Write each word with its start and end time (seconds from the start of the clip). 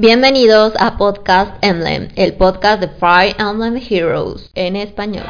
Bienvenidos 0.00 0.72
a 0.80 0.96
Podcast 0.96 1.62
Emblem, 1.62 2.08
el 2.16 2.32
podcast 2.32 2.80
de 2.80 2.88
Fire 2.88 3.36
Emblem 3.38 3.76
Heroes 3.76 4.50
en 4.54 4.76
español. 4.76 5.26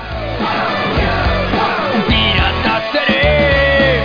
Seré, 2.92 3.98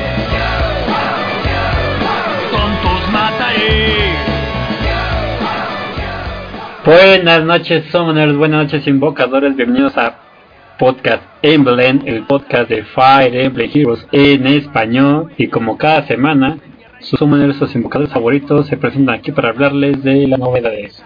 tontos 2.49 3.11
mataré. 3.13 4.15
Buenas 6.83 7.43
noches, 7.43 7.85
Summoners, 7.91 8.35
buenas 8.35 8.63
noches, 8.63 8.87
invocadores. 8.87 9.55
Bienvenidos 9.55 9.95
a 9.99 10.17
Podcast 10.79 11.21
Emblem, 11.43 12.01
el 12.07 12.23
podcast 12.23 12.69
de 12.69 12.83
Fire 12.85 13.35
Emblem 13.35 13.69
Heroes 13.71 14.07
en 14.11 14.47
español. 14.47 15.31
Y 15.37 15.47
como 15.47 15.77
cada 15.77 16.07
semana, 16.07 16.57
sus 17.05 17.19
Summoners, 17.19 17.57
sus 17.57 17.75
invocadores 17.75 18.11
favoritos, 18.11 18.65
se 18.65 18.77
presentan 18.77 19.15
aquí 19.15 19.31
para 19.31 19.49
hablarles 19.49 20.01
de 20.03 20.27
las 20.27 20.39
novedades. 20.39 21.03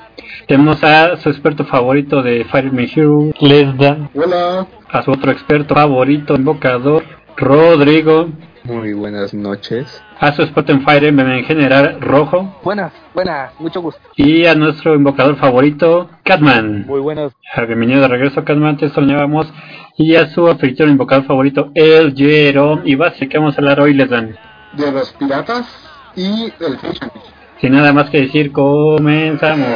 Tenemos 0.47 0.81
a 0.83 1.17
su 1.17 1.29
experto 1.29 1.65
favorito 1.65 2.23
de 2.23 2.45
Fire 2.45 2.67
Emblem 2.67 2.89
Heroes, 2.95 3.35
Lesda. 3.41 4.09
Hola. 4.15 4.67
A 4.89 5.03
su 5.03 5.11
otro 5.11 5.31
experto 5.31 5.75
favorito, 5.75 6.35
invocador, 6.35 7.03
Rodrigo. 7.35 8.29
Muy 8.63 8.93
buenas 8.93 9.33
noches. 9.33 10.01
A 10.19 10.31
su 10.31 10.41
experto 10.41 10.71
en 10.71 10.83
Fire 10.83 11.03
Emblem 11.03 11.29
en 11.31 11.43
general, 11.43 11.99
Rojo. 11.99 12.59
Buenas, 12.63 12.93
buenas, 13.13 13.51
mucho 13.59 13.81
gusto. 13.81 14.01
Y 14.15 14.45
a 14.45 14.55
nuestro 14.55 14.95
invocador 14.95 15.35
favorito, 15.35 16.09
Catman. 16.23 16.85
Muy 16.87 17.01
buenas. 17.01 17.33
Ah, 17.53 17.65
Bienvenido 17.65 18.01
de 18.01 18.07
regreso, 18.07 18.45
Catman, 18.45 18.77
te 18.77 18.85
extrañábamos. 18.85 19.51
Y 19.97 20.15
a 20.15 20.27
su 20.27 20.47
anfitrión 20.47 20.91
invocador 20.91 21.25
favorito, 21.25 21.71
El 21.75 22.15
Jerome. 22.15 22.83
Y 22.85 22.95
base 22.95 23.27
que 23.27 23.37
vamos 23.37 23.55
a 23.55 23.57
hablar 23.57 23.81
hoy, 23.81 23.93
les 23.93 24.09
dan. 24.09 24.37
De 24.73 24.91
los 24.91 25.11
piratas 25.13 25.88
y 26.15 26.53
el 26.59 26.79
Fisherman. 26.79 27.11
Sin 27.59 27.73
nada 27.73 27.91
más 27.91 28.09
que 28.09 28.21
decir, 28.21 28.51
comenzamos. 28.53 29.67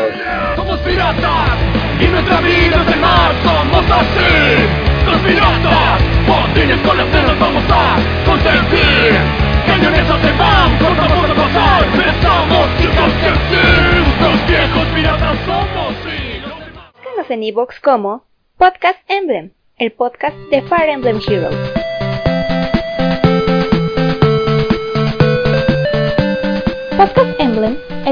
Somos 0.55 0.79
piratas 0.79 1.57
y 1.99 2.05
nuestra 2.05 2.39
vida 2.39 2.81
es 2.81 2.93
el 2.93 2.99
mar, 2.99 3.31
somos 3.43 3.83
así. 3.91 5.03
Los 5.05 5.19
piratas, 5.21 6.01
botines 6.25 6.79
con 6.79 6.97
las 6.97 7.07
nos 7.07 7.39
vamos 7.39 7.63
a 7.69 7.97
consentir. 8.25 9.19
Cañones 9.67 10.07
se 10.07 10.31
van, 10.37 10.77
cortamos 10.77 11.29
a 11.29 11.33
pasar, 11.33 11.85
besamos 11.91 12.67
y 12.79 12.87
consentir. 12.95 14.03
Los 14.21 14.47
viejos 14.47 14.87
piratas 14.95 15.37
somos 15.45 15.93
y 16.05 17.17
los 17.17 17.29
en 17.29 17.43
iVoox 17.43 17.79
como 17.81 18.23
Podcast 18.57 18.99
Emblem, 19.09 19.51
el 19.77 19.91
podcast 19.91 20.37
de 20.49 20.61
Fire 20.61 20.89
Emblem 20.89 21.19
Heroes. 21.27 21.82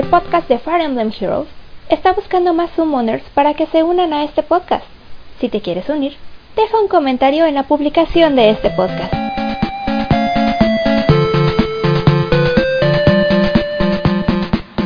El 0.02 0.10
podcast 0.10 0.50
de 0.50 0.58
Fire 0.58 0.82
Emblem 0.82 1.12
Heroes, 1.12 1.48
está 1.88 2.14
buscando 2.14 2.56
más 2.56 2.72
summoners 2.76 3.24
para 3.36 3.54
que 3.54 3.68
se 3.68 3.84
unan 3.84 4.14
a 4.14 4.24
este 4.24 4.42
podcast. 4.42 4.84
Si 5.40 5.48
te 5.48 5.62
quieres 5.62 5.90
unir, 5.90 6.16
deja 6.56 6.80
un 6.80 6.88
comentario 6.88 7.46
en 7.46 7.54
la 7.54 7.68
publicación 7.68 8.36
de 8.36 8.50
este 8.50 8.72
podcast. 8.72 9.14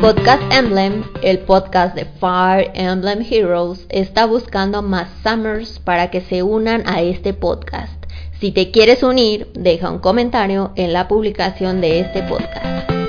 Podcast 0.01 0.43
Emblem, 0.51 1.05
el 1.21 1.39
podcast 1.39 1.95
de 1.95 2.05
Fire 2.05 2.71
Emblem 2.73 3.25
Heroes, 3.29 3.85
está 3.89 4.25
buscando 4.25 4.81
más 4.81 5.07
Summers 5.23 5.79
para 5.79 6.11
que 6.11 6.19
se 6.19 6.43
unan 6.43 6.83
a 6.87 7.01
este 7.01 7.33
podcast. 7.33 8.03
Si 8.41 8.51
te 8.51 8.69
quieres 8.69 9.01
unir, 9.01 9.47
deja 9.53 9.89
un 9.89 9.99
comentario 9.99 10.73
en 10.75 10.91
la 10.91 11.07
publicación 11.07 11.79
de 11.79 12.01
este 12.01 12.21
podcast. 12.23 13.04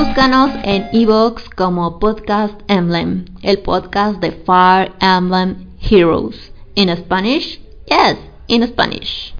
Búscanos 0.00 0.50
en 0.64 0.88
iVoox 0.92 1.50
como 1.50 1.98
Podcast 1.98 2.58
Emblem, 2.68 3.26
el 3.42 3.58
podcast 3.58 4.18
de 4.22 4.32
Fire 4.32 4.92
Emblem 4.98 5.66
Heroes. 5.78 6.54
¿En 6.74 6.96
Spanish? 6.96 7.60
Yes, 7.84 8.16
in 8.46 8.66
Spanish. 8.66 9.34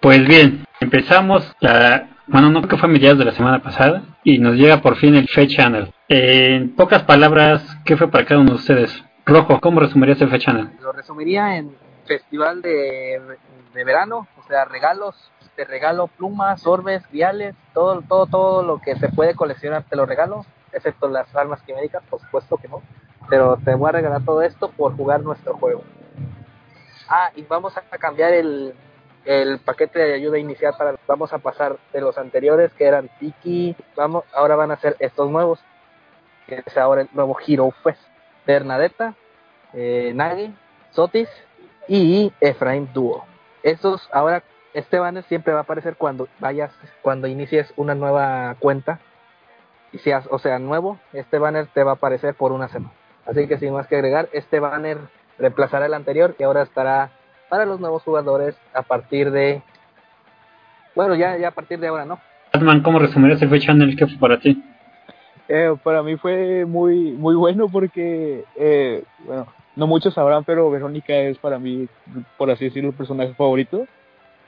Pues 0.00 0.26
bien, 0.26 0.64
empezamos 0.80 1.54
la... 1.60 2.08
Bueno, 2.26 2.50
no 2.50 2.62
creo 2.62 2.70
que 2.70 2.76
fue 2.78 2.88
a 2.88 2.92
mediados 2.92 3.20
de 3.20 3.26
la 3.26 3.32
semana 3.32 3.62
pasada 3.62 4.02
y 4.24 4.38
nos 4.38 4.56
llega 4.56 4.82
por 4.82 4.96
fin 4.96 5.14
el 5.14 5.28
Fe 5.28 5.46
Channel. 5.46 5.92
En 6.08 6.74
pocas 6.74 7.04
palabras, 7.04 7.62
¿qué 7.84 7.96
fue 7.96 8.10
para 8.10 8.24
cada 8.24 8.40
uno 8.40 8.50
de 8.50 8.56
ustedes? 8.56 9.04
Rojo, 9.24 9.60
¿cómo 9.60 9.78
resumirías 9.78 10.20
el 10.20 10.30
Fe 10.30 10.40
Channel? 10.40 10.70
Lo 10.82 10.90
resumiría 10.90 11.56
en 11.56 11.89
festival 12.10 12.60
de, 12.60 13.22
verano, 13.72 14.26
o 14.36 14.42
sea, 14.48 14.64
regalos, 14.64 15.14
te 15.54 15.64
regalo 15.64 16.08
plumas, 16.08 16.66
orbes, 16.66 17.08
viales, 17.12 17.54
todo, 17.72 18.02
todo, 18.02 18.26
todo 18.26 18.62
lo 18.64 18.80
que 18.80 18.96
se 18.96 19.10
puede 19.10 19.36
coleccionar 19.36 19.84
te 19.84 19.94
lo 19.94 20.06
regalo, 20.06 20.44
excepto 20.72 21.06
las 21.06 21.32
armas 21.36 21.62
quiméricas, 21.62 22.02
por 22.10 22.20
supuesto 22.20 22.56
que 22.56 22.66
no, 22.66 22.82
pero 23.28 23.56
te 23.64 23.76
voy 23.76 23.90
a 23.90 23.92
regalar 23.92 24.24
todo 24.24 24.42
esto 24.42 24.72
por 24.72 24.96
jugar 24.96 25.20
nuestro 25.22 25.56
juego. 25.56 25.84
Ah, 27.08 27.30
y 27.36 27.42
vamos 27.42 27.76
a 27.76 27.82
cambiar 27.98 28.32
el, 28.32 28.74
el 29.24 29.60
paquete 29.60 30.00
de 30.00 30.14
ayuda 30.14 30.36
inicial 30.38 30.74
para 30.76 30.96
vamos 31.06 31.32
a 31.32 31.38
pasar 31.38 31.78
de 31.92 32.00
los 32.00 32.18
anteriores 32.18 32.72
que 32.72 32.86
eran 32.86 33.08
Tiki, 33.20 33.76
vamos, 33.94 34.24
ahora 34.34 34.56
van 34.56 34.72
a 34.72 34.78
ser 34.78 34.96
estos 34.98 35.30
nuevos, 35.30 35.60
que 36.48 36.60
es 36.66 36.76
ahora 36.76 37.02
el 37.02 37.08
nuevo 37.12 37.36
Hero 37.46 37.70
Fest, 37.84 38.02
Bernadetta, 38.44 39.14
eh, 39.74 40.10
Nagi, 40.12 40.52
Sotis 40.90 41.28
y 41.90 42.32
Efraín 42.40 42.88
Duo. 42.94 43.24
Estos 43.62 44.08
ahora 44.12 44.42
este 44.72 45.00
banner 45.00 45.24
siempre 45.24 45.52
va 45.52 45.60
a 45.60 45.62
aparecer 45.62 45.96
cuando 45.96 46.28
vayas 46.38 46.70
cuando 47.02 47.26
inicies 47.26 47.72
una 47.76 47.96
nueva 47.96 48.54
cuenta 48.60 49.00
y 49.92 49.98
seas, 49.98 50.28
o 50.30 50.38
sea, 50.38 50.60
nuevo, 50.60 51.00
este 51.12 51.38
banner 51.38 51.66
te 51.74 51.82
va 51.82 51.92
a 51.92 51.94
aparecer 51.94 52.34
por 52.34 52.52
una 52.52 52.68
semana. 52.68 52.92
Así 53.26 53.48
que 53.48 53.58
sin 53.58 53.72
más 53.72 53.88
que 53.88 53.96
agregar, 53.96 54.28
este 54.32 54.60
banner 54.60 54.98
reemplazará 55.36 55.86
el 55.86 55.94
anterior 55.94 56.36
y 56.38 56.44
ahora 56.44 56.62
estará 56.62 57.10
para 57.48 57.66
los 57.66 57.80
nuevos 57.80 58.04
jugadores 58.04 58.56
a 58.72 58.82
partir 58.82 59.32
de 59.32 59.60
bueno, 60.94 61.16
ya 61.16 61.36
ya 61.38 61.48
a 61.48 61.52
partir 61.52 61.80
de 61.80 61.88
ahora, 61.88 62.04
¿no? 62.04 62.20
Catman, 62.52 62.82
¿cómo 62.82 63.00
resumirías 63.00 63.42
el 63.42 63.50
Fe 63.50 63.58
Channel? 63.58 63.96
¿Qué 63.96 64.06
fue 64.06 64.18
para 64.18 64.38
ti? 64.38 64.62
Eh, 65.48 65.74
para 65.82 66.04
mí 66.04 66.16
fue 66.16 66.64
muy 66.64 67.10
muy 67.12 67.34
bueno 67.34 67.68
porque, 67.68 68.44
eh, 68.54 69.02
bueno, 69.24 69.48
no 69.80 69.86
muchos 69.86 70.12
sabrán, 70.12 70.44
pero 70.44 70.70
Verónica 70.70 71.14
es 71.14 71.38
para 71.38 71.58
mí, 71.58 71.88
por 72.36 72.50
así 72.50 72.66
decirlo, 72.66 72.90
el 72.90 72.94
personaje 72.94 73.32
favorito. 73.34 73.86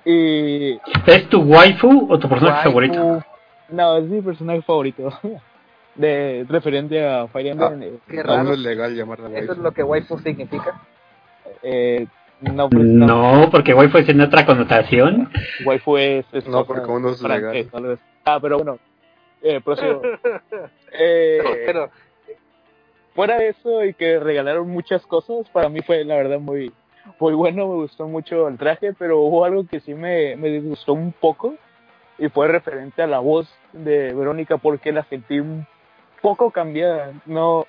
Y 0.04 0.78
¿Es 1.06 1.28
tu 1.31 1.41
waifu 1.43 2.06
o 2.12 2.19
tu 2.19 2.28
personaje 2.28 2.69
Waifu. 2.69 2.94
favorito? 2.94 3.25
no, 3.71 3.97
es 3.97 4.04
mi 4.04 4.21
personaje 4.21 4.60
favorito. 4.62 5.09
De 5.94 6.44
referente 6.48 7.06
a 7.06 7.26
Fire 7.28 7.48
Emblem. 7.48 7.82
eh, 7.82 7.92
Qué 8.09 8.19
Aún 8.21 8.26
no 8.26 8.37
raro. 8.37 8.53
es 8.54 8.59
legal 8.60 8.94
llamarla 8.94 9.38
Eso 9.38 9.53
es 9.53 9.59
lo 9.59 9.72
que 9.72 9.82
waifu 9.82 10.19
significa. 10.19 10.81
eh, 11.62 12.06
no, 12.41 12.69
pues, 12.69 12.84
no. 12.84 13.06
No, 13.41 13.50
porque 13.50 13.72
waifu 13.75 13.98
es 13.98 14.09
en 14.09 14.21
otra 14.21 14.44
connotación. 14.44 15.31
Waifu 15.65 15.97
es, 15.97 16.26
es 16.32 16.47
No, 16.47 16.65
porque 16.66 16.82
aún 16.91 17.03
no 17.03 17.10
es 17.10 17.22
legal. 17.22 17.66
Ah, 18.25 18.38
pero 18.41 18.56
bueno. 18.59 18.78
Eh, 19.42 19.60
procedo. 19.65 20.03
Eh, 20.94 21.62
Pero 21.65 21.88
fuera 23.15 23.39
de 23.39 23.49
eso 23.49 23.84
y 23.84 23.95
que 23.95 24.19
regalaron 24.19 24.69
muchas 24.71 25.05
cosas, 25.06 25.49
para 25.50 25.69
mí 25.69 25.81
fue 25.83 26.05
la 26.05 26.17
verdad 26.17 26.39
muy, 26.41 26.73
muy 27.19 27.34
bueno, 27.34 27.69
me 27.69 27.75
gustó 27.77 28.06
mucho 28.06 28.49
el 28.49 28.56
traje, 28.59 28.93
pero 28.95 29.21
hubo 29.21 29.45
algo 29.45 29.67
que 29.67 29.81
sí 29.81 29.95
me, 29.95 30.37
me 30.37 30.49
disgustó 30.49 30.93
un 30.95 31.12
poco 31.12 31.55
y 32.19 32.28
fue 32.28 32.49
referente 32.49 33.03
a 33.03 33.06
la 33.06 33.19
voz 33.19 33.49
de 33.72 34.15
Verónica 34.15 34.56
porque 34.59 34.93
la 34.93 35.05
sentí 35.05 35.41
un 35.41 35.65
poco 36.21 36.51
cambiada, 36.51 37.12
no 37.27 37.65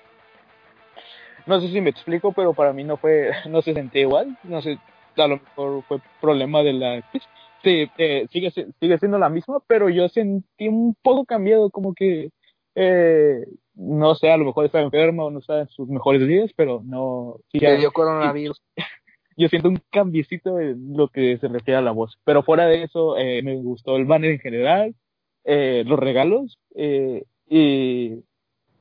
no 1.46 1.59
sé 1.59 1.68
si 1.70 1.82
me 1.82 1.90
explico, 1.90 2.32
pero 2.32 2.53
para 2.53 2.72
mí 2.74 2.84
no 2.84 2.98
fue, 2.98 3.32
no 3.50 3.62
se 3.62 3.73
sentía 3.73 4.02
igual, 4.02 4.35
no 4.44 4.62
sé, 4.62 4.78
a 5.17 5.28
lo 5.28 5.38
mejor 5.40 5.84
fue 5.88 5.97
problema 6.22 6.64
de 6.64 6.73
la 6.73 6.94
actriz. 6.94 7.23
Sí, 7.64 7.90
eh, 7.97 8.28
sigue, 8.32 8.52
si- 8.52 8.66
sigue 8.79 8.97
siendo 8.97 9.17
la 9.17 9.29
misma, 9.29 9.59
pero 9.67 9.90
yo 9.90 10.08
sentí 10.09 10.67
un 10.67 10.96
poco 11.02 11.26
cambiado, 11.26 11.70
como 11.70 11.94
que 11.94 12.29
eh, 12.76 13.46
no 13.75 14.16
sé, 14.16 14.31
a 14.31 14.37
lo 14.37 14.46
mejor 14.46 14.66
está 14.66 14.81
enferma 14.81 15.23
o 15.23 15.31
no 15.31 15.40
está 15.40 15.61
en 15.61 15.70
sus 15.70 15.87
mejores 15.87 16.28
días, 16.28 16.52
pero 16.55 16.81
no. 16.85 17.37
sí, 17.52 17.59
le 17.59 17.78
dio 17.78 17.91
coronavirus. 17.91 18.61
yo 19.37 19.47
siento 19.47 19.70
un 19.70 19.81
cambiecito 19.90 20.59
en 20.59 20.96
lo 20.96 21.08
que 21.08 21.37
se 21.37 21.47
refiere 21.47 21.78
a 21.78 21.81
la 21.81 21.91
voz. 21.91 22.17
Pero 22.23 22.43
fuera 22.43 22.67
de 22.67 22.84
eso, 22.84 23.17
eh, 23.17 23.41
me 23.43 23.55
gustó 23.55 23.96
el 23.96 24.05
banner 24.05 24.31
en 24.31 24.40
general, 24.40 24.96
eh, 25.43 25.84
los 25.85 25.99
regalos 25.99 26.59
eh, 26.75 27.23
y, 27.47 28.14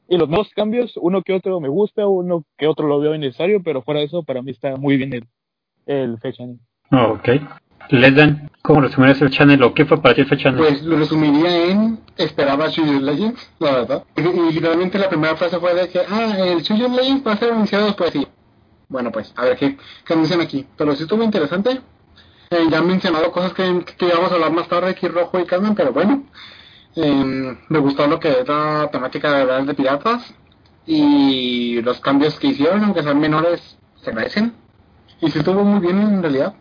y 0.08 0.16
los 0.16 0.28
nuevos 0.28 0.50
cambios. 0.54 0.96
Uno 0.96 1.22
que 1.22 1.32
otro 1.32 1.60
me 1.60 1.68
gusta, 1.68 2.06
uno 2.06 2.44
que 2.58 2.66
otro 2.66 2.86
lo 2.86 3.00
veo 3.00 3.14
innecesario, 3.14 3.62
pero 3.62 3.82
fuera 3.82 4.00
de 4.00 4.06
eso, 4.06 4.22
para 4.22 4.42
mí 4.42 4.50
está 4.50 4.76
muy 4.76 4.96
bien 4.96 5.12
el, 5.14 5.24
el. 5.86 6.18
Oh, 6.90 7.14
ok. 7.14 7.28
Les 7.90 8.14
dan, 8.14 8.50
¿cómo 8.62 8.80
resumirías 8.80 9.20
el 9.20 9.30
channel 9.30 9.62
o 9.62 9.74
qué 9.74 9.84
fue 9.84 10.00
para 10.00 10.14
ti 10.14 10.22
el 10.22 10.38
channel? 10.38 10.58
Pues 10.58 10.82
lo 10.82 10.96
resumiría 10.96 11.66
en 11.66 12.00
esperaba 12.16 12.70
Studio 12.70 13.00
Legends, 13.00 13.50
la 13.58 13.72
verdad. 13.72 14.04
Y, 14.16 14.20
y 14.20 14.52
literalmente 14.52 14.98
la 14.98 15.08
primera 15.08 15.36
frase 15.36 15.58
fue 15.58 15.74
de 15.74 15.88
que, 15.88 16.00
ah, 16.00 16.36
el 16.38 16.64
Studio 16.64 16.88
Legends 16.88 17.26
va 17.26 17.32
a 17.32 17.36
ser 17.36 17.52
anunciado 17.52 17.86
después, 17.86 18.10
sí. 18.12 18.26
Bueno, 18.88 19.10
pues, 19.10 19.32
a 19.36 19.44
ver 19.44 19.56
qué, 19.56 19.76
qué 20.04 20.12
anuncian 20.12 20.40
aquí. 20.40 20.66
Pero 20.76 20.94
sí 20.94 21.02
estuvo 21.04 21.22
interesante. 21.22 21.80
Eh, 22.50 22.66
ya 22.70 22.78
han 22.78 22.86
mencionado 22.86 23.32
cosas 23.32 23.54
que, 23.54 23.84
que 23.96 24.06
vamos 24.06 24.30
a 24.30 24.34
hablar 24.34 24.52
más 24.52 24.68
tarde 24.68 24.90
aquí, 24.90 25.08
Rojo 25.08 25.40
y 25.40 25.46
Carmen, 25.46 25.74
pero 25.74 25.92
bueno. 25.92 26.24
Eh, 26.94 27.56
me 27.68 27.78
gustó 27.78 28.06
lo 28.06 28.20
que 28.20 28.40
es 28.40 28.46
la 28.46 28.90
temática 28.92 29.32
de 29.32 29.44
verdad 29.44 29.62
de 29.64 29.74
piratas. 29.74 30.34
Y 30.86 31.80
los 31.82 32.00
cambios 32.00 32.38
que 32.38 32.48
hicieron, 32.48 32.84
aunque 32.84 33.02
sean 33.02 33.18
menores, 33.20 33.78
se 34.02 34.12
merecen. 34.12 34.52
Y 35.20 35.30
sí 35.30 35.38
estuvo 35.38 35.64
muy 35.64 35.80
bien 35.80 35.98
en 36.00 36.22
realidad. 36.22 36.54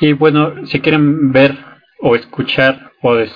Y 0.00 0.12
bueno, 0.12 0.66
si 0.66 0.80
quieren 0.80 1.32
ver 1.32 1.56
o 2.00 2.16
escuchar 2.16 2.92
o 3.02 3.14
de 3.14 3.30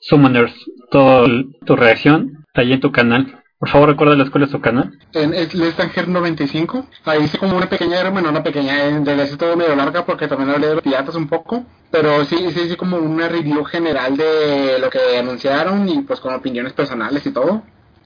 Summoners 0.00 0.54
toda 0.90 1.26
tu 1.64 1.76
reacción, 1.76 2.44
ahí 2.54 2.72
en 2.72 2.80
tu 2.80 2.92
canal. 2.92 3.40
Por 3.58 3.68
favor, 3.68 3.88
recuerda 3.88 4.30
cuál 4.30 4.44
es 4.44 4.50
tu 4.50 4.60
canal. 4.60 4.92
En 5.14 5.32
es 5.32 5.54
Lestanger 5.54 6.06
95. 6.06 6.86
Ahí 7.06 7.24
hice 7.24 7.38
como 7.38 7.56
una 7.56 7.68
pequeña, 7.68 8.08
bueno, 8.10 8.28
una 8.28 8.42
pequeña, 8.42 8.88
en 8.88 9.06
realidad 9.06 9.38
todo 9.38 9.56
medio 9.56 9.74
larga 9.74 10.04
porque 10.04 10.28
también 10.28 10.50
hablé 10.50 10.68
de 10.68 10.74
los 10.74 10.82
piratas 10.82 11.14
un 11.14 11.28
poco. 11.28 11.64
Pero 11.90 12.24
sí, 12.24 12.36
sí, 12.50 12.68
sí, 12.68 12.76
como 12.76 12.98
una 12.98 13.28
review 13.28 13.64
general 13.64 14.16
de 14.16 14.78
lo 14.78 14.90
que 14.90 15.18
anunciaron 15.18 15.88
y 15.88 16.02
pues 16.02 16.20
con 16.20 16.34
opiniones 16.34 16.74
personales 16.74 17.24
y 17.26 17.32
todo. 17.32 17.62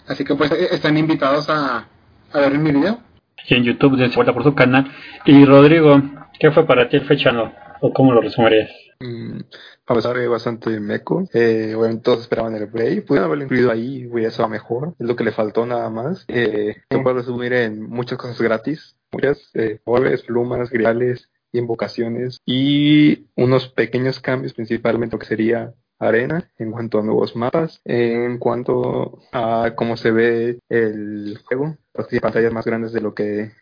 Así 0.06 0.24
que 0.24 0.34
pues 0.34 0.50
están 0.52 0.96
invitados 0.96 1.50
a, 1.50 1.88
a 2.32 2.38
ver 2.38 2.56
mi 2.58 2.70
video. 2.70 3.00
Y 3.48 3.54
en 3.54 3.64
YouTube, 3.64 3.96
de 3.96 4.08
vuelta 4.08 4.32
por 4.32 4.44
su 4.44 4.54
canal. 4.54 4.90
Y 5.24 5.44
Rodrigo, 5.44 6.00
¿qué 6.38 6.50
fue 6.50 6.66
para 6.66 6.88
ti 6.88 6.96
el 6.96 7.06
fechano? 7.06 7.52
¿O 7.80 7.92
cómo 7.92 8.12
lo 8.12 8.20
resumirías? 8.20 8.70
Mm, 9.00 9.40
a 9.86 9.94
pesar 9.94 10.16
de 10.16 10.26
bastante 10.26 10.80
meco, 10.80 11.28
eh, 11.32 11.74
obviamente 11.76 12.02
todos 12.02 12.20
esperaban 12.20 12.54
el 12.56 12.66
Brave, 12.66 13.02
pudieron 13.02 13.26
haberlo 13.26 13.44
incluido 13.44 13.70
ahí, 13.70 14.06
hubiera 14.06 14.48
mejor, 14.48 14.94
es 14.98 15.06
lo 15.06 15.14
que 15.14 15.24
le 15.24 15.32
faltó 15.32 15.66
nada 15.66 15.88
más. 15.88 16.24
Eh, 16.28 16.76
se 16.90 17.02
resumir 17.02 17.52
en 17.52 17.88
muchas 17.88 18.18
cosas 18.18 18.40
gratis, 18.40 18.96
muchas 19.12 19.50
eh, 19.54 19.80
plumas, 20.26 20.70
griales, 20.70 21.30
invocaciones 21.52 22.40
y 22.44 23.26
unos 23.36 23.68
pequeños 23.68 24.20
cambios, 24.20 24.54
principalmente 24.54 25.14
lo 25.16 25.20
que 25.20 25.26
sería 25.26 25.74
arena 25.98 26.50
en 26.58 26.70
cuanto 26.70 26.98
a 26.98 27.02
nuevos 27.02 27.34
mapas, 27.34 27.80
en 27.84 28.38
cuanto 28.38 29.18
a 29.32 29.72
cómo 29.74 29.96
se 29.96 30.10
ve 30.10 30.58
el 30.68 31.38
juego, 31.44 31.76
las 31.94 32.08
pantallas 32.20 32.52
más 32.52 32.66
grandes 32.66 32.92
de 32.92 33.00
lo 33.00 33.14
que 33.14 33.52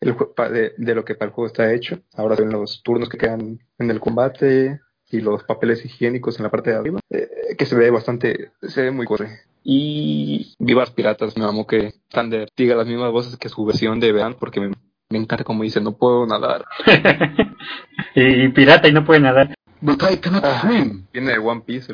el, 0.00 0.16
de, 0.52 0.72
de, 0.76 0.94
lo 0.94 1.04
que 1.04 1.14
para 1.14 1.28
el 1.28 1.34
juego 1.34 1.46
está 1.46 1.72
hecho. 1.72 2.00
Ahora 2.14 2.36
ven 2.36 2.50
los 2.50 2.82
turnos 2.82 3.08
que 3.08 3.18
quedan 3.18 3.60
en 3.78 3.90
el 3.90 4.00
combate 4.00 4.80
y 5.10 5.20
los 5.20 5.44
papeles 5.44 5.84
higiénicos 5.84 6.38
en 6.38 6.44
la 6.44 6.50
parte 6.50 6.70
de 6.70 6.76
arriba, 6.76 7.00
eh, 7.10 7.28
que 7.56 7.66
se 7.66 7.74
ve 7.74 7.90
bastante, 7.90 8.52
se 8.62 8.82
ve 8.82 8.90
muy 8.90 9.06
corre. 9.06 9.40
Y 9.64 10.54
Vivas 10.58 10.90
Piratas, 10.90 11.36
me 11.36 11.44
amo 11.44 11.66
que 11.66 11.94
Thunder 12.08 12.48
diga 12.56 12.76
las 12.76 12.86
mismas 12.86 13.12
voces 13.12 13.36
que 13.36 13.48
su 13.48 13.64
versión 13.64 14.00
de 14.00 14.12
Vean, 14.12 14.34
porque 14.34 14.60
me, 14.60 14.70
me 15.10 15.18
encanta 15.18 15.44
como 15.44 15.62
dice, 15.62 15.80
no 15.80 15.96
puedo 15.96 16.26
nadar. 16.26 16.64
y 18.14 18.48
pirata 18.48 18.88
y 18.88 18.92
no 18.92 19.04
puede 19.04 19.20
nadar. 19.20 19.54
But 19.80 20.02
I 20.10 20.16
cannot 20.16 20.44
swim. 20.60 21.06
Tiene 21.12 21.32
de 21.32 21.38
One 21.38 21.62
Piece. 21.64 21.92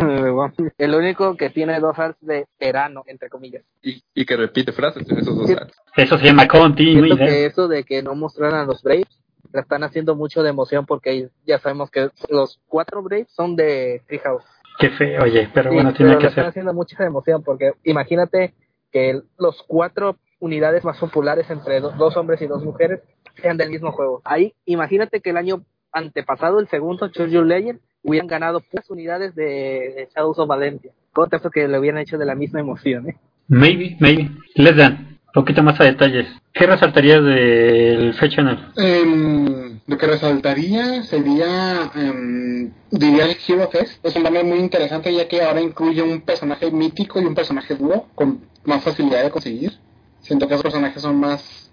El 0.79 0.95
único 0.95 1.37
que 1.37 1.51
tiene 1.51 1.79
dos 1.81 1.99
arts 1.99 2.19
de 2.21 2.47
verano, 2.59 3.03
entre 3.07 3.29
comillas. 3.29 3.63
Y, 3.83 4.03
y 4.15 4.25
que 4.25 4.37
repite 4.37 4.73
frases 4.73 5.09
en 5.09 5.19
esos 5.19 5.37
dos 5.37 5.47
Sí. 5.47 5.53
arts. 5.55 5.77
Eso 5.97 6.19
se 6.19 6.25
llama 6.25 6.49
continuidad. 6.49 7.17
Siento 7.17 7.25
que 7.33 7.47
eso 7.47 7.69
de 7.69 7.85
que 7.85 8.03
no 8.03 8.15
mostraran 8.15 8.61
a 8.61 8.65
los 8.65 8.83
Braves 8.83 9.21
la 9.53 9.61
están 9.61 9.85
haciendo 9.85 10.17
mucho 10.17 10.43
de 10.43 10.51
emoción 10.51 10.87
porque 10.87 11.29
ya 11.47 11.59
sabemos 11.59 11.91
que 11.91 12.09
los 12.31 12.59
cuatro 12.67 13.03
Braves 13.03 13.29
son 13.33 13.55
de 13.55 14.03
Treehouse. 14.07 14.45
Qué 14.81 14.91
feo, 14.91 15.23
oye, 15.23 15.49
pero 15.55 15.71
Sí, 15.71 15.75
bueno, 15.77 15.91
pero 15.91 15.97
tiene 15.99 16.13
lo 16.15 16.19
que 16.19 16.27
están 16.27 16.45
ser. 16.45 16.49
haciendo 16.51 16.75
mucha 16.75 16.97
de 16.99 17.07
emoción 17.07 17.43
porque 17.45 17.73
imagínate 17.85 18.55
que 18.91 19.11
el- 19.11 19.25
los 19.39 19.63
cuatro 19.69 20.17
unidades 20.41 20.85
más 20.85 20.99
populares 20.99 21.49
entre 21.51 21.81
do- 21.81 21.93
dos 21.93 22.17
hombres 22.17 22.41
y 22.43 22.47
dos 22.47 22.65
mujeres 22.65 23.01
sean 23.41 23.57
del 23.57 23.71
mismo 23.71 23.93
juego. 23.93 24.21
Ahí, 24.25 24.55
imagínate 24.65 25.21
que 25.21 25.31
el 25.31 25.37
año 25.37 25.63
antepasado, 25.95 26.61
el 26.61 26.69
segundo, 26.69 27.11
Your 27.11 27.47
Legend, 27.47 27.81
hubieran 28.03 28.27
ganado 28.27 28.61
puras 28.61 28.91
unidades 28.91 29.35
de, 29.35 30.09
Shadows 30.15 30.39
of 30.39 30.49
Valencia. 30.49 30.93
Contexto 31.13 31.51
que 31.51 31.67
le 31.69 31.79
hubieran 31.79 32.01
hecho 32.01 32.19
de 32.19 32.27
la 32.27 32.35
misma 32.35 32.61
emoción, 32.61 33.09
¿eh? 33.09 33.17
Maybe, 33.49 33.97
maybe. 34.01 34.31
Les 34.55 34.77
dan 34.77 35.19
un 35.27 35.33
poquito 35.33 35.63
más 35.63 35.81
a 35.81 35.85
detalles. 35.85 36.27
¿Qué 36.53 36.67
resaltarías 36.67 37.23
del 37.25 38.15
Fetch 38.15 38.37
Channel? 38.37 38.59
Em, 38.77 39.81
lo 39.87 39.99
que 39.99 40.07
resaltaría 40.07 41.03
sería, 41.03 41.91
em, 41.95 42.73
diría 42.91 43.27
el 43.27 43.37
Hero 43.47 43.69
Fest. 43.71 44.05
Es 44.05 44.17
un 44.17 44.23
banner 44.23 44.45
muy 44.45 44.59
interesante 44.59 45.13
ya 45.13 45.29
que 45.29 45.43
ahora 45.43 45.61
incluye 45.61 46.03
un 46.03 46.23
personaje 46.23 46.71
mítico 46.71 47.21
y 47.21 47.25
un 47.25 47.35
personaje 47.35 47.75
duro 47.75 48.07
con 48.15 48.41
más 48.65 48.83
facilidad 48.83 49.25
de 49.25 49.31
conseguir. 49.31 49.73
Siento 50.21 50.49
que 50.49 50.55
esos 50.55 50.63
personajes 50.63 51.03
son 51.03 51.21
más 51.21 51.64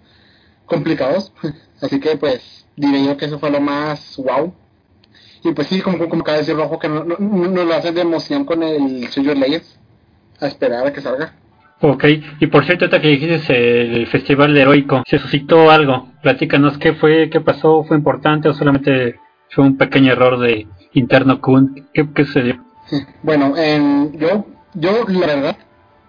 complicados. 0.66 1.32
Así 1.80 2.00
que 2.00 2.16
pues 2.16 2.66
diré 2.76 3.04
yo 3.04 3.16
que 3.16 3.26
eso 3.26 3.38
fue 3.38 3.50
lo 3.50 3.60
más 3.60 4.16
wow. 4.16 4.52
Y 5.44 5.52
pues 5.52 5.66
sí, 5.68 5.80
como, 5.80 6.08
como 6.08 6.22
acaba 6.22 6.36
de 6.38 6.42
decir 6.42 6.56
Rojo, 6.56 6.78
que 6.78 6.88
no, 6.88 7.04
no, 7.04 7.16
no 7.18 7.64
lo 7.64 7.74
hacen 7.74 7.94
de 7.94 8.02
emoción 8.02 8.44
con 8.44 8.62
el 8.62 9.08
Suyo 9.08 9.34
Leyes. 9.34 9.78
A 10.40 10.46
esperar 10.46 10.86
a 10.86 10.92
que 10.92 11.00
salga. 11.00 11.34
Ok, 11.80 12.04
y 12.40 12.46
por 12.46 12.64
cierto, 12.64 12.84
ahorita 12.84 13.00
que 13.00 13.08
dijiste 13.08 13.80
el 13.96 14.06
Festival 14.06 14.56
Heroico, 14.56 15.02
se 15.06 15.18
suscitó 15.18 15.70
algo. 15.70 16.08
Platícanos 16.22 16.78
qué 16.78 16.94
fue, 16.94 17.28
qué 17.30 17.40
pasó, 17.40 17.82
fue 17.84 17.96
importante 17.96 18.48
o 18.48 18.54
solamente 18.54 19.16
fue 19.50 19.64
un 19.64 19.76
pequeño 19.76 20.12
error 20.12 20.38
de 20.38 20.66
interno 20.94 21.40
Kun. 21.40 21.88
¿Qué, 21.92 22.08
qué 22.14 22.24
sucedió? 22.24 22.64
Bueno, 23.22 23.56
em, 23.56 24.12
yo, 24.16 24.46
yo, 24.74 25.04
la 25.08 25.26
verdad, 25.26 25.56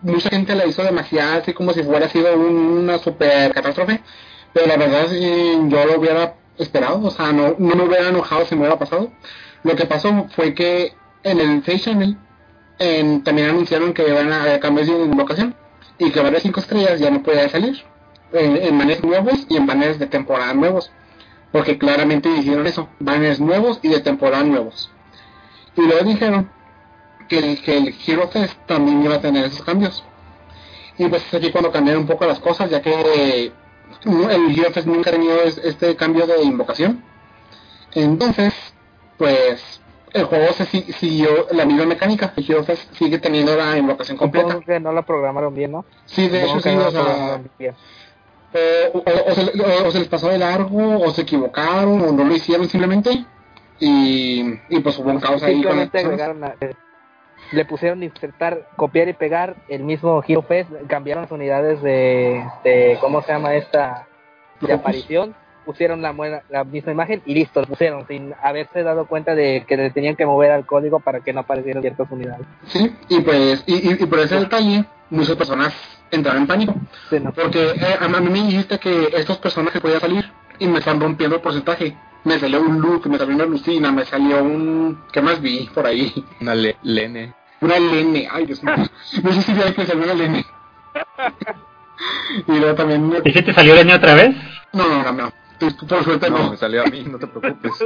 mucha 0.02 0.30
gente 0.30 0.54
la 0.56 0.66
hizo 0.68 0.84
demasiado 0.84 1.42
así 1.42 1.54
como 1.54 1.74
si 1.74 1.82
fuera 1.84 2.08
sido 2.08 2.36
un- 2.36 2.78
una 2.78 2.98
super 3.00 3.52
catástrofe, 3.54 4.02
pero 4.54 4.68
la 4.68 4.78
verdad 4.78 5.08
yo 5.12 5.86
lo 5.86 6.00
hubiera 6.00 6.36
esperado, 6.58 7.02
o 7.04 7.12
sea, 7.12 7.32
no, 7.32 7.56
no 7.58 7.76
me 7.76 7.84
hubiera 7.84 8.10
enojado 8.10 8.46
si 8.46 8.56
me 8.56 8.62
hubiera 8.62 8.78
pasado. 8.78 9.12
Lo 9.64 9.76
que 9.76 9.86
pasó 9.86 10.28
fue 10.36 10.54
que 10.54 10.94
en 11.24 11.40
el 11.40 11.64
Face 11.64 11.80
Channel 11.80 12.18
también 13.24 13.50
anunciaron 13.50 13.94
que 13.94 14.08
iban 14.08 14.32
a 14.32 14.44
haber 14.44 14.60
cambios 14.60 14.88
de 14.88 14.94
invocación 14.94 15.56
y 15.98 16.12
que 16.12 16.20
varias 16.20 16.44
5 16.44 16.60
estrellas 16.60 17.00
ya 17.00 17.10
no 17.10 17.24
podía 17.24 17.48
salir 17.50 17.84
en, 18.34 18.58
en 18.58 18.78
banners 18.78 19.04
nuevos 19.04 19.46
y 19.50 19.58
en 19.58 19.66
banners 19.66 20.00
de 20.00 20.08
temporada 20.08 20.54
nuevos, 20.54 20.92
porque 21.52 21.78
claramente 21.78 22.30
dijeron 22.30 22.68
eso, 22.68 22.90
banners 23.00 23.40
nuevos 23.40 23.80
y 23.84 23.90
de 23.90 24.02
temporada 24.02 24.44
nuevos. 24.44 24.92
Y 25.76 25.82
luego 25.82 26.04
dijeron 26.04 26.52
que 27.30 27.40
el, 27.40 27.62
que 27.62 27.78
el 27.78 27.96
Hero 28.06 28.28
Fest 28.28 28.58
también 28.68 29.04
iba 29.04 29.16
a 29.16 29.22
tener 29.22 29.46
esos 29.46 29.64
cambios. 29.64 30.04
Y 30.98 31.08
pues 31.08 31.24
es 31.26 31.34
aquí 31.34 31.52
cuando 31.52 31.72
cambiaron 31.72 32.04
un 32.04 32.08
poco 32.08 32.26
las 32.26 32.40
cosas, 32.40 32.70
ya 32.70 32.82
que 32.82 32.92
eh, 32.92 33.52
el 34.06 34.74
Fest 34.74 34.88
nunca 34.88 35.10
ha 35.10 35.14
tenido 35.14 35.42
es- 35.42 35.58
este 35.58 35.96
cambio 35.96 36.26
de 36.28 36.42
invocación. 36.44 37.04
Entonces, 37.94 38.54
pues 39.18 39.82
el 40.14 40.26
juego 40.26 40.52
se 40.54 40.66
si- 40.66 40.94
siguió 40.94 41.48
la 41.52 41.66
misma 41.66 41.86
mecánica. 41.86 42.34
El 42.36 42.64
Fest 42.66 42.94
sigue 42.96 43.20
teniendo 43.20 43.56
la 43.56 43.78
invocación 43.78 44.18
completa. 44.18 44.48
Supongo 44.50 44.66
que 44.66 44.80
no 44.80 44.92
la 44.92 45.02
programaron 45.04 45.54
bien, 45.54 45.72
¿no? 45.72 45.86
Sí, 46.06 46.28
de 46.28 46.44
hecho 46.44 46.60
sí, 46.60 46.76
no 46.76 46.88
o 46.88 46.92
sea, 46.92 47.42
o, 48.94 48.98
o- 49.00 49.32
o 49.32 49.34
se, 49.34 49.42
o- 49.62 49.88
o 49.88 49.92
se 49.92 50.00
les 50.00 50.08
pasó 50.08 50.28
de 50.30 50.38
largo, 50.38 51.00
o 51.00 51.10
se 51.12 51.22
equivocaron, 51.24 52.02
o 52.02 52.12
no 52.12 52.24
lo 52.24 52.36
hicieron 52.36 52.68
simplemente. 52.70 53.26
Y, 53.80 54.42
y 54.70 54.80
pues 54.82 54.98
hubo 55.00 55.10
un 55.10 55.20
caos 55.20 55.42
ahí 55.44 55.64
con 55.64 55.80
agregaron 55.80 56.44
a- 56.44 56.56
eh, 56.62 56.74
le 57.54 57.66
pusieron 57.66 58.04
insertar, 58.04 58.68
copiar 58.76 59.08
y 59.10 59.14
pegar 59.14 59.56
el 59.70 59.84
mismo 59.84 60.24
Hero 60.28 60.42
Fest, 60.42 60.70
cambiaron 60.88 61.24
las 61.24 61.32
unidades 61.32 61.82
de, 61.82 62.44
de 62.64 62.98
¿cómo 63.00 63.22
se 63.22 63.32
llama 63.32 63.54
esta? 63.56 64.08
De 64.62 64.72
aparición, 64.74 65.36
pusieron 65.66 66.02
la, 66.02 66.12
buena- 66.12 66.42
la 66.50 66.64
misma 66.64 66.92
imagen 66.92 67.22
y 67.26 67.34
listo, 67.34 67.62
lo 67.62 67.68
pusieron 67.68 68.08
sin 68.08 68.34
haberse 68.42 68.82
dado 68.84 69.06
cuenta 69.08 69.36
de 69.36 69.66
que 69.68 69.76
le 69.78 69.90
tenían 69.92 70.16
que 70.16 70.26
mover 70.26 70.52
al 70.52 70.66
código 70.66 71.00
para 71.00 71.20
que 71.22 71.34
no 71.34 71.42
aparecieran 71.42 71.82
ciertas 71.82 72.10
unidades. 72.12 72.46
Sí, 72.68 72.96
y 73.10 73.20
pues, 73.22 73.64
y, 73.68 73.90
y, 73.90 73.94
y 73.94 74.06
por 74.06 74.20
ese 74.20 74.40
detalle, 74.40 74.86
muchas 75.10 75.36
personas 75.36 75.74
entraron 76.12 76.44
en 76.44 76.48
pánico. 76.48 76.76
Sí, 77.10 77.20
no. 77.20 77.32
Porque 77.34 77.72
eh, 77.72 77.98
a, 78.00 78.08
mí 78.08 78.30
me 78.30 78.48
dijiste 78.48 78.80
que 78.80 79.10
estos 79.16 79.38
personajes 79.38 79.82
podían 79.82 80.00
salir 80.00 80.32
y 80.60 80.68
me 80.68 80.80
están 80.80 81.00
rompiendo 81.00 81.36
el 81.36 81.42
porcentaje. 81.42 81.96
Me 82.24 82.40
salió 82.40 82.62
un 82.62 82.80
look, 82.80 83.06
me 83.08 83.18
salió 83.18 83.36
una 83.36 83.46
lucina, 83.46 83.92
me 83.92 84.06
salió 84.06 84.42
un... 84.42 85.04
¿Qué 85.12 85.22
más 85.22 85.42
vi 85.42 85.70
por 85.74 85.86
ahí? 85.86 86.14
Una 86.40 86.56
le- 86.56 86.78
lene. 86.84 87.34
Una 87.64 87.80
lene, 87.80 88.28
ay 88.32 88.46
Dios 88.46 88.64
mío. 88.64 88.76
No 89.24 89.32
sé 89.32 89.42
si 89.42 89.54
que 89.74 89.86
salió 89.86 90.04
una 90.04 90.14
lene. 90.14 90.46
y 92.48 92.60
luego 92.60 92.76
también... 92.76 93.14
¿Y 93.24 93.32
si 93.32 93.42
te 93.42 93.54
salió 93.54 93.76
Lenny 93.76 93.94
otra 93.94 94.14
vez? 94.16 94.36
No, 94.74 94.88
no, 94.88 95.04
no, 95.04 95.12
no. 95.12 95.34
Por 95.88 96.04
suerte 96.04 96.30
No, 96.30 96.40
no. 96.40 96.52
me 96.52 96.58
salió 96.58 96.82
a 96.82 96.86
mí, 96.88 97.06
no 97.10 97.18
te 97.18 97.28
preocupes. 97.28 97.72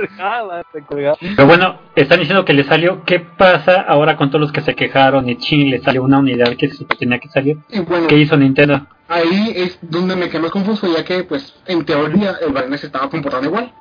Pero 1.36 1.46
bueno, 1.48 1.80
están 1.96 2.20
diciendo 2.20 2.44
que 2.44 2.54
le 2.54 2.64
salió. 2.64 3.04
¿Qué 3.04 3.20
pasa 3.20 3.82
ahora 3.82 4.18
con 4.18 4.30
todos 4.30 4.42
los 4.42 4.52
que 4.52 4.62
se 4.62 4.74
quejaron 4.76 5.30
y 5.30 5.38
Chin 5.38 5.70
le 5.70 5.80
salió 5.82 6.02
una 6.04 6.18
unidad 6.18 6.56
que 6.58 6.70
se 6.70 6.86
tenía 6.86 7.20
que 7.20 7.30
salir? 7.30 7.58
Bueno, 7.88 8.08
¿Qué 8.08 8.18
hizo 8.18 8.36
Nintendo? 8.36 8.88
ahí 9.10 9.54
es 9.56 9.78
donde 9.82 10.16
me 10.16 10.30
quedé 10.30 10.42
más 10.42 10.52
confuso, 10.52 10.88
ya 10.92 11.04
que, 11.06 11.24
pues, 11.24 11.56
en 11.68 11.86
teoría, 11.86 12.36
el 12.42 12.52
Barnes 12.52 12.82
se 12.82 12.88
estaba 12.88 13.10
comportando 13.10 13.48
igual. 13.48 13.72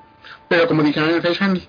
Pero 0.49 0.69
como 0.69 0.83
dijeron 0.83 1.09
en 1.09 1.17
el 1.17 1.23
Face 1.23 1.43
Handle, 1.43 1.69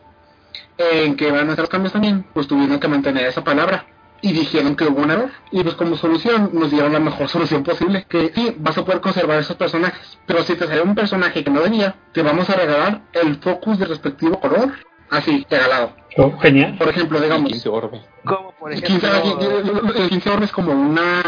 en 0.77 1.15
que 1.15 1.31
van 1.31 1.49
a 1.49 1.53
hacer 1.53 1.59
los 1.63 1.69
cambios 1.69 1.93
también, 1.93 2.25
pues 2.33 2.47
tuvieron 2.47 2.79
que 2.79 2.87
mantener 2.87 3.25
esa 3.25 3.43
palabra. 3.43 3.85
Y 4.21 4.33
dijeron 4.33 4.75
que 4.75 4.85
hubo 4.85 5.01
un 5.01 5.11
error. 5.11 5.29
Y 5.51 5.63
pues 5.63 5.75
como 5.75 5.95
solución 5.95 6.49
nos 6.53 6.71
dieron 6.71 6.93
la 6.93 6.99
mejor 6.99 7.29
solución 7.29 7.63
posible. 7.63 8.05
Que 8.09 8.31
sí, 8.33 8.55
vas 8.57 8.77
a 8.77 8.83
poder 8.85 9.01
conservar 9.01 9.39
esos 9.39 9.55
personajes. 9.55 10.17
Pero 10.25 10.43
si 10.43 10.55
te 10.55 10.67
sale 10.67 10.81
un 10.81 10.95
personaje 10.95 11.43
que 11.43 11.51
no 11.51 11.61
venía, 11.61 11.95
te 12.13 12.21
vamos 12.23 12.49
a 12.49 12.55
regalar 12.55 13.01
el 13.13 13.35
focus 13.37 13.79
de 13.79 13.85
respectivo 13.85 14.39
color. 14.39 14.71
Así, 15.09 15.45
regalado. 15.49 15.93
Oh, 16.17 16.37
genial. 16.39 16.75
Por 16.77 16.89
ejemplo, 16.89 17.19
digamos, 17.21 17.49
15 17.49 17.69
orbe. 17.69 18.01
Como 18.25 18.51
por 18.53 18.73
el 18.73 18.83
ejemplo... 18.83 19.21
15, 19.21 20.01
el 20.03 20.09
15 20.09 20.29
orbe 20.29 20.45
es 20.45 20.51
como 20.51 20.73
una... 20.73 21.21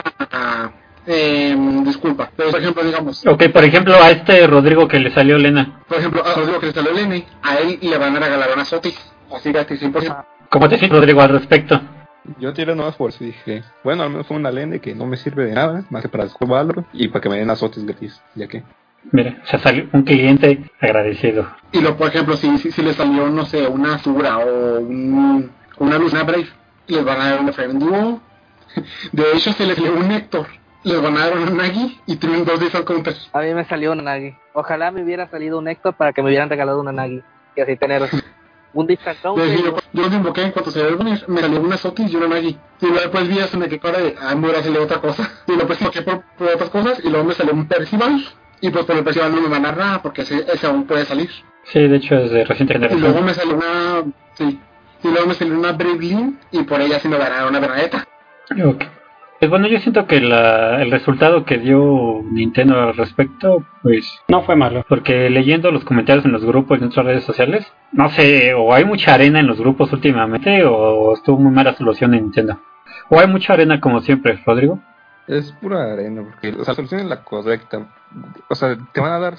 Eh, 1.08 1.55
disculpa, 1.86 2.29
pero 2.36 2.51
por 2.51 2.60
ejemplo, 2.60 2.84
digamos, 2.84 3.25
Ok, 3.25 3.46
por 3.51 3.63
ejemplo, 3.63 3.96
a 3.96 4.12
este 4.12 4.46
Rodrigo 4.46 4.88
que 4.88 5.00
le 5.00 5.12
salió 5.12 5.38
Lena. 5.39 5.81
por 5.88 5.98
ejemplo, 5.98 6.24
a 6.24 6.36
Rodrigo 6.36 6.60
que 6.60 6.67
le 6.67 6.74
salió 6.74 6.91
el 6.91 7.00
N, 7.00 7.25
a 7.41 7.55
él 7.58 7.79
le 7.81 7.98
van 7.98 8.15
a 8.17 8.19
regalar 8.19 8.50
una 8.53 8.63
Sotis, 8.65 9.00
así 9.34 9.51
gratis 9.51 9.81
100%. 9.81 10.25
¿Cómo 10.50 10.69
te 10.69 10.77
sientes, 10.77 11.00
Rodrigo, 11.00 11.22
al 11.22 11.29
respecto? 11.29 11.81
Yo 12.38 12.54
tiré 12.54 12.76
por 12.96 13.10
eso 13.10 13.24
y 13.24 13.28
dije, 13.28 13.64
bueno, 13.84 14.04
al 14.04 14.10
menos 14.10 14.28
fue 14.28 14.38
una 14.38 14.52
lende 14.52 14.80
que 14.80 14.94
no 14.94 15.06
me 15.06 15.18
sirve 15.18 15.46
de 15.46 15.54
nada, 15.54 15.84
más 15.90 16.02
que 16.02 16.10
para 16.10 16.26
Valor 16.40 16.86
y 16.94 17.08
para 17.08 17.22
que 17.22 17.30
me 17.30 17.38
den 17.38 17.50
azotes 17.50 17.86
gratis, 17.86 18.22
ya 18.36 18.48
que. 18.48 18.64
Mira, 19.12 19.38
se 19.46 19.58
salió 19.60 19.88
un 19.94 20.04
cliente 20.04 20.62
agradecido. 20.82 21.48
Y 21.72 21.80
luego, 21.82 21.98
por 21.98 22.08
ejemplo, 22.10 22.36
si, 22.36 22.58
si, 22.58 22.72
si 22.72 22.82
le 22.82 22.94
salió, 22.94 23.30
no 23.30 23.46
sé, 23.46 23.66
una 23.68 23.96
Azura 23.96 24.38
o 24.40 24.80
un- 24.80 25.50
una 25.78 25.98
Luz, 25.98 26.12
una 26.14 26.24
Brave, 26.24 26.48
les 26.88 27.04
van 27.06 27.22
a 27.22 27.30
dar 27.32 27.40
un 27.42 27.54
Frame 27.54 27.74
Duo. 27.80 28.22
De 29.14 29.24
hecho, 29.34 29.54
si 29.54 29.66
les 29.66 29.78
salió 29.78 29.96
un 29.96 30.12
Héctor, 30.12 30.48
les 30.84 31.02
van 31.02 31.18
a 31.18 31.28
dar 31.28 31.38
un 31.38 31.58
Nagi 31.58 32.00
y 32.06 32.18
tienen 32.18 32.46
dos 32.46 32.60
Counters. 32.86 33.30
A 33.34 33.40
mí 33.42 33.54
me 33.54 33.64
salió 33.66 33.94
una 33.94 34.04
Nagi. 34.04 34.36
Ojalá 34.54 34.92
me 34.92 35.02
hubiera 35.04 35.28
salido 35.30 35.58
un 35.60 35.68
Héctor 35.68 35.96
para 35.96 36.12
que 36.14 36.22
me 36.22 36.28
hubieran 36.30 36.50
regalado 36.50 36.80
una 36.82 36.92
Nagi. 36.92 37.22
Y 37.56 37.62
así 37.62 37.76
tener 37.78 38.04
un 38.74 38.88
discount. 38.88 39.18
De 39.38 39.54
hecho, 39.54 39.64
yo, 39.66 39.76
yo 39.94 40.04
los 40.04 40.14
invoqué 40.14 40.44
en 40.44 40.52
cuanto 40.52 40.72
se 40.72 40.84
ve 40.84 40.96
venir, 40.96 41.24
me 41.28 41.42
salió 41.42 41.62
una 41.62 41.78
Sotis 41.78 42.12
y 42.12 42.16
una 42.16 42.28
Nagi. 42.28 42.58
Y 42.82 42.86
luego 42.86 43.00
después 43.02 43.28
vi 43.28 43.40
eso, 43.40 43.58
me 43.58 43.68
quedé 43.68 43.80
cara 43.80 44.00
de, 44.00 44.16
ah, 44.22 44.36
me 44.36 44.42
hubiera 44.48 44.62
salido 44.64 44.84
otra 44.84 45.00
cosa. 45.00 45.30
Y 45.48 45.52
luego 45.52 45.68
pues 45.68 45.82
invoqué 45.82 46.02
por, 46.04 46.24
por 46.38 46.48
otras 46.48 46.70
cosas 46.70 47.00
y 47.04 47.10
luego 47.10 47.26
me 47.26 47.34
salió 47.34 47.54
un 47.54 47.68
Percival. 47.68 48.24
Y 48.62 48.70
pues 48.72 48.86
por 48.86 48.96
el 48.98 49.04
Percival 49.04 49.34
no 49.34 49.42
me 49.42 49.48
van 49.48 49.66
a 49.66 49.70
dar 49.70 49.78
nada 49.78 50.02
porque 50.02 50.22
ese, 50.24 50.46
ese 50.52 50.68
aún 50.68 50.86
puede 50.86 51.06
salir. 51.06 51.30
Sí, 51.64 51.80
de 51.88 51.96
hecho 51.98 52.16
es 52.16 52.32
de 52.32 52.44
reciente 52.46 52.76
Y 52.76 52.78
luego 52.80 52.94
generación. 52.98 53.26
me 53.26 53.34
salió 53.34 53.56
una. 53.56 54.04
Sí. 54.34 54.60
Y 55.04 55.08
luego 55.08 55.28
me 55.28 55.34
salió 55.34 55.58
una 55.58 55.72
Bravely 55.72 56.38
y 56.52 56.64
por 56.64 56.82
ella 56.82 57.00
sí 57.00 57.08
me 57.08 57.18
van 57.18 57.32
a 57.32 57.36
dar 57.38 57.48
una 57.48 57.60
Bernadetta. 57.60 58.06
Ok. 58.66 58.84
Pues 59.39 59.50
bueno, 59.50 59.67
yo 59.67 59.79
siento 59.79 60.05
que 60.05 60.19
la, 60.19 60.81
el 60.81 60.91
resultado 60.91 61.46
que 61.46 61.58
dio 61.58 62.22
Nintendo 62.29 62.81
al 62.81 62.98
respecto, 62.98 63.65
pues 63.81 64.05
no 64.27 64.43
fue 64.43 64.58
malo. 64.58 64.86
Porque 64.89 65.29
leyendo 65.29 65.72
los 65.72 65.86
comentarios 65.86 66.25
en 66.25 66.34
los 66.34 66.43
grupos 66.43 66.77
y 66.77 66.81
en 66.81 66.89
otras 66.89 67.05
redes 67.05 67.24
sociales, 67.24 67.65
no 67.93 68.10
sé, 68.10 68.53
o 68.53 68.74
hay 68.74 68.84
mucha 68.84 69.13
arena 69.13 69.39
en 69.39 69.48
los 69.48 69.58
grupos 69.58 69.93
últimamente, 69.93 70.65
o 70.65 71.13
estuvo 71.13 71.39
muy 71.39 71.53
mala 71.53 71.74
solución 71.75 72.13
en 72.15 72.24
Nintendo. 72.24 72.60
O 73.10 73.17
hay 73.17 73.27
mucha 73.27 73.53
arena 73.53 73.79
como 73.79 74.01
siempre, 74.01 74.41
Rodrigo. 74.46 74.81
Es 75.25 75.53
pura 75.53 75.93
arena, 75.93 76.24
porque 76.24 76.50
o 76.50 76.65
sea, 76.65 76.74
la 76.74 76.75
solución 76.75 77.01
es 77.01 77.08
la 77.08 77.24
correcta. 77.24 77.88
O 78.50 78.55
sea, 78.55 78.77
te 78.91 79.00
van 79.00 79.13
a 79.13 79.19
dar 79.19 79.36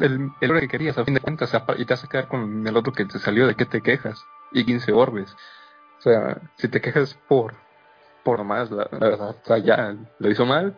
el, 0.00 0.30
el 0.40 0.50
oro 0.50 0.60
que 0.60 0.68
querías, 0.68 0.96
a 0.96 1.04
fin 1.04 1.14
de 1.14 1.20
cuentas, 1.20 1.52
y 1.76 1.84
te 1.84 1.92
vas 1.92 2.04
a 2.04 2.08
quedar 2.08 2.28
con 2.28 2.66
el 2.66 2.76
otro 2.76 2.94
que 2.94 3.04
te 3.04 3.18
salió, 3.18 3.46
¿de 3.46 3.54
qué 3.54 3.66
te 3.66 3.82
quejas? 3.82 4.24
Y 4.50 4.64
15 4.64 4.92
orbes. 4.92 5.36
O 5.98 6.00
sea, 6.00 6.38
si 6.56 6.68
te 6.68 6.80
quejas 6.80 7.18
por, 7.28 7.54
por 8.24 8.38
nomás, 8.38 8.70
la, 8.70 8.88
la 8.92 8.98
verdad, 8.98 9.30
o 9.30 9.46
sea, 9.46 9.58
ya 9.58 9.96
lo 10.18 10.30
hizo 10.30 10.46
mal, 10.46 10.76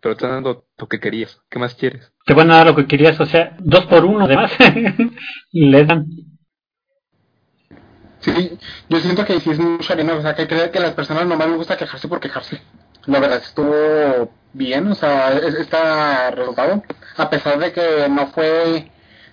pero 0.00 0.14
te 0.16 0.24
están 0.24 0.42
dando 0.42 0.66
lo 0.78 0.88
que 0.88 1.00
querías. 1.00 1.40
¿Qué 1.50 1.58
más 1.58 1.74
quieres? 1.74 2.12
Te 2.24 2.34
van 2.34 2.50
a 2.50 2.56
dar 2.58 2.66
lo 2.68 2.76
que 2.76 2.86
querías, 2.86 3.20
o 3.20 3.26
sea, 3.26 3.56
dos 3.60 3.86
por 3.86 4.04
uno 4.04 4.24
además. 4.24 4.52
Le 5.52 5.84
dan. 5.84 6.06
Sí, 8.20 8.58
yo 8.88 9.00
siento 9.00 9.24
que 9.24 9.40
sí 9.40 9.50
es 9.50 9.58
mucha 9.58 9.94
arena. 9.94 10.14
O 10.14 10.22
sea, 10.22 10.34
que 10.34 10.46
creo 10.46 10.70
que 10.70 10.78
a 10.78 10.82
las 10.82 10.92
personas 10.94 11.26
nomás 11.26 11.48
les 11.48 11.56
gusta 11.56 11.76
quejarse 11.76 12.08
por 12.08 12.20
quejarse. 12.20 12.60
La 13.06 13.18
verdad 13.18 13.38
estuvo 13.38 14.30
bien, 14.52 14.88
o 14.88 14.94
sea, 14.94 15.32
es- 15.32 15.54
está 15.54 16.30
resultado. 16.32 16.82
A 17.16 17.30
pesar 17.30 17.58
de 17.58 17.72
que 17.72 18.08
no 18.10 18.26
fue 18.28 18.90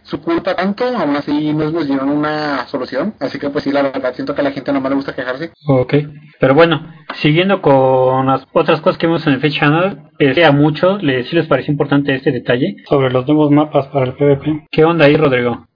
su 0.07 0.21
culpa 0.21 0.55
tanto, 0.55 0.85
aún 0.85 1.15
así 1.17 1.53
nos, 1.53 1.73
nos 1.73 1.85
dieron 1.85 2.09
una 2.09 2.65
solución. 2.67 3.13
Así 3.19 3.37
que 3.39 3.49
pues 3.49 3.65
sí, 3.65 3.71
la 3.71 3.83
verdad 3.83 4.13
siento 4.15 4.33
que 4.33 4.41
a 4.41 4.43
la 4.45 4.51
gente 4.51 4.71
nomás 4.71 4.89
le 4.89 4.95
gusta 4.95 5.13
quejarse. 5.13 5.51
Ok, 5.67 5.93
pero 6.39 6.55
bueno, 6.55 6.93
siguiendo 7.15 7.61
con 7.61 8.25
las 8.25 8.47
otras 8.53 8.79
cosas 8.81 8.97
que 8.97 9.07
vimos 9.07 9.27
en 9.27 9.33
el 9.33 9.41
Face 9.41 9.59
Channel, 9.59 9.97
es 10.17 10.35
que 10.35 10.45
a 10.45 10.51
muchos 10.51 11.03
les, 11.03 11.27
sí 11.27 11.35
les 11.35 11.47
pareció 11.47 11.71
importante 11.71 12.15
este 12.15 12.31
detalle 12.31 12.77
sobre 12.87 13.11
los 13.11 13.27
nuevos 13.27 13.51
mapas 13.51 13.87
para 13.87 14.05
el 14.05 14.13
PvP. 14.13 14.67
¿Qué 14.71 14.85
onda 14.85 15.05
ahí, 15.05 15.17
Rodrigo? 15.17 15.67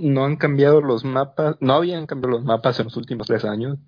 No 0.00 0.24
han 0.24 0.36
cambiado 0.36 0.80
los 0.80 1.04
mapas, 1.04 1.56
no 1.60 1.74
habían 1.74 2.06
cambiado 2.06 2.36
los 2.36 2.44
mapas 2.44 2.78
en 2.80 2.86
los 2.86 2.96
últimos 2.96 3.28
tres 3.28 3.44
años. 3.44 3.78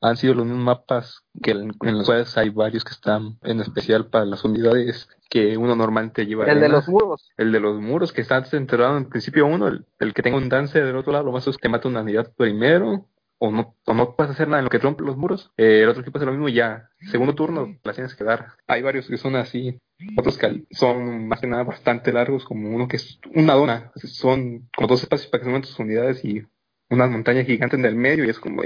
Han 0.00 0.16
sido 0.16 0.34
los 0.34 0.46
mismos 0.46 0.64
mapas 0.64 1.22
que 1.42 1.50
en, 1.50 1.72
en 1.82 1.98
los 1.98 2.06
cuales 2.06 2.36
hay 2.38 2.50
varios 2.50 2.84
que 2.84 2.92
están 2.92 3.38
en 3.42 3.60
especial 3.60 4.06
para 4.06 4.24
las 4.24 4.44
unidades 4.44 5.08
que 5.28 5.56
uno 5.56 5.76
normalmente 5.76 6.26
lleva. 6.26 6.46
El 6.46 6.60
de 6.60 6.68
los 6.68 6.88
muros. 6.88 7.30
El 7.36 7.52
de 7.52 7.60
los 7.60 7.80
muros 7.80 8.12
que 8.12 8.20
está 8.20 8.44
centrado 8.44 8.96
en 8.96 9.08
principio 9.08 9.46
uno, 9.46 9.68
el, 9.68 9.86
el 9.98 10.14
que 10.14 10.22
tenga 10.22 10.38
un 10.38 10.48
dance 10.48 10.80
del 10.80 10.96
otro 10.96 11.12
lado, 11.12 11.24
lo 11.24 11.32
más 11.32 11.46
es 11.46 11.56
que 11.56 11.68
mata 11.68 11.88
una 11.88 12.00
unidad 12.00 12.32
primero, 12.36 13.06
o 13.42 13.50
no, 13.50 13.74
o 13.86 13.94
no 13.94 14.14
puedes 14.16 14.32
hacer 14.32 14.48
nada 14.48 14.58
en 14.58 14.64
lo 14.64 14.70
que 14.70 14.78
rompe 14.78 15.02
los 15.02 15.16
muros. 15.16 15.50
Eh, 15.56 15.82
el 15.82 15.88
otro 15.88 16.02
equipo 16.02 16.18
hace 16.18 16.26
lo 16.26 16.32
mismo 16.32 16.48
y 16.48 16.54
ya, 16.54 16.90
segundo 17.10 17.34
turno, 17.34 17.78
las 17.82 17.96
tienes 17.96 18.14
que 18.14 18.22
dar. 18.22 18.48
Hay 18.66 18.82
varios 18.82 19.08
que 19.08 19.16
son 19.16 19.34
así, 19.34 19.80
otros 20.16 20.36
que 20.36 20.64
son 20.70 21.26
más 21.26 21.40
que 21.40 21.46
nada 21.46 21.62
bastante 21.62 22.12
largos, 22.12 22.44
como 22.44 22.68
uno 22.68 22.86
que 22.86 22.96
es 22.96 23.18
una 23.34 23.54
dona, 23.54 23.92
son 23.96 24.68
como 24.76 24.88
dos 24.88 25.02
espacios 25.02 25.30
para 25.30 25.42
que 25.42 25.50
se 25.50 25.60
tus 25.60 25.78
unidades 25.78 26.22
y 26.24 26.44
unas 26.90 27.08
montañas 27.08 27.46
gigantes 27.46 27.78
en 27.78 27.86
el 27.86 27.94
medio 27.94 28.24
y 28.24 28.30
es 28.30 28.38
como 28.38 28.62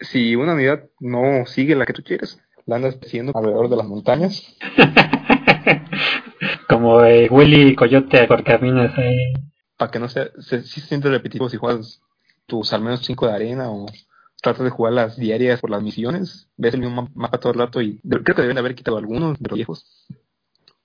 si 0.00 0.36
una 0.36 0.54
unidad 0.54 0.84
no 1.00 1.46
sigue 1.46 1.74
la 1.76 1.86
que 1.86 1.92
tú 1.92 2.02
quieres, 2.02 2.40
la 2.66 2.76
andas 2.76 2.96
persiguiendo 2.96 3.32
alrededor 3.36 3.68
de 3.68 3.76
las 3.76 3.86
montañas. 3.86 4.56
Como 6.68 7.02
eh, 7.04 7.28
Willy 7.30 7.74
Coyote 7.74 8.26
por 8.26 8.44
caminos 8.44 8.92
ahí. 8.96 9.32
para 9.76 9.90
que 9.90 9.98
no 9.98 10.08
sea, 10.08 10.28
se, 10.38 10.62
sí 10.62 10.80
se 10.80 10.88
siente 10.88 11.08
repetitivo 11.08 11.48
si 11.48 11.56
juegas 11.56 12.00
tus 12.46 12.72
al 12.72 12.82
menos 12.82 13.04
5 13.04 13.26
de 13.26 13.32
arena 13.34 13.70
o 13.70 13.86
tratas 14.42 14.64
de 14.64 14.70
jugar 14.70 14.92
las 14.94 15.16
diarias 15.16 15.60
por 15.60 15.70
las 15.70 15.82
misiones, 15.82 16.48
ves 16.56 16.74
el 16.74 16.80
mismo 16.80 17.02
ma- 17.02 17.10
mapa 17.14 17.38
todo 17.38 17.52
el 17.52 17.58
rato 17.58 17.80
y 17.80 18.00
creo 18.00 18.34
que 18.34 18.42
deben 18.42 18.56
de 18.56 18.60
haber 18.60 18.74
quitado 18.74 18.98
algunos 18.98 19.38
de 19.38 19.48
los 19.48 19.56
viejos, 19.56 20.06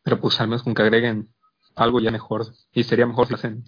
pero 0.03 0.19
pues 0.19 0.39
al 0.39 0.47
menos 0.47 0.63
con 0.63 0.75
que 0.75 0.83
agreguen 0.83 1.29
algo 1.75 1.99
ya 1.99 2.11
mejor 2.11 2.45
y 2.73 2.83
sería 2.83 3.07
mejor 3.07 3.25
si 3.27 3.31
lo 3.33 3.37
hacen 3.37 3.63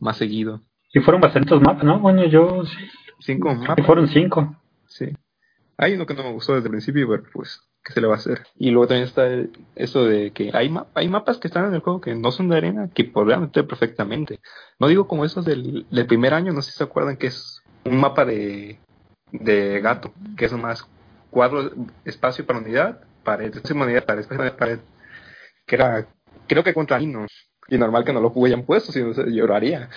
más 0.00 0.16
seguido. 0.18 0.62
Y 0.92 1.00
fueron 1.00 1.20
bastantes 1.20 1.58
mapas, 1.60 1.84
¿no? 1.84 1.98
Bueno, 2.00 2.24
yo 2.26 2.64
sí, 2.66 2.76
Cinco 3.20 3.54
mapas, 3.54 3.86
fueron 3.86 4.08
cinco. 4.08 4.56
sí. 4.86 5.14
Hay 5.78 5.92
uno 5.94 6.06
que 6.06 6.14
no 6.14 6.22
me 6.22 6.32
gustó 6.32 6.54
desde 6.54 6.68
el 6.68 6.70
principio, 6.70 7.06
pero 7.06 7.22
pues, 7.34 7.60
¿qué 7.84 7.92
se 7.92 8.00
le 8.00 8.06
va 8.06 8.14
a 8.14 8.16
hacer? 8.16 8.46
Y 8.56 8.70
luego 8.70 8.86
también 8.88 9.06
está 9.06 9.26
el- 9.26 9.50
eso 9.74 10.06
de 10.06 10.30
que 10.30 10.50
hay, 10.54 10.70
ma- 10.70 10.86
hay 10.94 11.06
mapas 11.08 11.36
que 11.36 11.48
están 11.48 11.66
en 11.66 11.74
el 11.74 11.80
juego 11.80 12.00
que 12.00 12.14
no 12.14 12.32
son 12.32 12.48
de 12.48 12.56
arena, 12.56 12.88
que 12.94 13.04
podrían 13.04 13.42
meter 13.42 13.66
perfectamente. 13.66 14.40
No 14.78 14.88
digo 14.88 15.06
como 15.06 15.26
esos 15.26 15.44
del, 15.44 15.86
del 15.90 16.06
primer 16.06 16.32
año, 16.32 16.54
no 16.54 16.62
sé 16.62 16.70
si 16.72 16.78
se 16.78 16.84
acuerdan 16.84 17.18
que 17.18 17.26
es 17.26 17.60
un 17.84 17.98
mapa 18.00 18.24
de, 18.24 18.78
de 19.32 19.80
gato, 19.82 20.14
que 20.36 20.46
es 20.46 20.52
nomás 20.52 20.86
cuadro, 21.30 21.70
espacio 22.06 22.46
para 22.46 22.58
unidad, 22.60 23.02
pared, 23.22 23.54
espacio 23.54 23.74
para 23.76 23.84
unidad, 23.86 24.04
pared, 24.06 24.20
espacio 24.20 24.38
para 24.38 24.56
pared, 24.56 24.78
que 25.66 25.74
era, 25.76 26.06
creo 26.46 26.64
que 26.64 26.72
contra 26.72 26.98
niños, 26.98 27.30
y 27.68 27.76
normal 27.76 28.02
que 28.04 28.14
no 28.14 28.20
lo 28.22 28.32
hubieran 28.34 28.64
puesto, 28.64 28.92
si 28.92 29.02
no 29.02 29.12
se 29.12 29.30
lloraría. 29.30 29.90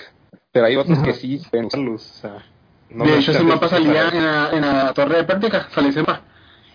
Pero 0.52 0.66
hay 0.66 0.76
otros 0.76 1.00
que 1.00 1.14
sí 1.14 1.42
pueden 1.50 1.68
usarlos, 1.68 2.02
o 2.06 2.20
sea, 2.22 2.46
no 2.92 3.06
de 3.06 3.18
hecho, 3.20 3.32
ese 3.32 3.44
mapa 3.44 3.68
salía 3.70 4.10
en 4.10 4.24
la, 4.26 4.50
en 4.52 4.62
la 4.62 4.94
torre 4.94 5.18
de 5.18 5.24
Pértica, 5.24 5.68
salía 5.74 5.90
ese 5.92 6.02
mapa. 6.02 6.22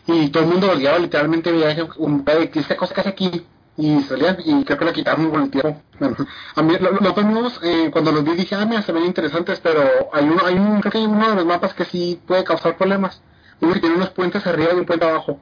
Y 0.06 0.28
todo 0.28 0.42
el 0.44 0.50
mundo 0.50 0.66
lo 0.66 0.76
guiaba, 0.76 0.98
literalmente 0.98 1.50
veía 1.50 1.74
que 1.74 1.86
un 1.98 2.24
pedo 2.24 2.40
de 2.40 2.50
que 2.50 2.60
esta 2.60 2.76
cosa 2.76 2.94
que 2.94 3.00
hace 3.00 3.08
aquí. 3.10 3.46
Y 3.76 4.00
salía, 4.02 4.36
y 4.44 4.62
creo 4.64 4.78
que 4.78 4.84
la 4.84 4.92
quitaron 4.92 5.30
con 5.30 5.42
el 5.42 5.50
tiempo. 5.50 5.82
Bueno, 5.98 6.16
a 6.54 6.62
mí, 6.62 6.76
lo- 6.78 6.92
los 6.92 7.14
dos 7.14 7.24
nuevos, 7.24 7.60
eh, 7.64 7.88
cuando 7.90 8.12
los 8.12 8.22
vi 8.22 8.34
dije, 8.34 8.54
ah, 8.54 8.64
mira, 8.66 8.82
se 8.82 8.92
ven 8.92 9.04
interesantes, 9.04 9.58
pero 9.60 9.82
hay 10.12 10.24
uno, 10.24 10.42
hay 10.46 10.54
un, 10.54 10.78
creo 10.80 10.92
que 10.92 10.98
hay 10.98 11.06
uno 11.06 11.28
de 11.30 11.34
los 11.34 11.44
mapas 11.44 11.74
que 11.74 11.84
sí 11.84 12.20
puede 12.24 12.44
causar 12.44 12.76
problemas. 12.76 13.20
Uno 13.60 13.72
que 13.74 13.80
tiene 13.80 13.96
unos 13.96 14.10
puentes 14.10 14.46
arriba 14.46 14.70
y 14.74 14.78
un 14.78 14.84
puente 14.84 15.04
abajo. 15.06 15.40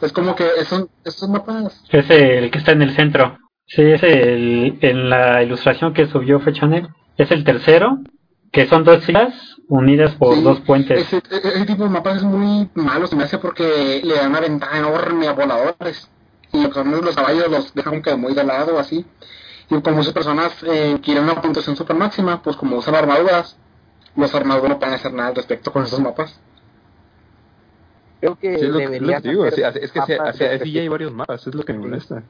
Es 0.00 0.12
como 0.12 0.34
que 0.34 0.46
esos, 0.58 0.86
esos 1.04 1.28
mapas, 1.28 1.82
Es 1.90 2.08
el 2.08 2.50
que 2.50 2.58
está 2.58 2.72
en 2.72 2.82
el 2.82 2.94
centro. 2.94 3.36
Sí, 3.66 3.82
es 3.82 4.02
el, 4.02 4.78
en 4.80 5.10
la 5.10 5.42
ilustración 5.42 5.92
que 5.92 6.06
subió 6.06 6.40
Fechanel. 6.40 6.88
Es 7.18 7.30
el 7.32 7.44
tercero, 7.44 7.98
que 8.50 8.64
son 8.66 8.84
dos 8.84 9.06
islas 9.06 9.57
unidas 9.68 10.14
por 10.14 10.34
Sí, 10.34 10.42
dos 10.42 10.60
puentes. 10.60 11.00
Ese, 11.00 11.22
ese- 11.30 11.48
ese 11.48 11.66
tipo 11.66 11.84
de 11.84 11.90
mapas 11.90 12.16
es 12.18 12.22
muy 12.24 12.68
malo, 12.74 13.06
se 13.06 13.16
me 13.16 13.24
hace 13.24 13.38
porque 13.38 14.00
le 14.02 14.14
dan 14.14 14.30
una 14.30 14.40
ventaja 14.40 14.78
enorme 14.78 15.28
a 15.28 15.32
voladores. 15.32 16.08
Y 16.52 16.62
lo 16.62 16.68
que 16.68 16.74
son 16.74 16.90
los 17.04 17.14
caballos 17.14 17.50
los 17.50 17.74
dejan 17.74 17.92
como 17.92 18.02
que 18.02 18.14
muy 18.16 18.34
de 18.34 18.44
lado, 18.44 18.78
así. 18.78 19.04
Y 19.70 19.80
como 19.82 19.96
muchas 19.96 20.14
personas 20.14 20.52
eh, 20.66 20.98
quieren 21.02 21.24
una 21.24 21.40
puntuación 21.42 21.76
super 21.76 21.94
máxima, 21.96 22.42
pues 22.42 22.56
como 22.56 22.76
usan 22.78 22.94
armaduras, 22.94 23.58
los 24.16 24.34
armaduras 24.34 24.70
no 24.70 24.78
pueden 24.78 24.94
hacer 24.94 25.12
nada 25.12 25.28
al 25.28 25.34
respecto 25.36 25.70
con 25.70 25.82
esos 25.84 26.00
mapas. 26.00 26.40
Creo 28.20 28.36
que 28.36 28.58
Sí, 28.58 28.64
es 28.64 28.70
lo 28.70 28.78
que- 28.78 28.84
lo 28.84 28.90
deberían 28.90 29.22
que 29.22 29.28
digo, 29.28 29.44
hacer 29.44 29.64
así- 29.66 29.78
es 29.82 29.92
que 29.92 30.00
así- 30.00 30.14
así 30.14 30.72
ya 30.72 30.80
hay 30.80 30.88
varios 30.88 31.12
mapas, 31.12 31.46
es 31.46 31.54
lo 31.54 31.62
que 31.62 31.72
me 31.74 31.80
molesta. 31.80 32.22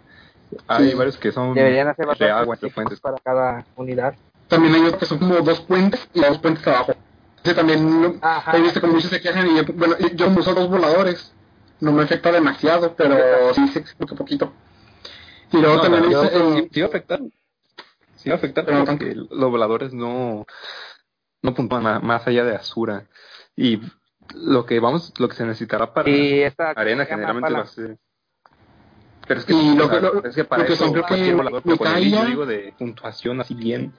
Hay 0.67 0.91
Sí. 0.91 0.97
varios 0.97 1.17
que 1.19 1.31
son 1.31 1.55
Deberían 1.55 1.89
hacer 1.89 2.07
de 2.09 2.31
agua 2.31 2.57
fuentes. 2.75 3.01
para 3.01 3.17
cada 3.23 3.65
unidad. 3.77 4.15
También 4.49 4.75
hay 4.75 4.83
otros 4.83 4.97
que 4.99 5.07
son 5.07 5.19
como 5.19 5.37
dos 5.37 5.61
puentes 5.61 6.09
y 6.15 6.21
dos 6.21 6.39
puentes 6.39 6.67
abajo. 6.67 6.95
Ese 7.43 7.55
también 7.55 8.21
he 8.53 8.61
visto 8.61 8.81
que 8.81 8.87
muchos 8.87 9.11
se 9.11 9.21
quejan 9.21 9.47
y 9.49 9.57
yo, 9.57 9.63
bueno, 9.75 9.97
yo 10.15 10.29
uso 10.31 10.55
dos 10.55 10.69
voladores. 10.69 11.33
No 11.81 11.93
me 11.93 12.03
afecta 12.03 12.33
demasiado, 12.33 12.95
pero 12.97 13.55
sí 13.55 13.69
se 13.69 13.79
explica 13.79 14.15
poquito. 14.17 14.53
Y 15.53 15.59
luego 15.59 15.77
No, 15.77 15.83
también 15.83 16.11
yo- 16.11 16.25
es, 16.25 16.33
eh, 16.33 16.55
sí, 16.65 16.69
sí 16.73 16.81
va 16.81 16.87
a 16.87 16.89
afectar. 16.89 17.21
Sí 18.17 18.29
va 18.29 18.35
a 18.35 18.39
afectar 18.39 18.65
Pero 18.65 18.79
no 18.79 18.85
porque 18.85 19.15
los 19.15 19.51
voladores 19.51 19.93
no, 19.95 20.45
no 21.43 21.55
puntúan 21.55 22.05
más 22.05 22.27
allá 22.27 22.45
de 22.45 22.57
Azura. 22.57 23.07
Y 23.57 23.81
lo 24.35 24.67
que 24.67 24.81
vamos, 24.81 25.13
lo 25.19 25.29
que 25.29 25.37
se 25.37 25.45
necesitará 25.47 25.95
para 25.95 26.11
Y 26.11 26.41
esta 26.43 26.71
arena 26.73 27.05
generalmente 27.07 27.53
va 27.53 27.61
a 27.61 27.67
ser. 27.67 27.97
Pero 29.27 29.41
es 29.41 29.47
que, 29.47 29.53
Y 29.53 29.77
lo 29.77 29.87
o 29.87 29.89
sea, 29.89 30.01
que- 30.01 30.07
lo- 30.07 30.25
es 30.25 30.35
que 30.35 30.45
para 30.45 30.63
lo 30.63 30.67
que 30.69 30.75
eso 30.75 30.85
son, 30.85 30.93
creo 30.93 31.05
que 31.05 31.09
cualquier 31.09 31.37
volador, 31.37 31.63
con 31.63 31.87
el 31.97 32.11
yo 32.11 32.25
digo 32.25 32.47
de 32.47 32.75
puntuación 32.77 33.41
así 33.41 33.55
bien, 33.55 33.93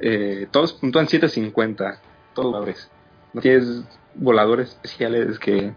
eh, 0.00 0.46
todos 0.52 0.74
puntúan 0.74 1.08
750, 1.08 2.00
todos 2.36 2.44
los 2.46 2.52
voladores. 2.52 2.90
No 3.32 3.40
tienes 3.40 3.82
voladores 4.14 4.68
especiales 4.70 5.38
que 5.38 5.74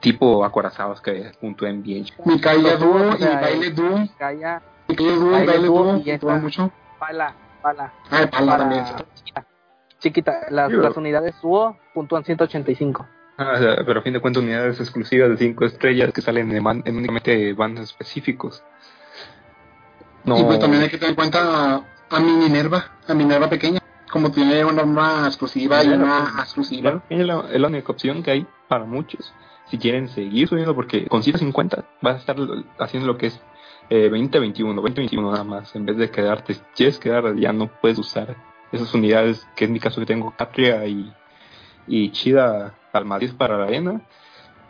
tipo 0.00 0.44
acorazados 0.44 1.00
que 1.00 1.32
puntúen 1.40 1.82
bien. 1.82 2.06
Los 2.24 2.78
Duo 2.80 2.98
dúos, 2.98 3.20
y 3.20 3.24
Baile 3.24 3.70
Duo. 3.70 4.08
Calla, 4.18 4.62
Mikaya 4.88 5.10
Duo 5.16 5.42
y 5.42 5.46
Baile 5.46 5.68
puntúan 5.68 6.42
mucho. 6.42 6.70
pala, 6.98 7.34
pala. 7.62 7.92
Ah, 8.10 8.26
Pala 8.30 8.56
también. 8.58 8.84
Chiquita. 9.98 10.46
Las, 10.50 10.70
las 10.72 10.96
unidades 10.96 11.34
SUO 11.40 11.76
puntúan 11.94 12.24
185. 12.24 13.06
Ah, 13.38 13.56
pero 13.84 14.00
a 14.00 14.02
fin 14.02 14.12
de 14.12 14.20
cuentas 14.20 14.42
unidades 14.42 14.78
exclusivas 14.80 15.28
de 15.30 15.36
5 15.36 15.64
estrellas 15.66 16.12
que 16.12 16.22
salen 16.22 16.48
de 16.50 16.60
man- 16.60 16.82
en 16.86 16.96
únicamente 16.96 17.52
bandos 17.54 17.84
específicos. 17.90 18.62
No, 20.24 20.38
Y 20.38 20.44
pues 20.44 20.58
también 20.58 20.82
hay 20.82 20.88
que 20.88 20.96
tener 20.98 21.10
en 21.10 21.16
cuenta 21.16 21.74
a, 21.74 21.82
a 22.10 22.20
mi 22.20 22.32
Minerva, 22.32 22.84
a 23.06 23.14
Minerva 23.14 23.48
pequeña. 23.48 23.80
Como 24.16 24.32
tiene 24.32 24.64
una 24.64 24.82
arma 24.82 25.26
exclusiva 25.26 25.84
y 25.84 25.88
una 25.88 26.34
exclusiva. 26.38 26.82
Claro, 26.82 27.02
es 27.10 27.26
la, 27.26 27.44
es 27.52 27.60
la 27.60 27.68
única 27.68 27.92
opción 27.92 28.22
que 28.22 28.30
hay 28.30 28.46
para 28.66 28.84
muchos. 28.84 29.32
Si 29.70 29.78
quieren 29.78 30.08
seguir 30.08 30.48
subiendo, 30.48 30.74
porque 30.74 31.06
con 31.06 31.22
150 31.22 31.84
vas 32.00 32.14
a 32.14 32.18
estar 32.18 32.36
haciendo 32.78 33.06
lo 33.06 33.18
que 33.18 33.26
es 33.26 33.40
eh, 33.90 34.10
20-21, 34.10 34.80
20-21 34.80 35.30
nada 35.30 35.44
más. 35.44 35.74
En 35.76 35.84
vez 35.84 35.96
de 35.96 36.10
quedarte, 36.10 36.54
si 36.54 36.60
quieres 36.74 36.98
quedar, 36.98 37.36
ya 37.36 37.52
no 37.52 37.68
puedes 37.68 37.98
usar 37.98 38.36
esas 38.72 38.92
unidades, 38.94 39.46
que 39.54 39.66
en 39.66 39.72
mi 39.72 39.80
caso 39.80 40.00
que 40.00 40.06
tengo 40.06 40.34
Catria 40.36 40.86
y, 40.86 41.12
y 41.86 42.10
Chida 42.10 42.74
Alma 42.92 43.18
10 43.18 43.34
para 43.34 43.58
la 43.58 43.64
arena. 43.64 44.00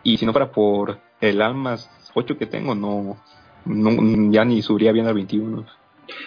Y 0.02 0.16
si 0.16 0.26
no 0.26 0.32
para 0.32 0.50
por 0.50 0.98
el 1.20 1.40
Almas 1.40 1.90
8 2.14 2.36
que 2.36 2.46
tengo, 2.46 2.74
no, 2.74 3.16
no 3.64 4.32
ya 4.32 4.44
ni 4.44 4.62
subiría 4.62 4.92
bien 4.92 5.06
al 5.06 5.14
21. 5.14 5.64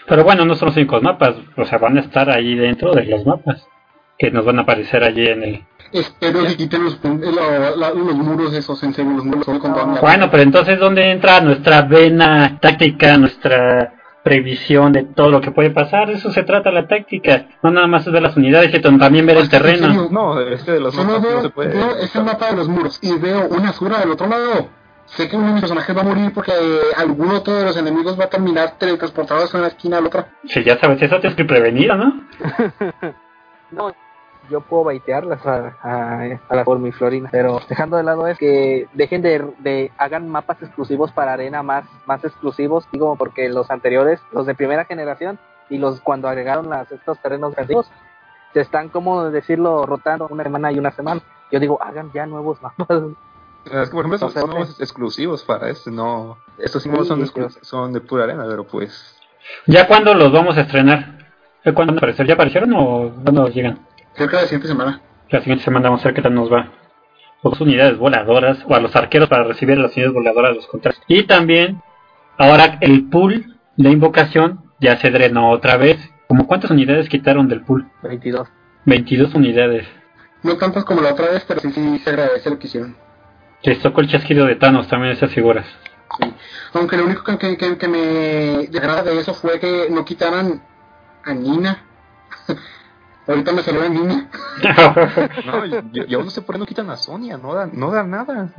Pero 0.07 0.23
bueno, 0.23 0.45
no 0.45 0.55
son 0.55 0.67
los 0.67 0.77
únicos 0.77 1.01
mapas, 1.01 1.35
o 1.55 1.65
sea, 1.65 1.77
van 1.77 1.97
a 1.97 2.01
estar 2.01 2.29
ahí 2.29 2.55
dentro 2.55 2.93
de 2.93 3.05
los 3.05 3.25
mapas 3.25 3.67
que 4.17 4.31
nos 4.31 4.43
van 4.45 4.59
a 4.59 4.63
aparecer 4.63 5.03
allí 5.03 5.27
en 5.27 5.43
el... 5.43 5.65
Espero 5.93 6.45
que 6.45 6.55
quiten 6.57 6.83
los, 6.83 6.95
eh, 6.95 6.99
lo- 7.03 7.75
la- 7.75 7.89
los 7.91 8.15
muros 8.15 8.53
esos, 8.53 8.83
en 8.83 8.93
serio, 8.93 9.11
los 9.13 9.25
muros. 9.25 9.45
Bueno, 10.01 10.29
pero 10.29 10.43
entonces, 10.43 10.77
¿dónde 10.79 11.09
entra 11.11 11.41
nuestra 11.41 11.81
vena 11.83 12.59
táctica, 12.61 13.17
nuestra 13.17 13.93
previsión 14.23 14.91
de 14.91 15.03
todo 15.05 15.29
lo 15.31 15.41
que 15.41 15.51
puede 15.51 15.71
pasar? 15.71 16.11
Eso 16.11 16.31
se 16.31 16.43
trata 16.43 16.71
la 16.71 16.87
táctica, 16.87 17.47
no 17.63 17.71
nada 17.71 17.87
más 17.87 18.05
es 18.05 18.13
ver 18.13 18.21
las 18.21 18.35
unidades, 18.37 18.71
sino 18.71 18.99
también 18.99 19.25
ver 19.25 19.37
el 19.37 19.49
Pues, 19.49 19.53
en 19.53 19.63
terreno. 19.79 20.09
No, 20.11 20.39
este 20.41 20.73
de 20.73 20.79
los 20.79 20.93
mapas 20.93 21.11
no 21.13 21.21
veo, 21.27 21.41
se 21.41 21.49
puede. 21.49 21.73
veo 21.73 21.95
ese 21.97 22.21
mapa 22.21 22.51
de 22.51 22.57
los 22.57 22.67
muros 22.67 22.99
y 23.01 23.17
veo 23.17 23.47
una 23.47 23.69
Azura 23.69 23.99
del 23.99 24.11
otro 24.11 24.27
lado. 24.27 24.69
Sé 25.15 25.27
que 25.27 25.35
uno 25.35 25.47
de 25.47 25.53
mis 25.53 25.61
personajes 25.61 25.95
va 25.95 26.01
a 26.01 26.05
morir 26.05 26.31
porque 26.33 26.51
alguno 26.95 27.37
otro 27.37 27.55
de 27.55 27.65
los 27.65 27.77
enemigos 27.77 28.19
va 28.19 28.25
a 28.25 28.29
terminar 28.29 28.77
teletransportados 28.77 29.53
en 29.55 29.61
la 29.61 29.67
esquina 29.67 29.97
al 29.97 30.05
otro. 30.05 30.25
Si 30.45 30.63
ya 30.63 30.77
sabes 30.79 31.01
eso, 31.01 31.19
tienes 31.19 31.35
que 31.35 31.43
ir 31.43 31.47
prevenido, 31.47 31.95
¿no? 31.95 32.21
No, 33.71 33.93
yo 34.49 34.61
puedo 34.61 34.85
baitearlas 34.85 35.45
a, 35.45 35.77
a, 35.83 36.39
a 36.49 36.55
la 36.55 36.63
Formiflorina, 36.63 37.29
pero 37.31 37.59
dejando 37.69 37.97
de 37.97 38.03
lado 38.03 38.25
es 38.25 38.37
que 38.39 38.87
dejen 38.93 39.21
de, 39.21 39.45
de 39.59 39.91
hagan 39.97 40.27
mapas 40.27 40.61
exclusivos 40.61 41.11
para 41.11 41.33
arena 41.33 41.61
más, 41.61 41.85
más 42.07 42.23
exclusivos, 42.25 42.87
digo, 42.91 43.15
porque 43.15 43.47
los 43.47 43.69
anteriores, 43.69 44.19
los 44.31 44.47
de 44.47 44.55
primera 44.55 44.85
generación 44.85 45.37
y 45.69 45.77
los 45.77 46.01
cuando 46.01 46.27
agregaron 46.27 46.67
las, 46.69 46.91
estos 46.91 47.19
terrenos 47.19 47.55
antiguos, 47.57 47.91
se 48.53 48.61
están, 48.61 48.89
como 48.89 49.29
decirlo, 49.29 49.85
rotando 49.85 50.27
una 50.29 50.43
semana 50.43 50.71
y 50.71 50.79
una 50.79 50.91
semana. 50.91 51.21
Yo 51.51 51.59
digo, 51.59 51.81
hagan 51.81 52.11
ya 52.11 52.25
nuevos 52.25 52.59
mapas. 52.61 52.87
Es 53.65 53.89
que, 53.89 53.95
por 53.95 54.05
ejemplo, 54.05 54.29
son, 54.29 54.49
nuevos 54.49 54.79
exclusivos 54.79 55.43
para 55.43 55.69
este, 55.69 55.91
no. 55.91 56.37
Estos 56.57 56.81
símbolos 56.83 57.07
Sí, 57.07 57.13
son, 57.13 57.21
exclu- 57.23 57.57
son 57.61 57.93
de 57.93 58.01
pura 58.01 58.23
arena, 58.23 58.45
pero 58.47 58.65
pues. 58.65 59.15
¿Ya 59.67 59.87
cuándo 59.87 60.13
los 60.13 60.31
vamos 60.31 60.57
a 60.57 60.61
estrenar? 60.61 61.17
¿Ya 61.65 61.73
¿Cuándo 61.73 61.91
van 61.93 61.97
a 61.97 61.99
aparecer? 61.99 62.25
¿Ya 62.25 62.33
aparecieron 62.35 62.73
o 62.73 63.11
cuándo 63.23 63.47
llegan? 63.49 63.79
Cerca 64.15 64.37
de 64.37 64.43
la 64.43 64.47
siguiente 64.47 64.67
semana. 64.67 65.01
La 65.29 65.39
siguiente 65.39 65.63
semana 65.63 65.89
vamos 65.89 66.01
a 66.01 66.05
ver 66.05 66.13
qué 66.15 66.21
tal 66.21 66.33
nos 66.33 66.51
va. 66.51 66.71
Dos 67.43 67.59
unidades 67.61 67.97
voladoras, 67.97 68.59
o 68.67 68.75
a 68.75 68.79
los 68.79 68.95
arqueros 68.95 69.29
para 69.29 69.43
recibir 69.43 69.77
las 69.77 69.93
unidades 69.95 70.13
voladoras 70.13 70.51
de 70.51 70.55
los 70.57 70.67
contratos. 70.67 71.01
Y 71.07 71.23
también, 71.23 71.81
ahora 72.37 72.77
el 72.81 73.09
pool 73.09 73.57
de 73.77 73.89
invocación 73.89 74.63
ya 74.79 74.97
se 74.97 75.09
drenó 75.11 75.51
otra 75.51 75.77
vez. 75.77 75.99
¿Como 76.27 76.47
cuántas 76.47 76.71
unidades 76.71 77.07
quitaron 77.09 77.47
del 77.47 77.61
pool? 77.63 77.89
22. 78.03 78.47
22 78.85 79.33
unidades. 79.35 79.87
No 80.43 80.57
tantas 80.57 80.85
como 80.85 81.01
la 81.01 81.11
otra 81.13 81.29
vez, 81.29 81.43
pero 81.47 81.59
sí, 81.59 81.71
sí 81.71 81.99
se 81.99 82.09
agradece 82.09 82.49
lo 82.49 82.59
que 82.59 82.67
hicieron. 82.67 82.95
Les 83.63 83.79
tocó 83.81 84.01
el 84.01 84.07
chasquido 84.09 84.45
de 84.45 84.55
Thanos 84.55 84.87
también 84.87 85.13
esas 85.13 85.31
figuras. 85.33 85.65
Sí. 86.19 86.33
Aunque 86.73 86.97
lo 86.97 87.05
único 87.05 87.23
que, 87.23 87.37
que, 87.37 87.57
que- 87.57 87.77
que 87.77 87.87
me 87.87 88.67
degrada 88.67 89.03
de 89.03 89.19
eso 89.19 89.33
fue 89.33 89.59
que 89.59 89.87
no 89.89 90.03
quitaran 90.05 90.61
a 91.23 91.33
Nina. 91.33 91.83
Ahorita 93.27 93.51
me 93.51 93.61
salió 93.61 93.83
a 93.83 93.89
Nina. 93.89 94.27
No, 95.45 95.65
yo, 95.65 96.05
yo 96.05 96.23
no 96.23 96.29
sé 96.31 96.41
por 96.41 96.55
qué 96.55 96.59
no 96.59 96.65
quitan 96.65 96.89
a 96.89 96.97
Sonia, 96.97 97.37
no 97.37 97.53
da, 97.53 97.67
no 97.71 97.91
da 97.91 98.03
nada. 98.03 98.49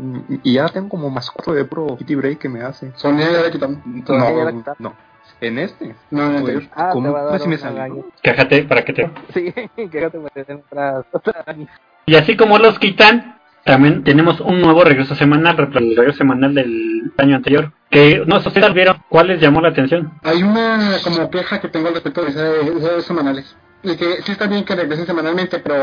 Y 0.44 0.54
ya 0.54 0.68
tengo 0.68 0.88
como 0.88 1.10
más 1.10 1.30
cuatro 1.30 1.54
de 1.54 1.64
pro 1.64 1.96
Kitty 1.96 2.14
Break 2.14 2.38
que 2.38 2.48
me 2.48 2.62
hace. 2.62 2.92
Sonia 2.96 3.30
ya 3.30 3.40
la 3.42 3.50
quitaron. 3.50 3.82
Ya 4.06 4.14
la 4.14 4.18
No, 4.52 4.58
quitaron. 4.58 4.64
no. 4.78 4.94
En 5.40 5.58
este. 5.58 5.94
No, 6.10 6.26
en 6.30 6.34
el 6.36 6.42
Pues, 6.42 6.54
anterior. 6.56 6.72
Ah, 6.76 6.86
te 6.88 6.92
¿cómo 6.92 7.12
va 7.12 7.18
a 7.20 7.22
dar 7.22 7.30
pues, 7.32 7.42
si 7.42 7.48
me 7.48 7.58
salió? 7.58 8.06
Quéjate 8.22 8.62
para 8.64 8.84
que 8.84 8.92
te... 8.92 9.10
Sí, 9.34 9.52
que 9.52 9.88
te 10.10 10.50
en 10.52 10.58
otra, 10.58 11.04
otra 11.10 11.40
araña. 11.40 11.66
Y 12.06 12.14
así 12.14 12.36
como 12.36 12.58
los 12.58 12.78
quitan, 12.78 13.39
también 13.64 14.04
tenemos 14.04 14.40
un 14.40 14.60
nuevo 14.60 14.82
regreso 14.84 15.14
semanal, 15.14 15.56
el 15.74 15.96
regreso 15.96 16.18
semanal 16.18 16.54
del 16.54 17.12
año 17.18 17.36
anterior. 17.36 17.72
Que 17.90 18.22
no 18.26 18.40
sé 18.40 18.48
ustedes 18.48 18.72
vieron 18.74 19.02
cuál 19.08 19.28
les 19.28 19.40
llamó 19.40 19.60
la 19.60 19.68
atención. 19.68 20.12
Hay 20.22 20.42
una 20.42 20.96
como 21.04 21.28
queja 21.30 21.60
que 21.60 21.68
tengo 21.68 21.88
al 21.88 21.94
respecto 21.94 22.22
de 22.22 22.30
ese- 22.30 22.78
esos 22.78 23.04
semanales. 23.04 23.56
De 23.82 23.96
que 23.96 24.22
sí 24.22 24.32
está 24.32 24.46
bien 24.46 24.64
que 24.64 24.76
regresen 24.76 25.06
semanalmente, 25.06 25.58
pero 25.58 25.74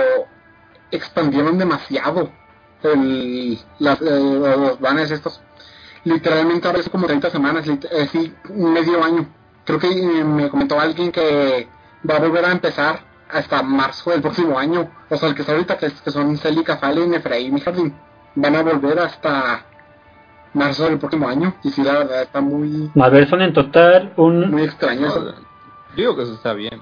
expandieron 0.91 1.57
demasiado 1.57 2.31
el, 2.83 3.57
eh, 3.79 4.55
los 4.57 4.79
banners 4.79 5.11
estos. 5.11 5.41
Literalmente 6.03 6.67
ahora 6.67 6.79
es 6.79 6.89
como 6.89 7.07
30 7.07 7.29
semanas, 7.29 7.65
eh, 7.67 8.07
sí, 8.11 8.33
medio 8.53 9.03
año. 9.03 9.27
Creo 9.65 9.79
que 9.79 9.87
eh, 9.87 10.23
me 10.23 10.49
comentó 10.49 10.79
alguien 10.79 11.11
que 11.11 11.67
va 12.09 12.15
a 12.15 12.19
volver 12.19 12.45
a 12.45 12.51
empezar 12.51 13.01
hasta 13.29 13.61
marzo 13.63 14.11
del 14.11 14.21
próximo 14.21 14.57
año. 14.57 14.89
O 15.09 15.17
sea, 15.17 15.29
el 15.29 15.35
que 15.35 15.41
está 15.41 15.53
ahorita, 15.53 15.77
que, 15.77 15.91
que 15.91 16.11
son 16.11 16.37
Celica, 16.37 16.77
Fallen, 16.77 17.13
Efraín 17.13 17.57
y 17.57 17.61
Jardín, 17.61 17.95
van 18.35 18.55
a 18.55 18.63
volver 18.63 18.99
hasta 18.99 19.65
marzo 20.53 20.85
del 20.85 20.99
próximo 20.99 21.27
año. 21.27 21.55
Y 21.63 21.71
sí, 21.71 21.83
la 21.83 21.93
verdad 21.93 22.21
está 22.23 22.41
muy, 22.41 22.91
A 22.99 23.09
ver, 23.09 23.29
son 23.29 23.41
en 23.41 23.53
total 23.53 24.13
un... 24.17 24.51
muy 24.51 24.63
extraño. 24.63 25.07
No, 25.07 25.33
digo 25.95 26.15
que 26.15 26.23
eso 26.23 26.33
está 26.33 26.53
bien. 26.53 26.81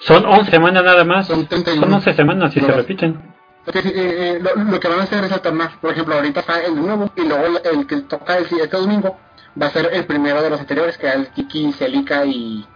Son 0.00 0.24
11 0.24 0.50
semanas 0.50 0.84
nada 0.84 1.04
más. 1.04 1.26
Son 1.26 1.46
31. 1.46 1.84
Son 1.86 1.94
11 1.94 2.14
semanas 2.14 2.56
y 2.56 2.60
se 2.60 2.72
repiten. 2.72 3.32
Eh, 3.66 3.80
eh, 3.84 4.40
lo, 4.42 4.64
lo 4.64 4.80
que 4.80 4.88
van 4.88 5.00
a 5.00 5.02
hacer 5.04 5.22
es 5.22 5.30
alternar. 5.30 5.78
Por 5.80 5.92
ejemplo, 5.92 6.16
ahorita 6.16 6.40
está 6.40 6.60
el 6.64 6.74
nuevo 6.74 7.10
y 7.14 7.22
luego 7.22 7.44
el, 7.46 7.78
el 7.78 7.86
que 7.86 8.00
toca 8.02 8.36
el, 8.36 8.46
este 8.46 8.76
domingo 8.76 9.16
va 9.60 9.66
a 9.66 9.70
ser 9.70 9.90
el 9.92 10.04
primero 10.04 10.42
de 10.42 10.50
los 10.50 10.58
anteriores, 10.58 10.98
que 10.98 11.06
era 11.06 11.14
el 11.14 11.28
Kiki, 11.28 11.72
Celica 11.72 12.24
y 12.24 12.66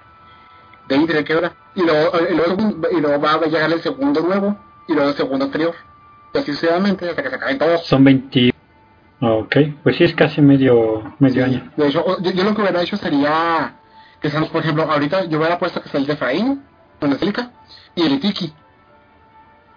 Deidre, 0.88 1.24
que 1.24 1.32
era. 1.32 1.52
Y 1.76 1.82
luego, 1.82 2.18
eh, 2.18 2.28
y 2.30 2.34
luego, 2.34 2.88
y 2.96 3.00
luego 3.00 3.20
va 3.20 3.32
a 3.34 3.40
llegar 3.46 3.70
el 3.72 3.80
segundo 3.82 4.20
nuevo 4.22 4.56
y 4.88 4.94
luego 4.94 5.10
el 5.10 5.16
segundo 5.16 5.44
anterior. 5.44 5.74
Y 6.34 6.38
así 6.38 6.52
sucesivamente 6.52 7.08
hasta 7.08 7.22
que 7.22 7.28
se 7.30 7.34
acaben 7.36 7.58
todos. 7.58 7.86
Son 7.86 8.02
20... 8.02 8.52
Ok, 9.20 9.56
pues 9.82 9.96
sí 9.96 10.04
es 10.04 10.14
casi 10.14 10.42
medio, 10.42 11.14
medio 11.18 11.44
año. 11.44 11.70
De 11.76 11.88
hecho, 11.88 12.04
o- 12.04 12.20
yo, 12.20 12.30
yo 12.32 12.44
lo 12.44 12.54
que 12.54 12.60
hubiera 12.62 12.82
hecho 12.82 12.96
sería 12.98 13.74
que 14.20 14.30
sean, 14.30 14.46
por 14.46 14.62
ejemplo, 14.62 14.82
ahorita 14.90 15.24
yo 15.24 15.38
hubiera 15.38 15.58
puesto 15.58 15.80
que 15.82 15.88
sea 15.88 16.00
el 16.00 16.06
de 16.06 16.12
Efraín, 16.14 16.62
con 17.00 17.12
el 17.12 17.18
Celica, 17.18 17.50
y 17.94 18.02
el 18.02 18.20
Tiki. 18.20 18.52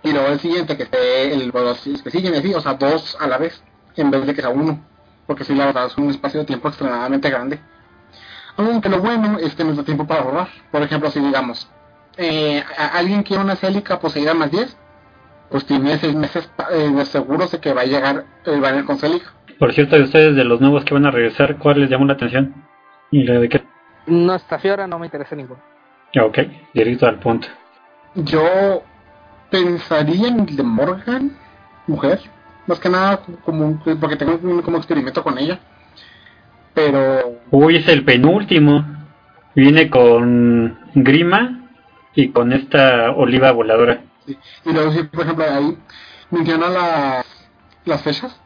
Y 0.04 0.12
luego 0.12 0.28
el 0.28 0.40
siguiente 0.40 0.76
que 0.78 0.84
esté 0.84 1.34
el, 1.34 1.50
los 1.54 1.80
que 2.04 2.12
siguen 2.12 2.36
así, 2.36 2.54
o 2.54 2.62
sea, 2.62 2.74
dos 2.74 3.18
a 3.20 3.28
la 3.28 3.38
vez, 3.38 3.62
en 3.96 4.12
vez 4.12 4.26
de 4.26 4.34
que 4.34 4.42
sea 4.42 4.50
uno. 4.50 4.80
Porque 5.28 5.44
sí, 5.44 5.54
la 5.56 5.68
verdad 5.68 5.86
es 5.88 5.98
un 5.98 6.10
espacio 6.10 6.40
de 6.42 6.46
tiempo 6.46 6.68
extremadamente 6.70 7.30
grande. 7.30 7.60
Aunque 8.58 8.90
lo 8.90 9.00
bueno 9.00 9.38
es 9.40 9.56
que 9.56 9.64
nos 9.64 9.78
da 9.78 9.84
tiempo 9.84 10.06
para 10.06 10.22
ahorrar. 10.22 10.50
Por 10.72 10.82
ejemplo, 10.82 11.10
si 11.12 11.20
digamos, 11.20 11.70
eh, 12.20 12.64
a- 12.78 12.98
alguien 12.98 13.24
quiere 13.24 13.42
una 13.44 13.56
Celica 13.56 14.00
poseída 14.00 14.34
más 14.34 14.52
10, 14.52 14.78
pues 15.50 15.66
tiene 15.66 15.98
seis 15.98 16.14
meses 16.16 16.46
pa- 16.56 16.68
eh, 16.72 16.90
de 16.92 17.06
seguros 17.06 17.52
de 17.52 17.60
que 17.60 17.74
va 17.74 17.82
a 17.82 17.86
llegar 17.86 18.26
el 18.46 18.62
banner 18.62 18.84
con 18.86 18.98
Celica. 18.98 19.34
Por 19.58 19.74
cierto, 19.74 19.96
de 19.96 20.04
ustedes, 20.04 20.36
de 20.36 20.44
los 20.44 20.62
nuevos 20.62 20.86
que 20.86 20.94
van 20.94 21.06
a 21.06 21.12
regresar, 21.12 21.58
¿cuál 21.58 21.80
les 21.82 21.90
llamó 21.90 22.06
la 22.06 22.14
atención? 22.14 22.54
¿Y 23.12 23.24
la 23.24 23.40
de 23.40 23.50
qué? 23.50 23.64
No, 24.08 24.36
esta 24.36 24.60
Fiora 24.60 24.86
no 24.88 25.00
me 25.00 25.08
interesa 25.08 25.36
ninguno. 25.36 25.60
Ok, 26.22 26.40
directo 26.74 27.08
al 27.08 27.20
punto. 27.20 27.48
Yo 28.16 28.84
pensaría 29.50 30.28
en 30.28 30.40
el 30.42 30.56
de 30.56 30.64
Morgan, 30.64 31.38
mujer, 31.88 32.20
más 32.68 32.80
que 32.80 32.90
nada 32.90 33.20
como 33.44 33.80
porque 34.00 34.16
tengo 34.16 34.40
un 34.44 34.62
como 34.62 34.78
experimento 34.78 35.24
con 35.24 35.38
ella. 35.38 35.60
Pero 36.74 37.40
Uy, 37.52 37.78
es 37.78 37.88
el 37.88 38.04
penúltimo. 38.04 38.86
Viene 39.56 39.90
con 39.90 40.80
Grima 40.96 41.69
y 42.16 42.30
con 42.30 42.52
esta 42.54 43.12
oliva 43.12 43.52
voladora. 43.52 44.02
sí. 44.26 44.38
y 44.66 44.74
luego 44.74 44.92
sí, 44.92 45.04
por 45.04 45.22
ejemplo 45.24 45.46
ahí 45.50 45.78
menciona 46.32 46.70
las 46.70 47.26
las 47.86 48.02
fechas, 48.02 48.40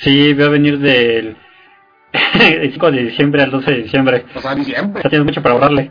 Sí, 0.00 0.32
va 0.32 0.46
a 0.46 0.48
venir 0.48 0.78
del 0.78 1.36
el 2.40 2.72
5 2.72 2.90
de 2.90 3.02
diciembre 3.04 3.42
al 3.42 3.50
12 3.50 3.70
de 3.70 3.76
diciembre. 3.82 4.24
o 4.34 4.40
sea, 4.40 4.54
diciembre. 4.54 4.98
O 4.98 5.02
sea, 5.02 5.10
tienes 5.10 5.26
mucho 5.26 5.42
para 5.42 5.54
ahorrarle. 5.54 5.90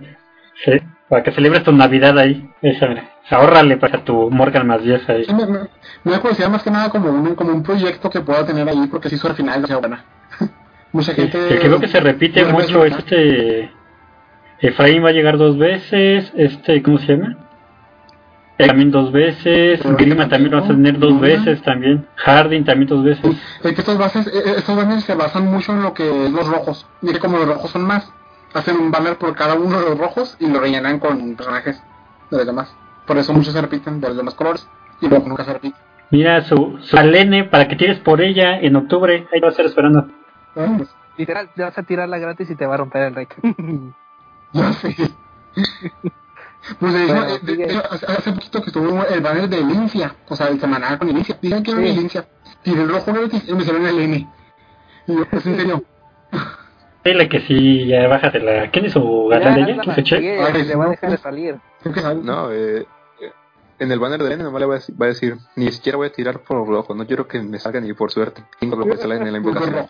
Sí, 0.66 0.72
para 1.08 1.24
que 1.24 1.32
celebres 1.32 1.64
tu 1.64 1.72
Navidad 1.72 2.18
ahí. 2.18 2.50
Esa, 2.62 2.88
mira. 2.88 3.10
Ahórrale 3.30 3.78
para 3.78 4.04
tu 4.04 4.30
Morgan 4.32 4.66
más 4.68 4.84
10 4.84 5.08
ahí. 5.10 5.24
Sí, 5.26 5.34
me, 5.34 5.46
me, 5.46 5.60
me 6.04 6.12
da 6.12 6.20
curiosidad 6.20 6.50
más 6.50 6.64
que 6.64 6.72
nada 6.72 6.90
como 6.90 7.10
un, 7.12 7.36
como 7.36 7.52
un 7.52 7.62
proyecto 7.64 8.10
que 8.10 8.22
pueda 8.22 8.46
tener 8.46 8.68
ahí, 8.68 8.88
porque 8.90 9.10
si 9.10 9.18
su 9.18 9.28
al 9.28 9.36
final 9.36 9.62
no 9.62 9.68
sea 9.68 9.78
buena. 9.78 10.04
Mucha 10.92 11.14
Sí, 11.14 11.22
gente. 11.22 11.48
El 11.54 11.60
que 11.60 11.70
veo 11.70 11.80
que 11.80 11.88
se 11.88 12.00
repite 12.00 12.44
mucho 12.46 12.84
es 12.84 12.98
este. 12.98 13.72
Efraín 14.62 15.04
va 15.04 15.10
a 15.10 15.14
llegar 15.14 15.38
dos 15.38 15.58
veces. 15.58 16.32
Este, 16.36 16.82
¿cómo 16.84 16.98
se 17.00 17.16
llama? 17.16 17.38
Eh, 18.58 18.68
También 18.68 18.92
dos 18.92 19.12
veces. 19.12 19.82
Grima 19.98 20.28
también 20.28 20.52
lo 20.52 20.60
va 20.60 20.66
a 20.66 20.68
tener 20.68 21.00
dos 21.00 21.20
veces 21.20 21.62
también. 21.62 22.06
Harding 22.18 22.66
también 22.66 22.90
dos 22.90 23.04
veces. 23.04 23.38
Es 23.64 23.74
que 23.74 23.80
estos, 23.80 23.98
bases, 23.98 24.28
eh, 24.28 24.32
eh, 24.46 24.54
estos 24.58 24.76
banners 24.76 25.06
se 25.06 25.16
basan 25.16 25.46
mucho 25.46 25.72
en 25.72 25.82
lo 25.82 25.94
que 25.94 26.26
es 26.26 26.32
los 26.32 26.46
rojos. 26.48 26.86
Que 27.02 27.20
como 27.20 27.38
los 27.38 27.48
rojos 27.48 27.72
son 27.72 27.84
más, 27.84 28.12
hacen 28.54 28.76
un 28.78 28.92
banner 28.92 29.18
por 29.18 29.34
cada 29.36 29.56
uno 29.56 29.80
de 29.80 29.90
los 29.90 29.98
rojos 29.98 30.36
y 30.40 30.48
lo 30.48 30.60
rellenan 30.60 31.00
con 31.00 31.36
personajes 31.36 31.82
de 32.30 32.38
los 32.38 32.46
demás. 32.46 32.76
Por 33.08 33.18
eso 33.18 33.34
muchos 33.34 33.54
se 33.54 33.62
repiten 33.62 34.02
de 34.02 34.10
los 34.10 34.18
demás 34.18 34.34
colores 34.34 34.68
y 35.00 35.08
luego 35.08 35.28
nunca 35.28 35.46
se 35.46 35.54
repiten. 35.54 35.80
Mira 36.12 36.42
su, 36.42 36.80
su 36.82 36.98
Alene 36.98 37.46
para 37.46 37.68
que 37.68 37.76
tires 37.76 38.00
por 38.00 38.20
ella 38.20 38.60
en 38.60 38.76
octubre. 38.76 39.28
Ahí 39.32 39.40
va 39.40 39.48
a 39.48 39.52
estar 39.52 39.66
esperando. 39.66 40.08
Ah, 40.56 40.74
pues, 40.76 40.90
Literal, 41.18 41.50
te 41.56 41.62
vas 41.64 41.78
a 41.78 41.84
tirarla 41.84 42.18
gratis 42.18 42.50
y 42.50 42.56
te 42.56 42.66
va 42.66 42.74
a 42.74 42.78
romper 42.78 43.04
el 43.04 43.16
rec. 43.16 43.36
ya 44.54 44.74
sé. 44.74 44.96
Pues 46.80 46.94
de 46.94 47.04
hecho, 47.06 47.14
Bueno, 47.16 47.28
eh, 47.36 47.40
de- 47.42 47.64
hecho, 47.64 47.84
hace, 47.92 48.06
hace 48.06 48.32
poquito 48.34 48.62
que 48.62 48.72
tuvo 48.72 49.04
el 49.06 49.22
banner 49.22 49.50
de 49.50 49.62
Lincia, 49.62 50.16
o 50.28 50.36
sea, 50.36 50.48
el 50.48 50.60
semanal 50.60 51.00
con 51.00 51.08
Lincia. 51.08 51.38
Digan 51.42 51.64
que 51.64 51.72
era 51.72 51.80
Sí. 51.82 51.94
Lincia. 51.94 52.28
Tiré 52.62 52.82
el 52.82 52.90
rojo 52.90 53.14
gratis 53.14 53.44
y 53.48 53.54
me 53.54 53.64
salió 53.64 53.88
el 53.88 54.00
N. 54.00 54.28
Y 55.08 55.16
yo, 55.16 55.26
pues 55.30 55.46
en 55.46 55.56
serio. 55.58 55.84
Dile 57.04 57.30
que 57.30 57.40
sí, 57.42 57.88
ya 57.88 58.08
bájatela. 58.08 58.70
¿Quién 58.72 58.86
es 58.86 58.94
su 58.94 59.28
galán 59.30 59.56
de 59.56 59.72
ella? 59.72 59.82
¿Quién 59.94 60.06
se 60.06 60.20
le 60.20 60.76
va 60.76 60.84
a 60.84 60.88
no, 60.88 60.92
dejar 60.92 61.10
de 61.12 61.18
salir. 61.18 61.58
No, 62.24 62.52
eh, 62.52 62.86
eh, 63.22 63.32
en 63.80 63.92
el 63.92 64.00
banner 64.00 64.22
de 64.22 64.34
N 64.34 64.44
nomás 64.44 64.60
le 64.60 64.66
voy 64.68 64.78
a, 64.78 64.80
va 65.02 65.06
a 65.06 65.10
decir, 65.10 65.38
ni 65.56 65.72
siquiera 65.72 65.98
voy 65.98 66.08
a 66.08 66.12
tirar 66.12 66.42
por 66.42 66.68
rojo, 66.68 66.94
no 66.94 67.08
quiero 67.08 67.28
que 67.28 67.42
me 67.42 67.58
salga 67.58 67.80
ni 67.80 67.94
por 67.94 68.12
suerte. 68.12 68.44
Tengo 68.60 68.76
lo 68.76 68.86
que 68.86 68.98
salen 68.98 69.26
en 69.26 69.34
la 69.34 69.40
Los 69.40 69.48
invocación. 69.48 69.88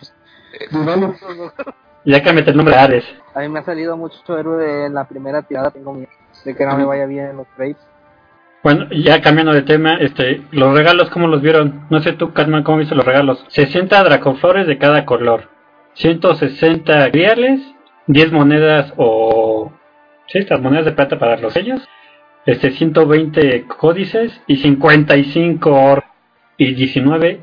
Ya 2.05 2.23
cámbiate 2.23 2.51
el 2.51 2.57
nombre 2.57 2.75
a 2.75 2.83
Ares. 2.83 3.05
A 3.33 3.41
mí 3.41 3.49
me 3.49 3.59
ha 3.59 3.63
salido 3.63 3.97
mucho 3.97 4.37
héroe 4.37 4.85
en 4.85 4.93
la 4.93 5.07
primera 5.07 5.41
tirada, 5.41 5.71
tengo 5.71 5.93
miedo 5.93 6.09
de 6.43 6.55
que 6.55 6.65
no 6.65 6.77
me 6.77 6.85
vaya 6.85 7.05
bien 7.05 7.27
en 7.27 7.37
los 7.37 7.47
trades. 7.55 7.77
Bueno, 8.63 8.87
ya 8.91 9.21
cambiando 9.21 9.53
de 9.53 9.61
tema, 9.61 9.95
este, 9.95 10.41
los 10.51 10.75
regalos, 10.75 11.09
¿cómo 11.09 11.27
los 11.27 11.41
vieron? 11.41 11.85
No 11.89 12.01
sé 12.01 12.13
tú, 12.13 12.33
Catman, 12.33 12.63
¿cómo 12.63 12.79
viste 12.79 12.95
los 12.95 13.05
regalos? 13.05 13.45
60 13.49 14.03
dracoflores 14.03 14.67
de 14.67 14.77
cada 14.77 15.05
color, 15.05 15.49
160 15.93 17.09
griales, 17.09 17.61
10 18.07 18.31
monedas 18.31 18.93
o... 18.97 19.71
Sí, 20.27 20.39
estas 20.39 20.61
monedas 20.61 20.85
de 20.85 20.91
plata 20.91 21.17
para 21.17 21.37
los 21.37 21.53
sellos, 21.53 21.87
este, 22.45 22.71
120 22.71 23.65
códices 23.65 24.41
y 24.45 24.57
55 24.57 25.69
or 25.71 26.03
y 26.57 26.73
19 26.73 27.41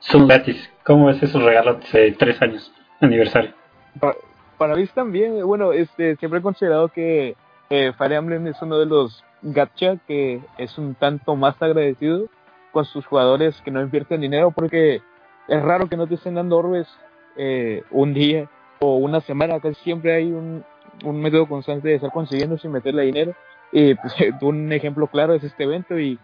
son 0.00 0.26
gratis. 0.26 0.70
¿Cómo 0.84 1.06
ves 1.06 1.22
esos 1.22 1.42
regalos 1.42 1.76
de 1.92 2.12
3 2.12 2.42
años, 2.42 2.72
aniversario? 3.00 3.52
Pa- 4.00 4.16
para 4.58 4.76
mí 4.76 4.86
también, 4.88 5.44
bueno, 5.46 5.72
este, 5.72 6.16
siempre 6.16 6.40
he 6.40 6.42
considerado 6.42 6.88
que 6.88 7.36
eh, 7.70 7.92
Fire 7.96 8.12
es 8.46 8.62
uno 8.62 8.78
de 8.78 8.86
los 8.86 9.24
gacha 9.42 9.96
que 10.06 10.40
es 10.58 10.78
un 10.78 10.94
tanto 10.94 11.36
más 11.36 11.60
agradecido 11.60 12.26
con 12.72 12.84
sus 12.84 13.06
jugadores 13.06 13.60
que 13.62 13.70
no 13.70 13.80
invierten 13.82 14.20
dinero 14.20 14.50
porque 14.50 15.02
es 15.48 15.62
raro 15.62 15.88
que 15.88 15.96
no 15.96 16.06
te 16.06 16.14
estén 16.14 16.34
dando 16.34 16.56
orbes 16.56 16.88
eh, 17.36 17.82
un 17.90 18.14
día 18.14 18.48
o 18.80 18.96
una 18.96 19.20
semana, 19.20 19.60
casi 19.60 19.74
siempre 19.82 20.14
hay 20.14 20.32
un, 20.32 20.64
un 21.04 21.20
método 21.20 21.46
constante 21.46 21.88
de 21.88 21.94
estar 21.96 22.10
consiguiendo 22.10 22.58
sin 22.58 22.72
meterle 22.72 23.02
dinero. 23.04 23.34
Y 23.72 23.94
pues, 23.96 24.14
un 24.40 24.72
ejemplo 24.72 25.06
claro 25.06 25.34
es 25.34 25.44
este 25.44 25.64
evento 25.64 25.98
y 25.98 26.18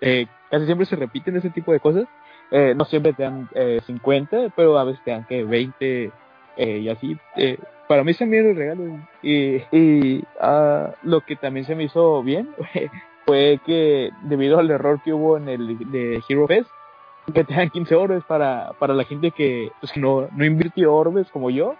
eh, 0.00 0.26
casi 0.50 0.66
siempre 0.66 0.86
se 0.86 0.96
repiten 0.96 1.36
ese 1.36 1.50
tipo 1.50 1.72
de 1.72 1.80
cosas. 1.80 2.04
Eh, 2.50 2.74
no 2.76 2.84
siempre 2.84 3.12
te 3.12 3.24
dan 3.24 3.48
eh, 3.54 3.80
50, 3.86 4.50
pero 4.54 4.78
a 4.78 4.84
veces 4.84 5.02
te 5.04 5.10
dan 5.10 5.24
que 5.26 5.44
20 5.44 6.12
eh, 6.56 6.78
y 6.78 6.88
así. 6.88 7.16
Eh, 7.36 7.58
para 7.88 8.04
mí 8.04 8.14
también 8.14 8.46
el 8.46 8.56
regalo. 8.56 8.98
Y, 9.22 9.56
y 9.70 10.24
ah, 10.40 10.92
lo 11.02 11.20
que 11.20 11.36
también 11.36 11.66
se 11.66 11.74
me 11.74 11.84
hizo 11.84 12.22
bien 12.22 12.48
fue 13.26 13.60
que 13.64 14.10
debido 14.22 14.58
al 14.58 14.70
error 14.70 15.00
que 15.04 15.12
hubo 15.12 15.36
en 15.36 15.48
el 15.48 15.90
de 15.90 16.22
Hero 16.28 16.46
Fest, 16.46 16.70
que 17.32 17.44
te 17.44 17.54
dan 17.54 17.70
15 17.70 17.94
orbes 17.94 18.24
para, 18.24 18.72
para 18.78 18.94
la 18.94 19.04
gente 19.04 19.30
que 19.30 19.70
pues, 19.80 19.96
no, 19.96 20.28
no 20.32 20.44
invirtió 20.44 20.94
orbes 20.94 21.28
como 21.30 21.50
yo, 21.50 21.74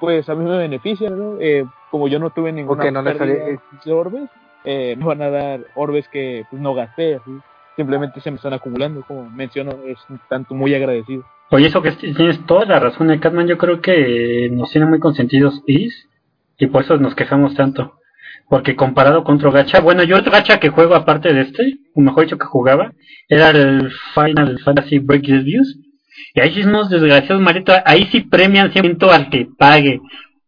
pues 0.00 0.28
a 0.28 0.34
mí 0.34 0.44
me 0.44 0.58
beneficia, 0.58 1.10
¿no? 1.10 1.36
Eh, 1.40 1.64
como 1.90 2.08
yo 2.08 2.18
no 2.18 2.30
tuve 2.30 2.52
ninguna 2.52 2.90
no 2.90 3.02
le 3.02 3.14
pérdida 3.14 3.44
de 3.44 3.60
15 3.70 3.92
orbes, 3.92 4.30
eh, 4.64 4.96
me 4.98 5.04
van 5.04 5.22
a 5.22 5.30
dar 5.30 5.60
orbes 5.74 6.08
que 6.08 6.44
pues, 6.50 6.60
no 6.60 6.74
gasté, 6.74 7.16
así. 7.16 7.30
Simplemente 7.76 8.20
se 8.20 8.30
me 8.30 8.36
están 8.36 8.52
acumulando, 8.52 9.02
como 9.06 9.28
menciono, 9.30 9.78
es 9.86 9.98
un 10.08 10.20
tanto 10.28 10.54
muy 10.54 10.74
agradecido. 10.74 11.24
Oye, 11.50 11.66
eso 11.66 11.82
que 11.82 11.92
tienes 11.92 12.44
toda 12.46 12.64
la 12.64 12.78
razón, 12.78 13.10
eh, 13.10 13.20
Catman. 13.20 13.46
Yo 13.46 13.58
creo 13.58 13.80
que 13.80 14.48
nos 14.50 14.70
tiene 14.70 14.86
muy 14.86 14.98
consentidos 14.98 15.62
Is 15.66 16.08
y 16.58 16.66
por 16.66 16.82
eso 16.82 16.96
nos 16.98 17.14
quejamos 17.14 17.54
tanto. 17.54 17.94
Porque 18.48 18.76
comparado 18.76 19.24
con 19.24 19.36
otro 19.36 19.52
gacha, 19.52 19.80
bueno, 19.80 20.02
yo 20.02 20.16
otro 20.16 20.32
gacha 20.32 20.60
que 20.60 20.68
juego 20.68 20.94
aparte 20.94 21.32
de 21.32 21.42
este, 21.42 21.78
o 21.94 22.00
mejor 22.00 22.24
dicho 22.24 22.38
que 22.38 22.46
jugaba, 22.46 22.92
era 23.28 23.50
el 23.50 23.90
Final 24.14 24.58
Fantasy 24.60 24.98
Break 24.98 25.22
the 25.24 25.38
Views. 25.38 25.78
Y 26.34 26.40
ahí 26.40 26.52
sí 26.54 26.62
unos 26.62 26.90
desgraciados 26.90 27.42
maritos, 27.42 27.76
ahí 27.84 28.06
sí 28.10 28.20
premian 28.20 28.72
siempre 28.72 28.96
al 29.10 29.30
que 29.30 29.48
pague. 29.58 30.00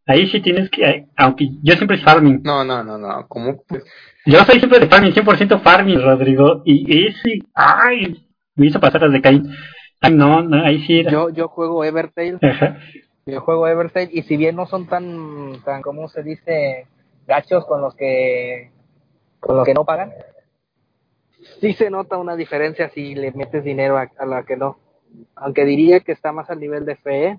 Ahí 0.07 0.27
sí 0.27 0.41
tienes 0.41 0.69
que, 0.71 1.07
aunque 1.17 1.49
yo 1.63 1.75
siempre 1.75 1.97
es 1.97 2.03
farming. 2.03 2.41
No, 2.43 2.65
no, 2.65 2.85
no, 2.85 2.99
no, 2.99 3.27
¿cómo? 3.29 3.63
Pues, 3.67 3.85
Yo 4.27 4.39
soy 4.45 4.59
siempre 4.59 4.81
de 4.81 4.89
farming, 4.89 5.13
100% 5.13 5.61
farming, 5.63 6.01
Rodrigo. 6.01 6.63
Y 6.65 7.07
ese, 7.09 7.41
ay, 7.55 8.27
me 8.55 8.67
hizo 8.67 8.81
pasar 8.81 9.03
las 9.03 9.13
de 9.13 9.21
Caín. 9.21 9.51
Ay, 10.01 10.15
no, 10.15 10.43
no, 10.43 10.65
ahí 10.65 10.85
sí 10.87 11.01
era. 11.01 11.11
Yo, 11.11 11.31
yo 11.31 11.49
juego 11.49 11.85
Evertail, 11.85 12.39
Ajá. 12.43 12.79
yo 13.27 13.41
juego 13.41 13.67
Evertail 13.69 14.11
y 14.13 14.23
si 14.23 14.37
bien 14.37 14.57
no 14.57 14.67
son 14.67 14.87
tan, 14.87 15.63
tan 15.65 15.83
¿cómo 15.83 16.09
se 16.09 16.23
dice? 16.23 16.87
Gachos 17.27 17.65
con 17.67 17.81
los 17.81 17.95
que, 17.95 18.71
con 19.41 19.57
los 19.57 19.65
que 19.65 19.75
no 19.75 19.85
pagan, 19.85 20.13
sí 21.61 21.73
se 21.75 21.91
nota 21.91 22.19
una 22.19 22.37
diferencia 22.37 22.91
si 22.91 23.15
le 23.15 23.33
metes 23.33 23.65
dinero 23.65 23.97
a, 23.99 24.11
a 24.19 24.27
la 24.27 24.45
que 24.45 24.57
no. 24.57 24.79
Aunque 25.37 25.65
diría 25.65 26.01
que 26.01 26.13
está 26.13 26.33
más 26.33 26.51
al 26.51 26.61
nivel 26.61 26.85
de 26.85 26.97
fe 26.97 27.39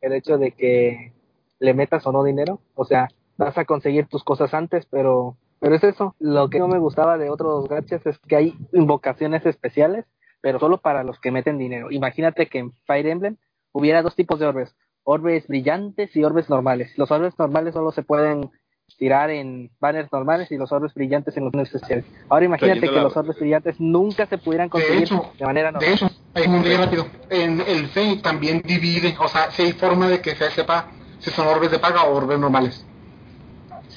el 0.00 0.12
hecho 0.12 0.36
de 0.38 0.52
que 0.52 1.12
le 1.58 1.74
metas 1.74 2.06
o 2.06 2.12
no 2.12 2.22
dinero. 2.22 2.60
O 2.74 2.84
sea, 2.84 3.08
vas 3.36 3.56
a 3.56 3.64
conseguir 3.64 4.06
tus 4.06 4.22
cosas 4.22 4.52
antes, 4.54 4.86
pero, 4.86 5.36
pero 5.64 5.76
es 5.76 5.84
eso. 5.84 6.14
Lo 6.18 6.50
que 6.50 6.58
no 6.58 6.68
me 6.68 6.76
gustaba 6.76 7.16
de 7.16 7.30
otros 7.30 7.66
gachas 7.70 8.04
es 8.04 8.18
que 8.18 8.36
hay 8.36 8.54
invocaciones 8.74 9.46
especiales, 9.46 10.04
pero 10.42 10.58
solo 10.58 10.76
para 10.76 11.04
los 11.04 11.18
que 11.20 11.30
meten 11.30 11.56
dinero. 11.56 11.90
Imagínate 11.90 12.48
que 12.48 12.58
en 12.58 12.72
Fire 12.84 13.06
Emblem 13.06 13.38
hubiera 13.72 14.02
dos 14.02 14.14
tipos 14.14 14.38
de 14.38 14.44
orbes, 14.44 14.76
orbes 15.04 15.48
brillantes 15.48 16.14
y 16.14 16.22
orbes 16.22 16.50
normales. 16.50 16.92
Los 16.98 17.10
orbes 17.10 17.38
normales 17.38 17.72
solo 17.72 17.92
se 17.92 18.02
pueden 18.02 18.50
tirar 18.98 19.30
en 19.30 19.70
banners 19.80 20.12
normales 20.12 20.52
y 20.52 20.58
los 20.58 20.70
orbes 20.70 20.92
brillantes 20.92 21.34
en 21.38 21.44
los 21.44 21.52
banners 21.52 21.74
especiales. 21.74 22.04
Ahora 22.28 22.44
imagínate 22.44 22.80
que 22.80 22.96
la- 22.96 23.04
los 23.04 23.16
orbes 23.16 23.38
brillantes 23.38 23.80
nunca 23.80 24.26
se 24.26 24.36
pudieran 24.36 24.68
conseguir 24.68 25.08
de, 25.08 25.16
hecho, 25.16 25.32
manera 25.40 25.72
normal. 25.72 25.88
De 25.88 25.94
hecho, 25.94 26.08
hay 26.34 26.46
un 26.46 26.62
día 26.62 26.76
rápido. 26.76 27.06
En 27.30 27.62
el 27.62 27.86
FEI 27.86 28.20
también 28.20 28.60
divide, 28.66 29.16
o 29.18 29.28
sea, 29.28 29.50
si 29.50 29.62
hay 29.62 29.72
forma 29.72 30.08
de 30.08 30.20
que 30.20 30.34
se 30.34 30.50
sepa 30.50 30.90
si 31.20 31.30
son 31.30 31.46
orbes 31.46 31.70
de 31.70 31.78
paga 31.78 32.04
o 32.04 32.14
orbes 32.14 32.38
normales. 32.38 32.86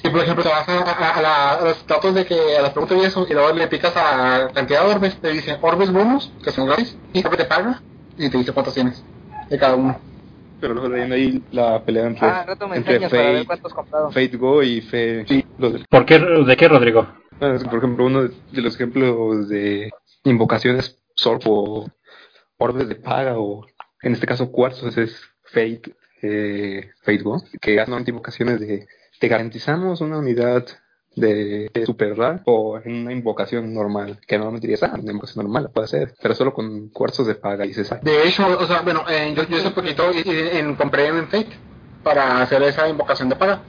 Si 0.02 0.08
por 0.10 0.20
ejemplo 0.22 0.44
te 0.44 0.48
vas 0.50 0.68
a, 0.68 0.78
a- 0.80 1.10
a 1.18 1.22
la- 1.22 1.52
a 1.54 1.64
los 1.64 1.86
datos 1.86 2.14
de 2.14 2.24
que 2.24 2.56
a 2.56 2.62
las 2.62 2.70
preguntas 2.72 2.98
y 2.98 3.04
eso, 3.04 3.26
y 3.28 3.32
luego 3.32 3.52
le 3.52 3.66
picas 3.68 3.92
a 3.96 4.48
cantidad 4.54 4.84
de 4.84 4.92
orbes, 4.94 5.20
te 5.20 5.30
dice 5.32 5.58
orbes 5.60 5.92
bonus, 5.92 6.32
que 6.42 6.52
son 6.52 6.66
gratis, 6.66 6.96
y 7.12 7.24
orbes 7.24 7.38
de 7.38 7.44
paga, 7.46 7.82
y 8.16 8.30
te 8.30 8.38
dice 8.38 8.52
cuántos 8.52 8.74
tienes 8.74 9.04
de 9.50 9.58
cada 9.58 9.74
uno. 9.74 10.00
pero 10.60 10.74
luego 10.74 10.88
de 10.88 11.02
ahí 11.02 11.42
la 11.50 11.84
pelea 11.84 12.06
entre, 12.06 12.26
Ah, 12.28 12.40
al 12.40 12.46
rato 12.48 12.68
me 12.68 12.76
entre 12.76 12.94
enseñas 12.96 13.12
para 13.12 13.30
ver 13.30 13.46
Fate. 13.46 13.62
Fate 14.12 14.36
Go 14.36 14.62
y 14.62 14.80
Fe... 14.80 15.24
los 15.56 15.72
del- 15.72 15.86
¿Por 15.88 16.04
qué, 16.04 16.18
¿De 16.18 16.56
qué, 16.56 16.68
Rodrigo? 16.68 17.06
bueno, 17.40 17.54
es 17.54 17.62
que, 17.62 17.68
por 17.68 17.78
ejemplo, 17.78 18.04
uno 18.06 18.22
de, 18.24 18.32
los 18.62 18.74
ejemplos 18.74 19.48
de 19.48 19.90
invocaciones 20.24 20.98
Sorp 21.14 21.42
o 21.46 21.88
orbes 22.58 22.88
de 22.88 22.96
paga 22.96 23.38
o 23.38 23.66
en 24.02 24.12
este 24.14 24.26
caso 24.26 24.50
cuarzos 24.50 24.96
es 24.96 25.20
Fate, 25.44 25.94
eh, 26.22 26.90
Fate 27.02 27.22
Go, 27.22 27.40
que 27.60 27.80
hacen 27.80 28.04
invocaciones 28.06 28.58
de 28.60 28.86
te 29.18 29.28
garantizamos 29.28 30.00
una 30.00 30.18
unidad 30.18 30.64
de, 31.16 31.70
de 31.72 32.40
o 32.44 32.78
en 32.84 32.94
una 32.94 33.12
invocación 33.12 33.72
normal, 33.74 34.20
que 34.26 34.36
normalmente 34.36 34.66
dirías, 34.66 34.82
ah, 34.84 34.96
una 35.00 35.12
invocación 35.12 35.44
normal 35.44 35.64
la 35.64 35.68
puede 35.70 35.86
hacer, 35.86 36.14
pero 36.22 36.34
solo 36.34 36.52
con 36.52 36.88
cuarzos 36.90 37.26
de 37.26 37.34
paga 37.34 37.66
y 37.66 37.74
se 37.74 37.84
sabe. 37.84 38.02
De 38.04 38.26
hecho, 38.28 38.46
o 38.46 38.66
sea, 38.66 38.82
bueno, 38.82 39.04
eh, 39.08 39.32
yo, 39.36 39.42
yo 39.44 39.58
hace 39.58 39.70
poquito 39.70 40.10
y- 40.12 40.74
compré 40.76 41.06
en 41.08 41.26
Fate 41.28 41.48
para 42.02 42.42
hacer 42.42 42.62
esa 42.62 42.88
invocación 42.88 43.28
de 43.28 43.36
paga. 43.36 43.62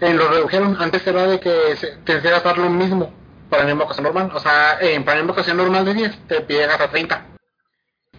Eh, 0.00 0.12
lo 0.14 0.28
redujeron, 0.28 0.76
antes 0.80 1.06
era 1.06 1.26
de 1.26 1.40
que 1.40 1.76
se, 1.76 1.98
que 2.04 2.20
gastar 2.20 2.58
lo 2.58 2.70
mismo 2.70 3.10
para 3.48 3.62
una 3.62 3.72
invocación 3.72 4.04
normal. 4.04 4.30
O 4.34 4.40
sea, 4.40 4.78
eh, 4.80 5.00
para 5.00 5.14
una 5.14 5.22
invocación 5.22 5.56
normal 5.56 5.84
de 5.84 5.94
10 5.94 6.18
te 6.26 6.40
pide 6.42 6.66
gastar 6.66 6.90
30. 6.90 7.26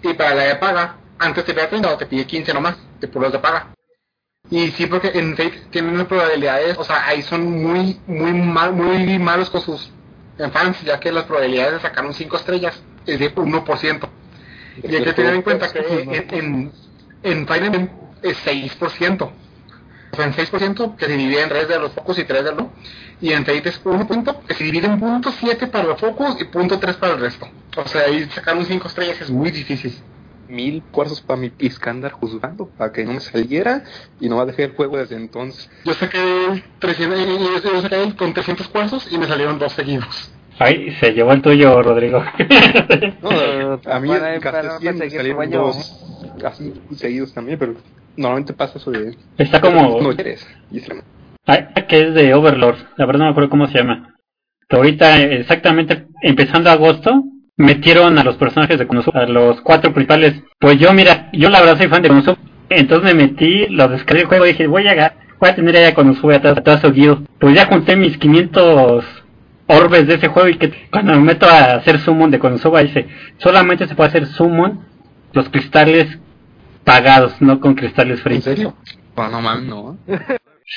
Y 0.02 0.14
para 0.14 0.36
la 0.36 0.44
de 0.44 0.56
paga, 0.56 0.98
antes 1.20 1.46
te 1.46 1.54
pide 1.54 1.68
30 1.68 1.94
o 1.94 1.98
te 1.98 2.06
pide 2.06 2.26
15 2.26 2.54
nomás, 2.54 2.78
de 3.00 3.08
puros 3.08 3.32
de 3.32 3.40
paga. 3.40 3.74
Y 4.52 4.72
sí, 4.72 4.88
porque 4.88 5.12
en 5.14 5.38
Fate 5.38 5.62
tienen 5.70 5.94
unas 5.94 6.08
probabilidades, 6.08 6.78
o 6.78 6.84
sea, 6.84 7.06
ahí 7.06 7.22
son 7.22 7.62
muy, 7.62 8.00
muy, 8.08 8.34
mal, 8.34 8.74
muy 8.74 9.20
malos 9.20 9.50
con 9.50 9.62
sus 9.62 9.92
fans, 10.52 10.82
ya 10.82 11.00
que 11.00 11.12
las 11.12 11.26
probabilidades 11.26 11.74
de 11.74 11.80
sacar 11.82 12.06
un 12.06 12.14
5 12.14 12.38
estrellas 12.38 12.82
es 13.06 13.20
de 13.20 13.34
1%. 13.34 14.10
Y 14.82 14.96
hay 14.96 15.04
que 15.04 15.14
tener 15.14 15.36
en 15.36 15.42
cuenta 15.44 15.72
que 15.72 15.80
en, 15.80 16.72
en, 17.24 17.48
en 17.52 17.92
es 18.24 18.46
6%. 18.46 19.22
O 20.12 20.16
sea, 20.16 20.26
en 20.26 20.34
6% 20.34 20.96
que 20.96 21.06
se 21.06 21.16
divide 21.16 21.44
en 21.44 21.50
3 21.50 21.68
de 21.68 21.80
los 21.80 21.92
focos 21.92 22.18
y 22.18 22.24
3 22.24 22.46
de 22.46 22.56
no. 22.56 22.74
Y 23.22 23.34
en 23.34 23.46
Fate 23.46 23.70
es 23.70 23.80
1 23.84 24.08
punto 24.08 24.42
que 24.48 24.56
se 24.56 24.64
divide 24.64 24.88
en 24.88 25.00
punto 25.00 25.32
7 25.32 25.68
para 25.68 25.84
los 25.84 26.00
focos 26.00 26.38
y 26.42 26.46
punto 26.46 26.80
3 26.80 26.96
para 26.96 27.14
el 27.14 27.20
resto. 27.20 27.48
O 27.78 27.88
sea, 27.88 28.06
ahí 28.06 28.28
sacar 28.32 28.58
un 28.58 28.66
5 28.66 28.88
estrellas 28.88 29.22
es 29.22 29.30
muy 29.30 29.52
difícil. 29.52 29.96
Mil 30.50 30.82
cuarzos 30.92 31.22
para 31.22 31.40
mi 31.40 31.52
Iskandar 31.60 32.12
juzgando, 32.12 32.68
para 32.78 32.92
que 32.92 33.06
no 33.06 33.14
me 33.14 33.20
saliera 33.20 33.84
y 34.20 34.28
no 34.30 34.38
va 34.38 34.44
a 34.44 34.46
dejar 34.48 34.62
el 34.66 34.72
juego 34.76 34.98
desde 34.98 35.16
entonces. 35.16 35.70
Yo 35.86 35.94
saqué 35.94 36.18
el 36.54 36.64
300, 36.80 37.20
eh, 37.20 37.26
yo 37.64 37.72
yo 37.74 37.82
saqué 37.82 38.16
con 38.18 38.34
300 38.34 38.68
cuarzos 38.70 39.08
y 39.12 39.18
me 39.20 39.28
salieron 39.28 39.60
dos 39.60 39.74
seguidos. 39.74 40.32
Ay, 40.58 40.92
se 41.00 41.14
llevó 41.14 41.32
el 41.34 41.42
tuyo, 41.42 41.82
Rodrigo. 41.84 42.24
No, 43.22 43.30
a 43.92 44.00
mí 44.00 44.10
Para- 44.10 44.36
en 44.36 44.42
para 44.42 44.62
gasté 44.64 44.80
100 44.80 44.94
me 44.96 45.00
conseguir 45.02 45.18
salieron 45.18 45.38
sueño. 45.38 45.60
dos 45.60 46.06
así 46.46 46.74
seguidos 46.96 47.34
también, 47.34 47.60
pero 47.60 47.76
normalmente 48.18 48.54
pasa 48.54 48.78
eso 48.80 48.92
de... 48.92 49.16
Está 49.38 49.62
como... 49.62 50.02
No 50.02 50.16
quieres. 50.16 50.46
Y 50.72 50.80
se- 50.80 51.04
Ay, 51.46 51.68
que 51.88 52.08
es 52.08 52.14
de 52.14 52.34
Overlord, 52.34 52.78
la 52.98 53.06
verdad 53.06 53.20
no 53.20 53.26
me 53.26 53.32
acuerdo 53.32 53.50
cómo 53.50 53.68
se 53.68 53.78
llama. 53.78 54.16
Pero 54.68 54.82
ahorita, 54.82 55.20
eh, 55.22 55.40
exactamente 55.42 56.08
empezando 56.22 56.70
agosto, 56.70 57.24
metieron 57.60 58.18
a 58.18 58.24
los 58.24 58.38
personajes 58.38 58.80
de 58.80 58.88
Konosuba, 58.88 59.22
a 59.22 59.26
los 59.26 59.60
cuatro 59.62 59.94
principales. 59.94 60.42
Pues 60.60 60.80
yo, 60.80 60.94
mira, 60.94 61.30
yo 61.34 61.50
la 61.50 61.60
verdad 61.60 61.78
soy 61.78 61.90
fan 61.90 62.02
de 62.02 62.08
Konosuba. 62.08 62.38
Entonces 62.70 63.14
me 63.14 63.26
metí, 63.26 63.68
lo 63.68 63.90
descargué 63.90 64.22
el 64.22 64.28
juego 64.28 64.46
y 64.46 64.50
dije, 64.50 64.68
voy 64.68 64.88
a, 64.88 65.14
voy 65.40 65.50
a 65.50 65.56
tener 65.56 65.76
ya 65.76 65.94
Konosuba 65.94 66.38
atrás, 66.38 66.58
atrás 66.58 66.80
su 66.80 66.92
guild. 66.94 67.28
Pues 67.38 67.54
ya 67.54 67.66
junté 67.66 67.98
mis 67.98 68.18
500 68.18 69.04
orbes 69.68 70.08
de 70.08 70.16
ese 70.16 70.30
juego 70.30 70.48
y 70.48 70.58
que 70.58 70.72
cuando 70.90 71.14
me 71.14 71.20
meto 71.20 71.48
a 71.48 71.76
hacer 71.76 72.00
summon 72.00 72.32
de 72.32 72.40
Konosuba 72.40 72.82
dice, 72.82 73.08
solamente 73.38 73.88
se 73.88 73.96
puede 73.96 74.10
hacer 74.10 74.26
summon 74.28 74.86
los 75.34 75.50
cristales 75.50 76.18
pagados, 76.86 77.42
no 77.42 77.60
con 77.60 77.76
cristales 77.76 78.22
free. 78.22 78.38
¿En 78.38 78.42
serio? 78.42 78.76
No, 79.18 79.30
no 79.30 79.42
mames, 79.42 79.68
no. 79.68 79.98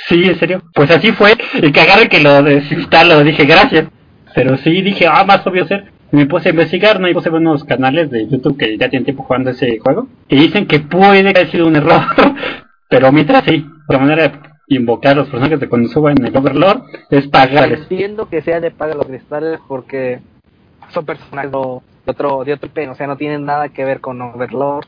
Sí, 0.09 0.25
en 0.25 0.38
serio. 0.38 0.62
Pues 0.75 0.90
así 0.90 1.12
fue. 1.12 1.37
Y 1.55 1.71
que 1.71 1.81
agarre 1.81 2.09
que 2.09 2.21
lo 2.21 2.42
desinstalo. 2.42 3.23
Dije, 3.23 3.45
gracias. 3.45 3.88
Pero 4.35 4.57
sí, 4.57 4.81
dije, 4.81 5.07
ah, 5.07 5.23
más 5.25 5.47
obvio 5.47 5.66
ser. 5.66 5.92
Me 6.12 6.27
puse 6.27 6.48
a 6.48 6.53
investigar, 6.53 7.01
¿no? 7.01 7.09
Y 7.09 7.14
puse 7.14 7.31
unos 7.31 7.64
canales 7.64 8.11
de 8.11 8.29
YouTube 8.29 8.59
que 8.59 8.77
ya 8.77 8.90
tienen 8.90 9.05
tiempo 9.05 9.22
jugando 9.25 9.51
ese 9.51 9.79
juego. 9.79 10.09
Y 10.29 10.37
dicen 10.37 10.66
que 10.66 10.81
puede 10.81 11.20
haber 11.20 11.51
sido 11.51 11.66
un 11.66 11.77
error. 11.77 12.03
Pero 12.88 13.11
mientras 13.11 13.44
sí, 13.44 13.66
la 13.88 13.98
manera 13.98 14.29
de 14.29 14.77
invocar 14.77 15.16
los 15.16 15.29
personajes 15.29 15.59
de 15.61 15.68
cuando 15.68 15.88
suban 15.88 16.18
en 16.18 16.27
el 16.27 16.37
Overlord 16.37 16.83
es 17.11 17.27
pagarles. 17.29 17.81
Entiendo 17.81 18.29
que 18.29 18.42
sea 18.42 18.61
de 18.61 18.70
paga 18.70 18.94
los 18.94 19.07
cristales 19.07 19.59
porque 19.66 20.20
son 20.90 21.07
personajes 21.07 21.51
de 21.51 21.57
otro, 21.57 22.44
de 22.44 22.53
otro 22.53 22.70
o 22.90 22.94
sea, 22.94 23.07
no 23.07 23.16
tienen 23.16 23.46
nada 23.46 23.70
que 23.70 23.85
ver 23.85 24.01
con 24.01 24.20
Overlord. 24.20 24.85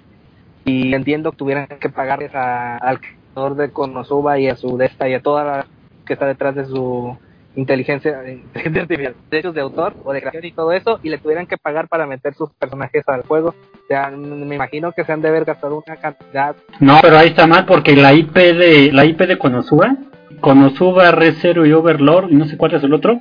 Y 0.67 0.95
entiendo 0.95 1.31
que 1.31 1.39
tuvieran 1.39 1.67
que 1.81 1.89
pagarles 1.89 2.35
a- 2.35 2.77
al 2.77 3.01
creador 3.01 3.57
de 3.57 3.71
Konosuba 3.71 4.39
y 4.39 4.49
a 4.49 4.57
su 4.57 4.77
Desta 4.77 5.09
y 5.09 5.15
a 5.15 5.23
toda 5.23 5.45
la 5.45 5.67
que 6.07 6.13
está 6.13 6.27
detrás 6.27 6.55
de 6.55 6.67
su 6.67 7.17
inteligencia, 7.57 8.13
inteligencia 8.29 8.83
artificial, 8.83 9.15
derechos 9.31 9.55
de 9.55 9.61
autor 9.61 9.95
o 10.05 10.13
de 10.13 10.21
creación 10.21 10.45
y 10.45 10.53
todo 10.53 10.73
eso, 10.73 10.99
y 11.03 11.09
le 11.09 11.19
tuvieran 11.19 11.47
que 11.47 11.57
pagar 11.57 11.89
para 11.89 12.07
meter 12.07 12.35
sus 12.35 12.51
personajes 12.53 13.03
al 13.09 13.23
juego. 13.23 13.51
O 13.51 13.87
sea, 13.89 14.11
me 14.11 14.55
imagino 14.55 14.93
que 14.93 15.05
se 15.05 15.13
han 15.13 15.21
de 15.23 15.29
haber 15.29 15.45
gastado 15.45 15.83
una 15.87 15.97
cantidad 15.97 16.57
No, 16.81 16.99
pero 17.03 17.17
ahí 17.19 17.29
está 17.29 17.47
mal 17.47 17.65
porque 17.67 17.95
la 17.95 18.13
IP 18.13 18.35
de 18.35 18.91
la 18.93 19.05
IP 19.05 19.21
de 19.23 19.39
Konosuba, 19.39 19.97
Konosuba, 20.41 21.11
ReZero 21.13 21.65
y 21.67 21.73
Overlord, 21.73 22.31
y 22.31 22.35
no 22.35 22.47
sé 22.47 22.57
cuál 22.57 22.75
es 22.75 22.83
el 22.83 22.93
otro, 22.93 23.19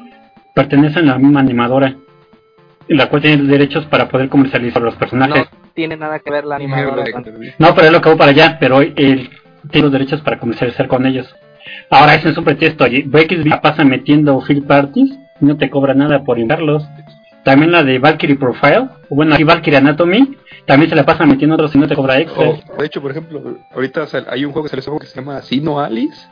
pertenecen 0.55 1.07
a 1.09 1.13
la 1.13 1.19
misma 1.19 1.39
animadora. 1.39 1.95
La 2.89 3.07
cual 3.09 3.21
tiene 3.21 3.43
derechos 3.43 3.85
para 3.85 4.09
poder 4.09 4.27
comercializar 4.29 4.81
los 4.81 4.95
personajes. 4.95 5.47
no 5.51 5.59
tiene 5.73 5.95
nada 5.95 6.19
que 6.19 6.29
ver 6.29 6.43
la 6.45 6.57
animadora. 6.57 7.11
con- 7.11 7.23
No, 7.57 7.73
pero 7.73 7.87
es 7.87 7.91
lo 7.93 8.01
que 8.01 8.09
voy 8.09 8.17
para 8.17 8.31
allá, 8.31 8.57
pero 8.59 8.81
él 8.81 9.29
tiene 9.71 9.83
los 9.85 9.91
derechos 9.91 10.21
para 10.21 10.37
comercializar 10.37 10.87
con 10.87 11.05
ellos. 11.05 11.33
Ahora, 11.89 12.15
ese 12.15 12.29
es 12.29 12.37
un 12.37 12.43
pretexto. 12.43 12.87
y 12.87 13.03
BXB 13.03 13.45
la 13.47 13.61
pasa 13.61 13.83
metiendo 13.83 14.39
field 14.41 14.67
parties 14.67 15.11
y 15.39 15.45
no 15.45 15.57
te 15.57 15.69
cobra 15.69 15.93
nada 15.93 16.23
por 16.23 16.39
invitarlos. 16.39 16.85
También 17.43 17.71
la 17.71 17.83
de 17.83 17.99
Valkyrie 17.99 18.37
Profile, 18.37 18.87
bueno, 19.09 19.35
aquí 19.35 19.43
Valkyrie 19.43 19.77
Anatomy, 19.77 20.37
también 20.65 20.89
se 20.89 20.95
la 20.95 21.05
pasa 21.05 21.25
metiendo 21.25 21.55
otros 21.55 21.75
y 21.75 21.77
no 21.77 21.87
te 21.87 21.95
cobra 21.95 22.19
extra. 22.19 22.49
O, 22.49 22.77
de 22.79 22.85
hecho, 22.85 23.01
por 23.01 23.11
ejemplo, 23.11 23.57
ahorita 23.71 24.07
hay 24.29 24.45
un 24.45 24.53
juego 24.53 24.69
que 24.69 24.77
hace 24.77 24.89
poco 24.89 25.01
que 25.01 25.07
se 25.07 25.15
llama 25.19 25.41
Sino 25.41 25.79
Alice, 25.79 26.25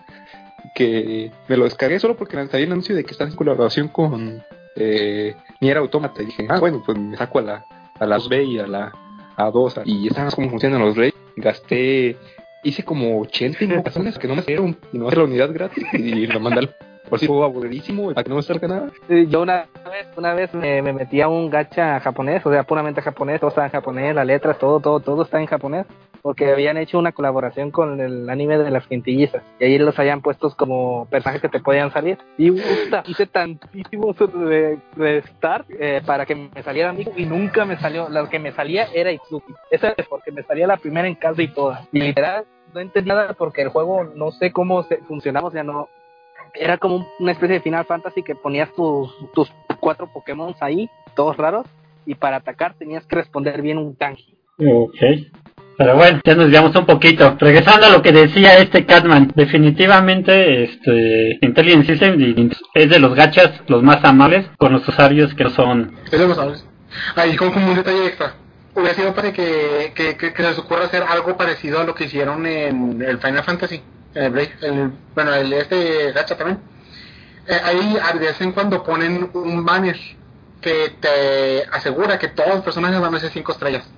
que 0.74 1.32
me 1.50 1.58
lo 1.58 1.66
descargué 1.66 2.00
solo 2.00 2.16
porque 2.16 2.38
salió 2.38 2.66
el 2.66 2.72
anuncio 2.72 2.96
de 2.96 3.04
que 3.04 3.12
está 3.12 3.26
en 3.26 3.36
colaboración 3.36 3.90
con 3.90 4.42
eh, 4.78 5.36
Nier 5.60 5.78
Automata. 5.78 6.22
Y 6.22 6.28
dije, 6.28 6.48
ah, 6.50 6.60
bueno, 6.60 6.82
pues 6.86 6.98
me 6.98 7.18
saco 7.18 7.40
a 7.40 7.42
la, 7.42 7.66
a 8.00 8.06
las 8.06 8.30
B 8.30 8.44
y 8.44 8.60
a 8.60 8.68
la 8.68 8.94
A2 9.36 9.82
y 9.86 10.08
ya 10.08 10.16
sabes 10.16 10.36
cómo 10.36 10.50
funcionan 10.50 10.80
los 10.82 10.96
reyes. 10.96 11.16
Gasté, 11.36 12.18
hice 12.64 12.84
como 12.84 13.20
80 13.22 13.64
invocaciones 13.64 14.18
que 14.18 14.28
no 14.28 14.36
me 14.36 14.44
dieron 14.44 14.78
y 14.92 14.98
no 14.98 15.10
la 15.10 15.24
unidad 15.24 15.54
gratis 15.54 15.86
y 15.94 16.28
lo 16.28 16.40
mandé 16.40 16.70
por 17.12 17.20
si 17.20 17.28
juego 17.28 17.44
aburridísimo 17.44 18.14
para 18.14 18.24
que 18.24 18.30
no 18.30 18.38
me 18.38 18.42
salga 18.42 18.68
nada. 18.70 18.90
Sí, 19.10 19.28
Yo 19.28 19.42
una 19.42 19.66
vez, 19.84 20.08
una 20.16 20.34
vez 20.34 20.54
me, 20.54 20.82
me 20.82 20.94
metí 20.94 21.20
a 21.20 21.28
un 21.28 21.50
gacha 21.50 22.00
japonés, 22.00 22.44
o 22.46 22.50
sea, 22.50 22.64
puramente 22.64 23.02
japonés, 23.02 23.42
todo 23.42 23.50
está 23.50 23.66
en 23.66 23.72
japonés, 23.72 24.16
las 24.16 24.26
letras, 24.26 24.58
todo, 24.58 24.80
todo, 24.80 25.02
todo 25.02 25.24
está 25.24 25.42
en 25.42 25.46
japonés, 25.46 25.86
porque 26.22 26.50
habían 26.50 26.78
hecho 26.78 26.98
una 26.98 27.12
colaboración 27.12 27.70
con 27.70 28.00
el 28.00 28.30
anime 28.30 28.58
de 28.58 28.72
las 28.72 28.88
quintillizas, 28.88 29.44
y 29.60 29.66
ahí 29.66 29.78
los 29.78 30.00
habían 30.00 30.22
puestos 30.22 30.56
como 30.56 31.06
personajes 31.08 31.42
que 31.42 31.50
te 31.50 31.60
podían 31.60 31.92
salir. 31.92 32.18
Y 32.38 32.50
puta, 32.52 33.04
hice 33.06 33.28
tantísimos 33.28 34.16
de, 34.18 34.80
de 34.96 35.22
start 35.36 35.66
eh, 35.70 36.02
para 36.06 36.26
que 36.26 36.36
me 36.36 36.64
saliera 36.64 36.92
amigo 36.92 37.12
y 37.18 37.26
nunca 37.26 37.66
me 37.66 37.78
salió, 37.78 38.08
lo 38.08 38.30
que 38.30 38.40
me 38.40 38.54
salía 38.54 38.86
era 38.94 39.12
Itsuki. 39.12 39.54
Esa 39.70 39.94
es 39.98 40.08
porque 40.08 40.32
me 40.32 40.44
salía 40.44 40.66
la 40.66 40.78
primera 40.78 41.10
en 41.10 41.16
casa 41.16 41.42
y 41.42 41.50
todas. 41.50 41.86
Y 41.92 42.00
literal, 42.00 42.46
no 42.74 42.80
entendí 42.80 43.10
nada 43.10 43.34
porque 43.34 43.64
el 43.64 43.68
juego 43.68 44.06
no 44.16 44.32
sé 44.32 44.54
cómo 44.54 44.84
se, 44.84 45.00
funcionaba, 45.00 45.50
o 45.50 45.52
sea, 45.52 45.64
no, 45.64 45.90
era 46.54 46.78
como 46.78 47.08
una 47.20 47.32
especie 47.32 47.56
de 47.56 47.62
Final 47.62 47.86
Fantasy 47.86 48.24
que 48.24 48.36
ponías 48.36 48.74
tus, 48.74 49.14
tus 49.34 49.52
cuatro 49.80 50.12
Pokémon 50.12 50.54
ahí, 50.60 50.90
todos 51.16 51.38
raros, 51.38 51.66
y 52.06 52.16
para 52.16 52.38
atacar 52.38 52.74
tenías 52.76 53.06
que 53.06 53.16
responder 53.16 53.62
bien 53.62 53.78
un 53.78 53.94
kanji. 53.96 54.36
Ok. 54.60 54.98
Pero 55.78 55.96
bueno, 55.96 56.20
ya 56.24 56.36
nos 56.36 56.46
desviamos 56.46 56.76
un 56.76 56.86
poquito. 56.86 57.36
Regresando 57.40 57.88
a 57.88 57.90
lo 57.90 58.02
que 58.02 58.12
decía 58.12 58.60
este 58.60 58.86
Catman, 58.86 59.32
definitivamente 59.36 60.64
este 60.64 61.40
Intelligent 61.42 61.86
System 61.86 62.52
es 62.76 62.90
de 62.90 63.00
los 63.00 63.16
gachas 63.16 63.62
los 63.68 63.82
más 63.82 64.04
amables 64.04 64.46
con 64.58 64.74
los 64.74 64.88
usuarios 64.88 65.34
que 65.34 65.46
no 65.46 65.50
son. 65.50 65.96
Eso 66.12 66.28
lo 66.28 66.36
sabes. 66.36 66.68
Ahí 67.16 67.36
como, 67.36 67.54
como 67.54 67.70
un 67.70 67.76
detalle 67.76 68.06
extra. 68.06 68.34
Hubiera 68.76 68.94
sido 68.94 69.14
para 69.16 69.34
que, 69.34 69.92
que, 69.96 70.16
que, 70.18 70.34
que 70.34 70.44
se 70.44 70.50
les 70.50 70.60
ocurra 70.60 70.86
hacer 70.86 71.04
algo 71.04 71.36
parecido 71.36 71.80
a 71.80 71.84
lo 71.84 71.96
que 71.96 72.06
hicieron 72.06 72.46
en 72.46 73.02
el 73.02 73.18
Final 73.18 73.44
Fantasy. 73.44 73.82
El, 74.14 74.32
Break- 74.32 74.62
el- 74.62 74.92
bueno, 75.16 75.34
el 75.34 75.54
este 75.54 76.12
gacha 76.12 76.38
también. 76.38 76.60
Eh, 77.48 77.60
ahí 77.64 77.98
a 78.02 78.14
de 78.14 78.20
vez 78.20 78.42
en 78.42 78.52
cuando 78.52 78.84
ponen 78.84 79.30
un 79.34 79.66
banner 79.66 79.98
que 80.62 80.94
te 81.00 81.64
asegura 81.72 82.20
que 82.20 82.28
todos 82.28 82.50
los 82.56 82.64
personajes 82.64 83.00
van 83.00 83.16
a 83.16 83.20
ser 83.20 83.32
5 83.32 83.52
estrellas. 83.52 83.90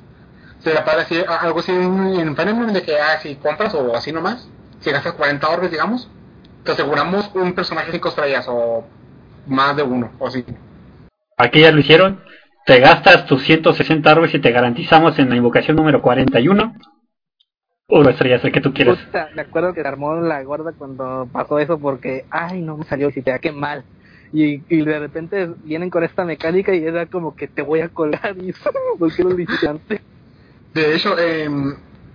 Se 0.64 0.74
le 0.74 0.82
parece 0.82 1.26
algo 1.28 1.60
así 1.60 1.72
en, 1.72 2.36
en 2.38 2.74
de 2.74 2.82
que 2.84 2.98
ah, 2.98 3.20
si 3.22 3.36
compras 3.36 3.74
o 3.74 3.96
así 3.96 4.14
nomás, 4.14 4.48
si 4.80 4.92
gastas 4.92 5.14
40 5.14 5.50
orbes, 5.50 5.72
digamos, 5.72 6.10
te 6.64 6.72
aseguramos 6.72 7.30
un 7.34 7.54
personaje 7.54 7.92
5 7.92 8.10
estrellas 8.10 8.46
o 8.48 8.86
más 9.48 9.76
de 9.76 9.84
uno, 9.84 10.12
o 10.20 10.28
así. 10.28 10.46
Aquí 11.38 11.60
ya 11.62 11.72
lo 11.72 11.80
hicieron. 11.80 12.22
Te 12.66 12.80
gastas 12.80 13.26
tus 13.26 13.44
160 13.44 14.10
orbes 14.10 14.34
y 14.34 14.40
te 14.40 14.52
garantizamos 14.52 15.20
en 15.20 15.30
la 15.30 15.36
invocación 15.36 15.76
número 15.76 16.02
41 16.02 16.74
una 17.88 18.12
estrella, 18.12 18.40
el 18.44 18.52
que 18.52 18.62
tú 18.62 18.74
quieras. 18.74 18.98
Puta, 18.98 19.30
me 19.36 19.42
acuerdo 19.42 19.74
que 19.74 19.82
se 19.82 19.88
armó 19.88 20.16
la 20.16 20.42
gorda 20.44 20.72
cuando 20.78 21.28
pasó 21.32 21.60
eso 21.60 21.78
porque, 21.78 22.26
ay, 22.30 22.62
no 22.62 22.78
me 22.78 22.86
salió, 22.86 23.12
si 23.12 23.22
te 23.22 23.32
da 23.32 23.40
qué 23.40 23.52
mal. 23.52 23.84
Y, 24.32 24.62
y 24.68 24.82
de 24.84 24.98
repente 25.00 25.48
vienen 25.64 25.90
con 25.92 26.04
esta 26.04 26.26
mecánica 26.26 26.74
y 26.74 26.84
era 26.84 27.06
como 27.06 27.36
que 27.36 27.48
te 27.48 27.62
voy 27.62 27.82
a 27.82 27.90
colgar 27.90 28.36
y 28.42 28.52
¿por 28.98 29.14
qué 29.14 29.24
lo 29.24 29.30
dijiste 29.36 29.68
antes? 29.68 30.02
De 30.74 30.96
hecho, 30.96 31.16
eh, 31.20 31.48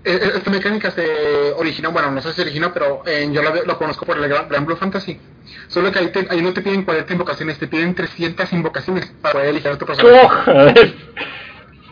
esta 0.02 0.50
mecánica 0.50 0.90
se 0.90 1.52
originó, 1.56 1.92
bueno, 1.92 2.10
no 2.10 2.20
sé 2.20 2.30
si 2.30 2.36
se 2.36 2.42
originó, 2.42 2.72
pero 2.72 3.02
eh, 3.06 3.28
yo 3.30 3.40
lo, 3.42 3.64
lo 3.64 3.78
conozco 3.78 4.04
por 4.04 4.16
el 4.18 4.28
Gran, 4.28 4.48
Gran 4.48 4.66
Blue 4.66 4.74
Fantasy. 4.76 5.16
Solo 5.68 5.92
que 5.92 6.00
ahí, 6.00 6.08
te- 6.08 6.26
ahí 6.28 6.42
no 6.42 6.52
te 6.52 6.60
piden 6.60 6.82
40 6.82 7.12
invocaciones, 7.12 7.58
te 7.58 7.68
piden 7.68 7.94
300 7.94 8.52
invocaciones 8.52 9.06
para 9.22 9.34
poder 9.34 9.48
elegir 9.50 9.70
a 9.70 9.78
tu 9.78 9.86
personaje. 9.86 10.94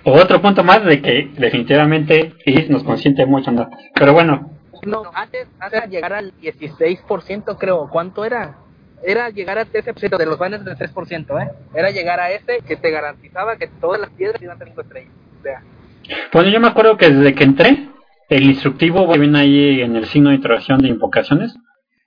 Otro 0.09 0.41
punto 0.41 0.63
más 0.63 0.85
de 0.85 1.03
que 1.03 1.33
definitivamente 1.37 2.33
Is 2.45 2.71
nos 2.71 2.85
consiente 2.85 3.27
mucho, 3.27 3.51
¿no? 3.51 3.69
Pero 3.93 4.13
bueno, 4.13 4.51
No, 4.87 5.03
antes, 5.13 5.49
antes 5.59 5.79
era 5.79 5.87
llegar 5.87 6.13
al 6.13 6.33
16%, 6.41 7.57
creo. 7.59 7.89
¿Cuánto 7.91 8.25
era? 8.25 8.57
Era 9.03 9.31
llegar 9.31 9.59
a 9.59 9.67
13% 9.67 10.17
de 10.17 10.27
los 10.27 10.39
banners 10.39 10.65
del 10.65 10.77
3%, 10.77 11.43
¿eh? 11.43 11.51
Era 11.75 11.91
llegar 11.91 12.21
a 12.21 12.31
ese 12.31 12.61
que 12.61 12.77
te 12.77 12.91
garantizaba 12.93 13.57
que 13.57 13.67
todas 13.67 14.01
las 14.01 14.11
piedras 14.11 14.41
iban 14.41 14.55
a 14.55 14.59
ser 14.59 14.69
5 14.69 14.81
estrellas. 14.83 15.13
O 15.41 15.43
sea, 15.43 15.63
bueno, 16.33 16.51
yo 16.51 16.61
me 16.61 16.69
acuerdo 16.69 16.97
que 16.97 17.11
desde 17.11 17.35
que 17.35 17.45
entré, 17.45 17.89
el 18.29 18.45
instructivo 18.45 19.11
que 19.11 19.19
viene 19.19 19.41
ahí 19.41 19.81
en 19.81 19.97
el 19.97 20.07
signo 20.07 20.31
de 20.31 20.37
interrogación 20.37 20.83
de 20.83 20.89
invocaciones, 20.89 21.53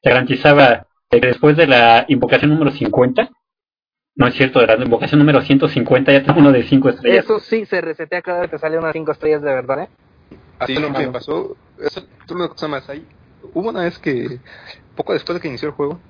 te 0.02 0.10
garantizaba 0.10 0.88
que 1.10 1.20
después 1.20 1.58
de 1.58 1.68
la 1.68 2.06
invocación 2.08 2.52
número 2.52 2.72
50, 2.72 3.30
no 4.20 4.28
es 4.28 4.36
cierto, 4.36 4.60
de 4.60 4.68
la 4.68 4.76
invocación 4.84 5.18
número 5.20 5.42
150 5.42 6.12
ya 6.12 6.24
tengo 6.24 6.40
uno 6.42 6.52
de 6.52 6.64
5 6.64 6.90
estrellas. 6.90 7.24
eso 7.24 7.40
sí 7.40 7.66
se 7.66 7.80
resetea 7.80 8.22
cada 8.22 8.42
vez 8.42 8.50
que 8.50 8.58
te 8.58 8.60
sale 8.60 8.78
unas 8.78 8.92
5 8.92 9.12
estrellas 9.14 9.42
de 9.42 9.50
verdad, 9.54 9.84
¿eh? 9.84 9.88
Así 10.60 10.74
lo 10.76 10.90
me 10.90 11.00
malo. 11.00 11.12
pasó. 11.14 11.56
Eso 11.82 12.02
es 12.26 12.32
una 12.32 12.50
cosa 12.50 12.68
más. 12.68 12.90
Ahí, 12.90 13.06
hubo 13.54 13.70
una 13.70 13.84
vez 13.84 13.98
que, 13.98 14.40
poco 14.98 15.14
después 15.14 15.36
de 15.36 15.42
que 15.42 15.48
inició 15.48 15.70
el 15.70 15.74
juego, 15.74 16.02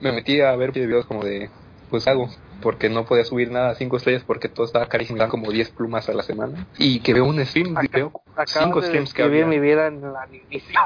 me 0.00 0.12
metí 0.12 0.40
a 0.40 0.54
ver 0.54 0.70
videos 0.70 1.06
como 1.06 1.24
de, 1.24 1.50
pues 1.90 2.06
hago, 2.06 2.30
porque 2.62 2.88
no 2.88 3.04
podía 3.04 3.24
subir 3.24 3.50
nada 3.50 3.70
a 3.70 3.74
5 3.74 3.96
estrellas 3.96 4.22
porque 4.24 4.48
todo 4.48 4.64
estaba 4.64 4.86
carísimo, 4.86 5.18
daban 5.18 5.32
como 5.32 5.50
10 5.50 5.70
plumas 5.70 6.08
a 6.08 6.14
la 6.14 6.22
semana. 6.22 6.68
Y 6.78 7.00
que 7.00 7.14
veo 7.14 7.24
un 7.24 7.44
stream, 7.44 7.74
y 7.82 7.88
veo 7.88 8.12
5 8.12 8.32
Acabo 8.36 8.80
de 8.80 8.86
streams 8.86 9.12
que 9.12 9.24
había. 9.24 9.44
mi 9.44 9.58
vida 9.58 9.88
en 9.88 10.04
al 10.04 10.32
inicio. 10.50 10.78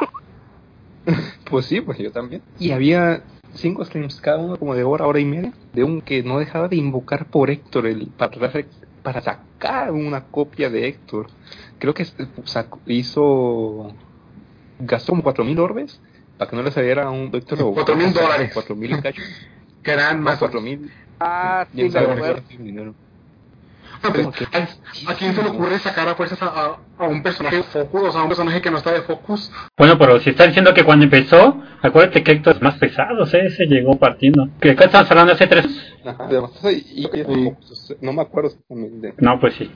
Pues 1.50 1.66
sí, 1.66 1.82
pues 1.82 1.98
yo 1.98 2.10
también. 2.10 2.40
Y 2.58 2.70
había 2.70 3.22
cinco 3.54 3.84
streams, 3.84 4.20
cada 4.20 4.38
uno 4.38 4.56
como 4.56 4.74
de 4.74 4.84
hora, 4.84 5.06
hora 5.06 5.20
y 5.20 5.24
media, 5.24 5.52
de 5.72 5.84
un 5.84 6.00
que 6.00 6.22
no 6.22 6.38
dejaba 6.38 6.68
de 6.68 6.76
invocar 6.76 7.26
por 7.26 7.50
Héctor 7.50 7.86
el 7.86 8.08
para, 8.08 8.32
para 9.02 9.20
sacar 9.20 9.92
una 9.92 10.22
copia 10.24 10.70
de 10.70 10.88
Héctor. 10.88 11.26
Creo 11.78 11.94
que 11.94 12.04
sacó- 12.44 12.80
hizo 12.86 13.94
gastó 14.78 15.12
como 15.12 15.22
cuatro 15.22 15.44
mil 15.44 15.58
orbes 15.58 16.00
para 16.38 16.50
que 16.50 16.56
no 16.56 16.62
le 16.62 16.70
saliera 16.72 17.10
un 17.10 17.30
Héctor 17.32 17.62
o 17.62 17.72
4,000 17.74 18.12
dólares. 18.12 18.50
cuatro 18.52 18.74
mil 18.74 18.90
y 18.92 19.00
cacho. 19.00 19.22
Que 19.82 19.92
eran 19.92 20.16
Más 20.16 20.24
más 20.34 20.38
cuatro 20.38 20.60
mil. 20.60 20.90
Ah, 21.20 21.66
sí, 21.72 21.82
me 21.88 21.98
acuerdo. 21.98 22.42
qué 22.48 22.56
dinero. 22.58 22.92
Ah, 22.92 23.90
pues, 23.92 23.92
Como 23.92 23.92
que- 23.92 23.93
¿a, 24.08 25.10
a 25.10 25.14
quién 25.14 25.34
se 25.34 25.42
le 25.42 25.48
ocurre 25.48 25.78
sacar 25.78 26.08
a 26.08 26.14
fuerzas 26.14 26.40
a, 26.42 26.46
a- 26.46 26.76
a 26.98 27.08
un 27.08 27.22
personaje 27.22 27.56
de 27.56 27.62
Focus? 27.62 28.02
O 28.02 28.12
sea, 28.12 28.20
a 28.20 28.22
un 28.24 28.28
personaje 28.28 28.60
que 28.62 28.70
no 28.70 28.78
está 28.78 28.92
de 28.92 29.02
Focus. 29.02 29.50
Bueno, 29.76 29.98
pero 29.98 30.20
si 30.20 30.30
está 30.30 30.46
diciendo 30.46 30.72
que 30.74 30.84
cuando 30.84 31.04
empezó, 31.04 31.60
acuérdate 31.82 32.22
que 32.22 32.32
Héctor 32.32 32.56
es 32.56 32.62
más 32.62 32.74
pesado, 32.78 33.24
¿eh? 33.32 33.50
se 33.50 33.66
llegó 33.66 33.98
partiendo. 33.98 34.48
¿Qué 34.60 34.70
estamos 34.70 35.10
hablando 35.10 35.32
hace 35.32 35.46
tres? 35.46 35.66
Ajá, 36.04 36.24
además, 36.26 36.50
y- 36.64 37.02
y- 37.02 37.20
y- 37.20 37.52
no 38.00 38.12
me 38.12 38.22
acuerdo 38.22 38.50
exactamente. 38.50 39.14
No, 39.18 39.40
pues 39.40 39.54
sí. 39.54 39.70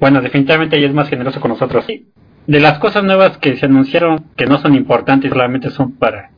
Bueno, 0.00 0.20
definitivamente 0.20 0.76
ella 0.76 0.88
es 0.88 0.94
más 0.94 1.08
generoso 1.08 1.40
con 1.40 1.50
nosotros. 1.50 1.84
De 2.46 2.60
las 2.60 2.78
cosas 2.78 3.04
nuevas 3.04 3.38
que 3.38 3.56
se 3.56 3.66
anunciaron, 3.66 4.26
que 4.36 4.46
no 4.46 4.58
son 4.58 4.74
importantes, 4.74 5.30
solamente 5.30 5.70
son 5.70 5.92
para 5.92 6.30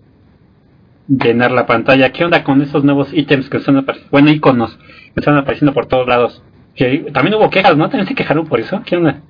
llenar 1.09 1.51
la 1.53 1.67
pantalla. 1.67 2.13
¿Qué 2.13 2.25
onda 2.25 2.45
con 2.45 2.61
esos 2.63 2.85
nuevos 2.85 3.13
ítems 3.13 3.49
que 3.49 3.57
están 3.59 3.77
apareciendo? 3.77 4.11
Bueno, 4.11 4.31
iconos 4.31 4.77
que 4.77 5.13
están 5.21 5.37
apareciendo 5.37 5.73
por 5.73 5.87
todos 5.87 6.07
lados. 6.07 6.43
Que 6.77 7.11
también 7.12 7.35
hubo 7.35 7.49
quejas, 7.51 7.77
¿no? 7.77 7.89
¿También 7.89 8.07
se 8.09 8.15
quejaron 8.15 8.47
por 8.47 8.61
eso? 8.61 8.83
¿Qué 8.85 8.97
onda? 8.97 9.21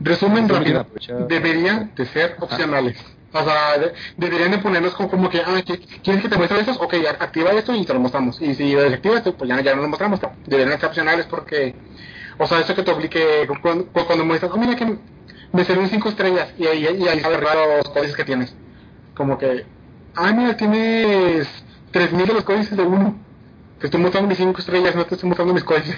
Resumen 0.00 0.48
rápido. 0.48 0.86
Deberían 1.28 1.92
de 1.94 2.06
ser 2.06 2.36
opcionales. 2.40 3.02
O 3.32 3.44
sea, 3.44 3.78
de- 3.78 3.92
deberían 4.16 4.50
de 4.50 4.58
ponernos 4.58 4.94
como, 4.94 5.08
como 5.10 5.28
que, 5.28 5.38
ah, 5.40 5.60
¿qui- 5.64 5.80
¿quieres 6.02 6.22
que 6.22 6.28
te 6.28 6.36
muestre 6.36 6.60
estos? 6.60 6.78
Ok, 6.80 6.94
activa 7.20 7.50
esto 7.52 7.74
y 7.74 7.84
te 7.84 7.92
lo 7.92 8.00
mostramos. 8.00 8.40
Y 8.40 8.54
si 8.54 8.74
desactiva 8.74 9.16
esto, 9.18 9.36
pues 9.36 9.48
ya, 9.48 9.60
ya 9.60 9.74
no 9.74 9.82
lo 9.82 9.88
mostramos. 9.88 10.20
Deberían 10.46 10.78
ser 10.80 10.88
opcionales 10.88 11.26
porque, 11.26 11.74
o 12.38 12.46
sea, 12.46 12.60
eso 12.60 12.74
que 12.74 12.82
te 12.82 12.90
obligue, 12.90 13.46
cuando, 13.60 13.86
cuando 13.86 14.24
muestras, 14.24 14.52
oh, 14.54 14.58
mira 14.58 14.74
que 14.74 14.86
me 15.52 15.64
salieron 15.64 15.88
5 15.90 16.08
estrellas 16.08 16.48
y 16.58 16.66
ahí, 16.66 16.86
y 16.98 17.08
ahí 17.08 17.20
salen 17.20 17.40
los 17.42 17.88
códices 17.90 18.16
que 18.16 18.24
tienes. 18.24 18.54
Como 19.14 19.36
que, 19.38 19.64
ah, 20.14 20.32
mira, 20.32 20.56
tienes 20.56 21.46
3000 21.90 22.26
de 22.26 22.34
los 22.34 22.44
códices 22.44 22.76
de 22.76 22.82
uno. 22.82 23.16
Te 23.80 23.86
estoy 23.86 24.00
mostrando 24.00 24.28
mis 24.28 24.38
5 24.38 24.58
estrellas, 24.60 24.94
no 24.96 25.04
te 25.04 25.14
estoy 25.14 25.28
mostrando 25.28 25.52
mis 25.54 25.64
códices. 25.64 25.96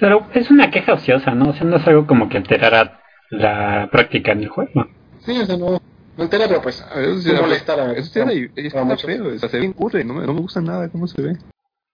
Pero 0.00 0.26
es 0.34 0.50
una 0.50 0.70
queja 0.70 0.94
ociosa, 0.94 1.32
¿no? 1.32 1.50
O 1.50 1.52
sea, 1.52 1.64
no 1.64 1.76
es 1.76 1.86
algo 1.86 2.06
como 2.06 2.28
que 2.28 2.38
alterara 2.38 3.00
la 3.30 3.88
práctica 3.92 4.32
en 4.32 4.40
el 4.40 4.48
juego. 4.48 4.86
Sí, 5.20 5.38
o 5.38 5.46
sea, 5.46 5.56
no, 5.56 5.80
no 6.16 6.24
entera, 6.24 6.46
pero 6.48 6.62
pues, 6.62 6.82
A 6.90 6.94
ver, 6.98 7.10
Eso 7.10 7.28
no 7.28 7.32
era- 7.34 7.42
molesta 7.42 7.76
la- 7.76 7.92
eso 7.92 8.10
sí 8.12 8.18
era- 8.18 8.30
a 8.30 8.32
está 8.34 8.96
feo, 9.06 9.26
o 9.28 9.38
sea, 9.38 9.48
se 9.48 9.56
ve 9.56 9.60
bien 9.60 9.72
curre, 9.74 10.02
no 10.04 10.14
me, 10.14 10.26
no 10.26 10.32
me 10.34 10.40
gusta 10.40 10.60
nada 10.60 10.88
cómo 10.88 11.06
se 11.06 11.20
ve. 11.22 11.36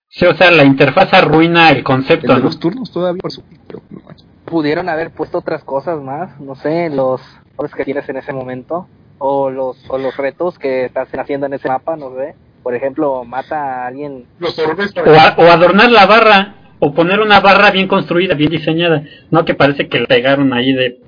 Sí, 0.08 0.24
o 0.24 0.34
sea, 0.36 0.50
la 0.52 0.64
interfaz 0.64 1.12
arruina 1.12 1.70
el 1.70 1.78
El 1.78 1.84
concepto, 1.84 2.32
de 2.32 2.38
¿no? 2.38 2.44
los 2.44 2.58
turnos 2.60 2.92
todavía 2.92 3.20
por 3.20 3.32
su 3.32 3.42
pero 3.66 3.82
no 3.90 4.00
manches. 4.06 4.24
Pudieron 4.44 4.88
haber 4.88 5.10
puesto 5.10 5.38
otras 5.38 5.64
cosas 5.64 6.00
más, 6.00 6.40
no 6.40 6.54
sé, 6.54 6.88
los 6.90 7.20
cosas 7.56 7.74
que 7.74 7.84
tienes 7.84 8.08
en 8.08 8.16
ese 8.18 8.32
momento, 8.32 8.86
o 9.18 9.50
los, 9.50 9.76
o 9.90 9.98
los 9.98 10.16
retos 10.16 10.58
que 10.58 10.84
estás 10.84 11.08
haciendo 11.12 11.46
en 11.46 11.54
ese 11.54 11.68
mapa, 11.68 11.96
no 11.96 12.10
sé. 12.16 12.36
Por 12.62 12.74
ejemplo, 12.74 13.24
mata 13.24 13.82
a 13.82 13.86
alguien 13.88 14.26
Los 14.38 14.56
orbes, 14.58 14.92
O, 14.96 15.10
a- 15.10 15.34
o 15.36 15.50
adornar 15.52 15.90
la 15.90 16.06
barra, 16.06 16.54
o 16.78 16.92
poner 16.94 17.20
una 17.20 17.40
barra 17.40 17.70
bien 17.70 17.88
construida, 17.88 18.34
bien 18.34 18.50
diseñada. 18.50 19.02
No 19.30 19.44
que 19.44 19.54
parece 19.54 19.88
que 19.88 20.00
le 20.00 20.06
pegaron 20.06 20.52
ahí 20.52 20.72
de. 20.72 21.00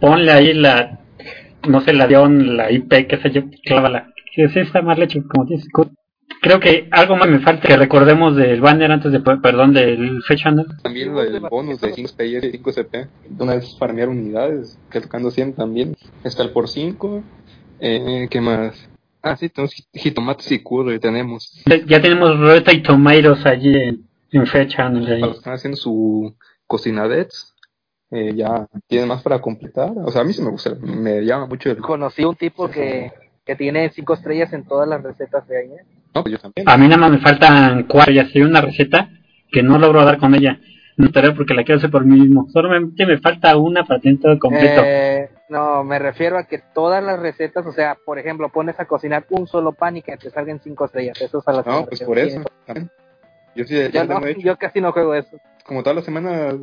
Ponle 0.00 0.30
ahí 0.32 0.54
la. 0.54 1.00
No 1.68 1.80
sé, 1.80 1.92
la 1.94 2.06
dion, 2.06 2.56
la 2.56 2.70
IP, 2.70 3.06
qué 3.08 3.18
sé 3.22 3.30
yo, 3.30 3.42
clávala. 3.64 4.12
Que 4.34 4.48
sí 4.48 4.58
está 4.60 4.82
mal 4.82 5.00
hecho, 5.02 5.20
como 5.28 5.46
dices. 5.46 5.68
Kurt. 5.72 5.92
Creo 6.40 6.60
que 6.60 6.88
algo 6.90 7.16
más 7.16 7.28
me 7.28 7.38
falta 7.38 7.66
que 7.68 7.76
recordemos 7.76 8.36
del 8.36 8.60
banner 8.60 8.90
antes 8.92 9.12
de. 9.12 9.20
Perdón, 9.20 9.72
del 9.72 10.22
fecha. 10.24 10.52
También 10.82 11.14
del 11.14 11.40
bonus 11.40 11.80
de 11.80 11.92
5 11.94 12.10
PS 12.16 12.46
y 12.46 12.50
5 12.52 12.72
CP. 12.72 13.06
Una 13.38 13.54
vez 13.54 13.76
farmear 13.78 14.08
unidades, 14.10 14.78
que 14.90 15.00
tocando 15.00 15.30
100 15.30 15.54
también. 15.54 15.96
Está 16.22 16.42
el 16.42 16.50
por 16.50 16.68
5. 16.68 17.22
Eh, 17.80 18.26
¿Qué 18.30 18.40
más? 18.40 18.88
Ah, 19.22 19.36
sí, 19.36 19.48
tenemos 19.48 19.74
jit- 19.74 19.88
jitomates 19.94 20.52
y 20.52 20.62
curry, 20.62 20.98
tenemos. 20.98 21.62
Ya 21.86 22.02
tenemos 22.02 22.38
Rota 22.38 22.72
y 22.74 22.82
Tomatoes 22.82 23.46
allí 23.46 23.74
en, 23.74 24.04
en 24.38 24.46
fecha. 24.46 24.88
los 24.88 25.06
que 25.06 25.36
están 25.38 25.54
haciendo 25.54 25.76
su 25.76 26.36
cocinadets, 26.66 27.54
eh, 28.10 28.34
ya 28.34 28.66
tienen 28.86 29.08
más 29.08 29.22
para 29.22 29.40
completar. 29.40 29.92
O 30.04 30.10
sea, 30.10 30.22
a 30.22 30.24
mí 30.24 30.32
sí 30.32 30.42
me 30.42 30.50
gusta, 30.50 30.74
me 30.80 31.24
llama 31.24 31.46
mucho 31.46 31.70
el... 31.70 31.78
Conocí 31.78 32.24
un 32.24 32.36
tipo 32.36 32.70
que, 32.70 33.12
que 33.44 33.56
tiene 33.56 33.90
cinco 33.90 34.14
estrellas 34.14 34.52
en 34.52 34.64
todas 34.64 34.88
las 34.88 35.02
recetas 35.02 35.46
de 35.48 35.58
ahí. 35.58 35.68
¿eh? 35.68 35.84
No, 36.14 36.22
pues 36.22 36.32
yo 36.32 36.38
también. 36.38 36.68
A 36.68 36.76
mí 36.76 36.86
nada 36.86 37.00
más 37.00 37.10
me 37.10 37.18
faltan 37.18 37.84
cuatro 37.84 38.12
y 38.12 38.18
así 38.18 38.40
una 38.40 38.60
receta 38.60 39.10
que 39.50 39.62
no 39.62 39.78
logro 39.78 40.04
dar 40.04 40.18
con 40.18 40.34
ella. 40.34 40.60
No 40.96 41.10
te 41.10 41.32
porque 41.32 41.54
la 41.54 41.64
quiero 41.64 41.78
hacer 41.78 41.90
por 41.90 42.04
mí 42.04 42.20
mismo. 42.20 42.46
Solamente 42.52 43.04
me 43.04 43.18
falta 43.18 43.56
una 43.56 43.84
para 43.84 44.00
tener 44.00 44.20
todo 44.20 44.38
completo. 44.38 44.82
Eh, 44.84 45.28
no, 45.48 45.82
me 45.82 45.98
refiero 45.98 46.38
a 46.38 46.44
que 46.44 46.60
todas 46.72 47.02
las 47.02 47.18
recetas, 47.18 47.66
o 47.66 47.72
sea, 47.72 47.96
por 48.06 48.20
ejemplo, 48.20 48.48
pones 48.48 48.78
a 48.78 48.84
cocinar 48.84 49.26
un 49.30 49.48
solo 49.48 49.72
pan 49.72 49.96
y 49.96 50.02
que 50.02 50.16
te 50.16 50.30
salgan 50.30 50.60
cinco 50.62 50.84
estrellas. 50.84 51.20
Eso 51.20 51.38
es 51.38 51.48
a 51.48 51.52
las 51.52 51.66
No, 51.66 51.84
pues 51.86 52.00
por 52.02 52.18
eso. 52.18 52.42
también. 52.64 52.90
Yo 53.54 53.64
sí, 53.64 53.74
Yo, 53.74 53.88
ya 53.88 54.04
no, 54.04 54.24
hecho. 54.26 54.40
yo 54.40 54.56
casi 54.56 54.80
no 54.80 54.92
juego 54.92 55.14
eso. 55.14 55.36
Como 55.66 55.82
todas 55.82 55.96
las 55.96 56.04
semanas, 56.04 56.54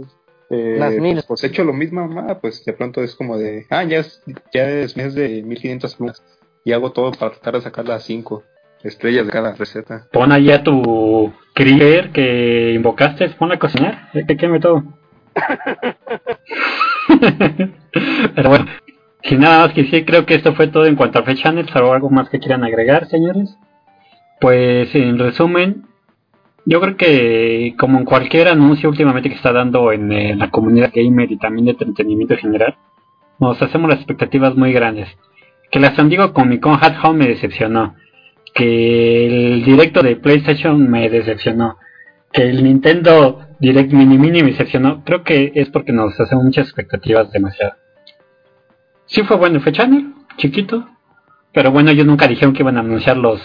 eh, 0.49 0.75
Las 0.77 0.93
mil. 0.95 1.23
pues 1.27 1.43
he 1.43 1.47
hecho 1.47 1.63
lo 1.63 1.73
mismo, 1.73 2.07
mamá, 2.07 2.39
pues 2.39 2.63
de 2.65 2.73
pronto 2.73 3.01
es 3.01 3.15
como 3.15 3.37
de, 3.37 3.65
ah, 3.69 3.83
ya 3.83 3.99
es, 3.99 4.21
ya 4.53 4.69
es 4.69 4.95
mes 4.97 5.15
de 5.15 5.41
1500 5.43 5.95
plumas. 5.95 6.23
Y 6.63 6.73
hago 6.73 6.91
todo 6.91 7.11
para 7.11 7.31
tratar 7.31 7.55
de 7.55 7.61
sacar 7.61 7.87
las 7.87 8.03
5 8.03 8.43
estrellas 8.83 9.25
de 9.25 9.31
cada 9.31 9.53
receta. 9.53 10.07
Pon 10.11 10.31
allí 10.31 10.51
a 10.51 10.63
tu 10.63 11.33
creeper 11.53 12.11
que 12.11 12.73
invocaste, 12.73 13.29
ponla 13.29 13.55
a 13.55 13.59
cocinar, 13.59 14.09
eh, 14.13 14.25
que 14.27 14.37
queme 14.37 14.59
todo. 14.59 14.83
Pero 18.35 18.49
bueno, 18.49 18.65
sin 19.23 19.39
nada 19.39 19.65
más 19.65 19.73
que 19.73 19.83
decir, 19.83 20.05
creo 20.05 20.25
que 20.25 20.35
esto 20.35 20.53
fue 20.55 20.67
todo 20.67 20.85
en 20.85 20.95
cuanto 20.95 21.19
a 21.19 21.23
o 21.23 21.93
algo 21.93 22.09
más 22.09 22.29
que 22.29 22.39
quieran 22.39 22.63
agregar, 22.63 23.07
señores. 23.07 23.57
Pues 24.39 24.93
en 24.95 25.19
resumen, 25.19 25.85
yo 26.65 26.79
creo 26.79 26.97
que 26.97 27.75
como 27.77 27.99
en 27.99 28.05
cualquier 28.05 28.47
anuncio 28.47 28.89
últimamente 28.89 29.29
que 29.29 29.35
está 29.35 29.51
dando 29.51 29.91
en 29.91 30.11
eh, 30.11 30.35
la 30.35 30.49
comunidad 30.49 30.91
gamer 30.93 31.31
y 31.31 31.37
también 31.37 31.65
de 31.65 31.71
entretenimiento 31.71 32.35
en 32.35 32.39
general, 32.39 32.77
nos 33.39 33.61
hacemos 33.61 33.89
las 33.89 33.99
expectativas 33.99 34.55
muy 34.55 34.71
grandes. 34.71 35.09
Que 35.71 35.79
la 35.79 35.95
San 35.95 36.09
Diego 36.09 36.33
Comic 36.33 36.61
Con 36.61 36.73
Hat 36.73 37.03
Home 37.03 37.19
me 37.19 37.27
decepcionó. 37.27 37.95
Que 38.53 39.53
el 39.53 39.63
directo 39.63 40.03
de 40.03 40.17
PlayStation 40.17 40.89
me 40.89 41.09
decepcionó. 41.09 41.77
Que 42.31 42.43
el 42.43 42.63
Nintendo 42.63 43.47
Direct 43.59 43.91
Mini 43.91 44.17
Mini 44.17 44.43
me 44.43 44.51
decepcionó. 44.51 45.03
Creo 45.03 45.23
que 45.23 45.51
es 45.55 45.69
porque 45.69 45.91
nos 45.91 46.19
hacemos 46.19 46.43
muchas 46.43 46.67
expectativas 46.67 47.31
demasiado. 47.31 47.73
Sí 49.05 49.23
fue 49.23 49.37
bueno, 49.37 49.59
fue 49.61 49.71
channel, 49.71 50.13
chiquito. 50.37 50.87
Pero 51.53 51.71
bueno, 51.71 51.89
ellos 51.89 52.05
nunca 52.05 52.27
dijeron 52.27 52.53
que 52.53 52.63
iban 52.63 52.77
a 52.77 52.81
anunciar 52.81 53.17
los... 53.17 53.41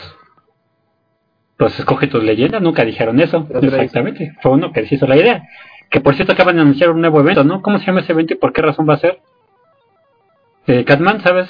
Los 1.59 1.79
escoge 1.79 2.07
tus 2.07 2.23
leyendas, 2.23 2.61
nunca 2.61 2.85
dijeron 2.85 3.19
eso. 3.21 3.47
Exactamente. 3.63 4.35
Fue 4.43 4.53
uno 4.53 4.73
que 4.73 4.83
les 4.83 4.93
hizo 4.93 5.07
la 5.07 5.17
idea. 5.17 5.43
Que 5.91 6.01
por 6.01 6.15
cierto 6.15 6.33
acaban 6.33 6.57
de 6.57 6.63
anunciar 6.63 6.91
un 6.91 7.01
nuevo 7.01 7.21
evento, 7.21 7.45
¿no? 7.45 7.63
¿Cómo 7.63 7.79
se 7.79 7.87
llama 7.87 8.01
ese 8.01 8.13
evento 8.13 8.35
y 8.35 8.37
por 8.37 8.53
qué 8.53 8.63
razón 8.63 8.89
va 8.89 8.95
a 8.95 8.99
ser? 8.99 9.21
Eh, 10.67 10.85
Catman, 10.85 11.21
¿sabes? 11.23 11.49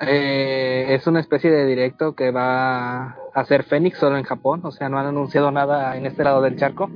Eh, 0.00 0.86
es 0.90 1.06
una 1.06 1.20
especie 1.20 1.50
de 1.50 1.64
directo 1.66 2.14
que 2.14 2.30
va 2.30 3.04
a 3.04 3.16
hacer 3.34 3.64
Fénix 3.64 3.98
solo 3.98 4.18
en 4.18 4.24
Japón, 4.24 4.60
o 4.64 4.70
sea, 4.70 4.88
no 4.88 4.98
han 4.98 5.06
anunciado 5.06 5.50
nada 5.50 5.96
en 5.96 6.06
este 6.06 6.24
lado 6.24 6.42
del 6.42 6.56
charco. 6.56 6.90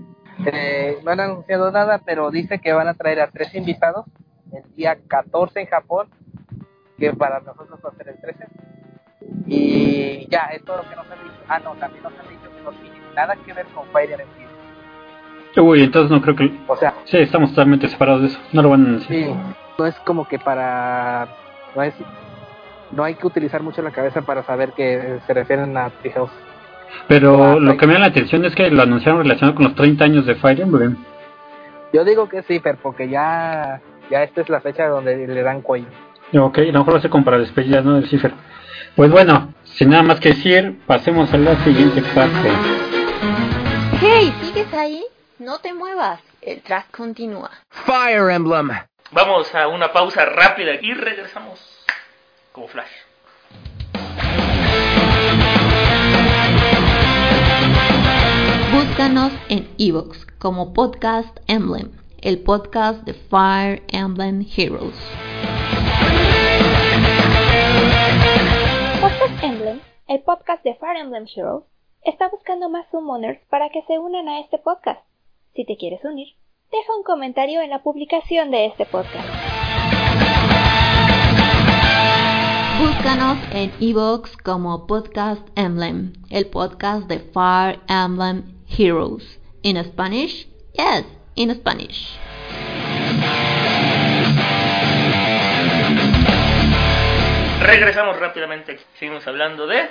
Eh, 0.46 0.98
no 1.04 1.10
han 1.10 1.20
anunciado 1.20 1.70
nada, 1.70 2.00
pero 2.04 2.30
dice 2.30 2.58
que 2.60 2.72
van 2.72 2.88
a 2.88 2.94
traer 2.94 3.20
a 3.20 3.30
tres 3.30 3.54
invitados 3.54 4.06
el 4.52 4.74
día 4.74 4.98
14 5.06 5.60
en 5.60 5.66
Japón, 5.66 6.08
que 6.98 7.12
para 7.12 7.40
nosotros 7.40 7.78
va 7.84 7.90
a 7.90 7.96
ser 7.96 8.08
el 8.08 8.20
13. 8.20 8.46
Y 9.46 10.26
ya, 10.30 10.50
es 10.54 10.64
todo 10.64 10.78
lo 10.78 10.88
que 10.88 10.96
nos 10.96 11.10
han 11.10 11.22
dicho. 11.24 11.39
Ah, 11.50 11.58
no, 11.62 11.72
también 11.74 12.02
nos 12.02 12.12
han 12.12 12.28
dicho 12.28 12.48
que 12.56 12.62
no 12.62 12.70
tiene 12.70 12.96
nada 13.14 13.36
que 13.44 13.52
ver 13.52 13.66
con 13.74 13.84
Fire 13.92 14.12
Emblem. 14.12 14.48
Uy, 15.56 15.82
entonces 15.82 16.10
no 16.12 16.22
creo 16.22 16.36
que... 16.36 16.50
O 16.68 16.76
sea, 16.76 16.94
Sí, 17.04 17.18
estamos 17.18 17.50
totalmente 17.50 17.88
separados 17.88 18.22
de 18.22 18.28
eso. 18.28 18.38
No 18.52 18.62
lo 18.62 18.70
van 18.70 18.84
a 18.84 18.88
anunciar. 18.88 19.18
sí, 19.18 19.34
no 19.78 19.84
es 19.86 19.94
como 20.00 20.26
que 20.28 20.38
para... 20.38 21.26
No, 21.74 21.82
es, 21.82 21.94
no 22.92 23.02
hay 23.04 23.14
que 23.16 23.26
utilizar 23.26 23.60
mucho 23.62 23.82
la 23.82 23.90
cabeza 23.90 24.22
para 24.22 24.44
saber 24.44 24.72
que 24.72 25.18
se 25.26 25.34
refieren 25.34 25.76
a 25.76 25.90
Treehouse. 25.90 26.30
Pero 27.08 27.52
Ah, 27.54 27.56
lo 27.58 27.76
que 27.76 27.86
me 27.86 27.94
da 27.94 27.98
la 28.00 28.06
atención 28.06 28.44
es 28.44 28.54
que 28.54 28.70
lo 28.70 28.82
anunciaron 28.82 29.22
relacionado 29.22 29.56
con 29.56 29.64
los 29.64 29.74
30 29.74 30.04
años 30.04 30.26
de 30.26 30.36
Fire 30.36 30.60
Emblem. 30.60 30.96
Yo 31.92 32.04
digo 32.04 32.28
que 32.28 32.42
sí, 32.44 32.60
pero 32.62 32.78
porque 32.80 33.08
ya, 33.08 33.80
ya 34.08 34.22
esta 34.22 34.40
es 34.42 34.48
la 34.48 34.60
fecha 34.60 34.86
donde 34.86 35.26
le 35.26 35.42
dan 35.42 35.62
cuello. 35.62 35.88
Ok, 36.32 36.58
a 36.58 36.62
lo 36.62 36.78
mejor 36.80 36.96
a 36.96 37.00
ser 37.00 37.10
como 37.10 37.24
para 37.24 37.38
la 37.38 37.42
despedida, 37.42 37.80
¿no? 37.80 37.94
Del 37.94 38.08
Cipher. 38.08 38.32
Pues 38.96 39.10
bueno, 39.10 39.54
sin 39.64 39.90
nada 39.90 40.02
más 40.02 40.20
que 40.20 40.30
decir, 40.30 40.80
pasemos 40.86 41.32
a 41.32 41.38
la 41.38 41.62
siguiente 41.64 42.02
parte. 42.14 42.50
Hey, 44.00 44.34
¿sigues 44.42 44.72
ahí? 44.74 45.04
No 45.38 45.58
te 45.58 45.72
muevas. 45.72 46.20
El 46.42 46.60
track 46.62 46.90
continúa. 46.90 47.50
Fire 47.70 48.30
Emblem. 48.30 48.70
Vamos 49.12 49.54
a 49.54 49.68
una 49.68 49.92
pausa 49.92 50.24
rápida 50.24 50.72
y 50.80 50.92
regresamos 50.94 51.60
como 52.52 52.68
flash. 52.68 52.90
Búscanos 58.72 59.32
en 59.48 59.68
Evox 59.78 60.26
como 60.38 60.72
Podcast 60.72 61.38
Emblem, 61.46 61.90
el 62.22 62.38
podcast 62.38 63.02
de 63.04 63.14
Fire 63.14 63.82
Emblem 63.88 64.46
Heroes. 64.56 64.94
Emblem, 69.42 69.80
el 70.06 70.20
podcast 70.20 70.62
de 70.62 70.74
Fire 70.76 70.96
Emblem 70.96 71.26
Heroes, 71.34 71.64
está 72.02 72.28
buscando 72.28 72.68
más 72.68 72.86
summoners 72.90 73.40
para 73.48 73.68
que 73.70 73.82
se 73.82 73.98
unan 73.98 74.28
a 74.28 74.40
este 74.40 74.58
podcast. 74.58 75.00
Si 75.54 75.64
te 75.64 75.76
quieres 75.76 76.04
unir, 76.04 76.28
deja 76.70 76.96
un 76.96 77.02
comentario 77.02 77.60
en 77.60 77.70
la 77.70 77.82
publicación 77.82 78.50
de 78.50 78.66
este 78.66 78.86
podcast. 78.86 79.28
Búscanos 82.80 83.38
en 83.52 83.72
Evox 83.80 84.36
como 84.36 84.86
Podcast 84.86 85.46
Emblem, 85.56 86.12
el 86.30 86.46
podcast 86.46 87.08
de 87.08 87.18
Fire 87.18 87.80
Emblem 87.88 88.44
Heroes. 88.68 89.40
In 89.62 89.82
Spanish? 89.84 90.48
Yes, 90.74 91.04
in 91.34 91.54
Spanish. 91.54 92.16
Regresamos 97.60 98.18
rápidamente. 98.18 98.78
Seguimos 98.98 99.26
hablando 99.26 99.66
de. 99.66 99.82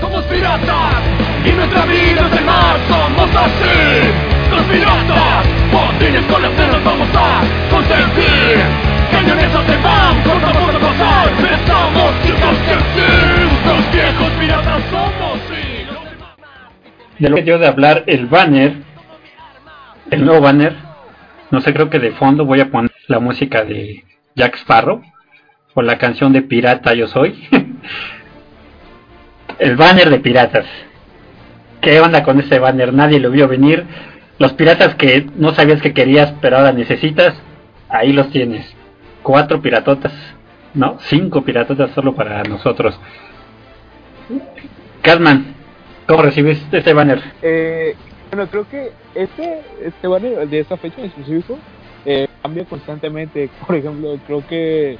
Somos 0.00 0.24
piratas 0.24 1.02
y 1.44 1.52
nuestra 1.52 1.86
vida 1.86 2.26
es 2.26 2.38
el 2.38 2.44
mar, 2.44 2.76
somos 2.88 3.30
así. 3.30 4.10
Los 4.50 4.62
piratas, 4.66 5.46
botines 5.70 6.24
con 6.24 6.42
las 6.42 6.52
cenas 6.54 6.84
vamos 6.84 7.08
a 7.14 7.42
consentir. 7.70 8.64
Cañones 9.12 9.52
se 9.52 9.76
van, 9.82 10.22
corta 10.22 10.52
por 10.52 10.80
pasar, 10.80 11.30
pensamos 11.36 12.14
chicos 12.24 12.58
que 12.66 12.76
sí. 12.94 13.10
Los 13.64 13.92
viejos 13.92 14.30
piratas 14.40 14.82
somos 14.90 15.40
sí. 15.48 15.86
Los 15.86 17.20
De 17.20 17.28
lo 17.28 17.36
que 17.36 17.42
dio 17.42 17.58
de 17.58 17.68
hablar 17.68 18.02
el 18.08 18.26
banner, 18.26 18.74
el 20.10 20.24
nuevo 20.24 20.40
banner, 20.40 20.74
no 21.52 21.60
sé, 21.60 21.72
creo 21.72 21.88
que 21.88 22.00
de 22.00 22.10
fondo 22.10 22.44
voy 22.44 22.60
a 22.60 22.70
poner 22.70 22.90
la 23.06 23.20
música 23.20 23.64
de 23.64 24.04
Jack 24.34 24.56
Sparrow 24.56 25.00
o 25.76 25.82
la 25.82 25.98
canción 25.98 26.32
de 26.32 26.40
Pirata 26.40 26.94
Yo 26.94 27.06
Soy. 27.06 27.34
el 29.58 29.76
banner 29.76 30.08
de 30.08 30.20
piratas. 30.20 30.64
¿Qué 31.82 32.00
onda 32.00 32.22
con 32.22 32.40
ese 32.40 32.58
banner? 32.58 32.94
Nadie 32.94 33.20
lo 33.20 33.30
vio 33.30 33.46
venir. 33.46 33.84
Los 34.38 34.54
piratas 34.54 34.94
que 34.94 35.26
no 35.36 35.52
sabías 35.52 35.82
que 35.82 35.92
querías, 35.92 36.32
pero 36.40 36.56
ahora 36.56 36.72
necesitas, 36.72 37.34
ahí 37.90 38.14
los 38.14 38.30
tienes. 38.30 38.74
Cuatro 39.22 39.60
piratotas, 39.60 40.14
no, 40.72 40.96
cinco 41.00 41.42
piratotas 41.42 41.90
solo 41.90 42.14
para 42.14 42.42
nosotros. 42.44 42.98
Catman, 45.02 45.54
¿cómo 46.06 46.22
recibiste 46.22 46.78
este 46.78 46.94
banner? 46.94 47.20
Eh, 47.42 47.94
bueno, 48.30 48.48
creo 48.50 48.66
que 48.66 48.92
este, 49.14 49.60
este 49.84 50.08
banner 50.08 50.48
de 50.48 50.60
esta 50.60 50.78
fecha 50.78 51.00
en 51.00 51.06
específico 51.06 51.58
eh, 52.06 52.28
cambia 52.40 52.64
constantemente. 52.64 53.50
Por 53.66 53.76
ejemplo, 53.76 54.18
creo 54.26 54.46
que 54.46 54.96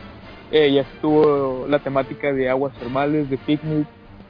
ya 0.50 0.82
estuvo 0.82 1.66
la 1.68 1.78
temática 1.78 2.32
de 2.32 2.48
aguas 2.48 2.74
termales, 2.78 3.28
de 3.28 3.38
picnic. 3.38 3.86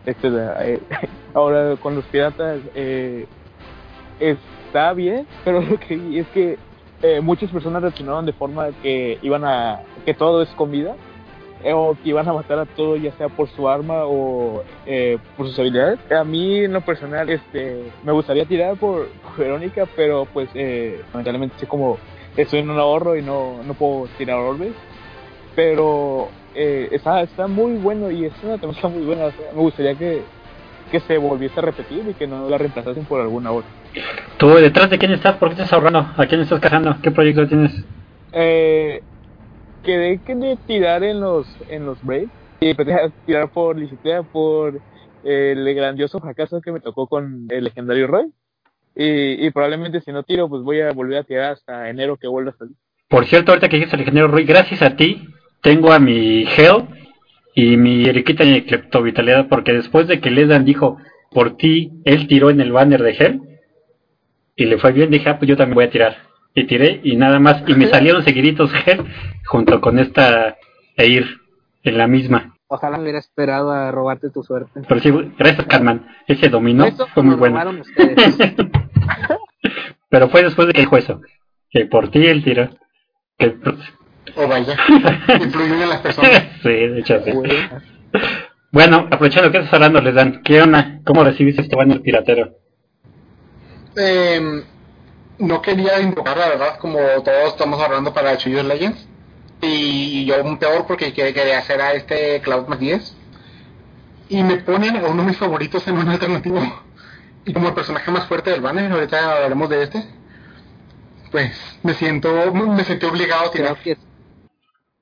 Este, 0.07 0.29
eh, 0.61 0.81
ahora 1.35 1.77
con 1.77 1.95
los 1.95 2.05
piratas 2.07 2.61
eh, 2.75 3.27
está 4.19 4.93
bien, 4.95 5.27
pero 5.45 5.61
lo 5.61 5.79
que 5.79 6.19
es 6.19 6.27
que 6.29 6.59
eh, 7.03 7.21
muchas 7.21 7.51
personas 7.51 7.83
reaccionaron 7.83 8.25
de 8.25 8.33
forma 8.33 8.69
que 8.83 9.19
iban 9.21 9.45
a 9.45 9.81
que 10.07 10.15
todo 10.15 10.43
es 10.43 10.49
comida 10.51 10.95
eh, 11.63 11.73
o 11.75 11.95
que 12.03 12.09
iban 12.09 12.27
a 12.29 12.33
matar 12.33 12.59
a 12.59 12.65
todo 12.65 12.97
ya 12.97 13.13
sea 13.13 13.29
por 13.29 13.49
su 13.51 13.69
arma 13.69 14.05
o 14.05 14.63
por 15.37 15.47
sus 15.47 15.59
habilidades. 15.59 15.99
A 16.11 16.25
mí 16.25 16.61
en 16.61 16.73
lo 16.73 16.81
personal 16.81 17.29
este 17.29 17.91
me 18.03 18.13
gustaría 18.13 18.47
tirar 18.47 18.77
por, 18.77 19.09
Verónica, 19.37 19.87
pero 19.95 20.27
pues 20.33 20.49
lamentablemente 20.55 21.67
como 21.67 21.99
estoy 22.37 22.61
en 22.61 22.71
un 22.71 22.79
ahorro 22.79 23.17
y 23.17 23.23
no, 23.23 23.63
no 23.63 23.75
puedo 23.75 24.07
tirar 24.17 24.39
orbes. 24.39 24.73
Pero 25.57 26.29
eh, 26.55 26.89
está, 26.93 27.23
está 27.23 27.49
muy 27.49 27.73
bueno 27.79 28.11
y 28.11 28.27
es 28.27 28.33
una 28.45 28.59
temática 28.59 28.89
muy 28.89 29.05
buena. 29.05 29.27
o 29.27 29.31
sea, 29.33 29.53
me 29.53 29.61
gustaría 29.61 29.95
que, 29.95 30.23
que 30.93 31.01
se 31.01 31.19
volviese 31.19 31.59
a 31.59 31.63
repetir 31.63 32.05
y 32.09 32.15
que 32.15 32.29
no 32.29 32.49
la 32.49 32.59
reemplazasen 32.59 33.05
por 33.07 33.21
alguna 33.21 33.51
otra. 33.51 33.71
¿Tú 34.37 34.49
detrás 34.51 34.91
de 34.91 34.99
quién 34.99 35.13
estás? 35.13 35.37
¿Por 35.37 35.49
qué 35.49 35.55
estás 35.55 35.73
ahorrando? 35.73 36.07
¿A 36.17 36.27
quién 36.27 36.43
estás 36.43 36.61
cazando? 36.61 36.95
¿Qué 37.03 37.11
proyecto 37.11 37.49
tienes? 37.49 37.73
Eh, 38.33 39.03
quedé 39.83 40.19
que 40.19 40.35
de 40.35 40.57
tirar 40.67 41.03
en 41.03 41.21
los 41.21 41.47
en 41.71 41.87
los 41.87 42.03
breaks 42.03 42.31
y 42.61 42.71
empecé 42.71 42.93
a 42.95 43.09
tirar 43.25 43.49
por 43.51 43.79
Licitea 43.79 44.23
por 44.25 44.81
eh, 45.25 45.55
el 45.57 45.75
grandioso 45.75 46.21
fracaso 46.21 46.61
que 46.61 46.73
me 46.73 46.81
tocó 46.81 47.07
con 47.07 47.47
el 47.49 47.65
legendario 47.65 48.07
Roy 48.07 48.33
y, 48.95 49.47
y 49.47 49.51
probablemente 49.51 50.01
si 50.01 50.13
no 50.13 50.23
tiro 50.23 50.49
pues 50.49 50.63
voy 50.63 50.81
a 50.81 50.93
volver 50.93 51.19
a 51.19 51.25
tirar 51.25 51.53
hasta 51.53 51.89
enero 51.89 52.17
que 52.17 52.29
vuelva 52.29 52.51
a 52.51 52.57
salir 52.57 52.75
Por 53.09 53.27
cierto, 53.27 53.53
ahorita 53.53 53.69
que 53.69 53.77
dijiste 53.77 53.97
el 53.97 54.03
ingeniero 54.03 54.29
Rui, 54.29 54.45
gracias 54.45 54.83
a 54.83 54.97
ti, 54.97 55.27
tengo 55.67 55.93
a 55.93 55.99
mi 55.99 56.45
Hell 56.45 56.87
y 57.53 57.77
mi 57.77 58.05
Eriquita 58.05 58.45
y 58.45 58.63
Cleptovitalidad, 58.63 59.49
porque 59.49 59.73
después 59.73 60.07
de 60.07 60.21
que 60.21 60.31
Ledan 60.31 60.65
dijo, 60.65 60.99
por 61.33 61.57
ti, 61.57 61.91
él 62.05 62.29
tiró 62.29 62.51
en 62.51 62.61
el 62.61 62.71
banner 62.71 63.03
de 63.03 63.11
Hell, 63.11 63.41
y 64.55 64.67
le 64.67 64.79
fue 64.79 64.93
bien, 64.93 65.11
dije, 65.11 65.29
ah, 65.29 65.41
pues 65.41 65.49
yo 65.49 65.57
también 65.57 65.75
voy 65.75 65.87
a 65.87 65.91
tirar. 65.91 66.19
Y 66.55 66.69
tiré, 66.69 67.01
y 67.03 67.17
nada 67.17 67.41
más, 67.41 67.65
y 67.67 67.75
me 67.75 67.89
salieron 67.89 68.23
seguiditos 68.23 68.71
Hell, 68.87 69.07
junto 69.45 69.81
con 69.81 69.99
esta 69.99 70.57
Eir, 70.97 71.27
en 71.83 71.99
la 71.99 72.07
misma. 72.07 72.55
Ojalá 72.69 73.01
hubiera 73.01 73.19
esperado 73.19 73.73
a 73.73 73.91
robarte 73.91 74.31
tu 74.31 74.45
suerte. 74.45 74.83
Pero 74.87 75.01
sí, 75.01 75.11
gracias 75.37 75.67
Catman, 75.67 76.07
ese 76.29 76.49
dominó, 76.49 76.85
Eso 76.85 77.09
fue 77.09 77.25
me 77.25 77.31
muy 77.31 77.39
bueno. 77.39 77.59
Pero 80.11 80.29
fue 80.29 80.45
después 80.45 80.69
de 80.69 80.75
que 80.75 80.83
dijo 80.83 80.97
eso, 80.97 81.21
que 81.71 81.87
por 81.87 82.13
ti 82.13 82.25
él 82.25 82.45
tiró. 82.45 82.71
Que, 83.37 83.57
O 84.37 84.47
vaya, 84.47 84.77
influyen 85.41 85.83
en 85.83 85.89
las 85.89 86.01
personas. 86.01 86.43
sí, 86.63 86.69
de 86.69 87.01
hecho 87.01 87.21
sí. 87.25 87.33
Bueno, 88.71 89.07
aprovechando 89.11 89.51
que 89.51 89.59
estás 89.59 89.73
hablando, 89.75 90.01
les 90.03 90.15
dan, 90.15 90.43
¿qué 90.43 90.61
onda? 90.61 91.01
¿Cómo 91.05 91.25
recibiste 91.25 91.63
este 91.63 91.77
banner 91.77 92.03
piratero? 92.03 92.59
Eh, 93.97 94.63
no 95.39 95.63
quería 95.63 96.01
invocar, 96.01 96.37
la 96.37 96.49
verdad, 96.49 96.79
como 96.79 96.99
todos 97.25 97.49
estamos 97.53 97.81
hablando 97.83 98.13
para 98.13 98.37
Chillos 98.37 98.65
Legends. 98.65 99.09
Y 99.63 100.27
yo 100.27 100.43
un 100.45 100.59
peor 100.59 100.87
porque 100.87 101.15
que- 101.15 101.33
quería 101.33 101.59
hacer 101.59 101.81
a 101.81 101.95
este 101.95 102.41
Cloud 102.43 102.67
más 102.69 102.79
10. 102.79 103.17
Y 104.29 104.43
me 104.43 104.57
ponen 104.57 104.97
a 104.97 105.07
uno 105.09 105.23
de 105.23 105.29
mis 105.29 105.39
favoritos 105.39 105.87
en 105.89 105.97
un 105.97 106.09
alternativo. 106.09 106.61
Y 107.47 107.53
como 107.55 107.69
el 107.69 107.75
personaje 107.75 108.11
más 108.11 108.27
fuerte 108.27 108.51
del 108.51 108.61
banner, 108.61 108.91
ahorita 108.93 109.37
hablaremos 109.37 109.71
de 109.71 109.83
este. 109.85 110.05
Pues 111.31 111.79
me 111.83 111.95
siento, 111.95 112.53
me 112.53 112.85
sentí 112.85 113.07
obligado 113.07 113.47
a 113.47 113.51
tirar. 113.51 113.77
Creo 113.83 113.97
que 113.97 114.06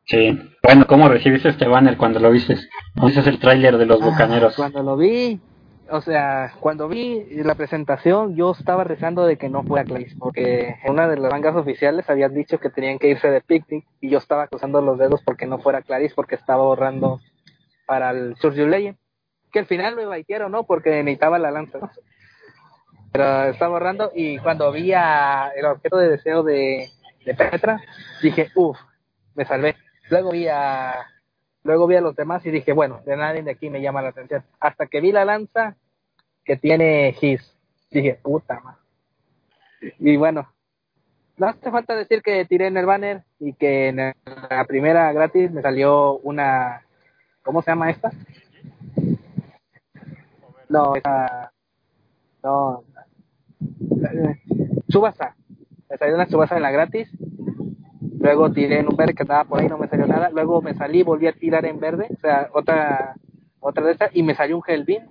Sí. 0.06 0.38
Bueno, 0.62 0.86
¿cómo 0.86 1.08
recibiste 1.08 1.48
este 1.48 1.66
banner 1.66 1.96
cuando 1.96 2.20
lo 2.20 2.30
viste? 2.30 2.56
¿Viste 2.94 3.28
el 3.28 3.38
tráiler 3.38 3.78
de 3.78 3.86
los 3.86 4.00
bucaneros? 4.00 4.54
Cuando 4.56 4.82
lo 4.82 4.96
vi, 4.96 5.40
o 5.90 6.00
sea, 6.00 6.52
cuando 6.60 6.88
vi 6.88 7.24
la 7.30 7.54
presentación, 7.54 8.36
yo 8.36 8.52
estaba 8.52 8.84
rezando 8.84 9.24
de 9.24 9.36
que 9.36 9.48
no 9.48 9.62
fuera 9.62 9.84
Clays, 9.84 10.14
porque 10.18 10.76
en 10.82 10.92
una 10.92 11.08
de 11.08 11.16
las 11.16 11.30
mangas 11.30 11.56
oficiales 11.56 12.08
habían 12.10 12.34
dicho 12.34 12.58
que 12.58 12.70
tenían 12.70 12.98
que 12.98 13.08
irse 13.08 13.30
de 13.30 13.40
picnic 13.40 13.86
y 14.00 14.10
yo 14.10 14.18
estaba 14.18 14.46
cruzando 14.48 14.80
los 14.82 14.98
dedos 14.98 15.22
porque 15.22 15.46
no 15.46 15.58
fuera 15.58 15.82
Clarice, 15.82 16.14
porque 16.14 16.34
estaba 16.34 16.62
ahorrando 16.62 17.20
para 17.86 18.10
el 18.10 18.36
Surgeon 18.36 18.70
Legend. 18.70 18.98
Que 19.52 19.60
al 19.60 19.66
final 19.66 19.96
me 19.96 20.04
baitearon, 20.04 20.52
¿no? 20.52 20.64
Porque 20.64 20.90
necesitaba 21.02 21.38
la 21.38 21.50
lanza, 21.50 21.78
¿no? 21.78 21.90
Pero 23.12 23.44
estaba 23.44 23.74
ahorrando 23.74 24.10
y 24.14 24.38
cuando 24.38 24.72
vi 24.72 24.92
a 24.92 25.52
el 25.54 25.64
objeto 25.66 25.96
de 25.98 26.08
deseo 26.08 26.42
de, 26.42 26.88
de 27.24 27.34
Petra, 27.34 27.80
dije, 28.20 28.48
uff, 28.56 28.76
me 29.34 29.44
salvé. 29.44 29.76
Luego 30.10 30.30
vi 30.30 30.48
a 30.48 31.06
luego 31.62 31.86
vi 31.86 31.96
a 31.96 32.00
los 32.00 32.14
demás 32.14 32.44
y 32.46 32.50
dije, 32.50 32.72
bueno, 32.72 33.00
de 33.04 33.16
nadie 33.16 33.42
de 33.42 33.50
aquí 33.50 33.70
me 33.70 33.80
llama 33.80 34.02
la 34.02 34.10
atención. 34.10 34.44
Hasta 34.60 34.86
que 34.86 35.00
vi 35.00 35.12
la 35.12 35.24
lanza 35.24 35.76
que 36.44 36.56
tiene 36.56 37.16
His, 37.20 37.56
dije, 37.90 38.18
puta 38.22 38.60
madre. 38.60 38.80
Y 39.98 40.16
bueno, 40.16 40.52
no 41.36 41.48
hace 41.48 41.70
falta 41.70 41.96
decir 41.96 42.22
que 42.22 42.44
tiré 42.44 42.66
en 42.66 42.76
el 42.76 42.86
banner 42.86 43.24
y 43.40 43.54
que 43.54 43.88
en 43.88 43.96
la 43.96 44.64
primera 44.66 45.12
gratis 45.12 45.50
me 45.50 45.62
salió 45.62 46.18
una, 46.18 46.82
¿cómo 47.42 47.62
se 47.62 47.70
llama 47.70 47.90
esta? 47.90 48.10
No, 50.68 50.96
esa, 50.96 51.52
no, 52.42 52.84
Subasa. 54.88 55.34
Me 55.88 55.96
salió 55.96 56.14
una 56.14 56.26
Subasa 56.26 56.56
en 56.56 56.62
la 56.62 56.70
gratis 56.70 57.10
luego 58.24 58.50
tiré 58.50 58.80
en 58.80 58.88
un 58.88 58.96
verde 58.96 59.14
que 59.14 59.22
estaba 59.22 59.44
por 59.44 59.60
ahí, 59.60 59.68
no 59.68 59.76
me 59.76 59.86
salió 59.86 60.06
nada, 60.06 60.30
luego 60.30 60.62
me 60.62 60.72
salí, 60.72 61.02
volví 61.02 61.26
a 61.26 61.32
tirar 61.32 61.66
en 61.66 61.78
verde, 61.78 62.06
o 62.10 62.20
sea, 62.20 62.48
otra 62.54 63.16
otra 63.60 63.84
de 63.84 63.92
estas, 63.92 64.10
y 64.14 64.22
me 64.22 64.34
salió 64.34 64.56
un 64.56 64.62
Hellbeam. 64.66 65.06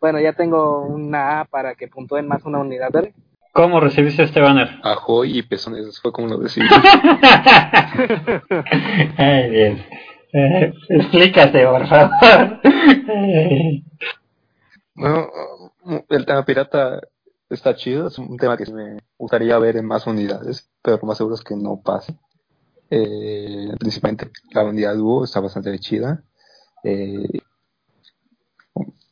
Bueno, 0.00 0.20
ya 0.20 0.34
tengo 0.34 0.82
una 0.82 1.40
A 1.40 1.44
para 1.46 1.74
que 1.74 1.88
puntúen 1.88 2.28
más 2.28 2.44
una 2.44 2.58
unidad 2.58 2.90
verde. 2.92 3.14
¿Cómo 3.52 3.80
recibiste 3.80 4.22
este 4.22 4.40
banner? 4.40 4.68
Ajoy 4.82 5.38
y 5.38 5.42
pezones, 5.42 5.98
fue 6.00 6.12
como 6.12 6.28
lo 6.28 6.38
decidí. 6.38 6.66
Ay, 9.16 9.50
Dios. 9.50 9.80
Eh, 10.32 10.72
explícate, 10.90 11.66
por 11.66 11.86
favor. 11.86 12.10
bueno, 14.94 15.26
el 16.08 16.26
tema 16.26 16.44
pirata 16.44 17.00
está 17.50 17.74
chido, 17.74 18.08
es 18.08 18.18
un 18.18 18.36
tema 18.36 18.56
que 18.56 18.70
me 18.70 18.98
gustaría 19.16 19.58
ver 19.58 19.76
en 19.76 19.86
más 19.86 20.06
unidades, 20.06 20.70
pero 20.82 20.98
lo 21.00 21.08
más 21.08 21.16
seguro 21.16 21.34
es 21.34 21.42
que 21.42 21.56
no 21.56 21.80
pase. 21.82 22.14
Eh, 22.90 23.74
principalmente 23.78 24.30
la 24.52 24.64
unidad 24.64 24.96
dúo 24.96 25.24
está 25.24 25.40
bastante 25.40 25.78
chida. 25.78 26.24
Eh, 26.84 27.40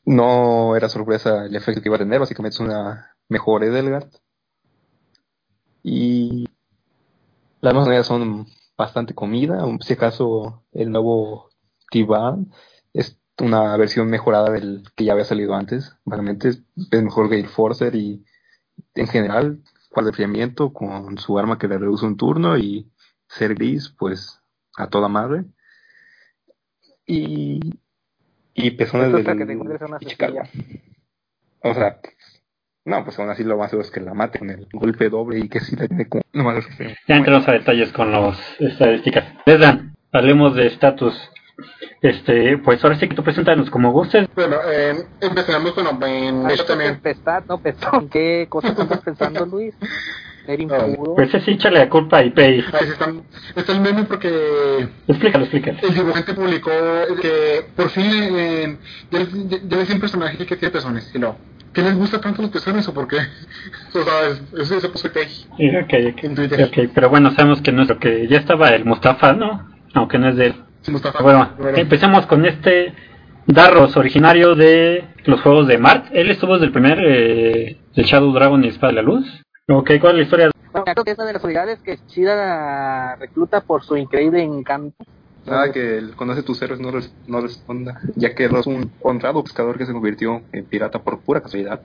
no 0.05 0.77
era 0.77 0.89
sorpresa 0.89 1.47
el 1.47 1.57
efecto 1.57 1.83
que 1.83 1.89
iba 1.89 1.97
a 1.97 2.01
tener, 2.01 2.21
básicamente 2.21 2.55
es 2.55 2.61
una 2.61 3.17
mejor 3.29 3.65
Edelgard. 3.65 4.09
Y 5.83 6.49
las 7.61 7.73
demás 7.73 7.87
unidades 7.87 8.07
son 8.07 8.47
bastante 8.77 9.15
comida, 9.15 9.65
si 9.81 9.95
acaso 9.95 10.65
el 10.73 10.91
nuevo 10.91 11.49
Tiban 11.91 12.53
es 12.93 13.19
una 13.41 13.77
versión 13.77 14.09
mejorada 14.09 14.51
del 14.51 14.83
que 14.95 15.05
ya 15.05 15.13
había 15.13 15.25
salido 15.25 15.55
antes, 15.55 15.97
realmente 16.05 16.49
es, 16.49 16.63
mejor 16.91 17.29
Gale 17.29 17.49
Forcer 17.49 17.95
y 17.95 18.25
en 18.95 19.07
general 19.07 19.63
enfriamiento 19.97 20.73
con 20.73 21.17
su 21.19 21.39
arma 21.39 21.59
que 21.59 21.69
le 21.69 21.79
reduce 21.79 22.05
un 22.05 22.17
turno 22.17 22.59
y 22.59 22.91
ser 23.29 23.55
gris, 23.55 23.95
pues 23.99 24.41
a 24.77 24.89
toda 24.89 25.09
madre. 25.09 25.45
Y, 27.07 27.61
y 28.55 28.71
personas 28.73 29.13
de 29.13 30.07
Chicago. 30.07 30.41
O 31.61 31.75
sea, 31.75 32.01
no, 32.85 33.05
pues 33.05 33.19
aún 33.19 33.31
así 33.31 33.43
lo 33.43 33.59
más 33.59 33.71
seguro 33.71 33.85
es 33.87 33.93
que 33.93 34.01
la 34.01 34.15
mate 34.15 34.39
con 34.39 34.51
el 34.51 34.69
golpe 34.73 35.09
doble 35.09 35.41
y 35.41 35.49
que 35.49 35.61
sí 35.61 35.75
la 35.77 35.89
tiene 35.89 36.09
como... 36.09 36.23
No 36.33 36.45
más 36.45 36.65
ya 37.09 37.17
entramos 37.17 37.47
a 37.49 37.53
detalles 37.53 37.93
con 37.93 38.13
las 38.13 38.39
estadísticas. 38.61 39.25
Les 39.45 39.59
dan, 39.59 39.97
hablemos 40.13 40.55
de 40.55 40.69
estatus. 40.69 41.15
Este, 42.03 42.59
pues 42.59 42.85
ahora 42.85 42.97
sí 42.97 43.09
que 43.09 43.17
tú 43.17 43.25
presentarnos 43.25 43.71
como 43.71 43.91
gustes. 43.91 44.29
Bueno, 44.35 44.57
eh, 44.71 44.95
empezamos, 45.21 45.75
bueno, 45.75 45.99
en 46.07 46.49
eso 46.51 46.65
también. 46.65 46.91
Empezar, 46.95 47.45
no, 47.47 47.59
perdón, 47.59 48.09
¿qué 48.09 48.47
cosas 48.49 48.79
estás 48.79 49.01
pensando, 49.01 49.47
Luis? 49.47 49.75
Pues 51.15 51.31
sí, 51.45 51.53
échale 51.53 51.79
la 51.79 51.89
culpa 51.89 52.19
a 52.19 52.25
IPI. 52.25 52.59
Está, 52.59 53.13
está 53.55 53.73
el 53.73 53.81
meme 53.81 54.05
porque... 54.05 54.89
Explícalo, 55.09 55.45
explícalo. 55.45 55.79
El 55.83 55.95
dibujante 55.95 56.35
publicó 56.35 56.71
que 57.21 57.65
por 57.75 57.91
fin 57.91 58.11
eh, 58.11 58.77
ya, 59.11 59.21
ya, 59.21 59.59
ya 59.67 59.77
ves 59.77 59.91
un 59.91 60.01
personaje 60.01 60.47
que 60.47 60.57
tiene 60.57 60.73
pezones 60.73 61.11
y 61.15 61.19
no. 61.19 61.37
¿Qué 61.73 61.83
les 61.83 61.95
gusta 61.95 62.21
tanto 62.21 62.41
los 62.41 62.51
pezones 62.51 62.89
o 62.89 62.95
por 62.95 63.07
qué? 63.07 63.17
o 63.95 64.03
sea, 64.03 64.63
eso 64.63 64.81
se 64.81 64.89
puso 64.89 65.09
IPI. 65.09 65.83
Okay, 65.85 66.07
okay. 66.07 66.65
ok, 66.65 66.91
pero 66.95 67.11
bueno, 67.11 67.31
sabemos 67.33 67.61
que 67.61 67.73
nuestro 67.73 67.99
que 67.99 68.27
ya 68.29 68.39
estaba 68.39 68.71
el 68.71 68.85
Mustafa, 68.85 69.33
¿no? 69.33 69.69
Aunque 69.95 70.19
no 70.19 70.29
es 70.29 70.37
de 70.37 70.47
él. 70.47 70.55
Sí, 70.81 70.91
Mustafa. 70.91 71.23
Bueno, 71.23 71.51
bueno, 71.59 71.77
empecemos 71.77 72.27
con 72.27 72.47
este 72.47 72.95
Darros, 73.47 73.97
originario 73.97 74.57
de 74.57 75.05
los 75.25 75.41
juegos 75.41 75.69
de 75.69 75.79
Mart. 75.79 76.07
Él 76.13 76.31
estuvo 76.31 76.55
desde 76.55 76.67
el 76.67 76.73
primer 76.73 76.99
eh, 77.01 77.77
de 77.95 78.03
Shadow 78.03 78.33
Dragon 78.33 78.65
y 78.65 78.69
Espada 78.69 78.93
de 78.93 78.97
la 78.97 79.03
Luz. 79.03 79.27
Ok, 79.69 79.91
¿cuál 80.01 80.13
es 80.13 80.17
la 80.19 80.23
historia? 80.23 80.51
Bueno, 80.71 80.85
creo 80.85 81.05
que 81.05 81.11
es 81.11 81.19
una 81.19 81.27
de 81.27 81.33
las 81.33 81.43
unidades 81.43 81.81
que 81.81 81.99
Chida 82.07 83.17
recluta 83.17 83.63
por 83.63 83.83
su 83.83 83.97
increíble 83.97 84.41
encanto. 84.41 85.05
Nada 85.45 85.73
que 85.73 85.99
el 85.99 86.15
conoce 86.15 86.45
tus 86.45 86.63
héroes 86.63 86.81
no, 86.81 86.93
res, 86.93 87.13
no 87.27 87.41
responda, 87.41 88.01
ya 88.15 88.33
que 88.37 88.45
es 88.45 88.67
un 88.67 88.93
honrado 89.01 89.43
pescador 89.43 89.77
que 89.77 89.87
se 89.87 89.93
convirtió 89.93 90.43
en 90.53 90.65
pirata 90.67 91.01
por 91.01 91.19
pura 91.19 91.41
casualidad. 91.41 91.81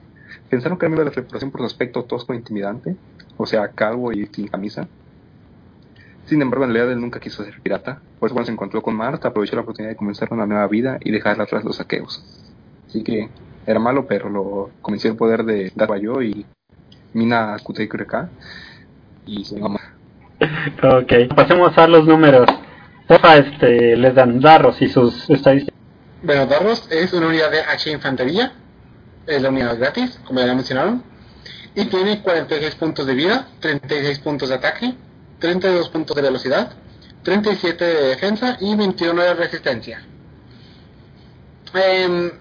Pensaron 0.48 0.78
que 0.78 0.86
era 0.86 0.94
de 0.94 1.04
la 1.06 1.10
reputación 1.10 1.50
por 1.50 1.60
su 1.62 1.66
aspecto 1.66 2.04
tosco 2.04 2.32
e 2.32 2.36
intimidante, 2.36 2.94
o 3.36 3.46
sea, 3.46 3.66
calvo 3.68 4.12
y 4.12 4.26
sin 4.26 4.46
camisa. 4.46 4.86
Sin 6.26 6.40
embargo, 6.40 6.64
en 6.64 6.72
realidad 6.72 6.92
él 6.92 7.00
nunca 7.00 7.18
quiso 7.18 7.42
ser 7.42 7.60
pirata, 7.62 8.00
por 8.20 8.28
eso 8.28 8.34
cuando 8.34 8.46
se 8.46 8.52
encontró 8.52 8.80
con 8.80 8.94
Marta 8.94 9.28
aprovechó 9.28 9.56
la 9.56 9.62
oportunidad 9.62 9.90
de 9.90 9.96
comenzar 9.96 10.32
una 10.32 10.46
nueva 10.46 10.68
vida 10.68 10.98
y 11.00 11.10
dejar 11.10 11.40
atrás 11.40 11.64
los 11.64 11.76
saqueos. 11.76 12.24
Así 12.86 13.02
que 13.02 13.28
era 13.66 13.80
malo, 13.80 14.06
pero 14.06 14.28
lo 14.28 14.70
convenció 14.82 15.10
el 15.10 15.16
poder 15.16 15.44
de 15.44 15.72
Darbayo 15.74 16.22
y 16.22 16.46
Mina 17.14 17.56
Kutekureka 17.62 18.28
y 19.26 19.44
su 19.44 19.58
mamá. 19.58 19.80
Ok, 20.82 21.34
pasemos 21.34 21.76
a 21.78 21.86
los 21.86 22.04
números. 22.04 22.46
Porfa, 23.06 23.36
este, 23.36 23.96
les 23.96 24.14
dan 24.14 24.40
Darros 24.40 24.80
y 24.80 24.88
sus 24.88 25.28
estadísticas. 25.30 25.78
Bueno, 26.22 26.46
Darros 26.46 26.90
es 26.90 27.12
una 27.12 27.28
unidad 27.28 27.50
de 27.50 27.60
H 27.60 27.90
infantería, 27.90 28.52
es 29.26 29.42
la 29.42 29.48
unidad 29.50 29.78
gratis, 29.78 30.18
como 30.24 30.40
ya 30.40 30.54
mencionaron, 30.54 31.02
y 31.74 31.84
tiene 31.86 32.22
46 32.22 32.74
puntos 32.76 33.06
de 33.06 33.14
vida, 33.14 33.46
36 33.60 34.18
puntos 34.20 34.48
de 34.48 34.54
ataque, 34.56 34.94
32 35.38 35.88
puntos 35.88 36.16
de 36.16 36.22
velocidad, 36.22 36.72
37 37.22 37.84
de 37.84 38.02
defensa 38.08 38.56
y 38.60 38.74
21 38.74 39.22
de 39.22 39.34
resistencia. 39.34 40.02
Eh, 41.74 42.32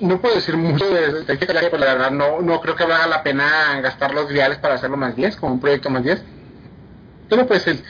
no 0.00 0.20
puedo 0.20 0.34
decir 0.34 0.56
mucho 0.56 0.84
de 0.88 1.20
este 1.20 1.36
pero 1.46 1.78
la 1.78 1.94
verdad 1.94 2.10
no, 2.10 2.40
no 2.40 2.60
creo 2.60 2.76
que 2.76 2.84
valga 2.84 3.06
la 3.06 3.22
pena 3.22 3.80
gastar 3.80 4.14
los 4.14 4.28
viales 4.28 4.58
para 4.58 4.74
hacerlo 4.74 4.96
más 4.96 5.16
10, 5.16 5.36
como 5.36 5.54
un 5.54 5.60
proyecto 5.60 5.90
más 5.90 6.04
10. 6.04 6.22
Pero 7.28 7.46
pues 7.46 7.66
el, 7.66 7.82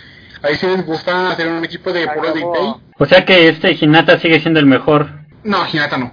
ahí 0.43 0.57
sí 0.57 0.67
les 0.67 0.85
gusta 0.85 1.31
hacer 1.31 1.49
un 1.49 1.65
equipo 1.65 1.93
de 1.93 2.07
puro 2.09 2.33
detail. 2.33 2.75
O 2.99 3.07
sea 3.07 3.25
que 3.25 3.49
este 3.49 3.73
Hinata 3.73 4.19
sigue 4.19 4.41
siendo 4.41 4.61
el 4.61 4.67
mejor. 4.67 5.11
No, 5.45 5.67
Hinata 5.67 5.99
no. 5.99 6.13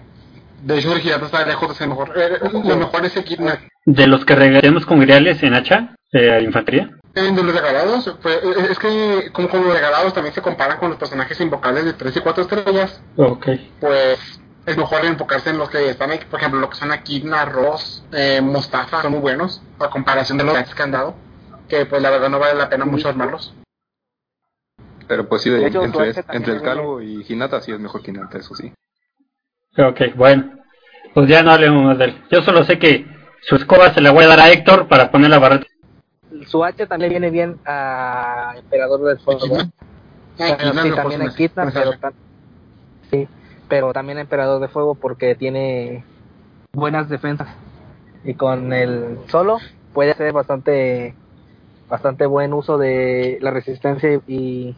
De 0.64 0.80
hecho, 0.80 0.94
el 0.94 1.02
Hinata 1.02 1.26
está 1.26 1.46
lejos 1.46 1.70
de 1.70 1.76
ser 1.76 1.88
mejor. 1.88 2.12
Eh, 2.16 2.39
lo 2.41 2.78
mejor 2.78 3.06
es 3.06 3.16
equipo. 3.18 3.46
¿De 3.86 4.08
los 4.08 4.26
que 4.26 4.36
regalemos 4.36 4.86
con 4.86 5.00
griales 5.00 5.44
en 5.44 5.54
hacha? 5.54 5.96
¿De 6.12 6.41
infantería? 6.41 6.89
de 7.14 7.32
los 7.32 7.54
regalados, 7.54 8.12
pues, 8.24 8.39
es 8.72 8.80
que 8.80 9.30
como 9.32 9.48
con 9.48 9.64
los 9.64 9.74
regalados 9.74 10.14
también 10.14 10.34
se 10.34 10.41
comparan 10.41 10.80
con 10.80 10.89
los 10.89 10.98
personajes 10.98 11.39
invocables 11.39 11.86
de 11.86 11.94
3 11.94 12.18
y 12.18 12.20
4 12.22 12.44
estrellas. 12.44 13.02
Ok. 13.18 13.48
Pues 13.80 14.41
es 14.66 14.78
mejor 14.78 15.05
enfocarse 15.05 15.49
en 15.49 15.57
los 15.57 15.70
que 15.70 15.89
están 15.89 16.11
ahí, 16.11 16.20
por 16.30 16.39
ejemplo, 16.39 16.59
lo 16.59 16.70
que 16.70 16.78
son 16.78 16.91
aquí 16.91 17.24
Ross, 17.45 18.03
eh, 18.14 18.39
Mustafa, 18.41 19.01
son 19.01 19.11
muy 19.11 19.22
buenos, 19.22 19.61
a 19.80 19.89
comparación 19.89 20.38
de 20.38 20.45
los 20.45 20.74
que 20.74 20.84
han 20.84 20.91
dado, 20.91 21.16
que 21.68 21.86
pues 21.86 22.01
la 22.01 22.09
verdad 22.09 22.30
no 22.30 22.39
vale 22.39 22.55
la 22.55 22.70
pena 22.70 22.86
mucho 22.86 23.09
armarlos. 23.09 23.53
Pero 25.07 25.28
pues 25.28 25.41
sí, 25.41 25.49
de, 25.49 25.66
entre, 25.68 26.14
entre, 26.30 26.53
el 26.53 26.61
calvo 26.61 27.01
y 27.01 27.26
Hinata 27.28 27.59
sí 27.59 27.72
es 27.74 27.80
mejor 27.80 28.01
que 28.01 28.11
Hinata, 28.11 28.38
eso 28.38 28.55
sí. 28.55 28.72
Ok, 29.78 30.16
bueno, 30.16 30.59
pues 31.14 31.28
ya 31.28 31.43
no 31.43 31.51
hablemos 31.51 31.84
más 31.84 31.97
de 31.97 32.05
él. 32.05 32.24
Yo 32.32 32.41
solo 32.41 32.64
sé 32.64 32.80
que 32.80 33.05
su 33.41 33.57
escoba 33.57 33.93
se 33.93 33.99
la 33.99 34.11
voy 34.11 34.24
a 34.24 34.30
dar 34.30 34.39
a 34.39 34.51
Héctor 34.51 34.88
para 34.88 35.11
poner 35.11 35.30
la 35.30 35.39
barreta. 35.39 35.68
Su 36.47 36.64
H 36.64 36.88
también 36.88 37.11
viene 37.11 37.30
bien 37.30 37.59
a 37.66 38.53
Emperador 38.55 39.01
del 39.03 39.20
Fuego. 39.20 39.57
Ah, 40.39 40.57
sí, 40.57 40.91
también 40.95 41.22
a 41.22 41.36
Kitna, 41.36 41.70
pero 41.72 41.91
sí 43.11 43.28
pero 43.68 43.93
también 43.93 44.18
Emperador 44.18 44.61
de 44.61 44.68
Fuego 44.68 44.95
porque 44.95 45.36
tiene 45.36 46.03
buenas 46.74 47.09
defensas 47.09 47.49
y 48.24 48.34
con 48.36 48.74
el 48.74 49.20
solo 49.28 49.59
puede 49.93 50.11
hacer 50.11 50.32
bastante 50.34 51.16
bastante 51.89 52.26
buen 52.26 52.53
uso 52.53 52.78
de 52.78 53.38
la 53.41 53.51
resistencia 53.51 54.20
y, 54.28 54.76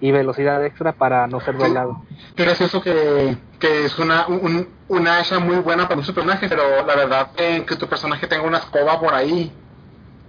y 0.00 0.12
velocidad 0.12 0.64
extra 0.64 0.92
para 0.92 1.26
no 1.26 1.40
ser 1.40 1.58
doblado. 1.58 2.02
Pero 2.34 2.52
es 2.52 2.60
eso 2.60 2.80
que, 2.80 3.36
que 3.58 3.84
es 3.84 3.98
una, 3.98 4.26
un, 4.28 4.68
una 4.88 5.22
muy 5.40 5.56
buena 5.56 5.88
para 5.88 6.00
un 6.00 6.06
personaje, 6.06 6.48
pero 6.48 6.84
la 6.86 6.96
verdad 6.96 7.30
eh, 7.36 7.64
que 7.66 7.76
tu 7.76 7.86
personaje 7.86 8.26
tenga 8.26 8.46
una 8.46 8.58
escoba 8.58 8.98
por 8.98 9.12
ahí, 9.14 9.52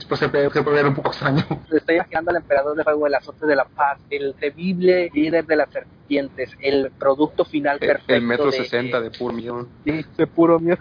pues 0.08 0.20
se 0.20 0.30
puede, 0.30 0.50
se 0.52 0.62
puede 0.64 0.78
ver 0.78 0.88
un 0.88 0.96
poco 0.96 1.10
extraño. 1.10 1.44
Le 1.70 1.78
estoy 1.78 1.96
imaginando 1.96 2.32
al 2.32 2.38
emperador 2.38 2.76
de 2.78 2.84
fuego, 2.84 3.08
el 3.08 3.16
azote 3.16 3.46
de 3.46 3.56
la 3.56 3.66
paz, 3.66 4.00
el 4.10 4.34
temible 4.36 5.10
líder 5.14 5.46
de 5.46 5.56
las 5.56 5.70
serpientes, 5.70 6.52
el 6.62 6.92
producto 6.92 7.46
final 7.46 7.78
El, 7.82 7.88
perfecto. 7.88 8.14
el 8.14 8.22
metro 8.22 8.46
de- 8.46 8.52
sesenta 8.54 9.00
de 9.02 9.12
puro 9.12 9.34
millón. 9.34 9.68
Sí, 9.84 10.06
de 10.18 10.28
puro 10.28 10.60
miedo. 10.60 10.78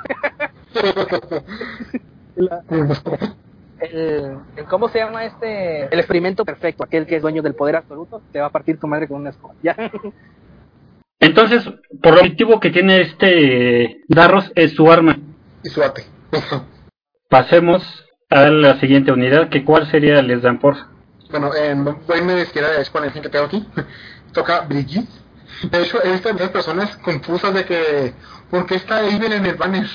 La- 2.36 2.62
el, 3.80 4.38
el- 4.56 4.64
¿Cómo 4.68 4.88
se 4.88 4.98
llama 4.98 5.24
este? 5.24 5.84
El 5.92 5.98
experimento 5.98 6.44
perfecto, 6.44 6.84
aquel 6.84 7.06
que 7.06 7.16
es 7.16 7.22
dueño 7.22 7.42
del 7.42 7.54
poder 7.54 7.76
absoluto, 7.76 8.22
te 8.32 8.40
va 8.40 8.46
a 8.46 8.50
partir 8.50 8.78
tu 8.78 8.86
madre 8.86 9.06
con 9.08 9.20
una 9.20 9.30
escoba. 9.30 9.54
Ya. 9.62 9.76
Entonces, 11.20 11.64
por 12.02 12.14
lo 12.14 12.20
objetivo 12.20 12.60
que 12.60 12.70
tiene 12.70 13.00
este 13.02 14.02
Darros 14.08 14.50
es 14.54 14.72
su 14.74 14.90
arma. 14.90 15.16
y 15.62 15.68
suerte. 15.70 16.04
Pasemos 17.28 18.03
a 18.34 18.50
la 18.50 18.80
siguiente 18.80 19.12
unidad, 19.12 19.48
que 19.48 19.64
cuál 19.64 19.88
sería 19.90 20.20
Les 20.20 20.42
Damport. 20.42 20.76
bueno, 21.30 21.50
eh, 21.54 21.74
voy 21.74 22.18
a 22.18 22.22
me 22.22 22.42
izquierda 22.42 22.70
de 22.72 22.84
con 22.86 23.04
el 23.04 23.12
que 23.12 23.28
tengo 23.28 23.44
aquí. 23.44 23.64
Toca 24.32 24.62
Brigitte. 24.62 25.08
De 25.70 25.82
hecho, 25.82 26.04
he 26.04 26.10
visto 26.10 26.28
a 26.28 26.32
muchas 26.32 26.50
personas 26.50 26.96
confusas 26.96 27.54
de 27.54 27.64
que, 27.64 28.12
¿por 28.50 28.66
qué 28.66 28.74
está 28.74 29.06
Eivir 29.06 29.32
en 29.32 29.46
el 29.46 29.54
banner? 29.54 29.86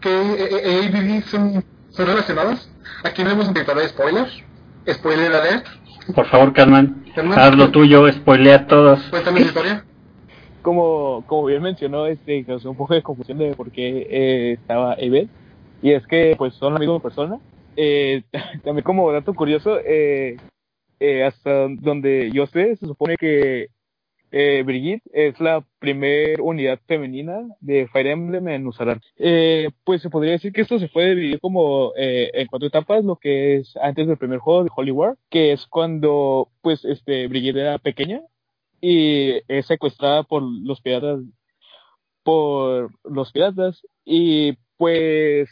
¿Que 0.00 0.82
y 0.82 0.88
Brigitte 0.88 1.26
son, 1.28 1.64
son 1.90 2.06
relacionadas? 2.06 2.68
Aquí 3.04 3.22
no 3.22 3.30
hemos 3.30 3.46
intentado 3.46 3.78
de 3.80 3.88
spoilers. 3.88 4.42
Spoiler 4.88 5.32
alert. 5.32 5.66
Por 6.12 6.26
favor, 6.26 6.52
Carmen, 6.52 7.04
Carmen. 7.14 7.38
haz 7.38 7.56
lo 7.56 7.70
tuyo, 7.70 8.10
spoilea 8.12 8.56
a 8.56 8.66
todos. 8.66 9.00
Cuéntame 9.10 9.40
la 9.40 9.46
historia. 9.46 9.84
como, 10.62 11.24
como 11.26 11.44
bien 11.44 11.62
mencionó, 11.62 12.06
este 12.06 12.44
causó 12.44 12.70
un 12.70 12.76
poco 12.76 12.94
de 12.94 13.02
confusión 13.02 13.38
de 13.38 13.54
por 13.54 13.70
qué 13.70 14.06
eh, 14.10 14.52
estaba 14.60 14.94
Evel. 14.98 15.28
Y 15.82 15.92
es 15.92 16.04
que 16.06 16.34
pues 16.36 16.54
son 16.54 16.74
la 16.74 16.80
misma 16.80 16.98
persona. 17.00 17.38
Eh, 17.76 18.22
también 18.64 18.84
como 18.84 19.12
dato 19.12 19.34
curioso, 19.34 19.78
eh, 19.80 20.36
eh, 21.00 21.24
hasta 21.24 21.68
donde 21.68 22.30
yo 22.32 22.46
sé, 22.46 22.76
se 22.76 22.86
supone 22.86 23.16
que 23.16 23.68
eh, 24.32 24.62
Brigitte 24.64 25.02
es 25.12 25.38
la 25.40 25.64
primer 25.78 26.40
unidad 26.40 26.80
femenina 26.86 27.42
de 27.60 27.86
Fire 27.88 28.08
Emblem 28.08 28.48
en 28.48 28.66
usar 28.66 29.00
eh, 29.16 29.70
Pues 29.84 30.02
se 30.02 30.10
podría 30.10 30.32
decir 30.32 30.52
que 30.52 30.62
esto 30.62 30.78
se 30.78 30.88
puede 30.88 31.14
dividir 31.14 31.40
como 31.40 31.92
eh, 31.96 32.30
en 32.34 32.46
cuatro 32.48 32.66
etapas, 32.68 33.04
lo 33.04 33.16
que 33.16 33.56
es 33.56 33.76
antes 33.76 34.06
del 34.08 34.18
primer 34.18 34.40
juego 34.40 34.64
de 34.64 34.70
Holy 34.74 34.90
War, 34.90 35.16
que 35.30 35.52
es 35.52 35.66
cuando 35.66 36.50
pues 36.60 36.84
este 36.84 37.28
Brigitte 37.28 37.58
era 37.58 37.78
pequeña 37.78 38.20
y 38.80 39.40
es 39.48 39.66
secuestrada 39.66 40.24
por 40.24 40.42
los 40.42 40.80
piratas 40.80 41.20
por 42.22 42.90
los 43.04 43.30
piratas 43.32 43.86
y 44.04 44.58
pues 44.76 45.48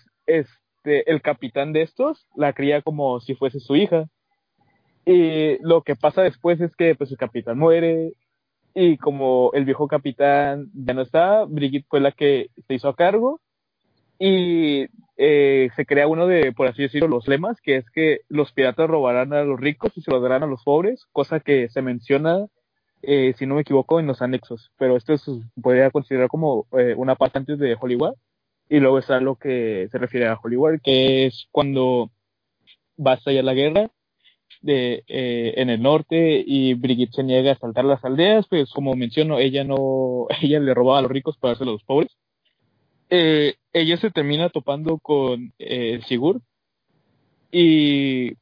este 0.84 1.10
el 1.10 1.22
capitán 1.22 1.72
de 1.72 1.82
estos 1.82 2.26
la 2.36 2.52
cría 2.52 2.82
como 2.82 3.20
si 3.20 3.34
fuese 3.34 3.60
su 3.60 3.76
hija 3.76 4.08
y 5.06 5.58
lo 5.62 5.82
que 5.82 5.96
pasa 5.96 6.22
después 6.22 6.60
es 6.60 6.74
que 6.76 6.94
pues 6.94 7.10
el 7.10 7.16
capitán 7.16 7.58
muere 7.58 8.12
y 8.74 8.96
como 8.98 9.50
el 9.54 9.64
viejo 9.64 9.88
capitán 9.88 10.70
ya 10.74 10.94
no 10.94 11.02
está 11.02 11.44
Brigitte 11.44 11.86
fue 11.88 12.00
la 12.00 12.12
que 12.12 12.50
se 12.66 12.74
hizo 12.74 12.88
a 12.88 12.96
cargo 12.96 13.40
y 14.18 14.86
eh, 15.16 15.70
se 15.76 15.86
crea 15.86 16.06
uno 16.06 16.26
de 16.26 16.52
por 16.52 16.66
así 16.66 16.82
decirlo 16.82 17.08
los 17.08 17.28
lemas 17.28 17.60
que 17.60 17.76
es 17.76 17.90
que 17.90 18.20
los 18.28 18.52
piratas 18.52 18.88
robarán 18.88 19.32
a 19.32 19.42
los 19.44 19.58
ricos 19.58 19.92
y 19.96 20.02
se 20.02 20.10
los 20.10 20.22
darán 20.22 20.42
a 20.42 20.46
los 20.46 20.62
pobres 20.64 21.06
cosa 21.12 21.40
que 21.40 21.68
se 21.70 21.82
menciona 21.82 22.46
eh, 23.06 23.34
si 23.38 23.44
no 23.44 23.56
me 23.56 23.60
equivoco, 23.60 24.00
en 24.00 24.06
los 24.06 24.22
anexos. 24.22 24.72
Pero 24.78 24.96
esto 24.96 25.16
se 25.18 25.32
podría 25.60 25.90
considerar 25.90 26.28
como 26.28 26.66
eh, 26.72 26.94
una 26.96 27.16
parte 27.16 27.38
antes 27.38 27.58
de 27.58 27.76
Hollywood. 27.78 28.14
Y 28.74 28.80
luego 28.80 28.98
está 28.98 29.20
lo 29.20 29.36
que 29.36 29.88
se 29.92 29.98
refiere 29.98 30.26
a 30.26 30.34
Hollywood, 30.42 30.80
que 30.82 31.26
es 31.26 31.46
cuando 31.52 32.10
va 32.98 33.12
a 33.12 33.14
estallar 33.14 33.44
la 33.44 33.54
guerra 33.54 33.88
eh, 34.66 35.54
en 35.56 35.70
el 35.70 35.80
norte 35.80 36.42
y 36.44 36.74
Brigitte 36.74 37.14
se 37.14 37.22
niega 37.22 37.52
a 37.52 37.58
saltar 37.58 37.84
las 37.84 38.04
aldeas, 38.04 38.48
pues 38.48 38.72
como 38.72 38.96
menciono, 38.96 39.38
ella 39.38 39.62
no, 39.62 40.26
ella 40.42 40.58
le 40.58 40.74
robaba 40.74 40.98
a 40.98 41.02
los 41.02 41.10
ricos 41.12 41.38
para 41.38 41.52
dárselo 41.52 41.70
a 41.70 41.74
los 41.74 41.84
pobres. 41.84 42.10
Eh, 43.10 43.54
ella 43.72 43.96
se 43.96 44.10
termina 44.10 44.48
topando 44.48 44.98
con 44.98 45.52
eh, 45.60 46.00
Sigurd 46.08 46.42
y 47.52 48.32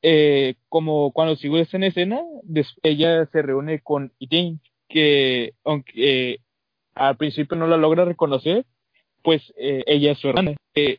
eh, 0.00 0.54
como 0.70 1.12
cuando 1.12 1.36
Sigurd 1.36 1.60
está 1.60 1.76
en 1.76 1.84
escena, 1.84 2.22
ella 2.82 3.26
se 3.26 3.42
reúne 3.42 3.80
con 3.80 4.14
Itin, 4.18 4.62
que 4.88 5.52
aunque 5.62 6.40
al 6.94 7.18
principio 7.18 7.58
no 7.58 7.66
la 7.66 7.76
logra 7.76 8.06
reconocer, 8.06 8.64
pues 9.24 9.52
eh, 9.56 9.82
ella 9.86 10.12
es 10.12 10.18
su 10.18 10.28
hermana. 10.28 10.54
Eh, 10.76 10.98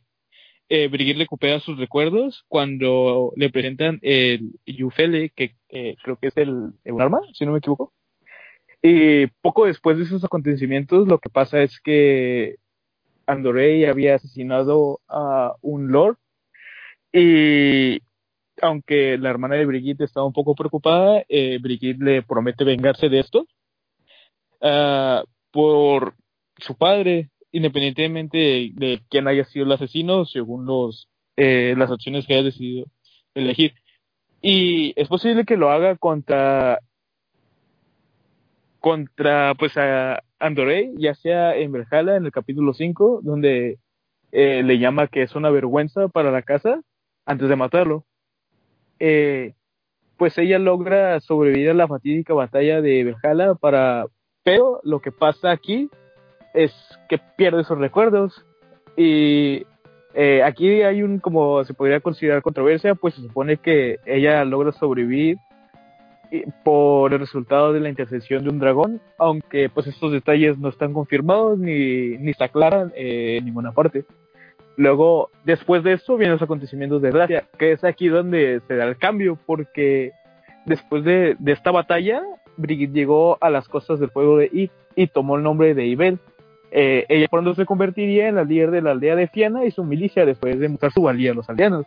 eh, 0.68 0.88
Brigitte 0.88 1.20
recupera 1.20 1.60
sus 1.60 1.78
recuerdos 1.78 2.44
cuando 2.48 3.32
le 3.36 3.52
presentan 3.52 4.00
el 4.02 4.60
Yufele, 4.66 5.30
que 5.30 5.56
creo 5.70 6.18
que 6.20 6.28
es 6.28 6.38
el, 6.38 6.74
un 6.84 7.02
arma, 7.02 7.22
si 7.34 7.46
no 7.46 7.52
me 7.52 7.60
equivoco. 7.60 7.94
Y 8.82 9.28
poco 9.42 9.68
después 9.68 9.98
de 9.98 10.06
esos 10.06 10.24
acontecimientos, 10.24 11.08
lo 11.08 11.20
que 11.20 11.30
pasa 11.30 11.62
es 11.62 11.80
que 11.80 12.56
Andorey 13.28 13.86
había 13.86 14.16
asesinado 14.16 15.02
a 15.08 15.54
un 15.62 15.92
lord 15.92 16.18
y 17.14 18.00
aunque 18.62 19.18
la 19.18 19.30
hermana 19.30 19.56
de 19.56 19.66
Brigitte 19.66 20.02
estaba 20.02 20.26
un 20.26 20.34
poco 20.34 20.56
preocupada, 20.56 21.24
Brigitte 21.62 22.02
le 22.02 22.24
promete 22.24 22.64
vengarse 22.64 23.10
de 23.10 23.20
esto 23.20 23.48
ah, 24.62 25.24
por 25.52 26.16
su 26.58 26.76
padre, 26.76 27.30
independientemente 27.56 28.72
de, 28.74 29.02
quién 29.10 29.28
haya 29.28 29.46
sido 29.46 29.66
el 29.66 29.72
asesino, 29.72 30.26
según 30.26 30.66
los 30.66 31.10
eh, 31.38 31.76
las 31.78 31.92
opciones 31.92 32.26
que 32.26 32.34
haya 32.34 32.44
decidido 32.44 32.86
elegir. 33.34 33.74
Y 34.42 34.94
es 34.96 35.08
posible 35.08 35.46
que 35.46 35.58
lo 35.58 35.72
haga 35.72 35.96
contra 35.96 36.80
contra 38.80 39.56
pues 39.56 39.78
a 39.78 40.22
Andorey, 40.40 40.94
ya 40.98 41.16
sea 41.16 41.56
en 41.56 41.72
Valhalla 41.72 42.18
en 42.18 42.26
el 42.26 42.32
capítulo 42.32 42.74
5, 42.74 43.22
donde 43.24 43.80
eh, 44.32 44.62
le 44.64 44.78
llama 44.78 45.08
que 45.08 45.24
es 45.24 45.36
una 45.36 45.50
vergüenza 45.50 46.08
para 46.08 46.32
la 46.32 46.44
casa 46.44 46.82
antes 47.26 47.50
de 47.50 47.56
matarlo 47.56 48.06
eh, 49.00 49.54
pues 50.18 50.38
ella 50.38 50.60
logra 50.60 51.20
sobrevivir 51.20 51.70
a 51.70 51.74
la 51.74 51.88
fatídica 51.88 52.34
batalla 52.34 52.82
de 52.82 53.04
Valhalla 53.12 53.56
para 53.56 54.06
pero 54.44 54.80
lo 54.84 55.02
que 55.02 55.12
pasa 55.12 55.52
aquí 55.52 55.90
es 56.56 56.74
que 57.10 57.20
pierde 57.36 57.64
sus 57.64 57.78
recuerdos 57.78 58.46
y 58.98 59.66
eh, 60.14 60.42
aquí 60.44 60.82
hay 60.82 61.04
un 61.04 61.20
como 61.20 61.64
se 61.66 61.74
podría 61.74 62.00
considerar 62.00 62.42
controversia 62.42 62.96
pues 62.96 63.14
se 63.16 63.22
supone 63.22 63.58
que 63.58 64.00
ella 64.06 64.44
logra 64.46 64.72
sobrevivir 64.72 65.38
por 66.64 67.14
el 67.14 67.20
resultado 67.20 67.72
de 67.72 67.80
la 67.80 67.90
intercesión 67.90 68.44
de 68.44 68.50
un 68.50 68.60
dragón 68.60 69.02
aunque 69.18 69.70
pues 69.70 69.88
estos 69.88 70.12
detalles 70.12 70.58
no 70.58 70.70
están 70.70 70.94
confirmados 70.94 71.60
ni, 71.60 72.18
ni 72.18 72.34
se 72.34 72.44
aclaran 72.44 72.92
eh, 72.96 73.38
en 73.38 73.46
ninguna 73.46 73.72
parte 73.72 74.06
Luego, 74.78 75.30
después 75.46 75.84
de 75.84 75.94
esto, 75.94 76.18
vienen 76.18 76.34
los 76.34 76.42
acontecimientos 76.42 77.02
de 77.02 77.12
Gracia, 77.12 77.46
que 77.58 77.72
es 77.72 77.84
aquí 77.84 78.10
donde 78.10 78.62
se 78.68 78.76
da 78.76 78.86
el 78.86 78.98
cambio, 78.98 79.40
porque 79.46 80.12
después 80.66 81.04
de, 81.06 81.36
de 81.40 81.52
esta 81.54 81.72
batalla, 81.72 82.22
Brigitte 82.58 82.94
llegó 82.94 83.38
a 83.40 83.50
las 83.50 83.68
costas 83.70 84.00
del 84.00 84.10
fuego 84.10 84.38
de 84.38 84.50
Id 84.52 84.70
y 84.96 85.08
tomó 85.08 85.38
el 85.38 85.44
nombre 85.44 85.74
de 85.74 85.86
Ibel. 85.86 86.20
Eh, 86.72 87.06
ella 87.10 87.28
pronto 87.30 87.56
se 87.56 87.66
convertiría 87.66 88.28
en 88.28 88.36
la 88.36 88.44
líder 88.44 88.72
de 88.72 88.82
la 88.82 88.92
aldea 88.92 89.16
de 89.16 89.28
Fiana 89.28 89.66
y 89.66 89.72
su 89.72 89.84
milicia 89.84 90.26
después 90.26 90.60
de 90.60 90.70
mostrar 90.70 90.92
su 90.92 91.02
valía 91.02 91.32
a 91.32 91.36
los 91.36 91.50
aldeanos. 91.50 91.86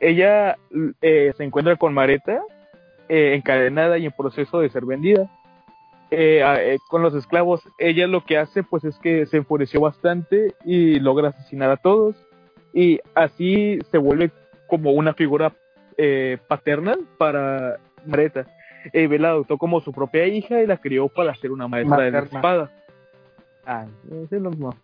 Ella 0.00 0.56
eh, 1.02 1.32
se 1.36 1.44
encuentra 1.44 1.76
con 1.76 1.94
Mareta, 1.94 2.42
eh, 3.08 3.34
encadenada 3.34 3.98
y 3.98 4.06
en 4.06 4.12
proceso 4.12 4.60
de 4.60 4.68
ser 4.70 4.84
vendida. 4.84 5.30
Eh, 6.10 6.40
eh, 6.44 6.78
con 6.88 7.02
los 7.02 7.14
esclavos, 7.14 7.62
ella 7.78 8.06
lo 8.06 8.24
que 8.24 8.38
hace 8.38 8.62
pues 8.62 8.84
es 8.84 8.96
que 8.98 9.26
se 9.26 9.38
enfureció 9.38 9.80
bastante 9.80 10.54
y 10.64 11.00
logra 11.00 11.30
asesinar 11.30 11.70
a 11.70 11.76
todos 11.76 12.14
y 12.72 13.00
así 13.14 13.80
se 13.90 13.98
vuelve 13.98 14.30
como 14.68 14.92
una 14.92 15.14
figura 15.14 15.52
eh, 15.96 16.38
paternal 16.46 17.00
para 17.18 17.78
Mareta. 18.04 18.46
Eve 18.92 19.18
la 19.18 19.30
adoptó 19.30 19.58
como 19.58 19.80
su 19.80 19.92
propia 19.92 20.26
hija 20.26 20.62
y 20.62 20.66
la 20.66 20.76
crió 20.76 21.08
para 21.08 21.34
ser 21.34 21.50
una 21.50 21.66
maestra 21.66 22.04
de 22.04 22.10
la 22.12 22.20
espada. 22.20 22.70
Ah, 23.66 23.86
es 24.30 24.40
lo 24.40 24.50
mismo. 24.50 24.74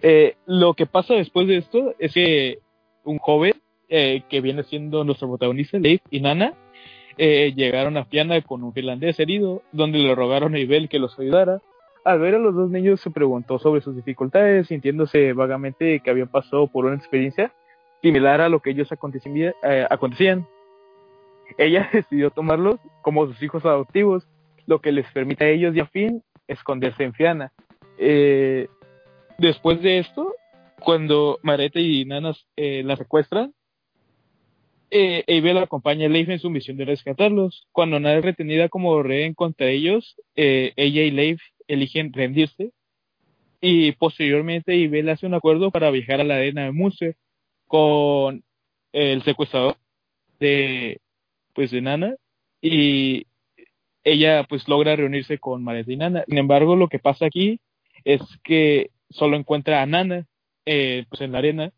Eh, 0.00 0.36
lo 0.46 0.74
que 0.74 0.86
pasa 0.86 1.14
después 1.14 1.46
de 1.46 1.58
esto 1.58 1.94
es 1.98 2.14
que 2.14 2.58
un 3.04 3.18
joven 3.18 3.54
eh, 3.88 4.22
que 4.28 4.40
viene 4.40 4.62
siendo 4.64 5.04
nuestro 5.04 5.28
protagonista, 5.28 5.78
Leif 5.78 6.00
y 6.10 6.20
Nana, 6.20 6.54
eh, 7.16 7.52
llegaron 7.54 7.96
a 7.96 8.04
Fiana 8.04 8.40
con 8.42 8.62
un 8.62 8.72
finlandés 8.72 9.18
herido, 9.18 9.62
donde 9.72 9.98
le 9.98 10.14
rogaron 10.14 10.54
a 10.54 10.58
Ibel 10.58 10.88
que 10.88 10.98
los 10.98 11.18
ayudara. 11.18 11.60
Al 12.04 12.20
ver 12.20 12.36
a 12.36 12.38
los 12.38 12.54
dos 12.54 12.70
niños 12.70 13.00
se 13.00 13.10
preguntó 13.10 13.58
sobre 13.58 13.80
sus 13.80 13.96
dificultades, 13.96 14.68
sintiéndose 14.68 15.32
vagamente 15.32 16.00
que 16.00 16.10
habían 16.10 16.28
pasado 16.28 16.68
por 16.68 16.86
una 16.86 16.96
experiencia 16.96 17.52
similar 18.02 18.40
a 18.40 18.48
lo 18.48 18.60
que 18.60 18.70
ellos 18.70 18.88
eh, 18.92 19.86
acontecían. 19.90 20.46
ella 21.58 21.90
decidió 21.92 22.30
tomarlos 22.30 22.76
como 23.02 23.26
sus 23.26 23.42
hijos 23.42 23.64
adoptivos, 23.64 24.28
lo 24.66 24.80
que 24.80 24.92
les 24.92 25.10
permite 25.12 25.44
a 25.44 25.48
ellos 25.48 25.74
y 25.74 25.80
a 25.80 25.86
Finn 25.86 26.22
esconderse 26.48 27.04
en 27.04 27.14
Fiana. 27.14 27.52
Eh, 27.98 28.68
después 29.38 29.80
de 29.82 29.98
esto, 29.98 30.34
cuando 30.80 31.38
Mareta 31.42 31.80
y 31.80 32.04
Nana 32.04 32.34
eh, 32.56 32.82
la 32.84 32.96
secuestran, 32.96 33.52
eh, 34.90 35.24
Abel 35.28 35.58
acompaña 35.58 36.06
a 36.06 36.08
Leif 36.08 36.30
en 36.30 36.38
su 36.38 36.50
misión 36.50 36.76
de 36.76 36.86
rescatarlos. 36.86 37.66
Cuando 37.72 38.00
Nana 38.00 38.18
es 38.18 38.24
retenida 38.24 38.68
como 38.68 39.02
rehén 39.02 39.34
contra 39.34 39.68
ellos, 39.68 40.16
eh, 40.34 40.72
ella 40.76 41.02
y 41.02 41.10
Leif 41.10 41.40
eligen 41.66 42.12
rendirse. 42.12 42.72
Y 43.60 43.92
posteriormente 43.92 44.72
Abel 44.72 45.08
hace 45.10 45.26
un 45.26 45.34
acuerdo 45.34 45.70
para 45.70 45.90
viajar 45.90 46.20
a 46.20 46.24
la 46.24 46.36
arena 46.36 46.64
de 46.64 46.72
Munster 46.72 47.16
con 47.66 48.42
el 48.92 49.22
secuestrador 49.22 49.76
de 50.40 51.00
pues 51.52 51.70
de 51.70 51.80
Nana 51.82 52.14
y 52.62 53.26
ella 54.04 54.44
pues 54.48 54.68
logra 54.68 54.96
reunirse 54.96 55.38
con 55.38 55.62
Mareta 55.62 55.92
y 55.92 55.96
Nana. 55.96 56.24
Sin 56.26 56.38
embargo, 56.38 56.76
lo 56.76 56.88
que 56.88 56.98
pasa 56.98 57.26
aquí 57.26 57.60
es 58.04 58.20
que 58.44 58.90
solo 59.10 59.36
encuentra 59.36 59.82
a 59.82 59.86
Nana 59.86 60.26
eh, 60.66 61.04
pues 61.08 61.20
en 61.22 61.32
la 61.32 61.38
arena 61.38 61.72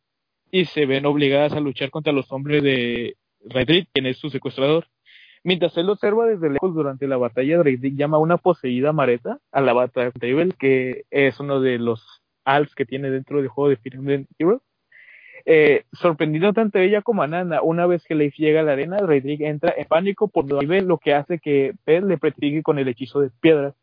y 0.50 0.64
se 0.64 0.86
ven 0.86 1.06
obligadas 1.06 1.52
a 1.52 1.60
luchar 1.60 1.90
contra 1.90 2.12
los 2.12 2.30
hombres 2.32 2.62
de 2.62 3.16
Redrick, 3.44 3.88
quien 3.92 4.06
es 4.06 4.18
su 4.18 4.30
secuestrador. 4.30 4.86
Mientras 5.42 5.76
él 5.78 5.88
observa 5.88 6.26
desde 6.26 6.50
lejos 6.50 6.74
durante 6.74 7.06
la 7.06 7.16
batalla, 7.16 7.62
Redrick 7.62 7.96
llama 7.96 8.18
a 8.18 8.20
una 8.20 8.36
poseída 8.36 8.92
Mareta 8.92 9.38
a 9.52 9.60
la 9.60 9.72
batalla 9.72 10.12
de 10.14 10.54
que 10.58 11.04
es 11.10 11.40
uno 11.40 11.60
de 11.60 11.78
los 11.78 12.22
alts 12.44 12.74
que 12.74 12.84
tiene 12.84 13.10
dentro 13.10 13.38
del 13.38 13.48
juego 13.48 13.70
de 13.70 13.76
Fire 13.76 13.94
Emblem 13.94 14.26
Heroes. 14.38 14.60
Eh, 15.46 15.84
sorprendido 15.92 16.52
tanto 16.52 16.78
ella 16.78 17.02
como 17.02 17.22
a 17.22 17.26
Nana, 17.26 17.62
una 17.62 17.86
vez 17.86 18.04
que 18.04 18.14
Leif 18.14 18.36
llega 18.36 18.60
a 18.60 18.62
la 18.62 18.72
arena, 18.72 18.98
Redrick 18.98 19.40
entra 19.40 19.74
en 19.76 19.86
pánico 19.86 20.28
por 20.28 20.46
ve 20.66 20.82
lo 20.82 20.98
que 20.98 21.14
hace 21.14 21.38
que 21.38 21.74
Bell 21.86 22.08
le 22.08 22.18
prestigie 22.18 22.62
con 22.62 22.78
el 22.78 22.88
hechizo 22.88 23.20
de 23.20 23.30
piedra. 23.40 23.74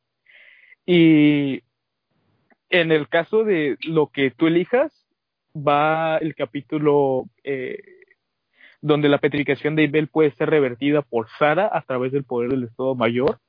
Y 0.85 1.63
en 2.69 2.91
el 2.91 3.07
caso 3.07 3.43
de 3.43 3.77
lo 3.83 4.07
que 4.07 4.31
tú 4.31 4.47
elijas, 4.47 4.91
va 5.55 6.17
el 6.17 6.35
capítulo 6.35 7.25
eh, 7.43 7.77
donde 8.81 9.09
la 9.09 9.17
petrificación 9.17 9.75
de 9.75 9.83
Ibel 9.83 10.07
puede 10.07 10.31
ser 10.31 10.49
revertida 10.49 11.01
por 11.01 11.27
Sara 11.39 11.69
a 11.71 11.81
través 11.81 12.11
del 12.11 12.23
poder 12.23 12.51
del 12.51 12.63
Estado 12.63 12.95
Mayor. 12.95 13.39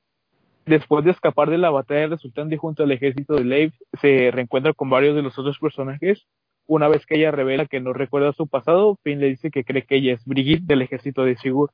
Después 0.65 1.05
de 1.05 1.11
escapar 1.11 1.49
de 1.49 1.57
la 1.57 1.69
batalla 1.69 2.07
resultante 2.07 2.57
junto 2.57 2.83
al 2.83 2.91
ejército 2.91 3.35
de 3.35 3.43
Leif, 3.43 3.73
se 4.01 4.31
reencuentra 4.31 4.73
con 4.73 4.89
varios 4.89 5.15
de 5.15 5.21
los 5.21 5.37
otros 5.37 5.57
personajes. 5.59 6.27
Una 6.69 6.87
vez 6.87 7.07
que 7.07 7.15
ella 7.15 7.31
revela 7.31 7.65
que 7.65 7.79
no 7.79 7.93
recuerda 7.93 8.31
su 8.31 8.45
pasado, 8.45 8.99
Finn 9.03 9.19
le 9.19 9.29
dice 9.29 9.49
que 9.49 9.63
cree 9.63 9.87
que 9.87 9.95
ella 9.95 10.13
es 10.13 10.23
Brigitte 10.23 10.67
del 10.67 10.83
ejército 10.83 11.23
de 11.23 11.35
Sigurd. 11.35 11.71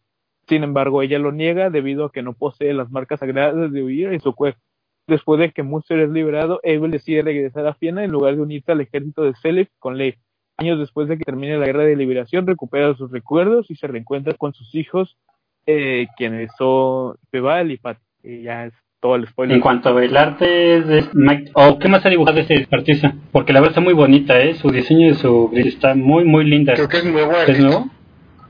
Sin 0.48 0.64
embargo, 0.64 1.02
ella 1.02 1.20
lo 1.20 1.34
niega 1.34 1.70
debido 1.70 2.06
a 2.06 2.12
que 2.14 2.22
no 2.22 2.32
posee 2.32 2.74
las 2.74 2.90
marcas 2.90 3.20
sagradas 3.20 3.74
de 3.74 3.84
huir 3.84 4.14
en 4.14 4.22
su 4.22 4.34
cuerpo. 4.34 4.62
Después 5.06 5.38
de 5.42 5.52
que 5.52 5.64
Munster 5.64 6.00
es 6.00 6.10
liberado, 6.12 6.62
Abel 6.64 6.92
decide 6.92 7.24
regresar 7.24 7.68
a 7.68 7.74
Fiena 7.74 8.06
en 8.06 8.12
lugar 8.12 8.38
de 8.38 8.42
unirse 8.42 8.72
al 8.72 8.80
ejército 8.80 9.24
de 9.24 9.36
Selef 9.36 9.68
con 9.80 9.98
Leif. 9.98 10.16
Años 10.56 10.80
después 10.80 11.10
de 11.10 11.18
que 11.18 11.26
termine 11.26 11.58
la 11.58 11.66
guerra 11.66 11.84
de 11.84 11.98
liberación, 11.98 12.48
recupera 12.48 12.96
sus 12.96 13.12
recuerdos 13.12 13.70
y 13.70 13.76
se 13.76 13.88
reencuentra 13.88 14.34
con 14.36 14.54
sus 14.54 14.74
hijos, 14.76 15.18
eh, 15.66 16.08
quienes 16.16 16.52
son 16.58 17.18
Pebal 17.32 17.70
y 17.70 17.78
Pat. 17.78 17.98
Es 18.24 18.72
todo 19.06 19.16
el 19.16 19.28
spoiler. 19.28 19.56
En 19.56 19.62
cuanto 19.62 19.90
al 19.90 20.18
arte 20.18 20.46
de 20.82 21.06
Mike, 21.14 21.52
¿o 21.54 21.78
qué 21.78 21.88
más 21.88 22.04
ha 22.06 22.10
dibujado 22.10 22.40
este 22.40 22.68
artista? 22.72 23.14
Porque 23.32 23.54
la 23.54 23.60
verdad 23.60 23.74
está 23.74 23.82
muy 23.82 23.94
bonita, 23.94 24.40
¿eh? 24.42 24.56
Su 24.56 24.70
diseño 24.72 25.10
de 25.10 25.14
su 25.14 25.50
gris 25.50 25.68
está 25.68 25.94
muy, 25.94 26.26
muy 26.26 26.44
linda. 26.46 26.74
Creo 26.74 26.90
que 26.90 26.98
es 26.98 27.06
nuevo. 27.06 27.32
¿Es 27.46 27.60
nuevo? 27.60 27.88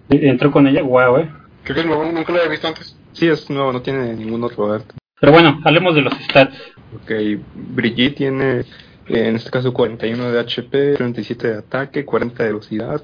Entró 0.10 0.52
con 0.52 0.66
ella, 0.68 0.82
guau, 0.82 1.18
¿eh? 1.18 1.30
Creo 1.64 1.76
que 1.76 1.82
es 1.82 1.88
nuevo, 1.88 2.06
nunca 2.06 2.32
lo 2.32 2.40
había 2.40 2.52
visto 2.52 2.68
antes. 2.70 2.98
Sí, 3.12 3.28
es 3.28 3.50
nuevo, 3.50 3.74
no 3.74 3.82
tiene 3.82 4.14
ningún 4.14 4.44
otro 4.46 4.72
arte. 4.72 4.96
Pero 5.20 5.34
bueno, 5.34 5.60
hablemos 5.66 5.94
de 5.94 6.02
los 6.02 6.14
stats. 6.14 6.56
Ok, 6.96 7.12
Brigitte 7.54 8.16
tiene 8.16 8.64
en 9.08 9.36
este 9.36 9.50
caso 9.52 9.74
41 9.74 10.32
de 10.32 10.40
HP, 10.40 10.94
37 10.96 11.48
de 11.50 11.58
ataque, 11.58 12.06
40 12.06 12.44
de 12.44 12.50
velocidad, 12.50 13.02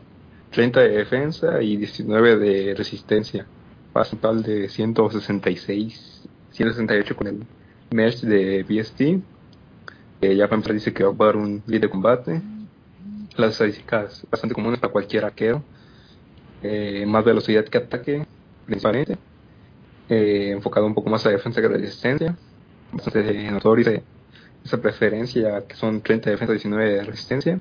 30 0.51 0.79
de 0.79 0.89
defensa 0.89 1.61
y 1.61 1.75
19 1.75 2.37
de 2.37 2.75
resistencia. 2.75 3.45
Pasa 3.91 4.15
un 4.15 4.21
total 4.21 4.43
de 4.43 4.69
166, 4.69 6.10
168 6.51 7.15
con 7.15 7.27
el 7.27 7.43
merge 7.91 8.27
de 8.27 8.63
BST. 8.63 9.23
Ya 10.21 10.45
para 10.45 10.55
empezar 10.55 10.73
dice 10.73 10.93
que 10.93 11.03
va 11.03 11.11
a 11.11 11.25
dar 11.27 11.37
un 11.37 11.63
lead 11.65 11.81
de 11.81 11.89
combate. 11.89 12.41
Las 13.35 13.53
estadísticas 13.53 14.25
bastante 14.29 14.53
comunes 14.53 14.79
para 14.79 14.93
cualquier 14.93 15.25
arquero. 15.25 15.63
Eh, 16.63 17.05
más 17.07 17.25
velocidad 17.25 17.65
que 17.65 17.77
ataque, 17.77 18.25
principalmente. 18.65 19.17
Eh, 20.09 20.51
enfocado 20.51 20.85
un 20.85 20.93
poco 20.93 21.09
más 21.09 21.25
a 21.25 21.29
defensa 21.29 21.61
que 21.61 21.67
resistencia. 21.67 22.35
Bastante 22.91 23.51
notorio 23.51 24.03
esa 24.63 24.81
preferencia, 24.81 25.65
que 25.67 25.75
son 25.75 26.01
30 26.01 26.25
de 26.25 26.31
defensa, 26.31 26.53
19 26.53 26.89
de 26.89 27.03
resistencia. 27.03 27.59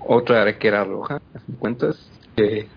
Otra 0.00 0.42
arquera 0.42 0.84
roja, 0.84 1.16
a 1.16 1.58
cuentas, 1.58 2.08
que, 2.36 2.68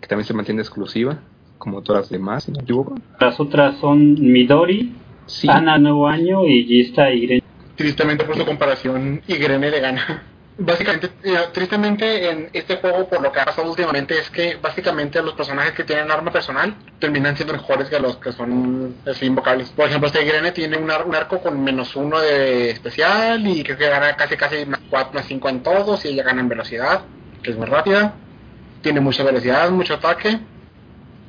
que, 0.00 0.06
también 0.08 0.26
se 0.26 0.34
mantiene 0.34 0.62
exclusiva, 0.62 1.18
como 1.64 1.82
todas 1.82 2.02
las 2.02 2.10
demás, 2.10 2.44
si 2.44 2.52
no 2.52 2.58
me 2.58 2.62
equivoco. 2.62 2.94
Las 3.18 3.40
otras 3.40 3.76
son 3.78 4.20
Midori, 4.20 4.92
sí. 5.26 5.48
Ana 5.50 5.78
Nuevo 5.78 6.06
Año 6.06 6.46
y 6.46 6.64
Gista 6.64 7.10
Irene. 7.10 7.42
Tristemente 7.74 8.24
por 8.24 8.36
su 8.36 8.44
comparación, 8.44 9.22
Irene 9.26 9.70
le 9.70 9.80
gana. 9.80 10.22
Básicamente, 10.56 11.10
tristemente 11.52 12.30
en 12.30 12.50
este 12.52 12.76
juego, 12.76 13.08
por 13.08 13.20
lo 13.20 13.32
que 13.32 13.40
ha 13.40 13.44
pasado 13.44 13.68
últimamente, 13.68 14.16
es 14.16 14.30
que 14.30 14.56
básicamente 14.62 15.20
los 15.20 15.34
personajes 15.34 15.72
que 15.72 15.82
tienen 15.82 16.12
arma 16.12 16.30
personal 16.30 16.76
terminan 17.00 17.34
siendo 17.34 17.54
mejores 17.54 17.88
que 17.88 17.98
los 17.98 18.18
que 18.18 18.30
son 18.30 18.94
así, 19.04 19.26
invocables. 19.26 19.70
Por 19.70 19.88
ejemplo, 19.88 20.06
este 20.06 20.24
Irene 20.24 20.52
tiene 20.52 20.76
un, 20.76 20.90
ar 20.92 21.06
un, 21.06 21.14
arco 21.16 21.40
con 21.40 21.64
menos 21.64 21.96
uno 21.96 22.20
de 22.20 22.70
especial 22.70 23.44
y 23.48 23.64
creo 23.64 23.76
que 23.76 23.88
gana 23.88 24.14
casi 24.14 24.36
casi 24.36 24.64
más 24.66 24.80
4 24.90 25.14
más 25.14 25.26
5 25.26 25.48
en 25.48 25.62
todos 25.64 26.04
y 26.04 26.08
ella 26.08 26.22
gana 26.22 26.42
en 26.42 26.48
velocidad, 26.48 27.00
que 27.42 27.50
es 27.50 27.56
muy 27.56 27.66
rápida. 27.66 28.14
Tiene 28.80 29.00
mucha 29.00 29.24
velocidad, 29.24 29.70
mucho 29.70 29.94
ataque. 29.94 30.38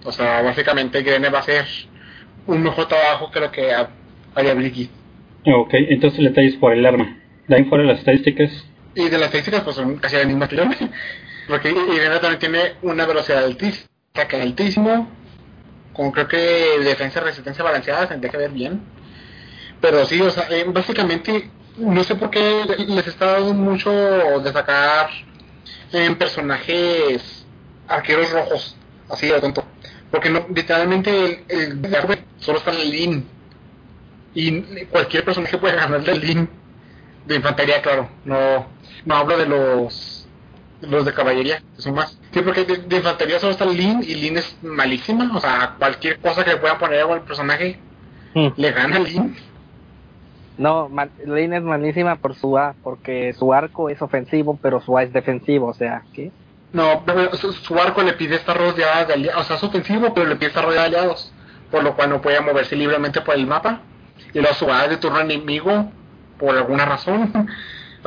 O 0.05 0.11
sea, 0.11 0.41
básicamente 0.43 0.99
Irene 0.99 1.29
va 1.29 1.39
a 1.39 1.43
ser 1.43 1.65
un 2.47 2.61
mejor 2.61 2.87
trabajo 2.87 3.31
que 3.31 3.39
lo 3.39 3.51
que 3.51 3.73
haría 4.35 4.53
Brigitte. 4.53 4.91
Ok, 5.45 5.73
entonces 5.73 6.19
le 6.19 6.29
talles 6.29 6.55
por 6.55 6.73
el 6.73 6.85
arma. 6.85 7.17
De 7.47 7.55
ahí 7.55 7.65
fuera 7.65 7.83
las 7.83 7.99
estadísticas. 7.99 8.51
Y 8.93 9.09
de 9.09 9.17
las 9.17 9.25
estadísticas, 9.25 9.61
pues 9.61 9.75
son 9.75 9.97
casi 9.97 10.15
las 10.15 10.27
mismas 10.27 10.49
que 10.49 10.57
yo. 10.57 10.63
Porque 11.47 11.69
Irene 11.69 12.19
también 12.19 12.39
tiene 12.39 12.59
una 12.81 13.05
velocidad 13.05 13.43
altísima, 13.43 13.87
ataque 14.13 14.41
altísimo, 14.41 15.07
con 15.93 16.11
creo 16.11 16.27
que 16.27 16.79
defensa 16.83 17.19
y 17.19 17.23
resistencia 17.23 17.63
balanceada, 17.63 18.07
tendría 18.07 18.31
que 18.31 18.37
ver 18.37 18.51
bien. 18.51 18.81
Pero 19.81 20.05
sí, 20.05 20.19
o 20.21 20.29
sea, 20.29 20.47
eh, 20.49 20.65
básicamente, 20.67 21.49
no 21.77 22.03
sé 22.03 22.15
por 22.15 22.29
qué 22.29 22.63
les 22.87 23.07
está 23.07 23.33
dando 23.33 23.53
mucho 23.53 23.91
de 23.91 24.51
sacar 24.51 25.09
en 25.91 26.15
personajes 26.15 27.45
arqueros 27.87 28.31
rojos, 28.31 28.75
así 29.09 29.27
de 29.27 29.39
tonto. 29.39 29.63
Porque 30.11 30.29
no, 30.29 30.45
literalmente 30.53 31.43
el, 31.49 31.85
el 31.85 32.19
solo 32.39 32.59
está 32.59 32.71
en 32.71 32.81
el 32.81 32.89
lean. 32.91 33.23
Y 34.33 34.85
cualquier 34.85 35.23
personaje 35.23 35.57
puede 35.57 35.75
ganar 35.75 36.03
del 36.03 36.19
lean 36.19 36.49
de 37.25 37.35
infantería, 37.35 37.81
claro. 37.81 38.09
No, 38.23 38.67
no 39.05 39.15
hablo 39.15 39.37
de 39.37 39.45
los 39.45 40.27
los 40.81 41.05
de 41.05 41.13
caballería, 41.13 41.63
que 41.75 41.81
son 41.81 41.95
más. 41.95 42.19
Sí, 42.31 42.41
porque 42.41 42.65
de, 42.65 42.77
de, 42.77 42.97
infantería 42.97 43.39
solo 43.39 43.53
está 43.53 43.65
Lin 43.65 44.03
y 44.03 44.13
Lin 44.15 44.37
es 44.37 44.55
malísima. 44.61 45.31
O 45.35 45.39
sea, 45.39 45.75
cualquier 45.79 46.19
cosa 46.19 46.43
que 46.43 46.51
le 46.51 46.57
puedan 46.57 46.77
poner 46.77 47.01
al 47.01 47.21
personaje 47.21 47.79
Hmm. 48.35 48.49
le 48.57 48.71
gana 48.71 48.97
a 48.97 48.99
Lin. 48.99 49.33
No, 50.57 50.89
Lin 51.25 51.53
es 51.53 51.63
malísima 51.63 52.17
por 52.17 52.35
su 52.35 52.57
A, 52.57 52.75
porque 52.83 53.33
su 53.33 53.53
arco 53.53 53.89
es 53.89 54.01
ofensivo, 54.01 54.59
pero 54.61 54.81
su 54.81 54.97
A 54.97 55.03
es 55.03 55.13
defensivo, 55.13 55.67
o 55.67 55.73
sea, 55.73 56.03
¿qué? 56.13 56.31
No, 56.75 57.03
pero 57.05 57.33
su, 57.37 57.53
su 57.53 57.79
arco 57.79 58.03
le 58.03 58.13
pide 58.13 58.35
estar 58.35 58.57
rodeada 58.57 59.05
de 59.05 59.13
aliados. 59.13 59.41
O 59.41 59.43
sea, 59.45 59.55
es 59.55 59.63
ofensivo, 59.63 60.13
pero 60.13 60.27
le 60.27 60.35
pide 60.35 60.47
estar 60.49 60.65
rodeada 60.65 60.89
de 60.89 60.97
aliados. 60.97 61.31
Por 61.71 61.83
lo 61.83 61.95
cual 61.95 62.09
no 62.09 62.21
puede 62.21 62.41
moverse 62.41 62.75
libremente 62.75 63.21
por 63.21 63.35
el 63.35 63.47
mapa. 63.47 63.79
Y 64.33 64.39
luego 64.39 64.53
su 64.55 64.69
A 64.69 64.83
es 64.83 64.89
de 64.89 64.97
turno 64.97 65.21
enemigo, 65.21 65.89
por 66.37 66.55
alguna 66.55 66.85
razón. 66.85 67.31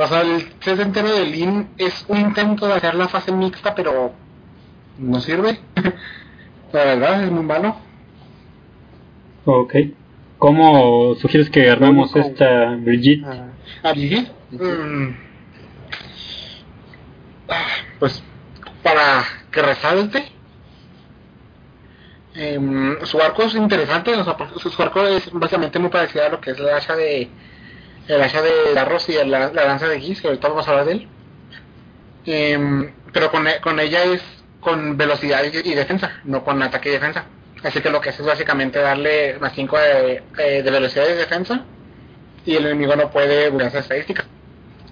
O 0.01 0.07
sea, 0.07 0.21
el 0.21 0.53
set 0.61 0.79
entero 0.79 1.11
de 1.13 1.25
Lin 1.25 1.71
es 1.77 2.05
un 2.07 2.19
intento 2.19 2.65
de 2.67 2.75
hacer 2.75 2.95
la 2.95 3.09
fase 3.09 3.33
mixta, 3.33 3.75
pero 3.75 4.13
no 4.97 5.19
sirve. 5.19 5.59
La 6.71 6.85
verdad, 6.85 7.23
es 7.25 7.29
muy 7.31 7.43
malo. 7.43 7.75
Ok. 9.43 9.75
¿Cómo 10.37 11.15
sugieres 11.15 11.49
que 11.49 11.69
armemos 11.69 12.15
esta 12.15 12.77
Brigitte? 12.79 13.25
Ah, 13.27 13.47
¿A 13.83 13.91
Brigitte? 13.91 14.31
Mm. 14.51 15.09
Ah, 17.49 17.65
Pues 17.99 18.23
para 18.83 19.23
que 19.51 19.61
resalte. 19.61 20.31
em, 22.35 22.97
su 23.05 23.21
arco 23.21 23.43
es 23.43 23.55
interesante, 23.55 24.13
su 24.23 24.81
arco 24.81 25.05
es 25.07 25.31
básicamente 25.31 25.79
muy 25.79 25.89
parecido 25.89 26.25
a 26.25 26.29
lo 26.29 26.39
que 26.39 26.51
es 26.51 26.59
el 26.59 26.69
hacha 26.69 26.95
de 26.95 27.29
el 28.07 28.21
hacha 28.21 28.41
de 28.41 28.73
Larros 28.73 29.07
y 29.09 29.13
la, 29.25 29.51
la 29.53 29.65
lanza 29.65 29.87
de 29.87 29.99
Giz, 29.99 30.21
que 30.21 30.27
ahorita 30.27 30.47
vamos 30.49 30.67
a 30.67 30.71
hablar 30.71 30.85
de 30.87 30.91
él. 30.93 31.07
Em, 32.25 32.93
pero 33.13 33.31
con, 33.31 33.47
e- 33.47 33.59
con 33.61 33.79
ella 33.79 34.03
es 34.03 34.21
con 34.59 34.97
velocidad 34.97 35.43
y, 35.43 35.73
defensa, 35.73 36.19
no 36.25 36.43
con 36.43 36.61
ataque 36.61 36.89
y 36.89 36.93
defensa. 36.93 37.25
Así 37.63 37.81
que 37.81 37.89
lo 37.89 38.01
que 38.01 38.09
hace 38.09 38.21
es 38.21 38.27
básicamente 38.27 38.79
darle 38.79 39.37
más 39.39 39.53
5 39.53 39.77
de, 39.77 40.23
eh, 40.37 40.63
de 40.63 40.71
velocidad 40.71 41.07
y 41.09 41.13
defensa 41.13 41.65
y 42.45 42.55
el 42.57 42.65
enemigo 42.67 42.95
no 42.95 43.11
puede 43.11 43.49
burlar 43.49 43.69
esa 43.69 43.79
estadística. 43.79 44.25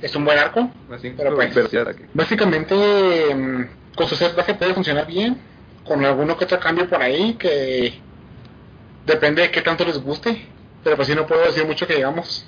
Es 0.01 0.15
un 0.15 0.25
buen 0.25 0.37
arco, 0.37 0.69
Más 0.89 1.01
cinco 1.01 1.15
Pero 1.17 1.35
pues-. 1.35 1.55
Básicamente, 2.13 2.75
mm, 2.75 3.95
con 3.95 4.07
su 4.07 4.15
set 4.15 4.35
base 4.35 4.53
puede 4.53 4.73
funcionar 4.73 5.07
bien, 5.07 5.37
con 5.83 6.03
alguno 6.05 6.37
que 6.37 6.45
otro 6.45 6.59
cambio 6.59 6.87
por 6.87 7.01
ahí 7.01 7.33
que 7.33 7.93
depende 9.05 9.41
de 9.41 9.51
qué 9.51 9.61
tanto 9.61 9.85
les 9.85 9.97
guste, 9.97 10.37
pero 10.83 10.95
pues 10.95 11.07
sí 11.07 11.15
no 11.15 11.25
puedo 11.25 11.43
decir 11.43 11.65
mucho 11.65 11.87
que 11.87 11.95
digamos. 11.95 12.45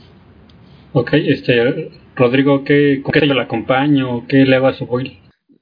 Ok, 0.94 1.14
este, 1.14 1.92
Rodrigo, 2.16 2.64
¿qué, 2.64 3.02
¿con 3.04 3.12
qué 3.12 3.28
yo 3.28 3.34
la 3.34 3.44
acompaño? 3.44 4.28
¿Qué 4.28 4.38
le 4.38 4.56
hago 4.56 4.68
a 4.68 4.74
su 4.74 4.86
build? 4.86 5.14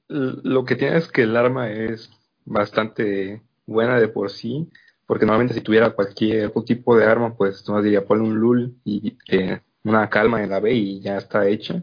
Lo 0.08 0.64
que 0.64 0.74
tiene 0.74 0.96
es 0.96 1.08
que 1.08 1.22
el 1.22 1.36
arma 1.36 1.70
es 1.70 2.10
bastante 2.44 3.42
buena 3.66 4.00
de 4.00 4.08
por 4.08 4.30
sí, 4.30 4.68
porque 5.06 5.26
normalmente 5.26 5.54
si 5.54 5.60
tuviera 5.60 5.90
cualquier 5.90 6.46
otro 6.46 6.64
tipo 6.64 6.96
de 6.96 7.04
arma, 7.04 7.34
pues 7.34 7.68
no 7.68 7.80
diría 7.82 8.04
ponle 8.04 8.24
un 8.24 8.36
lul 8.36 8.74
y 8.84 9.16
eh, 9.28 9.60
una 9.88 10.08
calma 10.10 10.42
en 10.42 10.50
la 10.50 10.60
B 10.60 10.72
y 10.72 11.00
ya 11.00 11.16
está 11.16 11.46
hecha. 11.46 11.82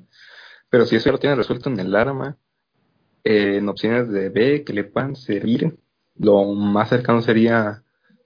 Pero 0.70 0.86
si 0.86 0.96
eso 0.96 1.06
ya 1.06 1.12
lo 1.14 1.20
tienes 1.20 1.38
resuelto 1.38 1.70
en 1.70 1.80
el 1.80 1.96
arma, 1.96 2.38
eh, 3.24 3.58
en 3.58 3.70
opciones 3.70 4.10
de 4.10 4.30
B 4.30 4.64
que 4.64 4.74
le 4.74 4.84
puedan 4.84 5.16
servir, 5.16 5.78
lo 6.18 6.46
más 6.54 6.90
cercano 6.90 7.22
sería 7.22 7.84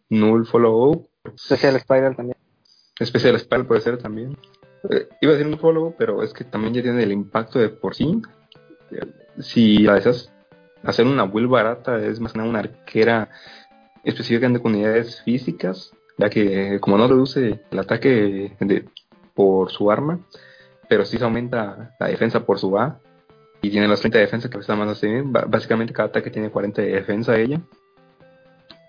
null 0.09 0.45
follow 0.45 1.09
Special 1.37 1.79
Spiral 1.79 2.15
también. 2.15 2.37
Especial 2.99 3.39
Spell 3.39 3.65
puede 3.65 3.81
ser 3.81 3.97
también. 3.97 4.37
Eh, 4.89 5.07
iba 5.21 5.31
a 5.31 5.35
decir 5.35 5.51
un 5.51 5.59
follow, 5.59 5.95
pero 5.97 6.23
es 6.23 6.33
que 6.33 6.43
también 6.43 6.73
ya 6.73 6.81
tiene 6.81 7.03
el 7.03 7.11
impacto 7.11 7.59
de 7.59 7.69
por 7.69 7.95
sí. 7.95 8.21
Si 9.39 9.79
la 9.79 9.95
deseas 9.95 10.31
hacer 10.83 11.05
una 11.05 11.25
build 11.25 11.49
barata, 11.49 12.03
es 12.03 12.19
más 12.19 12.33
que 12.33 12.39
nada 12.39 12.49
una 12.49 12.59
arquera 12.59 13.29
específicamente 14.03 14.61
con 14.61 14.73
unidades 14.73 15.21
físicas, 15.21 15.91
ya 16.17 16.29
que 16.29 16.75
eh, 16.75 16.79
como 16.79 16.97
no 16.97 17.07
reduce 17.07 17.61
el 17.69 17.79
ataque 17.79 18.55
de, 18.59 18.85
por 19.39 19.71
su 19.71 19.89
arma, 19.89 20.19
pero 20.89 21.05
sí 21.05 21.17
se 21.17 21.23
aumenta 21.23 21.95
la 21.97 22.07
defensa 22.07 22.41
por 22.41 22.59
su 22.59 22.77
A, 22.77 22.99
y 23.61 23.69
tiene 23.69 23.87
los 23.87 24.01
30 24.01 24.17
de 24.17 24.49
que 24.49 24.57
está 24.57 24.75
más 24.75 24.99
bien. 24.99 25.31
Básicamente 25.31 25.93
cada 25.93 26.09
ataque 26.09 26.29
tiene 26.29 26.49
40 26.49 26.81
de 26.81 26.91
defensa 26.91 27.37
ella, 27.37 27.61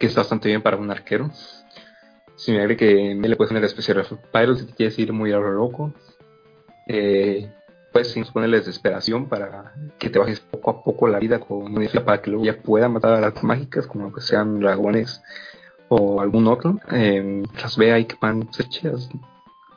que 0.01 0.09
está 0.09 0.23
bastante 0.23 0.49
bien 0.49 0.61
para 0.61 0.77
un 0.77 0.91
arquero. 0.91 1.31
Si 2.35 2.51
me 2.51 2.59
agrega 2.59 2.79
que 2.79 3.15
me 3.15 3.29
le 3.29 3.37
puedes 3.37 3.51
poner 3.51 3.63
especial 3.63 4.05
Pyro 4.33 4.57
si 4.57 4.67
te 4.67 4.73
quieres 4.73 4.99
ir 4.99 5.13
muy 5.13 5.31
a 5.31 5.37
lo 5.37 5.53
loco. 5.53 5.93
Eh, 6.89 7.49
puedes 7.93 8.09
incluso 8.17 8.33
ponerle 8.33 8.59
desesperación 8.59 9.29
para 9.29 9.73
que 10.01 10.11
te 10.11 10.19
bajes 10.19 10.41
poco 10.41 10.71
a 10.73 10.83
poco 10.83 11.07
la 11.07 11.21
vida 11.21 11.39
con 11.39 11.77
una 11.77 12.05
para 12.05 12.21
que 12.21 12.31
luego 12.31 12.45
ya 12.45 12.61
pueda 12.61 12.89
matar 12.89 13.13
a 13.13 13.21
las 13.21 13.45
mágicas, 13.45 13.87
como 13.87 14.13
que 14.13 14.21
sean 14.21 14.59
dragones 14.59 15.23
o 15.89 16.21
algún 16.21 16.49
otro. 16.49 16.81
Eh, 16.91 17.45
las 17.63 17.77
vea 17.77 18.01
y 18.01 18.07
que 18.07 18.17
van 18.21 18.49
hechas. 18.59 19.09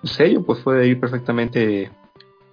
Sello, 0.03 0.43
pues 0.43 0.59
puede 0.59 0.87
ir 0.87 0.99
perfectamente 0.99 1.89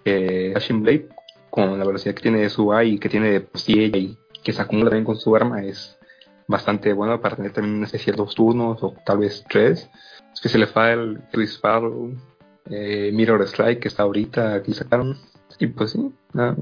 eh, 0.05 0.55
Blade 0.71 1.09
con 1.51 1.79
la 1.79 1.85
velocidad 1.85 2.15
que 2.15 2.23
tiene 2.23 2.41
de 2.41 2.51
su 2.51 2.73
A 2.73 2.85
y 2.85 2.99
que 2.99 3.09
tiene 3.09 3.31
de 3.31 3.47
ella 3.67 3.99
y 3.99 4.17
que 4.43 4.53
se 4.53 4.63
acumula 4.63 4.91
también 4.91 5.05
con 5.05 5.17
su 5.17 5.35
arma 5.35 5.63
es 5.65 5.99
bastante 6.47 6.93
bueno 6.93 7.21
para 7.21 7.37
tener 7.37 7.53
también 7.53 7.81
de 7.81 8.13
dos 8.13 8.35
turnos 8.35 8.83
o 8.83 8.95
tal 9.05 9.19
vez 9.19 9.45
tres. 9.49 9.89
Special 10.37 10.67
File, 10.67 11.19
Chris 11.33 11.55
Sparrow, 11.55 12.13
eh, 12.71 13.11
Mirror 13.13 13.43
Strike 13.43 13.81
que 13.81 13.89
está 13.89 14.05
ahorita 14.05 14.55
aquí 14.55 14.73
sacaron. 14.73 15.17
Y 15.59 15.67
pues 15.67 15.91
sí. 15.91 16.01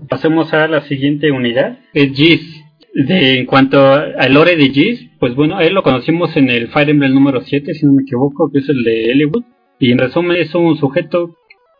Pasemos 0.09 0.53
a 0.53 0.66
la 0.66 0.80
siguiente 0.82 1.30
unidad, 1.30 1.78
es 1.95 2.12
Giz. 2.12 2.64
De, 2.95 3.39
en 3.39 3.47
cuanto 3.47 3.93
al 3.93 4.34
lore 4.34 4.57
de 4.57 4.70
Giz, 4.70 5.11
pues 5.20 5.36
bueno, 5.36 5.61
él 5.61 5.72
lo 5.72 5.84
conocimos 5.84 6.36
en 6.36 6.51
el 6.51 6.68
Fire 6.68 6.91
Emblem 6.91 7.14
número 7.14 7.43
7, 7.43 7.74
si 7.74 7.86
no 7.86 7.93
me 7.93 8.03
equivoco, 8.03 8.51
que 8.51 8.59
es 8.59 8.68
el 8.68 8.82
de 8.82 9.12
Hollywood. 9.12 9.45
Y 9.79 9.93
en 9.93 9.99
resumen 9.99 10.37
es 10.37 10.55
un 10.55 10.76
sujeto 10.76 11.37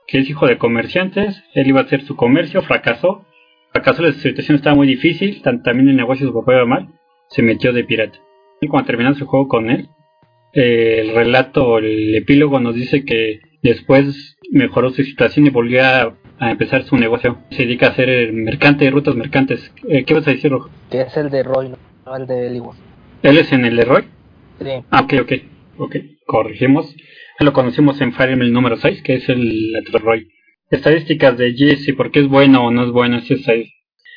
que 0.07 0.19
es 0.21 0.31
hijo 0.31 0.47
de 0.47 0.59
comerciantes, 0.59 1.43
él 1.55 1.69
iba 1.69 1.81
a 1.81 1.85
hacer 1.85 2.03
su 2.03 2.17
comercio, 2.17 2.63
fracasó. 2.63 3.27
Fracasó, 3.73 4.03
la 4.03 4.13
situación 4.13 4.57
estaba 4.57 4.75
muy 4.75 4.87
difícil, 4.87 5.43
también 5.43 5.89
en 5.89 5.97
negocios 5.97 6.33
lo 6.33 6.43
fue 6.43 6.65
mal, 6.65 6.89
se 7.29 7.43
metió 7.43 7.73
de 7.73 7.85
pirata. 7.85 8.19
Y 8.61 8.69
cuando 8.69 8.87
terminó 8.87 9.15
su 9.15 9.27
juego 9.27 9.49
con 9.49 9.69
él, 9.71 9.89
eh, 10.55 11.03
el 11.03 11.15
relato, 11.15 11.79
el 11.79 12.15
epílogo 12.15 12.59
nos 12.59 12.75
dice 12.75 13.05
que 13.05 13.41
después 13.63 14.39
mejoró 14.51 14.91
su 14.91 15.03
situación 15.03 15.47
y 15.47 15.51
volvió 15.51 15.85
a, 15.85 16.15
a 16.39 16.51
empezar 16.51 16.85
su 16.85 16.97
negocio. 16.97 17.39
Se 17.51 17.65
dedica 17.65 17.89
a 17.89 17.95
ser 17.95 18.09
el 18.09 18.33
mercante 18.33 18.87
de 18.87 18.91
rutas 18.91 19.15
mercantes. 19.15 19.73
Eh, 19.89 20.05
¿Qué 20.05 20.15
vas 20.15 20.27
a 20.27 20.31
decir, 20.31 20.51
Rojo? 20.51 20.71
Que 20.91 21.03
es 21.03 21.17
el 21.19 21.29
de 21.29 21.43
Roy, 21.43 21.69
no 21.69 22.17
el 22.17 22.27
de 22.27 22.47
Eliwood. 22.47 22.77
¿Él 23.23 23.37
es 23.37 23.53
en 23.53 23.65
el 23.67 23.77
de 23.77 23.85
Roy? 23.85 24.05
Sí. 24.61 24.71
Ah, 24.91 25.03
ok, 25.03 25.15
ok, 25.23 25.33
ok, 25.79 25.97
corregimos. 26.27 26.95
Lo 27.41 27.53
conocimos 27.53 28.01
en 28.01 28.13
Fire 28.13 28.31
Emblem 28.31 28.53
número 28.53 28.77
6, 28.77 29.03
que 29.03 29.15
es 29.15 29.29
el 29.29 29.73
Roy. 29.93 30.29
Estadísticas 30.71 31.39
de 31.39 31.55
Jesse, 31.55 31.95
¿por 31.97 32.11
qué 32.11 32.21
es 32.21 32.29
bueno 32.29 32.67
o 32.67 32.71
no 32.73 32.85
es 32.85 32.91
bueno 32.91 33.19
ese 33.19 33.37
6? 33.37 33.69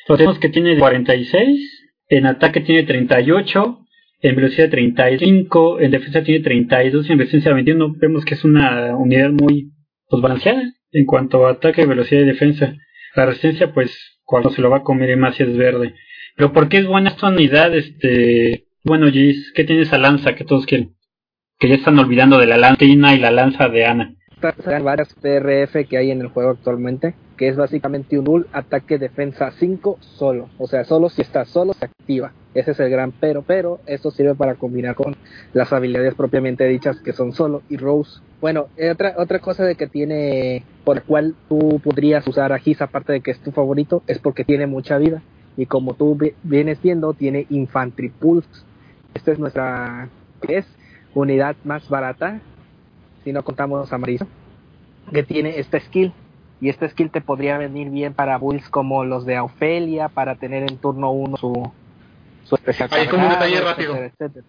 Lo 0.08 0.16
tenemos 0.16 0.40
que 0.40 0.48
tiene 0.48 0.76
46, 0.76 1.92
en 2.08 2.26
ataque 2.26 2.60
tiene 2.60 2.82
38, 2.82 3.78
en 4.22 4.36
velocidad 4.36 4.70
35, 4.70 5.80
en 5.80 5.90
defensa 5.92 6.24
tiene 6.24 6.42
32 6.42 7.08
y 7.08 7.12
en 7.12 7.18
resistencia 7.18 7.54
21. 7.54 7.94
Vemos 7.98 8.24
que 8.24 8.34
es 8.34 8.44
una 8.44 8.96
unidad 8.96 9.30
muy 9.30 9.70
pues, 10.08 10.20
balanceada 10.20 10.62
en 10.90 11.06
cuanto 11.06 11.46
a 11.46 11.52
ataque, 11.52 11.86
velocidad 11.86 12.22
y 12.22 12.26
defensa. 12.26 12.74
La 13.14 13.26
resistencia, 13.26 13.72
pues, 13.72 14.18
cuando 14.24 14.50
se 14.50 14.60
lo 14.62 14.68
va 14.68 14.78
a 14.78 14.82
comer 14.82 15.16
más 15.16 15.36
si 15.36 15.44
es 15.44 15.56
verde. 15.56 15.94
Pero 16.36 16.52
¿por 16.52 16.68
qué 16.68 16.78
es 16.78 16.86
buena 16.86 17.10
esta 17.10 17.28
unidad? 17.28 17.74
Este, 17.74 18.66
bueno, 18.84 19.10
Gis, 19.12 19.52
¿qué 19.54 19.62
tiene 19.62 19.82
esa 19.82 19.98
lanza 19.98 20.34
que 20.34 20.44
todos 20.44 20.66
quieren? 20.66 20.96
Que 21.62 21.68
ya 21.68 21.76
están 21.76 21.96
olvidando 21.96 22.38
de 22.38 22.46
la 22.48 22.56
lanza 22.56 22.84
y 22.84 22.96
la 22.96 23.30
lanza 23.30 23.68
de 23.68 23.86
Ana. 23.86 24.14
Varias 24.82 25.14
TRF 25.14 25.88
que 25.88 25.96
hay 25.96 26.10
en 26.10 26.20
el 26.20 26.26
juego 26.26 26.50
actualmente, 26.50 27.14
que 27.36 27.46
es 27.46 27.54
básicamente 27.54 28.18
un 28.18 28.24
null 28.24 28.46
ataque 28.52 28.98
defensa 28.98 29.52
5 29.52 29.96
solo. 30.00 30.48
O 30.58 30.66
sea, 30.66 30.82
solo 30.82 31.08
si 31.08 31.22
está 31.22 31.44
solo 31.44 31.72
se 31.74 31.84
activa. 31.84 32.32
Ese 32.52 32.72
es 32.72 32.80
el 32.80 32.90
gran 32.90 33.12
pero, 33.12 33.42
pero 33.42 33.78
esto 33.86 34.10
sirve 34.10 34.34
para 34.34 34.56
combinar 34.56 34.96
con 34.96 35.14
las 35.52 35.72
habilidades 35.72 36.16
propiamente 36.16 36.66
dichas 36.66 36.98
que 37.00 37.12
son 37.12 37.32
solo 37.32 37.62
y 37.70 37.76
Rose. 37.76 38.18
Bueno, 38.40 38.66
eh, 38.76 38.90
otra 38.90 39.14
otra 39.16 39.38
cosa 39.38 39.62
de 39.64 39.76
que 39.76 39.86
tiene 39.86 40.64
por 40.82 40.96
la 40.96 41.02
cual 41.02 41.36
tú 41.48 41.78
podrías 41.78 42.26
usar 42.26 42.52
a 42.52 42.58
Giz 42.58 42.82
aparte 42.82 43.12
de 43.12 43.20
que 43.20 43.30
es 43.30 43.38
tu 43.38 43.52
favorito 43.52 44.02
es 44.08 44.18
porque 44.18 44.42
tiene 44.42 44.66
mucha 44.66 44.98
vida 44.98 45.22
y 45.56 45.66
como 45.66 45.94
tú 45.94 46.16
vi- 46.16 46.32
vienes 46.42 46.82
viendo 46.82 47.14
tiene 47.14 47.46
Infantry 47.50 48.08
Pulse. 48.08 48.48
Esta 49.14 49.30
es 49.30 49.38
nuestra 49.38 50.08
es 50.48 50.66
unidad 51.14 51.56
más 51.64 51.88
barata 51.88 52.40
si 53.24 53.32
no 53.32 53.42
contamos 53.44 53.92
a 53.92 53.98
Marisa, 53.98 54.26
que 55.12 55.22
tiene 55.22 55.58
esta 55.58 55.78
skill. 55.80 56.12
Y 56.60 56.68
esta 56.68 56.88
skill 56.88 57.10
te 57.10 57.20
podría 57.20 57.58
venir 57.58 57.90
bien 57.90 58.14
para 58.14 58.38
builds 58.38 58.68
como 58.68 59.04
los 59.04 59.26
de 59.26 59.40
Ofelia, 59.40 60.08
para 60.08 60.36
tener 60.36 60.62
en 60.62 60.78
turno 60.78 61.10
1 61.10 61.36
su, 61.36 61.72
su 62.44 62.54
especial. 62.54 62.88
Ahí 62.92 63.08
como 63.08 63.24
un 63.24 63.30
detalle 63.30 63.60
rápido. 63.60 63.94
etcétera, 63.96 64.14
etcétera. 64.26 64.46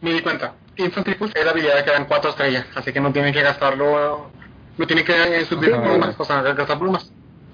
Me 0.00 0.12
di 0.12 0.20
cuenta. 0.20 0.54
Infantry 0.76 1.14
Pulse 1.16 1.38
es 1.38 1.44
la 1.44 1.50
habilidad 1.50 1.84
que 1.84 1.90
dan 1.90 2.06
4 2.06 2.30
estrellas, 2.30 2.66
así 2.74 2.92
que 2.92 3.00
no 3.00 3.12
tienen 3.12 3.32
que 3.32 3.42
gastarlo. 3.42 4.30
No 4.78 4.86
tienen 4.86 5.04
que 5.04 5.44
subir 5.46 5.70
plumas, 5.70 6.14
o 6.18 6.24
sea, 6.24 6.42
gastar 6.42 6.78
plumas. 6.78 7.10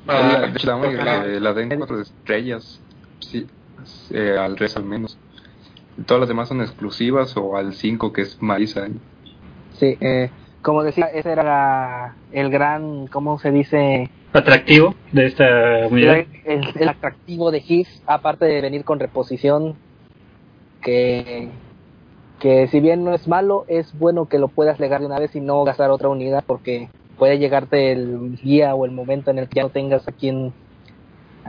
La, 0.06 0.40
de 0.40 0.58
hecho, 0.58 0.66
la, 0.76 1.24
la 1.24 1.52
den 1.54 1.78
cuatro 1.78 2.00
estrellas, 2.00 2.80
sí, 3.20 3.46
eh, 4.10 4.36
al 4.36 4.56
resto 4.56 4.80
al 4.80 4.84
menos. 4.84 5.16
Todas 6.06 6.20
las 6.20 6.28
demás 6.28 6.48
son 6.48 6.60
exclusivas 6.60 7.36
o 7.36 7.56
al 7.56 7.74
5 7.74 8.12
que 8.12 8.22
es 8.22 8.40
Marisa. 8.42 8.86
Sí, 9.74 9.96
eh, 10.00 10.30
como 10.62 10.82
decía, 10.82 11.06
ese 11.06 11.30
era 11.32 11.42
la- 11.42 12.14
el 12.32 12.50
gran, 12.50 13.06
¿cómo 13.08 13.38
se 13.38 13.50
dice? 13.50 14.08
Atractivo 14.32 14.94
de 15.12 15.26
esta 15.26 15.86
unidad. 15.90 16.18
El, 16.18 16.26
el- 16.64 16.68
el 16.80 16.88
atractivo 16.88 17.50
de 17.50 17.62
Higgs, 17.66 18.02
aparte 18.06 18.46
de 18.46 18.60
venir 18.60 18.84
con 18.84 18.98
reposición, 19.00 19.74
que, 20.82 21.48
que 22.40 22.66
si 22.68 22.80
bien 22.80 23.04
no 23.04 23.14
es 23.14 23.28
malo, 23.28 23.64
es 23.68 23.96
bueno 23.98 24.26
que 24.28 24.38
lo 24.38 24.48
puedas 24.48 24.80
legar 24.80 25.00
de 25.00 25.06
una 25.06 25.18
vez 25.18 25.34
y 25.36 25.40
no 25.40 25.62
gastar 25.64 25.90
otra 25.90 26.08
unidad, 26.08 26.44
porque 26.46 26.88
puede 27.18 27.38
llegarte 27.38 27.92
el 27.92 28.36
día 28.36 28.74
o 28.74 28.84
el 28.84 28.90
momento 28.90 29.30
en 29.30 29.38
el 29.38 29.48
que 29.48 29.56
ya 29.56 29.62
no 29.62 29.68
tengas 29.70 30.06
a 30.08 30.12
quien, 30.12 30.52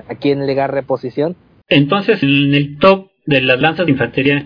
a 0.09 0.15
quien 0.15 0.45
legar 0.45 0.71
reposición. 0.73 1.35
Entonces, 1.69 2.21
en 2.21 2.53
el 2.53 2.77
top 2.77 3.07
de 3.25 3.41
las 3.41 3.59
lanzas 3.59 3.85
de 3.85 3.91
infantería, 3.91 4.45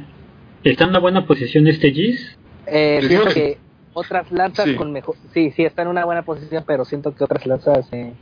¿está 0.64 0.84
en 0.84 0.92
una 0.92 1.00
buena 1.00 1.26
posición 1.26 1.68
este 1.68 1.92
Gis? 1.92 2.38
Eh, 2.66 3.00
que- 3.34 3.58
otras 3.94 4.32
lanzas 4.32 4.66
Sí. 4.66 4.76
con 4.76 4.92
mejor, 4.92 5.16
sí, 5.34 5.52
sí 5.56 5.64
está 5.66 5.82
en 5.82 5.88
una 5.88 6.06
buena 6.06 6.22
posición, 6.22 6.64
pero 6.68 6.86
siento 6.86 7.16
que 7.16 7.24
otras 7.24 7.46
lanzas 7.48 7.88
eh, 7.92 8.14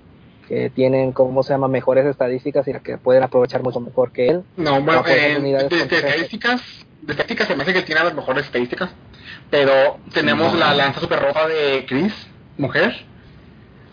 que 0.47 0.69
tienen, 0.69 1.11
¿cómo 1.11 1.43
se 1.43 1.51
llama?, 1.53 1.67
mejores 1.67 2.05
estadísticas 2.05 2.65
y 2.69 2.73
las 2.73 2.81
que 2.81 2.97
pueden 2.97 3.23
aprovechar 3.23 3.61
mucho 3.61 3.81
mejor 3.81 4.11
que 4.13 4.27
él. 4.27 4.43
No, 4.55 4.79
bueno, 4.81 5.03
eh, 5.07 5.37
de, 5.41 5.55
estadísticas, 5.97 6.61
de 7.01 7.11
estadísticas 7.11 7.47
se 7.47 7.55
me 7.57 7.63
hace 7.63 7.73
que 7.73 7.81
tiene 7.81 8.03
las 8.03 8.13
mejores 8.13 8.45
estadísticas, 8.45 8.91
pero 9.49 9.97
tenemos 10.13 10.57
la 10.57 10.73
lanza 10.73 11.01
super 11.01 11.19
roja 11.19 11.45
de 11.49 11.83
Chris, 11.85 12.13
mujer, 12.57 12.95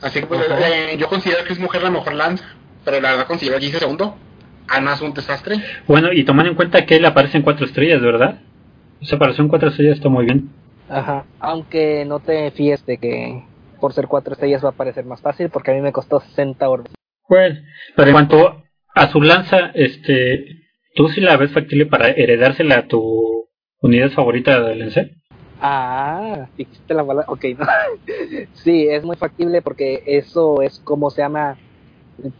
así 0.02 0.20
que 0.20 0.26
pues 0.26 0.40
eh, 0.48 0.96
yo 0.98 1.08
considero 1.08 1.42
que 1.44 1.54
es 1.54 1.58
mujer 1.58 1.82
la 1.82 1.90
mejor 1.90 2.12
lanza, 2.12 2.44
pero 2.84 3.00
la 3.00 3.10
verdad 3.12 3.26
considero 3.26 3.58
que 3.58 3.66
hice 3.66 3.80
segundo 3.80 4.16
Ana 4.72 4.94
es 4.94 5.00
un 5.00 5.12
desastre. 5.12 5.56
Bueno, 5.86 6.12
y 6.12 6.24
tomando 6.24 6.50
en 6.50 6.56
cuenta 6.56 6.86
que 6.86 6.96
él 6.96 7.04
aparece 7.04 7.36
en 7.36 7.42
cuatro 7.42 7.66
estrellas, 7.66 8.00
¿verdad? 8.00 8.40
Esa 9.00 9.16
aparición 9.16 9.46
en 9.46 9.50
cuatro 9.50 9.68
estrellas 9.68 9.96
está 9.96 10.08
muy 10.08 10.24
bien. 10.24 10.50
Ajá. 10.88 11.24
Aunque 11.40 12.04
no 12.04 12.20
te 12.20 12.50
fíes 12.52 12.84
de 12.86 12.98
que 12.98 13.42
por 13.80 13.92
ser 13.92 14.06
cuatro 14.06 14.34
estrellas 14.34 14.64
va 14.64 14.70
a 14.70 14.72
parecer 14.72 15.04
más 15.04 15.20
fácil, 15.20 15.50
porque 15.50 15.72
a 15.72 15.74
mí 15.74 15.80
me 15.80 15.92
costó 15.92 16.20
60 16.20 16.68
orbes. 16.68 16.92
Bueno, 17.28 17.60
pero 17.96 18.08
en 18.08 18.14
cuanto 18.14 18.62
a 18.94 19.08
su 19.08 19.20
lanza, 19.22 19.72
este, 19.74 20.44
¿tú 20.94 21.08
sí 21.08 21.20
la 21.20 21.36
ves 21.36 21.52
factible 21.52 21.86
para 21.86 22.10
heredársela 22.10 22.78
a 22.78 22.86
tu 22.86 23.48
unidad 23.80 24.10
favorita 24.10 24.60
de 24.60 24.76
Lance? 24.76 25.16
Ah, 25.60 26.48
dijiste 26.56 26.94
la 26.94 27.04
palabra. 27.04 27.26
Ok, 27.28 27.44
no. 27.58 27.66
sí, 28.54 28.86
es 28.88 29.04
muy 29.04 29.16
factible 29.16 29.62
porque 29.62 30.02
eso 30.06 30.62
es 30.62 30.80
como 30.80 31.10
se 31.10 31.22
llama. 31.22 31.56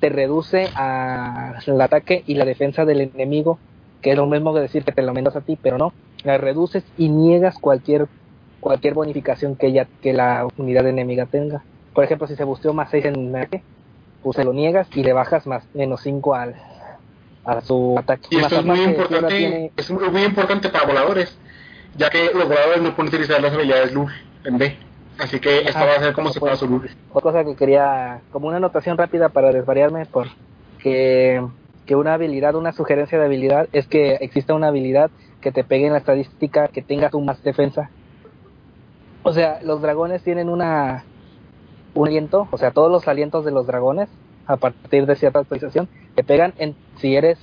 Te 0.01 0.09
reduce 0.11 0.69
a 0.77 1.55
el 1.67 1.81
ataque 1.81 2.23
y 2.27 2.35
la 2.35 2.45
defensa 2.45 2.85
del 2.85 3.01
enemigo, 3.01 3.59
que 4.01 4.11
es 4.13 4.17
lo 4.17 4.27
mismo 4.27 4.53
que 4.55 4.61
decir 4.61 4.85
que 4.85 4.93
te 4.93 5.03
lo 5.03 5.09
aumentas 5.09 5.37
a 5.37 5.41
ti, 5.41 5.59
pero 5.61 5.79
no. 5.79 5.93
La 6.25 6.39
reduces 6.39 6.85
y 6.97 7.09
niegas 7.09 7.59
cualquier 7.59 8.07
cualquier 8.61 8.95
bonificación 8.95 9.57
que 9.57 9.67
ella 9.69 9.89
que 10.03 10.13
la 10.13 10.47
unidad 10.57 10.87
enemiga 10.87 11.27
tenga. 11.27 11.65
Por 11.93 12.05
ejemplo, 12.05 12.29
si 12.29 12.37
se 12.37 12.45
busteó 12.45 12.73
más 12.73 12.91
6 12.91 13.05
en 13.07 13.35
ataque, 13.35 13.65
pues 14.23 14.37
se 14.37 14.45
lo 14.45 14.53
niegas 14.53 14.87
y 14.95 15.03
le 15.03 15.13
bajas 15.13 15.47
más 15.49 15.65
menos 15.75 16.01
5 16.03 16.35
al 16.35 16.55
a 17.45 17.61
su 17.61 17.97
ataque. 17.99 18.29
Y 18.31 18.39
esto 18.39 18.61
es 18.61 18.65
muy 18.65 18.81
importante, 18.83 19.37
tiene- 19.37 19.73
es 19.77 19.91
muy, 19.91 20.09
muy 20.11 20.23
importante 20.23 20.69
para 20.69 20.87
voladores, 20.87 21.37
ya 21.97 22.09
que 22.09 22.31
los 22.33 22.47
voladores 22.49 22.83
no 22.83 22.95
pueden 22.95 23.09
utilizar 23.09 23.43
las 23.43 23.53
habilidades 23.53 23.93
LUL 23.93 24.13
en 24.45 24.59
B. 24.59 24.77
Así 25.23 25.39
que 25.39 25.59
esto 25.59 25.79
Ajá, 25.79 25.87
va 25.87 25.95
a 25.95 26.01
ser 26.01 26.15
como 26.15 26.29
no 26.29 26.33
si 26.33 26.41
fuera 26.41 26.57
su. 26.57 26.67
Otra 26.75 26.91
cosa 27.13 27.45
que 27.45 27.55
quería, 27.55 28.23
como 28.33 28.49
una 28.49 28.57
anotación 28.57 28.99
rápida 28.99 29.29
para 29.29 29.53
desvariarme, 29.53 30.05
por 30.07 30.27
que, 30.81 31.41
que 31.87 31.95
una 31.95 32.15
habilidad, 32.15 32.57
una 32.57 32.73
sugerencia 32.73 33.19
de 33.19 33.27
habilidad 33.27 33.69
es 33.73 33.87
que 33.87 34.15
exista 34.15 34.53
una 34.55 34.67
habilidad 34.67 35.13
que 35.41 35.53
te 35.53 35.63
pegue 35.63 35.87
en 35.87 35.93
la 35.93 36.01
estadística 36.01 36.67
que 36.67 36.83
tenga 36.83 37.09
tú 37.09 37.21
más 37.21 37.41
defensa. 37.45 37.91
O 39.23 39.33
sea, 39.33 39.61
los 39.63 39.81
dragones 39.81 40.25
tienen 40.25 40.49
una 40.49 41.05
un 41.95 42.09
aliento, 42.09 42.49
o 42.51 42.59
sea, 42.59 42.73
todos 42.73 42.91
los 42.91 43.07
alientos 43.07 43.45
de 43.45 43.53
los 43.53 43.67
dragones 43.67 44.09
a 44.47 44.57
partir 44.57 45.07
de 45.07 45.15
cierta 45.15 45.39
actualización 45.39 45.89
te 46.17 46.25
pegan 46.25 46.53
en 46.59 46.75
si 46.97 47.15
eres 47.15 47.39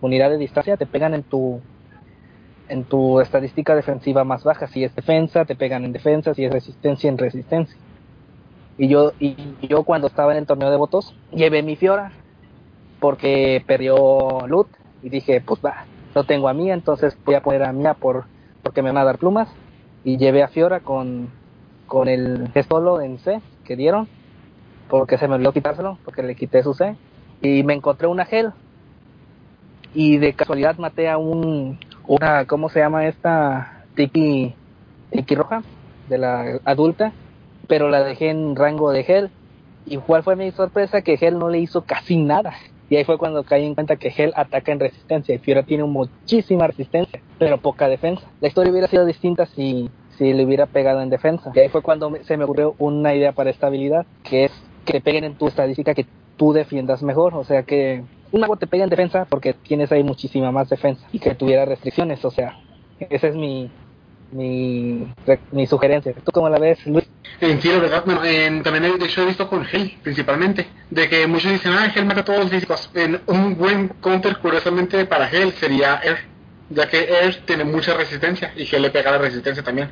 unidad 0.00 0.30
de 0.30 0.38
distancia, 0.38 0.78
te 0.78 0.86
pegan 0.86 1.12
en 1.12 1.24
tu 1.24 1.60
en 2.68 2.84
tu 2.84 3.20
estadística 3.20 3.74
defensiva 3.74 4.24
más 4.24 4.44
baja. 4.44 4.66
Si 4.66 4.84
es 4.84 4.94
defensa, 4.94 5.44
te 5.44 5.56
pegan 5.56 5.84
en 5.84 5.92
defensa, 5.92 6.34
si 6.34 6.44
es 6.44 6.52
resistencia, 6.52 7.08
en 7.08 7.18
resistencia. 7.18 7.76
Y 8.78 8.88
yo, 8.88 9.12
y 9.18 9.36
yo 9.66 9.84
cuando 9.84 10.06
estaba 10.06 10.32
en 10.32 10.38
el 10.38 10.46
torneo 10.46 10.70
de 10.70 10.76
votos, 10.76 11.14
llevé 11.32 11.62
mi 11.62 11.76
Fiora 11.76 12.12
porque 13.00 13.62
perdió 13.66 14.46
loot 14.46 14.68
y 15.02 15.08
dije, 15.08 15.40
pues 15.40 15.60
va, 15.64 15.84
no 16.14 16.24
tengo 16.24 16.48
a 16.48 16.54
Mía, 16.54 16.74
entonces 16.74 17.16
voy 17.24 17.34
a 17.34 17.42
poner 17.42 17.62
a 17.62 17.72
Mía 17.72 17.94
por, 17.94 18.24
porque 18.62 18.82
me 18.82 18.90
van 18.90 18.98
a 18.98 19.04
dar 19.04 19.18
plumas. 19.18 19.48
Y 20.04 20.18
llevé 20.18 20.42
a 20.42 20.48
Fiora 20.48 20.80
con, 20.80 21.30
con 21.86 22.08
el 22.08 22.50
solo 22.68 23.00
en 23.00 23.18
C 23.18 23.40
que 23.64 23.76
dieron, 23.76 24.08
porque 24.88 25.18
se 25.18 25.28
me 25.28 25.34
olvidó 25.34 25.52
quitárselo, 25.52 25.98
porque 26.04 26.22
le 26.22 26.34
quité 26.34 26.62
su 26.62 26.74
C. 26.74 26.96
Y 27.42 27.62
me 27.64 27.74
encontré 27.74 28.06
una 28.06 28.24
gel. 28.24 28.52
Y 29.94 30.18
de 30.18 30.32
casualidad 30.34 30.76
maté 30.78 31.08
a 31.08 31.18
un, 31.18 31.78
una, 32.06 32.46
¿cómo 32.46 32.68
se 32.68 32.80
llama 32.80 33.06
esta? 33.06 33.84
Tiki, 33.94 34.54
Tiki 35.10 35.34
roja, 35.34 35.62
de 36.08 36.18
la 36.18 36.60
adulta, 36.64 37.12
pero 37.66 37.88
la 37.88 38.04
dejé 38.04 38.30
en 38.30 38.56
rango 38.56 38.92
de 38.92 39.04
Hell. 39.06 39.30
¿Y 39.86 39.96
cuál 39.98 40.22
fue 40.22 40.36
mi 40.36 40.50
sorpresa? 40.50 41.02
Que 41.02 41.18
Hell 41.20 41.38
no 41.38 41.48
le 41.48 41.58
hizo 41.58 41.82
casi 41.82 42.16
nada. 42.16 42.54
Y 42.88 42.96
ahí 42.96 43.04
fue 43.04 43.18
cuando 43.18 43.42
caí 43.42 43.64
en 43.64 43.74
cuenta 43.74 43.96
que 43.96 44.12
Hell 44.16 44.32
ataca 44.36 44.70
en 44.70 44.80
resistencia 44.80 45.34
y 45.34 45.38
Fiora 45.38 45.64
tiene 45.64 45.84
muchísima 45.84 46.66
resistencia, 46.68 47.20
pero 47.38 47.58
poca 47.58 47.88
defensa. 47.88 48.24
La 48.40 48.48
historia 48.48 48.70
hubiera 48.70 48.86
sido 48.86 49.04
distinta 49.04 49.46
si, 49.46 49.90
si 50.16 50.32
le 50.32 50.44
hubiera 50.44 50.66
pegado 50.66 51.02
en 51.02 51.10
defensa. 51.10 51.50
Y 51.54 51.58
ahí 51.58 51.68
fue 51.68 51.82
cuando 51.82 52.12
se 52.22 52.36
me 52.36 52.44
ocurrió 52.44 52.76
una 52.78 53.14
idea 53.14 53.32
para 53.32 53.50
esta 53.50 53.66
habilidad, 53.66 54.06
que 54.22 54.44
es 54.44 54.52
que 54.84 55.00
peguen 55.00 55.24
en 55.24 55.34
tu 55.34 55.48
estadística 55.48 55.94
que 55.94 56.06
tú 56.36 56.52
defiendas 56.52 57.02
mejor. 57.02 57.34
O 57.34 57.42
sea 57.42 57.64
que 57.64 58.04
un 58.36 58.40
mago 58.42 58.56
te 58.56 58.66
pega 58.66 58.84
en 58.84 58.90
defensa 58.90 59.24
porque 59.28 59.52
tienes 59.54 59.90
ahí 59.90 60.04
muchísima 60.04 60.52
más 60.52 60.68
defensa 60.68 61.06
y 61.12 61.18
que 61.18 61.34
tuviera 61.34 61.64
restricciones. 61.64 62.24
O 62.24 62.30
sea, 62.30 62.56
esa 63.10 63.28
es 63.28 63.34
mi, 63.34 63.70
mi, 64.30 65.06
mi 65.52 65.66
sugerencia. 65.66 66.12
¿Tú 66.12 66.30
cómo 66.32 66.48
la 66.48 66.58
ves, 66.58 66.86
Luis? 66.86 67.08
En 67.40 67.60
sí, 67.60 67.68
la 67.68 67.78
verdad, 67.80 68.02
bueno, 68.06 68.24
en- 68.24 68.62
también 68.62 68.84
he- 68.84 68.98
de 68.98 69.06
hecho 69.06 69.22
he 69.22 69.26
visto 69.26 69.48
con 69.48 69.66
Hell, 69.70 69.98
principalmente, 70.02 70.66
de 70.90 71.08
que 71.08 71.26
muchos 71.26 71.52
dicen, 71.52 71.72
ah, 71.72 71.92
Hell 71.94 72.04
mata 72.06 72.20
a 72.20 72.24
todos 72.24 72.40
los 72.40 72.50
físicos. 72.50 72.90
En 72.94 73.20
un 73.26 73.56
buen 73.56 73.88
counter, 74.00 74.36
curiosamente, 74.38 75.04
para 75.06 75.28
Hell 75.30 75.52
sería 75.52 76.00
Air, 76.02 76.18
ya 76.70 76.88
que 76.88 76.98
Air 77.04 77.42
tiene 77.46 77.64
mucha 77.64 77.94
resistencia 77.94 78.52
y 78.56 78.62
Hell 78.62 78.82
le 78.82 78.90
pega 78.90 79.10
la 79.10 79.18
resistencia 79.18 79.62
también. 79.62 79.90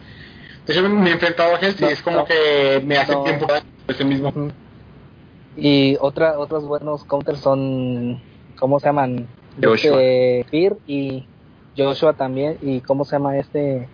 De 0.67 0.73
hecho, 0.73 0.89
me 0.89 1.11
he 1.11 1.13
enfrentado 1.13 1.55
a 1.55 1.59
Hell 1.59 1.77
y 1.79 1.85
es 1.85 2.03
como 2.03 2.19
no. 2.19 2.25
que 2.25 2.83
me 2.85 2.97
hace 2.97 3.13
No. 3.13 3.25
tiempo 3.25 3.47
ese 3.89 4.05
mismo. 4.05 4.33
Y 5.57 5.97
otra, 6.01 6.39
otros 6.39 6.67
buenos 6.67 7.05
counters 7.05 7.39
son, 7.41 8.21
¿cómo 8.59 8.81
se 8.81 8.87
llaman? 8.87 9.27
Joshua. 9.63 10.03
Este, 10.03 10.47
Fear 10.51 10.77
y 10.87 11.27
Joshua 11.77 12.13
también. 12.15 12.59
¿Y 12.63 12.81
cómo 12.81 13.05
se 13.05 13.13
llama 13.17 13.37
este? 13.39 13.89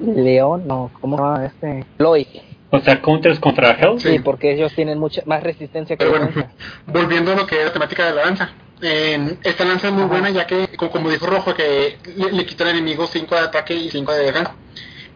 León, 0.00 0.66
no, 0.66 0.90
¿cómo 1.00 1.16
se 1.16 1.22
llama 1.22 1.46
este? 1.46 1.84
Lloyd. 1.98 2.26
O 2.70 2.80
sea, 2.80 3.00
counters 3.02 3.38
contra 3.38 3.72
Hell. 3.72 4.00
Sí, 4.00 4.18
porque 4.18 4.52
ellos 4.52 4.72
tienen 4.74 4.98
mucha 4.98 5.22
más 5.26 5.42
resistencia 5.42 5.96
que 5.96 6.04
Pero 6.06 6.18
bueno, 6.18 6.48
volviendo 6.86 7.32
a 7.32 7.36
lo 7.36 7.46
que 7.46 7.58
es 7.60 7.66
la 7.66 7.72
temática 7.72 8.06
de 8.06 8.14
la 8.14 8.24
lanza. 8.24 8.52
En- 8.80 9.38
esta 9.44 9.64
lanza 9.64 9.88
es 9.88 9.92
muy 9.92 10.04
Ajá. 10.04 10.12
buena 10.12 10.30
ya 10.30 10.46
que, 10.46 10.68
co- 10.76 10.90
como 10.90 11.10
dijo 11.10 11.26
Rojo, 11.26 11.54
que 11.54 11.98
le, 12.16 12.32
le 12.32 12.46
quita 12.46 12.64
al 12.64 12.70
enemigo 12.70 13.06
5 13.06 13.34
de 13.34 13.40
ataque 13.42 13.74
y 13.74 13.90
5 13.90 14.12
de 14.12 14.24
defensa. 14.24 14.54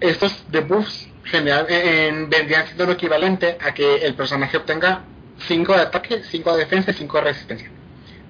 Estos 0.00 0.44
debuffs 0.50 1.08
general, 1.24 1.66
eh, 1.68 2.08
en- 2.08 2.28
vendrían 2.30 2.66
siendo 2.66 2.84
lo 2.86 2.92
equivalente 2.92 3.56
a 3.66 3.72
que 3.72 3.96
el 4.04 4.14
personaje 4.14 4.56
obtenga 4.58 5.04
5 5.48 5.72
de 5.72 5.80
ataque, 5.80 6.22
5 6.22 6.52
de 6.52 6.58
defensa 6.58 6.90
y 6.90 6.94
5 6.94 7.16
de 7.18 7.24
resistencia. 7.24 7.70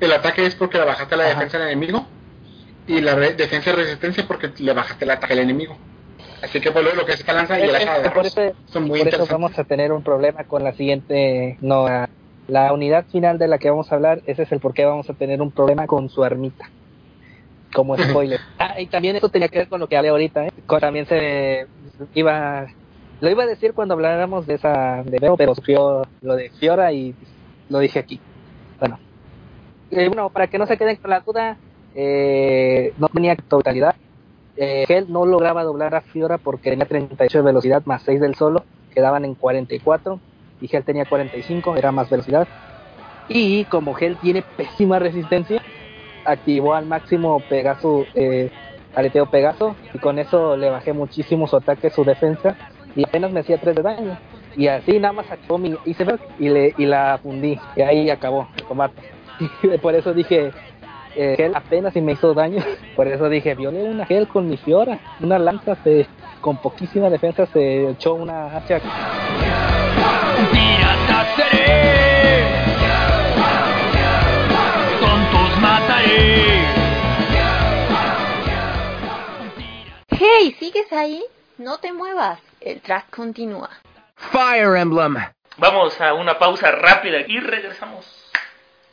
El 0.00 0.12
ataque 0.12 0.46
es 0.46 0.54
porque 0.54 0.78
le 0.78 0.84
bajaste 0.84 1.16
la 1.16 1.24
Ajá. 1.24 1.34
defensa 1.34 1.56
al 1.58 1.64
enemigo 1.70 2.06
y 2.86 3.00
la 3.00 3.14
re- 3.14 3.34
defensa 3.34 3.70
y 3.70 3.74
resistencia 3.74 4.24
porque 4.26 4.50
le 4.58 4.72
bajaste 4.72 5.04
el 5.04 5.10
ataque 5.10 5.32
al 5.32 5.40
enemigo. 5.40 5.76
Así 6.42 6.60
que 6.60 6.70
por 6.70 6.82
lo, 6.84 6.94
lo 6.94 7.04
que 7.06 7.12
es 7.12 7.20
esta 7.20 7.32
lanza 7.32 7.58
y 7.58 7.62
eh, 7.64 7.68
por 7.68 7.78
arroz 8.06 8.26
eso, 8.26 8.54
son 8.66 8.84
muy 8.84 8.98
por 9.00 9.08
eso 9.08 9.26
vamos 9.26 9.58
a 9.58 9.64
tener 9.64 9.92
un 9.92 10.02
problema 10.02 10.44
con 10.44 10.62
la 10.62 10.72
siguiente, 10.74 11.56
no, 11.60 11.86
la, 11.88 12.08
la 12.46 12.72
unidad 12.72 13.06
final 13.08 13.38
de 13.38 13.48
la 13.48 13.58
que 13.58 13.70
vamos 13.70 13.90
a 13.90 13.94
hablar, 13.96 14.22
ese 14.26 14.42
es 14.42 14.52
el 14.52 14.60
por 14.60 14.74
qué 14.74 14.84
vamos 14.84 15.08
a 15.10 15.14
tener 15.14 15.40
un 15.40 15.50
problema 15.50 15.86
con 15.86 16.08
su 16.10 16.24
ermita. 16.24 16.70
Como 17.74 17.96
spoiler. 17.98 18.38
ah, 18.58 18.80
y 18.80 18.86
también 18.86 19.16
eso 19.16 19.28
tenía 19.30 19.48
que 19.48 19.58
ver 19.58 19.68
con 19.68 19.80
lo 19.80 19.88
que 19.88 19.96
hablé 19.96 20.10
ahorita, 20.10 20.46
¿eh? 20.46 20.50
Con- 20.66 20.80
también 20.80 21.06
se 21.06 21.66
iba, 22.14 22.66
lo 23.20 23.30
iba 23.30 23.42
a 23.42 23.46
decir 23.46 23.72
cuando 23.72 23.94
habláramos 23.94 24.46
de 24.46 24.54
esa, 24.54 25.02
de 25.04 25.18
Veo, 25.18 25.36
pero 25.36 25.54
sufrió 25.54 26.02
lo 26.20 26.36
de 26.36 26.50
Fiora 26.50 26.92
y 26.92 27.14
lo 27.68 27.78
dije 27.80 27.98
aquí. 27.98 28.20
Eh, 29.90 30.08
bueno, 30.08 30.30
para 30.30 30.46
que 30.48 30.58
no 30.58 30.66
se 30.66 30.76
queden 30.76 30.96
con 30.96 31.10
la 31.10 31.20
duda, 31.20 31.56
eh, 31.94 32.92
no 32.98 33.08
tenía 33.08 33.36
totalidad. 33.36 33.94
Eh, 34.56 35.04
no 35.08 35.26
lograba 35.26 35.64
doblar 35.64 35.94
a 35.94 36.00
Fiora 36.00 36.38
porque 36.38 36.70
tenía 36.70 36.86
38 36.86 37.38
de 37.38 37.44
velocidad 37.44 37.82
más 37.84 38.02
6 38.02 38.20
del 38.20 38.34
solo, 38.34 38.64
quedaban 38.94 39.24
en 39.24 39.34
44 39.34 40.18
y 40.60 40.74
Hell 40.74 40.84
tenía 40.84 41.04
45, 41.04 41.76
era 41.76 41.92
más 41.92 42.08
velocidad. 42.08 42.48
Y 43.28 43.64
como 43.64 43.96
Hell 43.98 44.16
tiene 44.16 44.42
pésima 44.56 44.98
resistencia, 44.98 45.60
activó 46.24 46.74
al 46.74 46.86
máximo 46.86 47.42
Pegaso, 47.48 48.06
eh, 48.14 48.50
aleteo 48.94 49.26
Pegaso 49.30 49.76
y 49.92 49.98
con 49.98 50.18
eso 50.18 50.56
le 50.56 50.70
bajé 50.70 50.92
muchísimo 50.92 51.46
su 51.46 51.56
ataque, 51.56 51.90
su 51.90 52.04
defensa 52.04 52.56
y 52.94 53.04
apenas 53.04 53.32
me 53.32 53.40
hacía 53.40 53.58
3 53.58 53.76
de 53.76 53.82
daño. 53.82 54.18
Y 54.56 54.68
así 54.68 54.98
nada 54.98 55.12
más 55.12 55.30
acabó 55.30 55.58
mi 55.58 55.76
iceberg 55.84 56.20
y, 56.38 56.48
le, 56.48 56.74
y 56.78 56.86
la 56.86 57.18
fundí 57.22 57.60
y 57.76 57.82
ahí 57.82 58.08
acabó 58.08 58.48
el 58.56 58.64
combate. 58.64 59.15
Y 59.62 59.78
por 59.78 59.94
eso 59.94 60.12
dije, 60.12 60.52
eh, 61.16 61.34
Gel 61.36 61.54
apenas 61.54 61.94
si 61.94 62.00
me 62.00 62.12
hizo 62.12 62.34
daño. 62.34 62.62
Por 62.96 63.08
eso 63.08 63.28
dije, 63.28 63.54
violé 63.54 63.84
una 63.84 64.04
Gel 64.06 64.28
con 64.28 64.48
mi 64.48 64.56
Fiora. 64.58 64.98
Una 65.20 65.38
lanza 65.38 65.76
se, 65.82 66.06
con 66.40 66.58
poquísima 66.58 67.08
defensa 67.08 67.46
se 67.46 67.90
echó 67.90 68.14
una 68.14 68.54
hacha. 68.54 68.80
Pirata 70.52 71.26
seré, 71.36 72.44
tontos 75.00 75.60
mataré. 75.60 76.66
Hey, 80.08 80.54
¿sigues 80.58 80.92
ahí? 80.92 81.22
No 81.56 81.78
te 81.78 81.92
muevas. 81.92 82.40
El 82.60 82.80
track 82.82 83.14
continúa. 83.14 83.70
Fire 84.16 84.76
Emblem. 84.76 85.16
Vamos 85.58 85.98
a 86.02 86.12
una 86.12 86.38
pausa 86.38 86.70
rápida 86.70 87.20
y 87.26 87.40
regresamos 87.40 88.25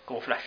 como 0.06 0.22
Flash. 0.22 0.44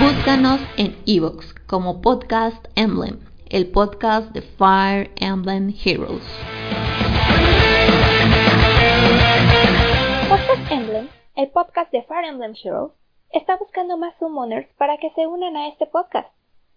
Búscanos 0.00 0.60
en 0.76 0.96
Evox 1.06 1.54
como 1.66 2.00
Podcast 2.00 2.66
Emblem, 2.74 3.18
el 3.50 3.70
podcast 3.70 4.32
de 4.32 4.42
Fire 4.42 5.10
Emblem 5.16 5.74
Heroes. 5.84 6.24
Podcast 10.28 10.70
Emblem 10.70 11.08
el 11.38 11.50
podcast 11.50 11.92
de 11.92 12.02
Fire 12.02 12.24
Emblem 12.24 12.52
Heroes, 12.60 12.90
está 13.30 13.56
buscando 13.58 13.96
más 13.96 14.12
summoners 14.18 14.66
para 14.76 14.96
que 14.96 15.10
se 15.10 15.28
unan 15.28 15.56
a 15.56 15.68
este 15.68 15.86
podcast. 15.86 16.28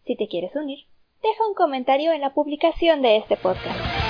Si 0.05 0.15
te 0.15 0.27
quieres 0.27 0.55
unir, 0.55 0.85
deja 1.23 1.47
un 1.47 1.55
comentario 1.55 2.11
en 2.11 2.21
la 2.21 2.35
publicación 2.35 3.01
de 3.01 3.17
este 3.17 3.37
podcast. 3.37 4.00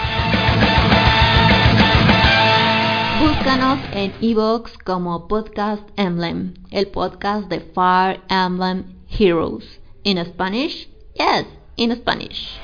Búscanos 3.22 3.78
en 3.93 4.11
Evox 4.19 4.80
como 4.80 5.28
Podcast 5.28 5.88
Emblem, 5.95 6.55
el 6.72 6.88
podcast 6.88 7.47
de 7.49 7.59
Fire 7.59 8.19
Emblem 8.30 8.84
Heroes. 9.11 9.80
In 10.03 10.26
Spanish? 10.26 10.89
Yes, 11.13 11.45
in 11.76 11.95
Spanish. 11.95 12.59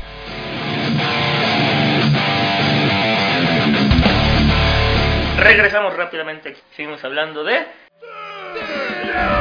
Regresamos 5.38 5.96
rápidamente. 5.96 6.58
Seguimos 6.76 7.04
hablando 7.04 7.44
de. 7.44 7.60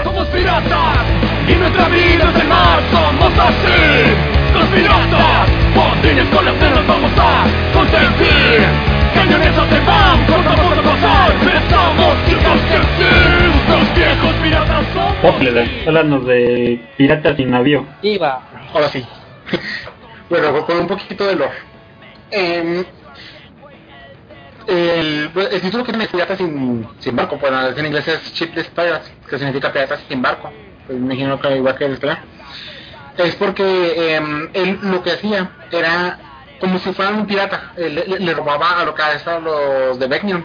Somos 0.04 0.28
piratas 0.28 1.06
y 1.48 1.54
nuestra 1.54 1.88
vida 1.88 2.30
es 2.30 2.40
el 2.42 2.48
mar, 2.48 2.82
somos 2.90 3.32
así. 3.38 4.52
Los 4.52 4.68
piratas, 4.68 5.50
botines 5.74 6.28
con 6.28 6.44
las 6.44 6.58
cenas 6.58 6.86
vamos 6.86 7.12
a 7.16 7.46
consentir. 7.72 8.95
Cañones 9.26 9.54
se 9.54 9.80
van, 9.80 10.24
cortamos 10.26 10.78
a 10.78 10.82
pasar, 10.82 11.32
pensamos 11.40 12.16
chicos 12.28 12.60
que 12.70 12.78
sí. 12.96 13.70
Los 13.70 13.94
viejos 13.94 14.34
piratas 14.40 14.86
somos. 14.92 15.14
Popler, 15.16 15.68
háblanos 15.84 16.26
de 16.26 16.88
Piratas 16.96 17.36
sin 17.36 17.50
Navío. 17.50 17.84
Iba. 18.02 18.40
Ahora 18.72 18.88
sí. 18.88 19.04
bueno, 20.30 20.64
con 20.64 20.78
un 20.78 20.86
poquito 20.86 21.26
de 21.26 21.34
lore. 21.34 21.54
Em, 22.30 22.84
el, 24.68 25.30
el 25.34 25.60
título 25.60 25.82
que 25.82 25.92
tiene 25.92 26.06
Piratas 26.06 26.38
sin, 26.38 26.86
sin 27.00 27.16
barco, 27.16 27.36
pues 27.36 27.52
en 27.76 27.86
inglés 27.86 28.06
es 28.06 28.32
Shipless 28.32 28.68
Pirates, 28.68 29.12
que 29.28 29.38
significa 29.38 29.72
Piratas 29.72 30.04
sin 30.08 30.22
barco. 30.22 30.52
Pues, 30.86 30.98
me 31.00 31.06
imagino 31.06 31.40
que 31.40 31.56
igual 31.56 31.76
que 31.76 31.86
el 31.86 31.92
español. 31.94 32.18
Es 33.18 33.34
porque 33.34 34.14
em, 34.14 34.50
él 34.52 34.78
lo 34.82 35.02
que 35.02 35.10
hacía 35.10 35.50
era 35.72 36.20
como 36.60 36.78
si 36.78 36.92
fuera 36.92 37.12
un 37.12 37.26
pirata, 37.26 37.72
él 37.76 38.04
le, 38.18 38.34
robaba 38.34 38.80
a 38.80 38.84
lo 38.84 38.94
que 38.94 39.02
a 39.02 39.38
los 39.40 39.98
de 39.98 40.06
Vecnion. 40.06 40.44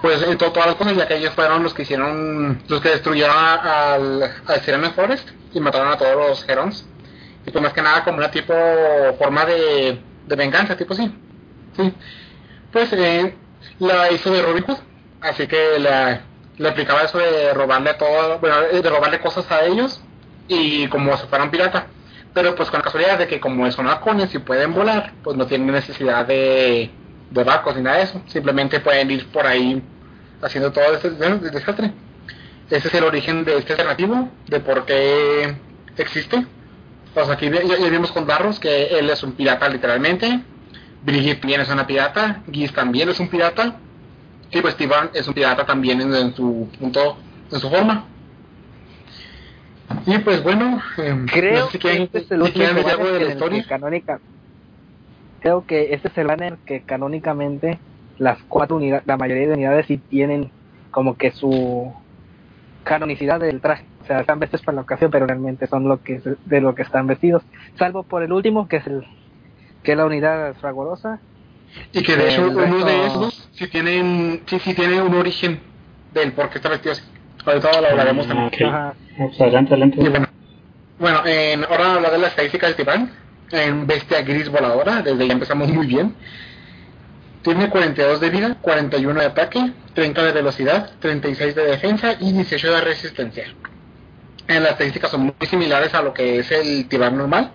Pues 0.00 0.20
en 0.22 0.36
todas 0.36 0.66
las 0.66 0.74
cosas, 0.74 0.96
ya 0.96 1.06
que 1.06 1.16
ellos 1.16 1.32
fueron 1.34 1.62
los 1.62 1.72
que 1.74 1.82
hicieron, 1.82 2.60
los 2.66 2.80
que 2.80 2.88
destruyeron 2.88 3.36
al, 3.36 4.22
al 4.46 4.60
Sirenna 4.62 4.90
Forest 4.90 5.28
y 5.54 5.60
mataron 5.60 5.92
a 5.92 5.96
todos 5.96 6.16
los 6.16 6.48
Herons. 6.48 6.84
Y 7.46 7.50
pues 7.50 7.62
más 7.62 7.72
que 7.72 7.82
nada 7.82 8.02
como 8.04 8.18
una 8.18 8.30
tipo 8.30 8.52
forma 9.18 9.44
de, 9.44 10.00
de 10.26 10.36
venganza, 10.36 10.76
tipo 10.76 10.94
sí. 10.94 11.12
Sí. 11.76 11.94
Pues 12.72 12.92
eh, 12.92 13.36
la 13.78 14.10
hizo 14.10 14.30
de 14.30 14.42
Robin 14.42 14.64
así 15.20 15.46
que 15.46 15.78
la, 15.78 16.22
le 16.58 16.68
aplicaba 16.68 17.02
eso 17.02 17.18
de 17.18 17.54
robarle 17.54 17.94
todo, 17.94 18.38
bueno, 18.38 18.56
eh, 18.72 18.82
de 18.82 18.90
robarle 18.90 19.20
cosas 19.20 19.50
a 19.50 19.64
ellos 19.64 20.02
y 20.48 20.88
como 20.88 21.16
si 21.16 21.26
fueran 21.26 21.50
pirata. 21.50 21.86
Pero 22.34 22.54
pues 22.54 22.70
con 22.70 22.78
la 22.78 22.84
casualidad 22.84 23.18
de 23.18 23.26
que 23.28 23.40
como 23.40 23.70
son 23.70 23.86
halcones 23.88 24.34
y 24.34 24.38
pueden 24.38 24.72
volar, 24.72 25.12
pues 25.22 25.36
no 25.36 25.46
tienen 25.46 25.66
necesidad 25.70 26.24
de, 26.26 26.90
de 27.30 27.44
barcos 27.44 27.76
ni 27.76 27.82
nada 27.82 27.98
de 27.98 28.04
eso. 28.04 28.22
Simplemente 28.26 28.80
pueden 28.80 29.10
ir 29.10 29.26
por 29.28 29.46
ahí 29.46 29.82
haciendo 30.40 30.72
todo 30.72 30.94
este 30.94 31.10
des- 31.10 31.52
desastre. 31.52 31.92
Ese 32.70 32.88
es 32.88 32.94
el 32.94 33.04
origen 33.04 33.44
de 33.44 33.58
este 33.58 33.72
alternativo, 33.72 34.30
de 34.46 34.60
por 34.60 34.86
qué 34.86 35.54
existe. 35.98 36.46
Pues 37.12 37.28
aquí 37.28 37.50
ya, 37.50 37.90
vimos 37.90 38.10
con 38.12 38.26
Darros 38.26 38.58
que 38.58 38.86
él 38.98 39.10
es 39.10 39.22
un 39.22 39.32
pirata 39.32 39.68
literalmente. 39.68 40.40
Brigitte 41.04 41.40
también 41.40 41.60
es 41.60 41.68
una 41.68 41.86
pirata. 41.86 42.42
Giz 42.50 42.72
también 42.72 43.10
es 43.10 43.20
un 43.20 43.28
pirata. 43.28 43.76
Y 44.50 44.60
pues 44.62 44.74
Tiban 44.76 45.10
es 45.12 45.28
un 45.28 45.34
pirata 45.34 45.66
también 45.66 46.00
en 46.00 46.34
su 46.34 46.70
punto, 46.78 47.18
en 47.50 47.60
su 47.60 47.68
forma. 47.68 48.06
Y 50.06 50.18
pues 50.18 50.42
bueno, 50.42 50.80
em, 50.98 51.26
Creo 51.26 51.60
no 51.60 51.66
sé 51.66 51.72
si 51.72 51.78
que 51.78 52.02
este 52.02 52.18
es 52.18 52.30
el 52.30 52.42
algo 52.42 52.52
banner 52.52 52.74
de 52.74 52.82
la 52.82 52.92
en 52.92 53.20
el 53.20 53.26
que 53.26 53.32
historia. 53.32 53.64
canónica. 53.68 54.20
Creo 55.40 55.66
que 55.66 55.94
este 55.94 56.08
es 56.08 56.18
el 56.18 56.26
banner 56.26 56.56
que 56.64 56.82
canónicamente 56.82 57.78
las 58.18 58.38
cuatro 58.48 58.76
unidades, 58.76 59.06
la 59.06 59.16
mayoría 59.16 59.48
de 59.48 59.54
unidades 59.54 59.86
sí 59.86 59.98
tienen 59.98 60.50
como 60.90 61.16
que 61.16 61.32
su 61.32 61.92
canonicidad 62.84 63.40
del 63.40 63.60
traje. 63.60 63.84
O 64.02 64.06
sea, 64.06 64.20
están 64.20 64.38
vestidos 64.40 64.62
para 64.62 64.76
la 64.76 64.82
ocasión, 64.82 65.10
pero 65.10 65.26
realmente 65.26 65.66
son 65.66 65.88
lo 65.88 66.02
que 66.02 66.20
de 66.44 66.60
lo 66.60 66.74
que 66.74 66.82
están 66.82 67.06
vestidos. 67.06 67.42
Salvo 67.78 68.02
por 68.02 68.22
el 68.22 68.32
último, 68.32 68.68
que 68.68 68.76
es 68.76 68.86
el 68.86 69.04
que 69.82 69.92
es 69.92 69.98
la 69.98 70.06
unidad 70.06 70.54
fragorosa. 70.54 71.20
Y 71.92 72.02
que 72.02 72.16
de 72.16 72.30
hecho 72.30 72.48
uno 72.48 72.84
de 72.84 73.06
esos 73.06 73.48
sí 73.52 73.66
tienen, 73.68 74.42
sí, 74.46 74.58
sí 74.58 74.74
tiene 74.74 75.00
un 75.00 75.14
origen 75.14 75.60
del 76.12 76.32
por 76.32 76.50
qué 76.50 76.58
está 76.58 76.68
vestido 76.68 76.92
así. 76.92 77.02
Ahorita 77.44 77.80
lo 77.80 77.88
hablaremos 77.88 78.26
también. 78.26 78.48
Ok. 78.48 78.62
Ajá. 78.62 78.94
Pues 79.16 79.40
adelante, 79.40 79.74
adelante. 79.74 79.96
Y 80.00 80.08
bueno, 80.08 80.26
bueno 80.98 81.26
en, 81.26 81.64
ahora 81.64 81.94
hablar 81.94 82.12
de 82.12 82.18
la 82.18 82.28
estadística 82.28 82.66
del 82.66 82.76
Tibán. 82.76 83.10
En 83.50 83.86
bestia 83.86 84.22
gris 84.22 84.48
voladora, 84.48 85.02
desde 85.02 85.26
ya 85.26 85.34
empezamos 85.34 85.68
muy 85.68 85.86
bien. 85.86 86.14
Tiene 87.42 87.68
42 87.68 88.20
de 88.20 88.30
vida, 88.30 88.56
41 88.60 89.20
de 89.20 89.26
ataque, 89.26 89.72
30 89.94 90.22
de 90.22 90.32
velocidad, 90.32 90.90
36 91.00 91.54
de 91.54 91.64
defensa 91.64 92.14
y 92.18 92.32
18 92.32 92.72
de 92.72 92.80
resistencia. 92.80 93.44
En 94.48 94.62
las 94.62 94.72
estadísticas 94.72 95.10
son 95.10 95.22
muy 95.24 95.46
similares 95.48 95.92
a 95.92 96.02
lo 96.02 96.14
que 96.14 96.38
es 96.38 96.50
el 96.50 96.88
Tibán 96.88 97.18
normal. 97.18 97.52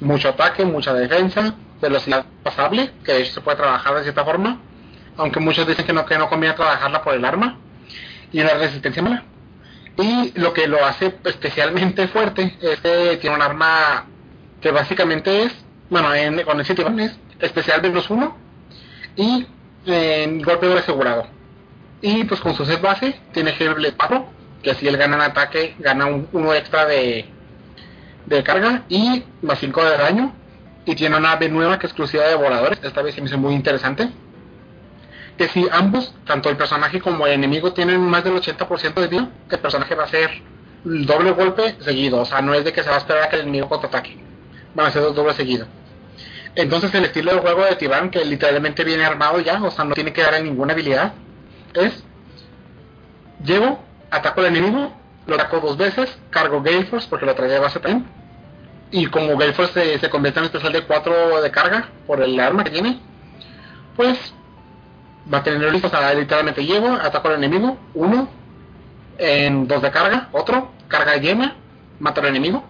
Mucho 0.00 0.30
ataque, 0.30 0.64
mucha 0.64 0.92
defensa, 0.94 1.54
velocidad 1.80 2.24
pasable, 2.42 2.90
que 3.04 3.12
de 3.12 3.22
hecho 3.22 3.34
se 3.34 3.40
puede 3.40 3.58
trabajar 3.58 3.94
de 3.94 4.02
cierta 4.02 4.24
forma. 4.24 4.60
Aunque 5.16 5.38
muchos 5.38 5.66
dicen 5.66 5.86
que 5.86 5.92
no, 5.92 6.04
que 6.04 6.18
no 6.18 6.28
conviene 6.28 6.56
trabajarla 6.56 7.02
por 7.02 7.14
el 7.14 7.24
arma. 7.24 7.58
Y 8.36 8.42
una 8.42 8.52
resistencia 8.52 9.02
mala. 9.02 9.24
Y 9.96 10.38
lo 10.38 10.52
que 10.52 10.66
lo 10.66 10.84
hace 10.84 11.14
especialmente 11.24 12.06
fuerte 12.06 12.54
es 12.60 12.80
que 12.80 13.16
tiene 13.18 13.34
un 13.34 13.40
arma 13.40 14.04
que 14.60 14.70
básicamente 14.72 15.44
es, 15.44 15.54
bueno, 15.88 16.14
en, 16.14 16.42
con 16.42 16.60
ese 16.60 16.74
Tibán 16.74 17.00
es 17.00 17.16
especial 17.40 17.80
menos 17.80 18.10
uno 18.10 18.36
y 19.16 19.46
en 19.86 20.42
golpe 20.42 20.66
doble 20.66 20.80
asegurado. 20.80 21.26
Y 22.02 22.24
pues 22.24 22.38
con 22.42 22.54
su 22.54 22.66
set 22.66 22.82
base 22.82 23.18
tiene 23.32 23.54
Hellblade 23.58 23.96
4, 23.96 24.26
que 24.62 24.72
así 24.72 24.86
él 24.86 24.98
gana 24.98 25.16
en 25.16 25.22
ataque, 25.22 25.74
gana 25.78 26.04
un, 26.04 26.28
uno 26.32 26.52
extra 26.52 26.84
de, 26.84 27.24
de 28.26 28.42
carga 28.42 28.82
y 28.90 29.24
más 29.40 29.60
5 29.60 29.82
de 29.82 29.96
daño. 29.96 30.34
Y 30.84 30.94
tiene 30.94 31.16
una 31.16 31.32
ave 31.32 31.48
nueva 31.48 31.78
que 31.78 31.86
es 31.86 31.92
exclusiva 31.92 32.24
de 32.24 32.34
voladores, 32.34 32.80
esta 32.82 33.00
vez 33.00 33.14
se 33.14 33.22
me 33.22 33.28
hizo 33.28 33.38
muy 33.38 33.54
interesante. 33.54 34.10
Que 35.38 35.48
si 35.48 35.66
ambos, 35.70 36.14
tanto 36.24 36.48
el 36.48 36.56
personaje 36.56 37.00
como 37.00 37.26
el 37.26 37.32
enemigo, 37.34 37.72
tienen 37.72 38.00
más 38.00 38.24
del 38.24 38.34
80% 38.34 38.94
de 38.94 39.08
vida, 39.08 39.30
el 39.50 39.58
personaje 39.58 39.94
va 39.94 40.04
a 40.04 40.06
hacer 40.06 40.30
doble 40.84 41.32
golpe 41.32 41.76
seguido. 41.80 42.20
O 42.20 42.24
sea, 42.24 42.40
no 42.40 42.54
es 42.54 42.64
de 42.64 42.72
que 42.72 42.82
se 42.82 42.88
va 42.88 42.96
a 42.96 42.98
esperar 42.98 43.24
a 43.24 43.28
que 43.28 43.36
el 43.36 43.42
enemigo 43.42 43.68
contraataque. 43.68 44.16
Van 44.74 44.86
a 44.86 44.90
ser 44.90 45.02
dos 45.02 45.14
dobles 45.14 45.36
seguidos. 45.36 45.68
Entonces 46.54 46.92
el 46.94 47.04
estilo 47.04 47.34
de 47.34 47.40
juego 47.40 47.64
de 47.66 47.76
Tibán, 47.76 48.10
que 48.10 48.24
literalmente 48.24 48.82
viene 48.82 49.04
armado 49.04 49.40
ya, 49.40 49.62
o 49.62 49.70
sea, 49.70 49.84
no 49.84 49.94
tiene 49.94 50.14
que 50.14 50.22
darle 50.22 50.42
ninguna 50.42 50.72
habilidad, 50.72 51.12
es 51.74 52.02
llego, 53.44 53.78
ataco 54.10 54.40
al 54.40 54.46
enemigo, 54.46 54.90
lo 55.26 55.34
ataco 55.34 55.60
dos 55.60 55.76
veces, 55.76 56.16
cargo 56.30 56.62
Gale 56.62 56.86
Force 56.86 57.08
porque 57.10 57.26
lo 57.26 57.34
trae 57.34 57.50
de 57.50 57.58
base 57.58 57.78
también. 57.78 58.06
Y 58.90 59.06
como 59.06 59.36
Gale 59.36 59.52
Force 59.52 59.74
se, 59.74 59.98
se 59.98 60.08
convierte 60.08 60.40
en 60.40 60.46
especial 60.46 60.72
de 60.72 60.82
4 60.82 61.42
de 61.42 61.50
carga 61.50 61.90
por 62.06 62.22
el 62.22 62.40
arma 62.40 62.64
que 62.64 62.70
tiene, 62.70 63.00
pues 63.94 64.32
va 65.32 65.38
a 65.38 65.42
tener 65.42 65.72
listo, 65.72 65.88
o 65.88 65.90
sea, 65.90 66.12
literalmente 66.14 66.64
llego, 66.64 66.88
ataco 66.88 67.28
al 67.28 67.34
enemigo, 67.34 67.76
uno, 67.94 68.28
en 69.18 69.66
dos 69.66 69.82
de 69.82 69.90
carga, 69.90 70.28
otro, 70.32 70.70
carga 70.88 71.16
llena, 71.16 71.56
mato 71.98 72.20
al 72.20 72.28
enemigo. 72.28 72.64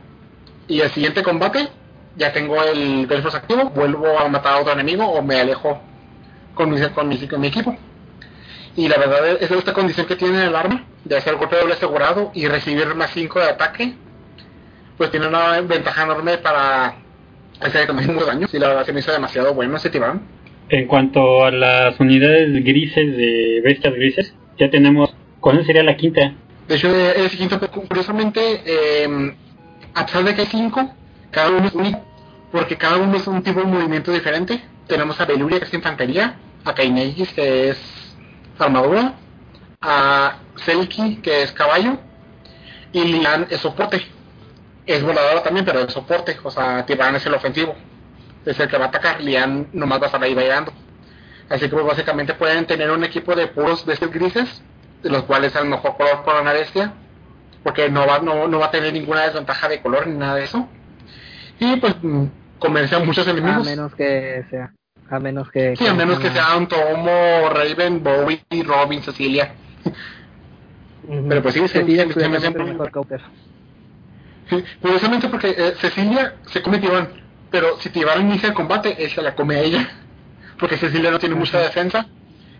Y 0.68 0.80
el 0.80 0.90
siguiente 0.90 1.22
combate 1.22 1.68
ya 2.16 2.32
tengo 2.32 2.62
el 2.62 3.06
Gale 3.06 3.22
activo, 3.28 3.70
vuelvo 3.70 4.18
a 4.18 4.28
matar 4.28 4.54
a 4.54 4.60
otro 4.60 4.72
enemigo 4.72 5.04
o 5.06 5.22
me 5.22 5.40
alejo 5.40 5.80
con 6.54 6.70
mi, 6.70 6.80
con 6.88 7.08
mi, 7.08 7.28
con 7.28 7.40
mi 7.40 7.48
equipo. 7.48 7.76
Y 8.74 8.88
la 8.88 8.98
verdad 8.98 9.26
es 9.40 9.50
esta 9.50 9.72
condición 9.72 10.06
que 10.06 10.16
tiene 10.16 10.44
el 10.44 10.54
arma, 10.54 10.84
de 11.04 11.16
hacer 11.16 11.36
golpe 11.36 11.56
doble 11.56 11.74
asegurado 11.74 12.30
y 12.34 12.46
recibir 12.48 12.94
más 12.94 13.10
5 13.12 13.38
de 13.38 13.48
ataque, 13.48 13.94
pues 14.96 15.10
tiene 15.10 15.28
una 15.28 15.60
ventaja 15.60 16.02
enorme 16.02 16.38
para 16.38 16.96
hacer 17.60 17.86
también 17.86 18.18
daños. 18.18 18.52
Y 18.52 18.58
la 18.58 18.68
verdad 18.68 18.84
se 18.84 18.92
me 18.92 19.00
hizo 19.00 19.12
demasiado 19.12 19.54
bueno 19.54 19.76
ese 19.76 19.90
Tibán. 19.90 20.35
En 20.68 20.86
cuanto 20.86 21.44
a 21.44 21.50
las 21.50 21.98
unidades 22.00 22.52
grises 22.64 23.16
de 23.16 23.60
bestias 23.62 23.94
grises, 23.94 24.34
ya 24.58 24.68
tenemos. 24.70 25.14
¿Cuándo 25.40 25.62
sería 25.64 25.84
la 25.84 25.96
quinta? 25.96 26.34
De 26.66 26.74
hecho, 26.74 26.88
el 26.88 27.30
siguiente, 27.30 27.56
curiosamente, 27.68 28.62
eh, 28.64 29.34
a 29.94 30.06
pesar 30.06 30.24
de 30.24 30.34
que 30.34 30.40
hay 30.40 30.46
5, 30.48 30.94
cada 31.30 31.50
uno 31.50 31.68
es 31.68 31.74
único, 31.74 32.04
porque 32.50 32.76
cada 32.76 32.96
uno 32.96 33.16
es 33.16 33.26
un 33.28 33.42
tipo 33.42 33.60
de 33.60 33.66
movimiento 33.66 34.10
diferente. 34.12 34.60
Tenemos 34.88 35.20
a 35.20 35.24
Beluria, 35.24 35.60
que 35.60 35.66
es 35.66 35.74
infantería, 35.74 36.36
a 36.64 36.74
Kainegis, 36.74 37.32
que 37.32 37.68
es 37.70 38.16
armadura, 38.58 39.14
a 39.80 40.38
Selki, 40.56 41.16
que 41.16 41.42
es 41.42 41.52
caballo, 41.52 41.98
y 42.92 43.04
Lian 43.04 43.46
es 43.50 43.60
soporte. 43.60 44.02
Es 44.84 45.02
voladora 45.02 45.42
también, 45.42 45.64
pero 45.64 45.80
es 45.80 45.92
soporte, 45.92 46.36
o 46.42 46.50
sea, 46.50 46.84
Tibán 46.86 47.14
es 47.14 47.26
el 47.26 47.34
ofensivo. 47.34 47.76
Es 48.46 48.58
el 48.60 48.68
que 48.68 48.78
va 48.78 48.86
a 48.86 48.88
atacar, 48.88 49.20
Lian 49.20 49.68
nomás 49.72 49.98
va 50.00 50.04
a 50.04 50.06
estar 50.06 50.22
ahí 50.22 50.34
bailando. 50.34 50.72
Así 51.48 51.66
que 51.66 51.68
pues, 51.68 51.84
básicamente 51.86 52.34
pueden 52.34 52.66
tener 52.66 52.90
un 52.90 53.04
equipo 53.04 53.34
de 53.34 53.48
puros 53.48 53.84
bestias 53.84 54.10
grises 54.10 54.62
de 55.02 55.10
los 55.10 55.24
cuales 55.24 55.54
es 55.54 55.60
el 55.60 55.68
mejor 55.68 55.96
color 55.96 56.24
para 56.24 56.40
una 56.40 56.52
bestia, 56.52 56.92
porque 57.62 57.88
no 57.88 58.06
va, 58.06 58.18
no, 58.20 58.48
no 58.48 58.58
va 58.58 58.66
a 58.66 58.70
tener 58.70 58.92
ninguna 58.92 59.22
desventaja 59.22 59.68
de 59.68 59.80
color 59.80 60.06
ni 60.06 60.16
nada 60.16 60.36
de 60.36 60.44
eso. 60.44 60.68
Y 61.60 61.76
pues 61.76 61.94
convence 62.58 62.94
a 62.94 63.00
muchos 63.00 63.26
A 63.26 63.30
enemigos. 63.30 63.66
menos 63.66 63.94
que 63.94 64.44
sea. 64.50 64.72
A 65.10 65.20
menos 65.20 65.50
que. 65.50 65.76
Sí, 65.76 65.86
a 65.86 65.94
menos 65.94 66.18
que 66.18 66.30
sea 66.30 66.56
un 66.56 66.66
Tomo, 66.66 67.48
Raven, 67.50 68.02
Bowie, 68.02 68.42
Robin, 68.64 69.02
Cecilia. 69.02 69.54
Pero 71.08 71.42
pues 71.42 71.54
sí, 71.54 71.60
Cecilia 71.68 72.04
sí, 72.04 72.12
curiosamente 72.12 72.58
sí. 72.58 72.64
el 72.64 72.72
mejor 72.72 72.90
Curiosamente 74.80 75.28
porque 75.28 75.54
eh, 75.56 75.74
Cecilia 75.78 76.34
se 76.46 76.62
come 76.62 76.78
Tibán, 76.78 77.08
pero 77.50 77.78
si 77.80 77.90
Tibán 77.90 78.22
inicia 78.22 78.48
el 78.48 78.54
combate, 78.54 79.02
él 79.02 79.10
se 79.10 79.22
la 79.22 79.34
come 79.34 79.56
a 79.56 79.60
ella. 79.62 79.88
Porque 80.58 80.76
Cecilia 80.78 81.10
no 81.10 81.18
tiene 81.18 81.34
mucha 81.34 81.58
defensa. 81.58 82.06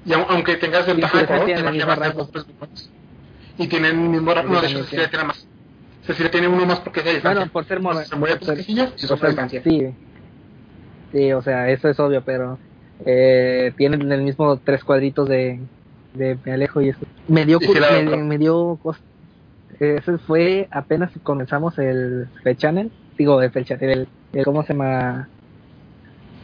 Y 0.05 0.11
au- 0.13 0.27
aunque 0.29 0.57
tengas 0.57 0.87
ventaja 0.87 1.19
de 1.19 1.27
tiene 1.27 1.55
te 1.55 1.63
va 1.63 1.71
el 1.71 1.75
a 1.75 1.79
llevar 1.79 1.99
dos. 2.15 2.31
Y 3.59 3.67
tienen 3.69 3.91
el 3.93 4.09
mismo 4.11 4.35
rango. 4.35 4.53
No, 4.53 4.61
de 4.61 4.67
hecho, 4.69 4.85
Cecilia 4.85 5.09
tiene. 5.09 5.25
más. 5.25 5.47
Cecilia 6.07 6.31
tiene 6.31 6.47
uno 6.49 6.67
más 6.67 6.81
porque 6.81 7.01
es 7.01 7.07
de 7.07 7.15
distancia. 7.15 7.41
Bueno, 7.41 7.53
por 7.53 7.65
ser. 7.65 7.79
Entonces, 7.79 8.09
se 8.11 8.17
mueve 8.17 8.37
por 8.37 8.55
casillas 8.57 8.93
y 8.97 9.07
ser- 9.21 9.29
distancia. 9.31 9.63
Sí. 9.65 9.87
Sí, 11.13 11.33
o 11.33 11.43
sea, 11.43 11.71
eso 11.71 11.89
es 11.89 11.99
obvio, 11.99 12.23
pero 12.23 12.59
eh, 13.05 13.73
tienen 13.77 14.11
el 14.13 14.23
mismo 14.23 14.59
tres 14.59 14.85
cuadritos 14.85 15.29
de, 15.29 15.61
de 16.15 16.39
me 16.45 16.53
alejo 16.53 16.81
y 16.83 16.91
eso. 16.91 17.01
Me 17.29 17.45
dio, 17.47 17.59
sí, 17.61 17.69
me, 17.69 18.39
dio 18.39 18.79
cos- 18.83 19.01
Ese 19.81 20.19
fue 20.19 20.69
apenas 20.71 21.11
comenzamos 21.23 21.79
el 21.79 22.29
Channel. 22.57 22.91
Digo, 23.17 23.41
el 23.43 23.51
el, 23.91 24.09
el- 24.39 24.45
¿cómo 24.45 24.63
se 24.63 24.73
llama? 24.73 25.29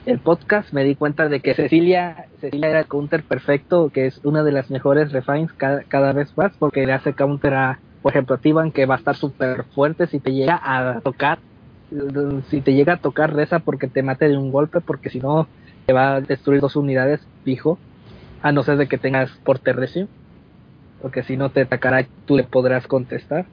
El 0.07 0.19
podcast. 0.19 0.73
Me 0.73 0.85
di 0.85 0.97
cuenta 0.97 1.29
de 1.29 1.41
que 1.41 1.55
Cecilia, 1.55 2.27
Cecilia 2.41 2.69
era 2.71 2.81
el 2.81 2.87
counter 2.87 3.23
perfecto, 3.23 3.91
que 3.91 4.07
es 4.07 4.21
una 4.25 4.43
de 4.43 4.53
las 4.53 4.71
mejores 4.71 5.13
refines 5.13 5.53
cada, 5.53 5.83
cada 5.85 6.13
vez 6.13 6.37
más, 6.37 6.53
porque 6.59 6.87
le 6.87 6.93
hace 6.93 7.13
counter 7.13 7.55
a, 7.55 7.79
por 8.03 8.13
ejemplo, 8.13 8.35
a 8.35 8.39
Tiban, 8.39 8.73
que 8.73 8.87
va 8.87 8.97
a 8.97 8.99
estar 8.99 9.15
súper 9.17 9.65
fuerte 9.75 10.07
si 10.09 10.19
te 10.19 10.33
llega 10.33 10.61
a 10.63 11.01
tocar. 11.01 11.39
Si 12.49 12.63
te 12.63 12.73
llega 12.73 12.95
a 12.95 12.97
tocar, 12.97 13.35
reza 13.35 13.59
porque 13.59 13.87
te 13.87 14.03
mate 14.03 14.29
de 14.29 14.39
un 14.39 14.51
golpe, 14.51 14.81
porque 14.81 15.11
si 15.11 15.21
no, 15.21 15.47
te 15.87 15.93
va 15.93 16.15
a 16.15 16.21
destruir 16.21 16.61
dos 16.61 16.75
unidades 16.75 17.21
fijo, 17.45 17.79
a 18.43 18.51
no 18.51 18.63
ser 18.63 18.79
de 18.79 18.89
que 18.89 18.97
tengas 18.97 19.31
porte 19.45 19.73
recio, 19.75 20.09
porque 21.03 21.23
si 21.23 21.37
no 21.37 21.51
te 21.51 21.61
atacará, 21.61 22.07
tú 22.25 22.37
le 22.37 22.45
podrás 22.45 22.87
contestar. 22.87 23.45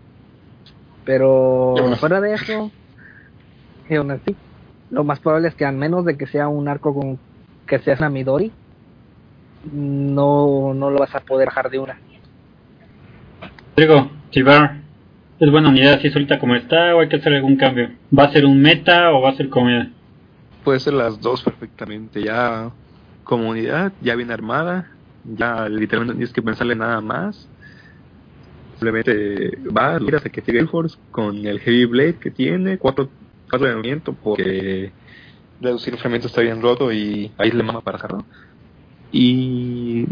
Pero 1.04 1.76
fuera 2.00 2.22
de 2.22 2.34
eso, 2.34 2.72
y 3.90 3.96
aún 3.96 4.12
así, 4.12 4.36
lo 4.92 5.04
más 5.04 5.20
probable 5.20 5.48
es 5.48 5.56
que 5.56 5.66
a 5.66 5.72
menos 5.72 6.06
de 6.06 6.18
que 6.18 6.28
sea 6.28 6.48
un 6.48 6.68
arco 6.68 6.94
con 6.94 7.20
que 7.68 7.80
sea 7.80 7.96
una 8.00 8.10
Midori, 8.10 8.52
no, 9.72 10.74
no 10.74 10.90
lo 10.90 11.00
vas 11.00 11.14
a 11.16 11.20
poder 11.20 11.48
bajar 11.48 11.70
de 11.70 11.80
una. 11.80 11.98
Digo, 13.76 14.10
Tibar, 14.32 14.78
¿es 15.40 15.52
buena 15.52 15.70
unidad 15.70 15.94
así 15.94 16.10
suelta 16.10 16.40
como 16.40 16.56
está 16.56 16.96
o 16.96 17.00
hay 17.00 17.10
que 17.10 17.18
hacer 17.18 17.34
algún 17.34 17.56
cambio? 17.56 17.92
¿Va 18.18 18.26
a 18.26 18.32
ser 18.32 18.46
un 18.46 18.62
meta 18.62 19.12
o 19.14 19.22
va 19.22 19.30
a 19.30 19.36
ser 19.36 19.50
comida? 19.50 19.90
Puede 20.64 20.80
ser 20.80 20.94
las 20.94 21.20
dos 21.22 21.44
perfectamente. 21.44 22.22
Ya 22.22 22.72
comunidad, 23.24 23.94
ya 24.02 24.16
bien 24.16 24.32
armada, 24.32 24.92
ya 25.24 25.70
literalmente 25.70 26.14
no 26.14 26.18
tienes 26.18 26.34
que 26.34 26.42
pensarle 26.42 26.76
nada 26.76 27.00
más. 27.00 27.48
Simplemente 28.72 29.58
va, 29.76 30.00
mira 30.00 30.20
que 30.20 30.42
tiene 30.42 30.66
Force 30.66 30.98
con 31.12 31.46
el 31.46 31.60
Heavy 31.60 31.86
Blade 31.86 32.16
que 32.16 32.32
tiene, 32.32 32.78
cuatro, 32.78 33.10
cuatro 33.50 33.68
de 33.68 33.76
movimiento 33.76 34.14
porque 34.14 34.92
reducir 35.62 35.94
el 35.94 36.00
fragmento 36.00 36.28
está 36.28 36.42
bien 36.42 36.62
roto 36.62 36.92
y 36.92 37.32
ahí 37.38 37.52
le 37.52 37.64
mama 37.64 37.82
para 37.82 37.98
hacerlo. 37.98 38.26
Y 39.12 40.06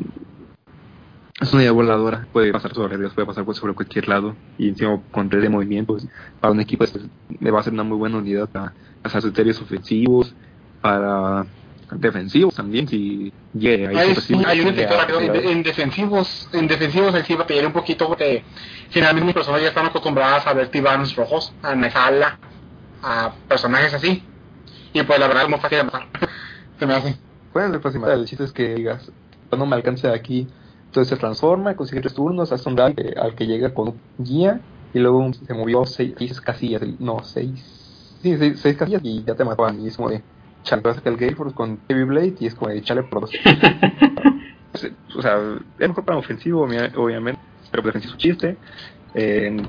es 1.40 1.54
una 1.54 1.62
idea 1.62 1.72
voladora, 1.72 2.28
puede 2.34 2.52
pasar 2.52 2.74
sobre 2.74 2.98
Dios, 2.98 3.14
puede 3.14 3.28
pasar 3.28 3.46
pues, 3.46 3.58
sobre 3.58 3.74
cualquier 3.74 4.08
lado 4.08 4.36
y 4.58 4.70
encima 4.70 5.00
con 5.12 5.30
red 5.30 5.42
de 5.42 5.50
movimientos 5.50 6.08
para 6.40 6.52
un 6.52 6.60
equipo 6.60 6.84
este, 6.84 7.00
me 7.40 7.52
va 7.52 7.60
a 7.60 7.64
ser 7.64 7.74
una 7.74 7.84
muy 7.84 7.98
buena 7.98 8.18
unidad 8.18 8.50
para 8.50 8.74
hacer 9.04 9.22
criterios 9.22 9.62
ofensivos, 9.62 10.34
para 10.82 11.46
defensivos 11.92 12.56
también 12.56 12.88
si 12.88 13.32
llega 13.54 13.90
Hay, 13.90 14.14
hay 14.46 14.60
un 14.60 14.68
efecto 14.68 14.98
rápido 14.98 15.22
en, 15.22 15.36
en 15.36 15.64
defensivos, 15.64 16.50
en 16.52 16.68
defensivos 16.68 17.14
ahí 17.14 17.24
sí 17.24 17.36
va 17.36 17.44
a 17.44 17.48
pedir 17.48 17.66
un 17.66 17.72
poquito 17.72 18.08
porque 18.08 18.44
generalmente 18.90 19.28
mis 19.28 19.36
personas 19.36 19.62
ya 19.62 19.70
están 19.70 19.86
acostumbradas 19.86 20.46
a 20.48 20.54
ver 20.54 20.70
Tibans 20.70 21.16
rojos, 21.16 21.54
a 21.62 21.76
Nejala, 21.76 22.40
a 23.08 23.34
personajes 23.48 23.94
así. 23.94 24.24
Y 24.94 25.04
pues 25.04 25.20
la 25.20 25.28
verdad 25.28 25.44
es 25.44 25.50
muy 25.50 25.60
fácil 25.60 25.78
de 25.80 25.84
matar. 25.86 26.08
Se 26.80 26.86
me 26.86 26.94
hace. 26.94 27.16
Fácil 27.82 28.00
matar, 28.02 28.18
el 28.18 28.26
chiste 28.26 28.44
es 28.44 28.52
que 28.52 28.76
digas, 28.76 29.12
no 29.52 29.66
me 29.66 29.76
alcance 29.76 30.08
aquí. 30.10 30.48
Entonces 30.86 31.10
se 31.10 31.18
transforma, 31.18 31.76
consigue 31.76 32.02
tres 32.02 32.14
turnos, 32.14 32.52
hace 32.52 32.70
un 32.70 32.76
que- 32.76 33.14
al 33.20 33.36
que 33.36 33.48
llega 33.48 33.74
con 33.74 33.88
un 33.90 34.02
guía 34.18 34.62
y 34.94 35.00
luego 35.00 35.32
se 35.34 35.54
movió 35.54 35.86
seis, 35.86 36.14
seis 36.18 36.40
casillas, 36.42 36.82
no, 37.00 37.24
seis, 37.24 38.18
sí, 38.22 38.38
seis, 38.38 38.60
seis 38.62 38.78
casillas 38.78 39.02
y 39.04 39.24
ya 39.24 39.36
te 39.36 39.44
mató 39.44 39.66
al 39.66 39.76
mismo 39.78 40.10
de 40.10 40.24
Chandra 40.64 40.94
saca 40.94 41.10
el 41.10 41.18
Gale 41.18 41.36
Force 41.36 41.56
con 41.56 41.80
Heavy 41.88 42.04
Blade 42.04 42.36
y 42.40 42.46
es 42.48 42.56
como 42.56 42.70
de 42.72 42.78
echarle 42.78 43.04
por 43.04 43.22
dos. 43.22 43.32
O 45.16 45.22
sea, 45.22 45.40
es 45.80 45.88
mejor 45.88 46.06
para 46.06 46.20
ofensivo, 46.20 46.62
obvia- 46.68 46.92
obviamente, 46.96 47.42
pero 47.72 47.84
defensivo 47.84 48.12
es 48.12 48.14
un 48.14 48.20
chiste. 48.20 48.58
En 49.14 49.68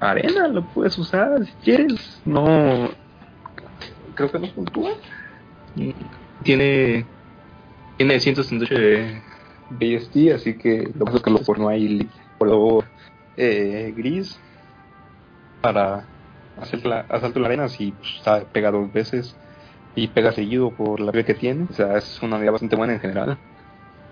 arena 0.00 0.48
lo 0.48 0.64
puedes 0.64 0.96
usar 0.98 1.44
si 1.44 1.52
quieres, 1.62 2.20
no, 2.24 2.90
creo 4.14 4.30
que 4.30 4.38
no 4.38 4.48
puntúa. 4.48 4.92
Tiene 6.42 7.04
tiene 8.00 8.18
168 8.18 8.74
de 8.74 9.20
BST, 9.70 10.34
así 10.34 10.56
que 10.56 10.90
lo 10.98 11.04
pasa 11.04 11.18
es 11.18 11.22
que 11.22 11.30
lo 11.30 11.42
por 11.42 11.58
no 11.58 11.68
hay 11.68 12.08
color 12.38 12.86
eh, 13.36 13.92
gris 13.94 14.40
para 15.60 16.06
hacer 16.58 16.80
asalto 17.10 17.38
en 17.38 17.42
la 17.42 17.48
arena 17.48 17.68
si 17.68 17.92
pues, 17.92 18.46
pega 18.52 18.70
dos 18.70 18.90
veces 18.90 19.36
y 19.94 20.08
pega 20.08 20.32
seguido 20.32 20.70
por 20.70 21.00
la 21.00 21.12
vida 21.12 21.24
que 21.24 21.34
tiene, 21.34 21.66
o 21.68 21.72
sea, 21.74 21.98
es 21.98 22.22
una 22.22 22.36
unidad 22.36 22.52
bastante 22.52 22.76
buena 22.76 22.94
en 22.94 23.00
general. 23.00 23.38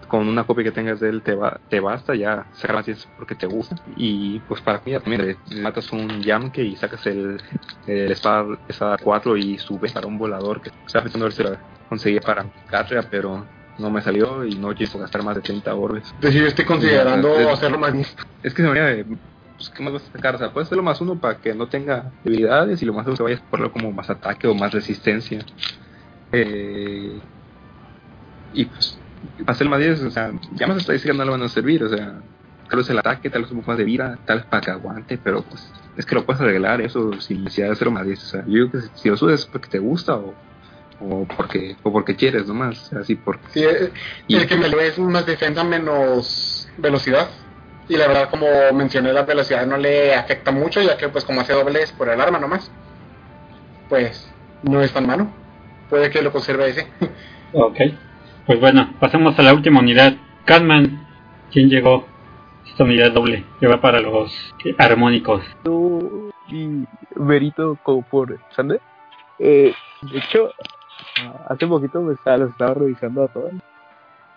Con 0.08 0.26
una 0.26 0.44
copia 0.44 0.64
que 0.64 0.72
tengas 0.72 1.00
de 1.00 1.10
él 1.10 1.22
te, 1.22 1.34
va, 1.34 1.60
te 1.68 1.80
basta, 1.80 2.14
ya 2.16 2.48
si 2.50 2.90
es 2.90 3.06
porque 3.14 3.36
te 3.36 3.46
gusta. 3.46 3.76
Y 3.84 4.40
pues 4.40 4.62
para 4.62 4.80
comida 4.80 5.00
también 5.00 5.26
le 5.46 5.60
matas 5.60 5.92
un 5.92 6.22
Yamke 6.22 6.64
y 6.64 6.76
sacas 6.76 7.06
el, 7.06 7.42
el 7.84 8.10
espada, 8.10 8.58
espada 8.66 8.96
4 9.02 9.36
y 9.36 9.58
subes 9.58 9.92
para 9.92 10.06
un 10.06 10.16
volador 10.18 10.62
que 10.62 10.70
estaba 10.86 11.02
pensando 11.04 11.26
ver 11.26 11.32
si 11.34 11.42
la 11.42 11.62
conseguía 11.88 12.20
para 12.22 12.50
Catria, 12.66 13.02
pero 13.10 13.50
no 13.76 13.90
me 13.90 14.00
salió 14.02 14.44
y 14.46 14.54
no 14.56 14.74
quiso 14.74 14.98
gastar 14.98 15.22
más 15.22 15.36
de 15.36 15.42
30 15.42 15.74
orbes. 15.74 16.08
Es 16.14 16.20
decir, 16.20 16.44
estoy 16.44 16.64
considerando 16.64 17.28
Ya, 17.34 17.42
es- 17.42 17.58
hacerlo 17.58 17.78
más. 17.78 17.94
Es 18.42 18.54
que 18.54 18.62
se 18.62 18.68
me 18.68 18.80
de, 18.80 19.04
pues, 19.04 19.70
¿qué 19.70 19.82
más 19.82 19.92
vas 19.92 20.04
a 20.04 20.10
sacar? 20.12 20.34
O 20.36 20.38
sea, 20.38 20.52
puedes 20.52 20.68
hacerlo 20.68 20.82
más 20.84 21.00
uno 21.02 21.20
para 21.20 21.38
que 21.38 21.54
no 21.54 21.68
tenga 21.68 22.14
debilidades 22.22 22.80
y 22.82 22.86
lo 22.86 22.94
más 22.94 23.06
uno 23.06 23.16
que 23.16 23.22
vayas 23.22 23.40
a 23.42 23.46
ponerlo 23.50 23.72
como 23.72 23.92
más 23.92 24.08
ataque 24.10 24.46
o 24.48 24.54
más 24.54 24.72
resistencia. 24.72 25.44
Eh, 26.32 27.28
y 28.50 28.64
pues, 28.66 29.02
hacer 29.46 29.68
más 29.68 29.80
10, 29.80 30.02
o 30.02 30.10
sea, 30.10 30.32
ya 30.52 30.66
más 30.66 30.78
estadísticas 30.78 31.16
no 31.16 31.24
le 31.24 31.30
van 31.30 31.42
a 31.42 31.48
servir, 31.48 31.82
o 31.84 31.88
sea, 31.88 32.22
tal 32.68 32.78
vez 32.78 32.90
el 32.90 32.98
ataque, 32.98 33.30
tal 33.30 33.42
vez 33.42 33.50
un 33.50 33.58
poco 33.58 33.70
más 33.72 33.78
de 33.78 33.84
vida, 33.84 34.18
tal 34.24 34.38
vez 34.38 34.46
para 34.46 34.60
que 34.60 34.70
aguante, 34.70 35.18
pero 35.18 35.42
pues, 35.48 35.72
es 35.96 36.06
que 36.06 36.14
lo 36.14 36.24
puedes 36.26 36.40
arreglar 36.42 36.80
eso 36.80 37.12
sin 37.20 37.44
necesidad 37.44 37.68
de 37.68 37.72
hacer 37.72 37.90
más 37.90 38.06
10. 38.06 38.22
O 38.24 38.26
sea, 38.26 38.44
yo 38.46 38.68
creo 38.68 38.70
que 38.72 38.80
si, 38.88 38.88
si 38.94 39.08
lo 39.08 39.16
subes 39.16 39.40
es 39.40 39.46
porque 39.46 39.68
te 39.68 39.78
gusta 39.78 40.16
o, 40.16 40.38
o 40.98 41.26
porque 41.26 41.76
o 41.82 41.92
porque 41.92 42.16
quieres 42.16 42.46
nomás, 42.46 42.92
así 42.92 43.16
porque 43.16 43.48
Sí, 43.52 43.64
eh, 43.64 43.92
Y- 44.26 44.36
el 44.36 44.46
que 44.46 44.56
me 44.56 44.68
lo 44.68 44.80
es 44.80 44.98
más 44.98 45.26
defensa 45.26 45.64
menos 45.64 46.68
velocidad. 46.76 47.28
Y 47.88 47.96
la 47.96 48.06
verdad, 48.06 48.28
como 48.30 48.46
mencioné, 48.74 49.12
la 49.14 49.22
velocidad 49.24 49.66
no 49.66 49.78
le 49.78 50.14
afecta 50.14 50.50
mucho, 50.50 50.82
ya 50.82 50.96
que 50.98 51.08
pues 51.08 51.24
como 51.24 51.40
hace 51.40 51.54
doble 51.54 51.82
es 51.82 51.92
por 51.92 52.08
el 52.10 52.20
arma 52.20 52.38
nomás. 52.38 52.70
Pues 53.88 54.28
no 54.62 54.82
es 54.82 54.92
tan 54.92 55.06
malo. 55.06 55.26
Puede 55.88 56.10
que 56.10 56.20
lo 56.20 56.30
conserve 56.30 56.68
ese. 56.68 56.86
Ok. 57.52 57.78
Pues 58.48 58.60
bueno, 58.60 58.94
pasemos 58.98 59.38
a 59.38 59.42
la 59.42 59.52
última 59.52 59.80
unidad. 59.80 60.14
Catman, 60.46 61.06
¿quién 61.52 61.68
llegó? 61.68 62.06
Esta 62.66 62.84
unidad 62.84 63.12
doble, 63.12 63.44
que 63.60 63.66
va 63.66 63.78
para 63.78 64.00
los 64.00 64.54
armónicos. 64.78 65.44
Y 66.48 66.86
Verito 67.14 67.76
como 67.82 68.00
por 68.00 68.38
Sander. 68.56 68.80
Eh, 69.38 69.74
de 70.00 70.18
hecho, 70.18 70.50
hace 71.46 71.66
poquito 71.66 72.00
me 72.00 72.14
estaba, 72.14 72.46
estaba 72.46 72.72
revisando 72.72 73.24
a 73.24 73.28
todas. 73.28 73.52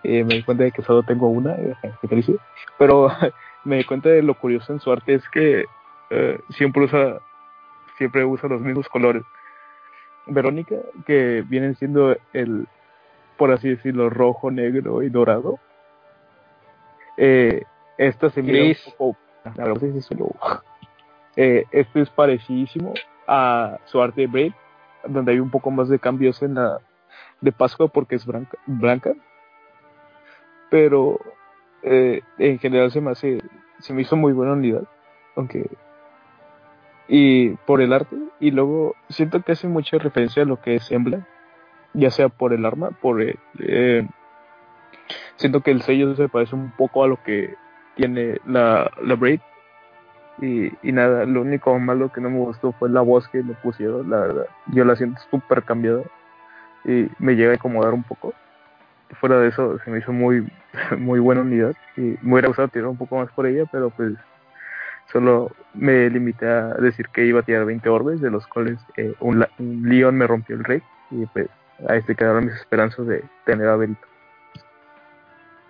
Eh, 0.03 0.25
me 0.25 0.35
di 0.35 0.43
cuenta 0.43 0.65
de 0.65 0.73
que 0.73 0.81
solo 0.81 1.03
tengo 1.03 1.29
una, 1.29 1.53
eh, 1.53 1.73
qué 2.01 2.37
pero 2.77 3.09
me 3.63 3.77
di 3.77 3.85
cuenta 3.85 4.09
de 4.09 4.23
lo 4.23 4.33
curioso 4.33 4.73
en 4.73 4.81
su 4.81 4.91
arte 4.91 5.13
es 5.13 5.29
que 5.29 5.63
eh, 6.09 6.37
siempre 6.49 6.83
usa 6.83 7.21
siempre 7.97 8.25
usa 8.25 8.49
los 8.49 8.59
mismos 8.59 8.89
colores. 8.89 9.23
Verónica, 10.25 10.75
que 11.05 11.45
vienen 11.47 11.75
siendo 11.77 12.17
el, 12.33 12.67
por 13.41 13.51
así 13.51 13.69
decirlo, 13.69 14.07
rojo, 14.07 14.51
negro 14.51 15.01
y 15.01 15.09
dorado. 15.09 15.57
Eh, 17.17 17.63
esta 17.97 18.29
se 18.29 18.43
mira 18.43 18.59
un 18.65 18.69
poco. 18.97 19.17
si 19.93 20.01
solo- 20.03 20.35
eh, 21.35 21.65
este 21.71 22.01
es 22.01 22.09
parecidísimo 22.11 22.93
a 23.27 23.79
su 23.85 23.99
arte 23.99 24.21
de 24.21 24.27
Brave, 24.27 24.53
donde 25.07 25.31
hay 25.31 25.39
un 25.39 25.49
poco 25.49 25.71
más 25.71 25.89
de 25.89 25.97
cambios 25.97 26.43
en 26.43 26.53
la 26.53 26.81
de 27.41 27.51
Pascua 27.51 27.87
porque 27.87 28.13
es 28.13 28.27
blanca, 28.27 28.59
blanca. 28.67 29.13
Pero 30.69 31.19
eh, 31.81 32.21
en 32.37 32.59
general 32.59 32.91
se 32.91 33.01
me 33.01 33.09
hace, 33.09 33.41
se 33.79 33.91
me 33.91 34.03
hizo 34.03 34.15
muy 34.15 34.33
buena 34.33 34.53
unidad, 34.53 34.83
aunque 35.35 35.67
y 37.07 37.55
por 37.65 37.81
el 37.81 37.91
arte 37.91 38.15
y 38.39 38.51
luego 38.51 38.95
siento 39.09 39.41
que 39.41 39.53
hace 39.53 39.67
mucha 39.67 39.97
referencia 39.97 40.43
a 40.43 40.45
lo 40.45 40.61
que 40.61 40.75
es 40.75 40.91
Embla, 40.91 41.25
ya 41.93 42.11
sea 42.11 42.29
por 42.29 42.53
el 42.53 42.65
arma, 42.65 42.91
por 42.91 43.21
el, 43.21 43.37
eh, 43.59 44.07
siento 45.35 45.61
que 45.61 45.71
el 45.71 45.81
sello 45.81 46.15
se 46.15 46.29
parece 46.29 46.55
un 46.55 46.71
poco 46.71 47.03
a 47.03 47.07
lo 47.07 47.21
que 47.23 47.55
tiene 47.95 48.39
la, 48.45 48.91
la 49.01 49.15
Braid 49.15 49.41
y, 50.41 50.71
y 50.81 50.91
nada, 50.91 51.25
lo 51.25 51.41
único 51.41 51.77
malo 51.79 52.11
que 52.11 52.21
no 52.21 52.29
me 52.29 52.39
gustó 52.39 52.71
fue 52.73 52.89
la 52.89 53.01
voz 53.01 53.27
que 53.27 53.43
le 53.43 53.53
pusieron, 53.55 54.09
la 54.09 54.19
verdad, 54.19 54.45
yo 54.67 54.85
la 54.85 54.95
siento 54.95 55.21
súper 55.29 55.63
cambiada 55.63 56.03
y 56.85 57.09
me 57.19 57.35
llega 57.35 57.51
a 57.51 57.55
incomodar 57.55 57.93
un 57.93 58.03
poco. 58.03 58.33
Fuera 59.19 59.39
de 59.39 59.49
eso 59.49 59.77
se 59.79 59.91
me 59.91 59.99
hizo 59.99 60.13
muy 60.13 60.47
muy 60.97 61.19
buena 61.19 61.41
unidad 61.41 61.75
y 61.97 62.17
me 62.21 62.33
hubiera 62.33 62.47
gustado 62.47 62.69
tirar 62.69 62.87
un 62.87 62.97
poco 62.97 63.17
más 63.17 63.29
por 63.31 63.45
ella 63.45 63.65
pero 63.69 63.89
pues 63.89 64.13
solo 65.11 65.51
me 65.73 66.09
limité 66.09 66.47
a 66.47 66.73
decir 66.75 67.09
que 67.09 67.25
iba 67.25 67.41
a 67.41 67.43
tirar 67.43 67.65
20 67.65 67.89
orbes 67.89 68.21
de 68.21 68.31
los 68.31 68.47
cuales 68.47 68.79
eh, 68.95 69.13
un, 69.19 69.45
un 69.59 69.89
Leon 69.89 70.15
me 70.15 70.27
rompió 70.27 70.55
el 70.55 70.63
rey 70.63 70.81
y 71.11 71.25
pues 71.25 71.49
ahí 71.87 72.01
se 72.03 72.15
quedaron 72.15 72.45
mis 72.45 72.55
esperanzas 72.55 73.05
de 73.07 73.23
tener 73.45 73.67
a 73.67 73.75
Berito 73.75 74.11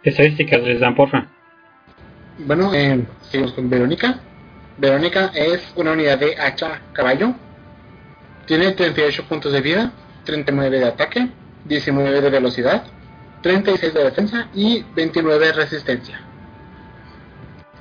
Estadísticas 0.03 0.61
les 0.61 0.79
dan, 0.79 0.95
porfa. 0.95 1.27
Bueno, 2.39 2.73
eh, 2.73 3.05
seguimos 3.21 3.53
con 3.53 3.69
Verónica. 3.69 4.19
Verónica 4.77 5.31
es 5.35 5.71
una 5.75 5.91
unidad 5.91 6.17
de 6.17 6.35
hacha 6.39 6.81
caballo. 6.93 7.35
Tiene 8.47 8.71
38 8.71 9.25
puntos 9.25 9.53
de 9.53 9.61
vida, 9.61 9.91
39 10.25 10.79
de 10.79 10.85
ataque, 10.85 11.29
19 11.65 12.19
de 12.19 12.29
velocidad, 12.31 12.83
36 13.43 13.93
de 13.93 14.03
defensa 14.03 14.47
y 14.55 14.83
29 14.95 15.45
de 15.45 15.53
resistencia. 15.53 16.19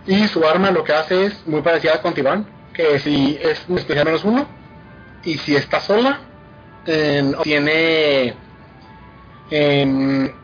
Y 0.06 0.28
su 0.28 0.44
arma 0.44 0.70
lo 0.70 0.84
que 0.84 0.92
hace 0.92 1.26
es 1.26 1.46
muy 1.46 1.62
parecida 1.62 2.02
con 2.02 2.12
Tibán, 2.12 2.46
que 2.74 2.98
si 2.98 3.38
es 3.40 3.64
un 3.68 3.78
especial 3.78 4.04
menos 4.04 4.24
uno, 4.24 4.46
y 5.24 5.38
si 5.38 5.56
está 5.56 5.80
sola, 5.80 6.20
eh, 6.86 8.34
en 9.50 10.34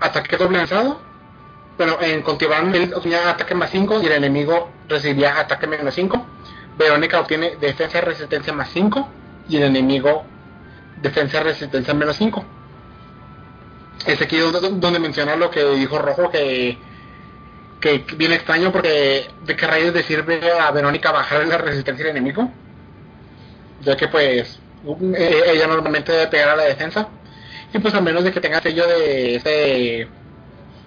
ataque 0.00 0.36
doble 0.36 0.58
lanzado 0.58 1.06
bueno, 1.76 1.98
en 2.00 2.22
Contiban 2.22 2.72
obtenía 2.94 3.30
ataque 3.30 3.54
más 3.54 3.70
5 3.70 4.00
y 4.02 4.06
el 4.06 4.12
enemigo 4.12 4.70
recibía 4.88 5.38
ataque 5.38 5.66
menos 5.66 5.94
5. 5.94 6.26
Verónica 6.78 7.20
obtiene 7.20 7.56
defensa 7.56 8.00
resistencia 8.00 8.52
más 8.52 8.70
5 8.70 9.08
y 9.48 9.56
el 9.58 9.64
enemigo 9.64 10.24
defensa 11.02 11.40
resistencia 11.40 11.92
menos 11.92 12.16
5. 12.16 12.44
Es 14.06 14.22
aquí 14.22 14.38
donde, 14.38 14.60
donde 14.80 14.98
menciona 14.98 15.36
lo 15.36 15.50
que 15.50 15.64
dijo 15.74 15.98
Rojo 15.98 16.30
que, 16.30 16.78
que 17.80 18.04
viene 18.16 18.36
extraño 18.36 18.72
porque 18.72 19.28
de 19.44 19.56
qué 19.56 19.66
rayos 19.66 19.94
le 19.94 20.02
sirve 20.02 20.50
a 20.50 20.70
Verónica 20.70 21.12
bajar 21.12 21.46
la 21.46 21.58
resistencia 21.58 22.06
del 22.06 22.16
enemigo. 22.16 22.50
Ya 23.82 23.96
que 23.98 24.08
pues 24.08 24.58
eh, 24.86 25.42
ella 25.48 25.66
normalmente 25.66 26.12
debe 26.12 26.28
pegar 26.28 26.50
a 26.50 26.56
la 26.56 26.64
defensa. 26.64 27.08
Y 27.72 27.78
pues 27.78 27.94
a 27.94 28.00
menos 28.00 28.24
de 28.24 28.32
que 28.32 28.40
tenga 28.40 28.60
sello 28.60 28.86
de 28.86 29.36
ese 29.36 30.08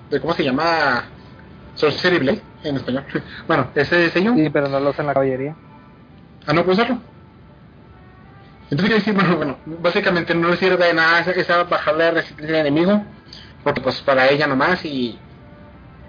de 0.09 0.19
cómo 0.19 0.34
se 0.34 0.43
llama 0.43 1.05
Sorcery 1.76 2.19
Blade 2.19 2.41
en 2.63 2.77
español. 2.77 3.05
Bueno, 3.47 3.69
ese 3.76 4.09
sello. 4.09 4.34
Sí, 4.35 4.49
pero 4.49 4.67
no 4.67 4.80
lo 4.80 4.89
usa 4.89 5.01
en 5.01 5.07
la 5.07 5.13
caballería. 5.13 5.55
Ah, 6.47 6.53
no 6.53 6.63
puedo 6.63 6.81
usarlo. 6.81 6.99
Entonces 8.71 8.97
decir, 8.97 9.13
bueno, 9.13 9.35
bueno, 9.35 9.57
básicamente 9.65 10.35
no 10.35 10.49
le 10.49 10.57
sirve 10.57 10.85
de 10.85 10.93
nada 10.93 11.21
esa, 11.21 11.31
esa 11.31 11.63
bajarle 11.63 12.05
la 12.05 12.11
resistencia 12.11 12.59
al 12.59 12.67
enemigo, 12.67 13.03
porque 13.63 13.81
pues 13.81 13.99
para 14.01 14.30
ella 14.30 14.45
nomás 14.45 14.85
y 14.85 15.17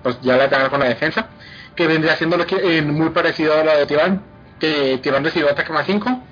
pues 0.02 0.20
ya 0.20 0.36
la 0.36 0.48
tengo 0.48 0.68
con 0.68 0.80
la 0.80 0.88
defensa, 0.88 1.28
que 1.74 1.86
vendría 1.86 2.16
siendo 2.16 2.36
lo 2.36 2.46
que 2.46 2.78
eh, 2.78 2.82
muy 2.82 3.10
parecido 3.10 3.54
a 3.54 3.64
la 3.64 3.76
de 3.76 3.86
Tibán, 3.86 4.22
que 4.58 4.98
Tibán 5.02 5.24
recibió 5.24 5.50
ataque 5.50 5.72
más 5.72 5.86
5, 5.86 6.22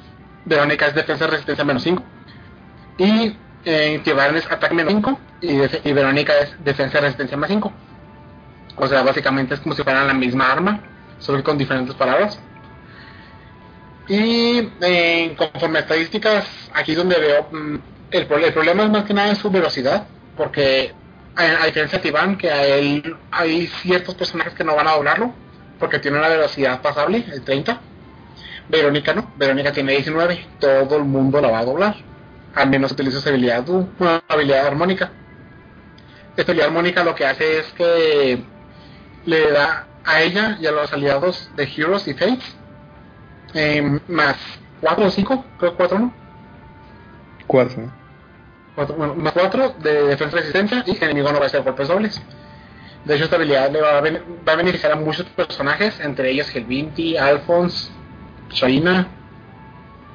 Verónica 0.49 0.87
es 0.87 0.95
defensa 0.95 1.27
resistencia 1.27 1.65
menos 1.65 1.83
5, 1.83 2.03
y 2.99 3.37
eh, 3.65 4.01
Tibán 4.05 4.37
es 4.37 4.51
ataque 4.51 4.75
menos 4.75 4.93
5 4.95 5.21
y, 5.41 5.93
Verónica 5.93 6.33
es 6.41 6.57
defensa 6.65 7.01
resistencia 7.01 7.37
más 7.37 7.51
5. 7.51 7.73
O 8.77 8.87
sea, 8.89 9.03
básicamente 9.03 9.55
es 9.55 9.61
como 9.61 9.75
si 9.75 9.83
fueran 9.83 10.07
la 10.07 10.15
misma 10.15 10.51
arma, 10.53 10.83
solo 11.19 11.43
con 11.45 11.59
diferentes 11.59 11.95
palabras. 11.97 12.41
Y 14.07 14.73
eh, 14.81 15.35
conforme 15.37 15.79
a 15.79 15.83
estadísticas, 15.83 16.71
aquí 16.73 16.95
donde 16.95 17.19
veo 17.19 17.49
mm, 17.51 17.77
el, 18.11 18.27
pro- 18.27 18.39
el 18.39 18.53
problema 18.53 18.85
es 18.85 18.91
más 18.91 19.05
que 19.05 19.13
nada 19.15 19.35
su 19.35 19.51
velocidad, 19.51 20.07
porque 20.35 20.95
a, 21.35 21.43
a 21.63 21.67
diferencia 21.67 21.99
de 21.99 22.03
Tibán, 22.03 22.39
que 22.39 22.51
a 22.51 22.65
él 22.67 23.17
hay 23.31 23.67
ciertos 23.67 24.15
personajes 24.15 24.55
que 24.55 24.65
no 24.65 24.75
van 24.77 24.89
a 24.89 24.93
doblarlo, 24.93 25.35
porque 25.79 25.99
tiene 25.99 26.19
una 26.19 26.29
velocidad 26.29 26.81
pasable, 26.81 27.25
el 27.31 27.45
30. 27.45 27.81
Verónica 28.69 29.15
no, 29.15 29.33
Verónica 29.37 29.73
tiene 29.73 29.93
19, 29.93 30.47
todo 30.61 30.97
el 30.97 31.05
mundo 31.05 31.41
la 31.41 31.51
va 31.51 31.61
a 31.61 31.65
doblar, 31.65 31.97
al 32.55 32.69
menos 32.69 32.93
utiliza 32.93 33.19
esa 33.19 33.31
habilidad, 33.31 33.67
una 33.69 34.23
habilidad 34.29 34.67
armónica. 34.67 35.11
Esta 36.37 36.53
habilidad 36.53 36.69
armónica 36.69 37.03
lo 37.05 37.15
que 37.15 37.27
hace 37.27 37.59
es 37.61 37.67
que 37.73 38.43
le 39.25 39.51
da 39.51 39.87
a 40.05 40.23
ella 40.23 40.57
y 40.61 40.67
a 40.67 40.73
los 40.73 40.93
aliados 40.93 41.51
de 41.57 41.65
Heroes 41.65 42.07
y 42.09 42.15
Fates 42.15 42.57
eh, 43.55 43.99
más 44.09 44.37
4 44.81 45.07
o 45.07 45.11
5, 45.11 45.45
creo 45.59 45.75
4 45.77 45.99
no, 45.99 46.13
Cuatro. 47.47 47.91
Cuatro- 48.75 48.97
bueno, 48.97 49.15
más 49.15 49.33
4 49.33 49.75
de 49.83 50.03
defensa 50.09 50.37
y 50.37 50.41
resistencia 50.41 50.85
y 50.87 50.91
el 50.97 51.03
enemigo 51.03 51.33
no 51.33 51.39
va 51.39 51.45
a 51.45 51.47
hacer 51.47 51.63
golpes 51.63 51.89
dobles. 51.89 52.21
De 53.05 53.15
hecho, 53.15 53.25
esta 53.25 53.37
habilidad 53.37 53.71
le 53.73 53.81
va 53.81 53.97
a, 53.99 54.01
ben- 54.03 54.23
va 54.47 54.53
a 54.53 54.57
beneficiar 54.57 54.93
a 54.93 54.97
muchos 54.97 55.27
personajes, 55.31 55.99
entre 56.01 56.31
ellos 56.31 56.55
Helvinti, 56.55 57.17
Alphonse, 57.17 57.91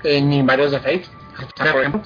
En 0.03 0.34
y 0.34 0.41
varios 0.41 0.72
de 0.72 0.80
Fate, 0.80 1.05
por 1.72 1.80
ejemplo. 1.81 2.01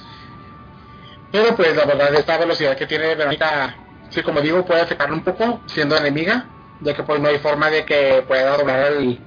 Pero 1.32 1.56
pues 1.56 1.76
la 1.76 1.84
verdad, 1.84 2.14
esta 2.14 2.38
velocidad 2.38 2.76
que 2.76 2.86
tiene 2.86 3.14
Verónica, 3.14 3.76
sí, 4.10 4.22
como 4.22 4.40
digo, 4.40 4.64
puede 4.64 4.80
afectarle 4.82 5.14
un 5.14 5.22
poco 5.24 5.60
siendo 5.66 5.96
enemiga, 5.96 6.46
ya 6.80 6.94
que 6.94 7.02
pues 7.02 7.20
no 7.20 7.28
hay 7.28 7.38
forma 7.38 7.70
de 7.70 7.84
que 7.84 8.22
pueda 8.26 8.56
doblar 8.56 8.80
al, 8.84 9.18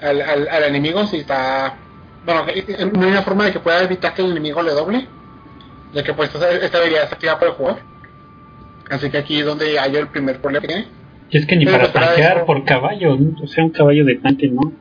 al, 0.00 0.20
al, 0.22 0.48
al 0.48 0.64
enemigo 0.64 1.06
si 1.06 1.18
está... 1.18 1.74
Bueno, 2.24 2.44
que- 2.46 2.64
no 2.92 3.02
hay 3.04 3.10
una 3.10 3.22
forma 3.22 3.46
de 3.46 3.52
que 3.52 3.60
pueda 3.60 3.82
evitar 3.82 4.14
que 4.14 4.22
el 4.22 4.30
enemigo 4.32 4.62
le 4.62 4.72
doble, 4.72 5.06
ya 5.92 6.02
que 6.04 6.12
pues 6.12 6.32
esta, 6.34 6.50
esta 6.50 6.78
habilidad 6.78 7.04
está 7.04 7.14
activada 7.16 7.38
por 7.38 7.48
el 7.48 7.54
jugador. 7.54 7.80
Así 8.90 9.10
que 9.10 9.18
aquí 9.18 9.40
es 9.40 9.46
donde 9.46 9.78
hay 9.78 9.96
el 9.96 10.08
primer 10.08 10.40
problema 10.40 10.62
que 10.62 10.68
tiene. 10.68 10.88
Y 11.30 11.38
es 11.38 11.46
que 11.46 11.56
ni 11.56 11.64
Pero 11.64 11.90
para 11.92 12.06
tanquear 12.06 12.44
por 12.44 12.64
caballo, 12.64 13.16
¿no? 13.16 13.42
o 13.42 13.46
sea, 13.46 13.64
un 13.64 13.70
caballo 13.70 14.04
de 14.04 14.16
tanque, 14.16 14.48
¿no? 14.48 14.72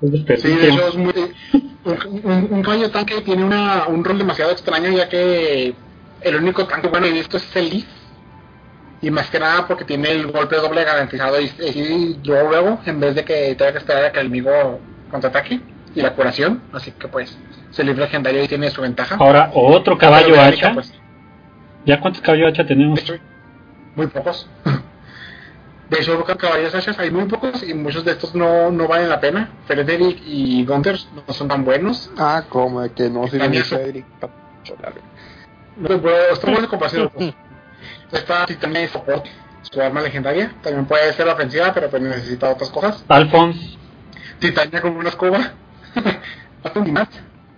Sí, 0.00 0.48
de 0.48 0.68
hecho 0.68 0.88
es 0.88 0.94
muy... 0.96 1.12
Un, 1.84 2.20
un- 2.24 2.48
un 2.50 2.62
caballo 2.62 2.90
tanque 2.90 3.20
tiene 3.22 3.44
una, 3.44 3.86
un 3.88 4.04
rol 4.04 4.18
demasiado 4.18 4.50
extraño 4.52 4.90
ya 4.90 5.08
que 5.08 5.74
el 6.20 6.36
único 6.36 6.66
tanque 6.66 6.88
bueno 6.88 7.06
he 7.06 7.12
visto 7.12 7.36
es 7.38 7.56
el 7.56 7.70
Leaf. 7.70 7.84
Y 9.00 9.10
más 9.10 9.30
que 9.30 9.38
nada 9.38 9.66
porque 9.66 9.84
tiene 9.84 10.10
el 10.10 10.26
golpe 10.26 10.56
doble 10.56 10.84
garantizado 10.84 11.40
y, 11.40 11.50
y 11.60 12.20
luego 12.24 12.50
luego 12.50 12.80
en 12.84 12.98
vez 13.00 13.14
de 13.14 13.24
que 13.24 13.54
tenga 13.54 13.72
que 13.72 13.78
esperar 13.78 14.04
a 14.06 14.12
que 14.12 14.20
el 14.20 14.26
enemigo 14.26 14.80
contraataque 15.10 15.60
y 15.94 16.00
la 16.02 16.12
curación. 16.14 16.62
Así 16.72 16.90
que 16.92 17.08
pues 17.08 17.36
es 17.70 17.78
el 17.78 17.86
Leaf 17.86 17.98
legendario 17.98 18.42
y 18.44 18.48
tiene 18.48 18.70
su 18.70 18.82
ventaja. 18.82 19.16
Ahora, 19.18 19.50
otro 19.54 19.96
caballo 19.96 20.40
hacha. 20.40 20.74
pues, 20.74 20.92
¿Ya 21.86 22.00
cuántos 22.00 22.22
caballos 22.22 22.48
hacha 22.50 22.66
tenemos? 22.66 23.00
Muy 23.94 24.06
pocos. 24.08 24.48
De 25.90 26.00
hecho, 26.00 26.22
caballos 26.24 26.74
hachas 26.74 26.98
hay 26.98 27.10
muy 27.10 27.24
pocos 27.24 27.62
y 27.62 27.72
muchos 27.72 28.04
de 28.04 28.12
estos 28.12 28.34
no, 28.34 28.70
no 28.70 28.86
valen 28.86 29.08
la 29.08 29.20
pena. 29.20 29.50
Frederick 29.66 30.20
y 30.26 30.64
Gunther 30.66 30.98
no 31.14 31.32
son 31.32 31.48
tan 31.48 31.64
buenos. 31.64 32.10
Ah, 32.18 32.44
como 32.48 32.82
de 32.82 32.92
que 32.92 33.08
no 33.08 33.26
sirve 33.26 33.62
Frederick. 33.62 34.04
No, 35.78 35.88
pero 35.88 36.32
estamos 36.32 36.60
de 36.60 36.68
comparación. 36.68 37.10
pues. 37.14 37.34
Esta 38.12 38.46
Titania 38.46 38.80
de 38.80 38.88
Support, 38.88 39.26
su 39.62 39.80
arma 39.80 40.00
legendaria, 40.00 40.52
también 40.62 40.86
puede 40.86 41.12
ser 41.12 41.28
ofensiva, 41.28 41.72
pero 41.72 41.88
pues 41.88 42.02
necesita 42.02 42.50
otras 42.50 42.70
cosas. 42.70 43.04
Alphonse, 43.08 43.76
Titania 44.38 44.80
con 44.80 44.96
una 44.96 45.08
escoba. 45.08 45.52
Y 46.84 46.92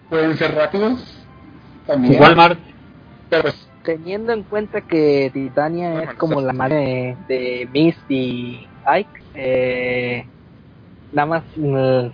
pueden 0.09 0.37
ser 0.37 0.55
rápidos. 0.55 1.01
También. 1.87 2.21
Walmart, 2.21 2.59
Pero 3.29 3.43
pues, 3.43 3.70
Teniendo 3.91 4.33
en 4.33 4.45
cuenta 4.45 4.83
que 4.83 5.33
Titania 5.35 5.91
Bueno, 5.91 6.13
es 6.13 6.17
como 6.17 6.41
la 6.41 6.53
madre 6.53 7.17
de 7.27 7.69
Mist 7.73 8.09
y 8.09 8.69
Ike, 8.87 9.23
eh, 9.35 10.25
nada 11.11 11.27
más 11.27 11.43
mm, 11.57 12.07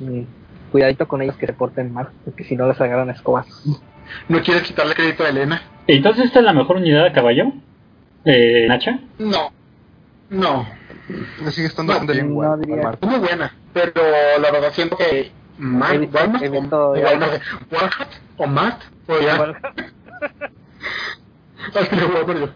mm, 0.00 0.26
cuidadito 0.70 1.08
con 1.08 1.22
ellos 1.22 1.34
que 1.36 1.46
se 1.46 1.54
porten 1.54 1.90
mal, 1.90 2.10
porque 2.26 2.44
si 2.44 2.54
no 2.54 2.68
les 2.68 2.78
agarran 2.78 3.08
escobas. 3.08 3.46
no 4.28 4.42
quieres 4.42 4.64
quitarle 4.64 4.94
crédito 4.94 5.24
a 5.24 5.30
Elena. 5.30 5.62
entonces 5.86 6.26
esta 6.26 6.40
es 6.40 6.44
la 6.44 6.52
mejor 6.52 6.76
unidad 6.76 7.04
de 7.04 7.12
caballo. 7.12 7.50
Eh, 8.26 8.66
Nacha. 8.68 8.98
No. 9.18 9.52
No. 10.28 10.68
Me 11.42 11.50
sigue 11.50 11.68
estando 11.68 11.94
No, 11.94 12.06
bien, 12.12 12.34
no. 12.34 12.92
Es 12.92 13.08
muy 13.08 13.20
buena, 13.20 13.54
pero 13.72 14.02
la 14.38 14.50
verdad 14.50 14.70
siento 14.74 14.98
que 14.98 15.30
Matt, 15.56 16.12
Walmart, 16.12 16.72
o, 16.74 16.92
Walmart, 16.92 18.12
o 18.36 18.46
Matt 18.46 18.82
podría, 19.06 19.38
Es 21.74 21.88
que 21.88 21.96
yo. 21.96 22.48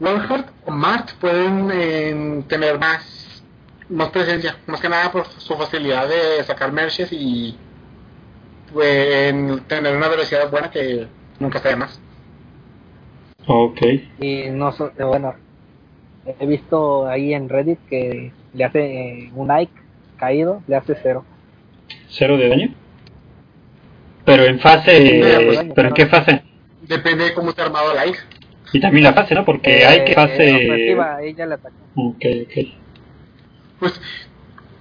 Walhart 0.00 0.48
o 0.66 0.70
Mart 0.70 1.10
pueden 1.20 1.70
eh, 1.72 2.44
tener 2.48 2.78
más, 2.78 3.42
más 3.88 4.08
presencia, 4.10 4.56
más 4.66 4.80
que 4.80 4.88
nada 4.88 5.10
por 5.12 5.26
su 5.26 5.54
facilidad 5.56 6.08
de 6.08 6.42
sacar 6.44 6.72
merches 6.72 7.08
y 7.12 7.56
pues, 8.72 9.34
tener 9.68 9.96
una 9.96 10.08
velocidad 10.08 10.50
buena 10.50 10.70
que 10.70 11.06
nunca 11.38 11.58
está 11.58 11.70
de 11.70 11.76
más. 11.76 12.00
Ok. 13.46 13.80
Y 14.20 14.44
no, 14.50 14.72
so- 14.72 14.92
eh, 14.98 15.04
bueno, 15.04 15.34
he 16.26 16.46
visto 16.46 17.06
ahí 17.06 17.34
en 17.34 17.48
Reddit 17.48 17.78
que 17.88 18.32
le 18.54 18.64
hace 18.64 18.80
eh, 18.80 19.30
un 19.34 19.48
like 19.48 19.72
caído, 20.16 20.62
le 20.66 20.76
hace 20.76 20.96
cero. 21.02 21.24
¿Cero 22.08 22.36
de 22.38 22.48
daño? 22.48 22.74
Pero 24.24 24.44
en 24.44 24.58
fase... 24.58 24.96
Sí, 24.96 25.70
¿Pero 25.74 25.88
en 25.88 25.94
qué 25.94 26.06
fase? 26.06 26.42
Depende 26.82 27.24
de 27.24 27.34
cómo 27.34 27.50
esté 27.50 27.62
armado 27.62 27.92
la 27.94 28.06
IG. 28.06 28.16
Y 28.74 28.80
también 28.80 29.04
la 29.04 29.12
fase, 29.12 29.36
¿no? 29.36 29.44
Porque 29.44 29.86
hay 29.86 30.04
que 30.04 30.12
Eh, 30.12 30.14
fase... 30.16 30.92
ella 31.22 31.44
atacó. 31.44 31.76
Ok, 31.94 32.24
ok. 32.42 32.68
Pues 33.78 34.00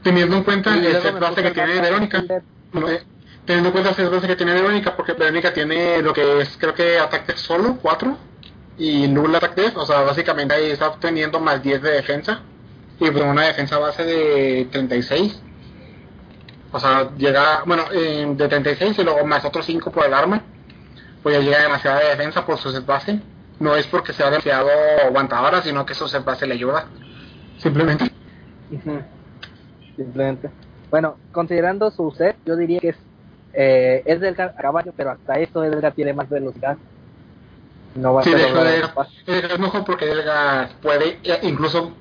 teniendo 0.01 0.35
en 0.37 0.43
cuenta 0.43 0.73
el 0.73 0.99
set 0.99 1.19
base 1.19 1.43
que 1.43 1.51
tiene 1.51 1.79
Verónica, 1.79 2.23
con 2.71 2.81
no, 2.81 2.89
eh, 2.89 3.01
teniendo 3.45 3.69
en 3.69 3.71
cuenta 3.71 3.89
el 3.91 3.95
set 3.95 4.09
base 4.09 4.27
que 4.27 4.35
tiene 4.35 4.53
Verónica, 4.53 4.95
porque 4.95 5.13
Verónica 5.13 5.53
tiene 5.53 6.01
lo 6.01 6.11
que 6.11 6.41
es, 6.41 6.57
creo 6.57 6.73
que 6.73 6.97
ataque 6.97 7.33
solo, 7.35 7.77
4, 7.83 8.17
y 8.79 9.07
null 9.07 9.35
attack 9.35 9.53
def, 9.55 9.77
o 9.77 9.85
sea, 9.85 10.01
básicamente 10.01 10.55
ahí 10.55 10.71
está 10.71 10.87
obteniendo 10.87 11.39
más 11.39 11.61
10 11.61 11.81
de 11.83 11.91
defensa, 11.91 12.41
y 12.99 13.11
pues 13.11 13.23
una 13.23 13.43
defensa 13.45 13.77
base 13.77 14.03
de 14.03 14.67
36. 14.71 15.39
O 16.71 16.79
sea, 16.79 17.11
llega, 17.15 17.61
bueno, 17.67 17.83
eh, 17.93 18.25
de 18.35 18.47
36 18.47 18.97
y 18.97 19.03
luego 19.03 19.23
más 19.27 19.45
otros 19.45 19.63
5 19.67 19.91
por 19.91 20.03
el 20.03 20.13
arma, 20.15 20.41
pues 21.21 21.35
ya 21.37 21.41
llega 21.43 21.61
demasiada 21.61 21.99
defensa 22.09 22.43
por 22.43 22.57
su 22.57 22.71
set 22.71 22.87
base. 22.87 23.19
No 23.59 23.75
es 23.75 23.87
porque 23.87 24.13
sea 24.13 24.29
demasiado 24.29 24.69
aguantadora, 25.05 25.61
sino 25.61 25.85
que 25.85 25.93
set 25.93 26.23
base 26.23 26.45
le 26.47 26.55
ayuda. 26.55 26.85
Simplemente. 27.57 28.11
Simplemente. 29.95 30.49
Bueno, 30.89 31.17
considerando 31.31 31.91
su 31.91 32.11
set, 32.11 32.35
yo 32.45 32.55
diría 32.55 32.79
que 32.79 32.89
es 32.89 32.97
eh, 33.55 34.01
es 34.05 34.19
del 34.19 34.35
caballo, 34.35 34.93
pero 34.97 35.11
hasta 35.11 35.35
eso 35.35 35.63
Edgar 35.63 35.93
tiene 35.93 36.13
más 36.13 36.27
velocidad. 36.27 36.75
No 37.95 38.15
va 38.15 38.21
a 38.21 38.23
Sí, 38.23 38.31
ser 38.31 38.39
de 38.39 38.45
hecho, 38.45 38.55
doble 38.55 38.75
Edgar, 38.75 38.89
capaz. 38.89 39.07
Edgar 39.27 39.51
es 39.51 39.59
mejor 39.59 39.85
porque 39.85 40.11
Edgar 40.11 40.69
puede, 40.81 41.19
eh, 41.23 41.39
incluso 41.43 41.95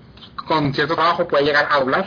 con 0.48 0.72
cierto 0.72 0.94
trabajo, 0.94 1.28
puede 1.28 1.44
llegar 1.44 1.68
a 1.70 1.80
doblar. 1.80 2.06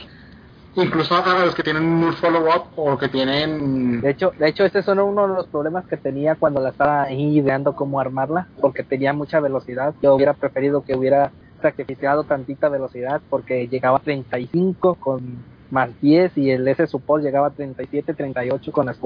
Incluso 0.75 1.15
a 1.15 1.45
los 1.45 1.55
que 1.55 1.63
tienen 1.63 1.83
un 1.83 2.13
follow-up 2.13 2.65
o 2.75 2.97
que 2.97 3.07
tienen... 3.07 4.01
De 4.01 4.09
hecho, 4.09 4.33
de 4.37 4.49
hecho, 4.49 4.65
ese 4.65 4.79
es 4.79 4.87
uno 4.87 5.27
de 5.27 5.33
los 5.33 5.47
problemas 5.47 5.85
que 5.85 5.95
tenía 5.95 6.35
cuando 6.35 6.59
la 6.59 6.69
estaba 6.69 7.03
ahí 7.03 7.37
ideando 7.37 7.75
cómo 7.75 7.99
armarla, 7.99 8.47
porque 8.59 8.83
tenía 8.83 9.13
mucha 9.13 9.39
velocidad. 9.39 9.93
Yo 10.01 10.15
hubiera 10.15 10.33
preferido 10.33 10.83
que 10.83 10.95
hubiera 10.95 11.31
sacrificado 11.61 12.25
tantita 12.25 12.67
velocidad, 12.67 13.21
porque 13.29 13.67
llegaba 13.67 13.97
a 13.97 14.01
35 14.01 14.95
con 14.95 15.37
más 15.71 15.89
10 16.01 16.37
y 16.37 16.51
el 16.51 16.67
S 16.67 16.85
support 16.87 17.23
llegaba 17.23 17.47
a 17.47 17.51
37, 17.51 18.13
38 18.13 18.71
con 18.71 18.85
las 18.85 18.97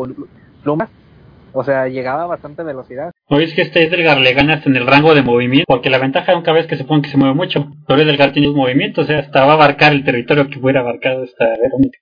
plumas. 0.63 0.89
O 1.53 1.63
sea, 1.63 1.87
llegaba 1.87 2.23
a 2.23 2.27
bastante 2.27 2.63
velocidad. 2.63 3.11
Oye, 3.27 3.45
es 3.45 3.53
que 3.53 3.63
este 3.63 3.83
Edgar 3.83 4.19
le 4.19 4.33
ganas 4.33 4.65
en 4.67 4.75
el 4.75 4.85
rango 4.85 5.15
de 5.15 5.23
movimiento, 5.23 5.65
porque 5.67 5.89
la 5.89 5.97
ventaja 5.97 6.33
nunca 6.33 6.51
ves 6.51 6.67
que 6.67 6.75
se 6.75 6.83
supone 6.83 7.01
que 7.01 7.09
se 7.09 7.17
mueve 7.17 7.33
mucho, 7.33 7.71
pero 7.87 8.01
Edgar 8.01 8.31
tiene 8.33 8.49
un 8.49 8.55
movimiento, 8.55 9.01
o 9.01 9.03
sea, 9.05 9.19
hasta 9.19 9.45
va 9.45 9.53
a 9.53 9.55
abarcar 9.55 9.91
el 9.93 10.03
territorio 10.03 10.47
que 10.49 10.59
hubiera 10.59 10.81
abarcado 10.81 11.23
esta 11.23 11.45
Verónica. 11.61 11.99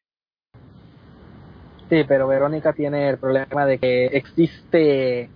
Sí, 1.89 2.03
pero 2.07 2.27
Verónica 2.27 2.73
tiene 2.73 3.09
el 3.09 3.17
problema 3.17 3.65
de 3.65 3.77
que 3.77 4.07
existe, 4.07 5.29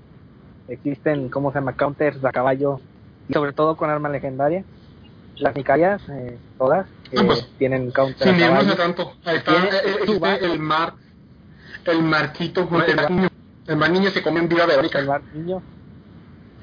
existen, 0.67 1.29
¿cómo 1.29 1.51
se 1.51 1.59
llama? 1.59 1.77
Counters 1.77 2.23
a 2.25 2.31
caballo, 2.31 2.81
y 3.29 3.33
sobre 3.33 3.53
todo 3.53 3.77
con 3.77 3.89
arma 3.89 4.09
legendaria. 4.09 4.63
Las 5.37 5.55
Nicarias, 5.55 6.01
eh, 6.09 6.37
todas, 6.57 6.87
que 7.09 7.17
Ah, 7.19 7.23
pues, 7.25 7.49
tienen 7.57 7.89
counter 7.91 8.27
Sin 8.27 8.43
a 8.43 8.47
caballo. 8.49 8.69
de 8.71 8.75
tanto. 8.75 9.13
Ahí 9.23 9.37
está 9.37 9.51
eh, 9.53 9.69
eh, 9.85 9.95
existe 10.03 10.45
el 10.45 10.59
mar... 10.59 10.93
El 11.85 12.03
marquito, 12.03 12.67
No, 12.69 12.83
el, 12.83 12.95
el 13.71 13.77
mar 13.77 13.91
niño. 13.91 14.09
Se 14.09 14.21
come 14.21 14.39
en 14.39 14.49
vida 14.49 14.65
Verónica. 14.65 14.99
El 14.99 15.07
bar 15.07 15.21
niño. 15.33 15.61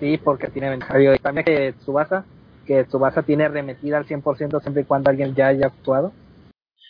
Sí, 0.01 0.19
porque 0.23 0.49
tiene 0.49 0.71
ventaja. 0.71 1.01
Y 1.01 1.19
también 1.19 1.45
que 1.45 1.73
Tsubasa, 1.81 2.25
que 2.67 2.85
Tsubasa 2.85 3.23
tiene 3.23 3.45
arremetida 3.45 3.99
al 3.99 4.07
100% 4.07 4.61
siempre 4.61 4.83
y 4.83 4.85
cuando 4.85 5.11
alguien 5.11 5.35
ya 5.35 5.49
haya 5.49 5.67
actuado. 5.67 6.13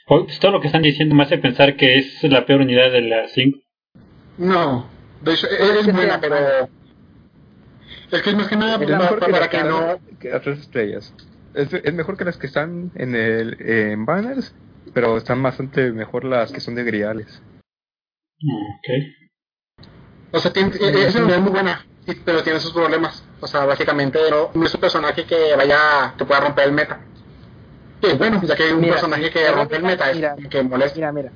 Pues 0.06 0.38
todo 0.40 0.52
lo 0.52 0.60
que 0.60 0.68
están 0.68 0.82
diciendo 0.82 1.14
me 1.14 1.22
hace 1.22 1.38
pensar 1.38 1.76
que 1.76 1.98
es 1.98 2.22
la 2.24 2.46
peor 2.46 2.62
unidad 2.62 2.90
de 2.90 3.02
las 3.02 3.32
5. 3.32 3.58
No, 4.38 4.86
de 5.22 5.34
hecho, 5.34 5.46
es 5.48 5.86
que 5.86 5.92
buena, 5.92 6.12
sea 6.12 6.20
pero... 6.20 6.68
Es 8.10 8.22
que 8.22 8.30
es 8.30 8.36
más 8.36 8.48
que 8.48 8.56
nada 8.56 8.74
Es 8.74 8.78
para, 8.78 8.90
la 8.90 8.98
mejor 8.98 9.18
que 9.18 9.30
para 9.30 9.40
las 9.40 9.48
que 9.48 9.64
no... 9.64 9.98
que 10.18 10.40
tres 10.40 10.60
estrellas. 10.60 11.14
Es, 11.54 11.72
es 11.72 11.94
mejor 11.94 12.16
que 12.16 12.24
las 12.24 12.36
que 12.36 12.46
están 12.46 12.90
en 12.94 13.14
el 13.14 13.56
en 13.60 14.06
banners, 14.06 14.54
pero 14.94 15.16
están 15.16 15.42
bastante 15.42 15.92
mejor 15.92 16.24
las 16.24 16.52
que 16.52 16.60
son 16.60 16.74
de 16.74 16.84
griales. 16.84 17.42
Ok. 18.36 19.27
O 20.32 20.38
sea, 20.38 20.52
tiene, 20.52 20.70
eh, 20.76 21.06
es 21.06 21.14
una 21.14 21.24
unidad 21.24 21.40
muy 21.40 21.50
buena, 21.52 21.86
pero 22.24 22.42
tiene 22.42 22.60
sus 22.60 22.72
problemas. 22.72 23.22
O 23.40 23.46
sea, 23.46 23.64
básicamente 23.64 24.18
no, 24.30 24.50
no 24.54 24.66
es 24.66 24.74
un 24.74 24.80
personaje 24.80 25.24
que 25.24 25.56
vaya, 25.56 26.14
que 26.16 26.24
pueda 26.24 26.40
romper 26.40 26.66
el 26.66 26.72
meta. 26.72 27.00
Sí, 28.02 28.08
bueno, 28.16 28.40
ya 28.42 28.54
que 28.54 28.62
hay 28.64 28.72
un 28.72 28.80
Mira, 28.80 28.92
personaje 28.94 29.30
que 29.30 29.38
Verónica, 29.40 29.60
rompe 29.60 29.76
el 29.76 29.82
meta, 29.82 30.10
es 30.10 30.16
mira, 30.16 30.36
que 30.50 30.62
molesta. 30.62 30.96
Mira, 30.96 31.12
mira. 31.12 31.32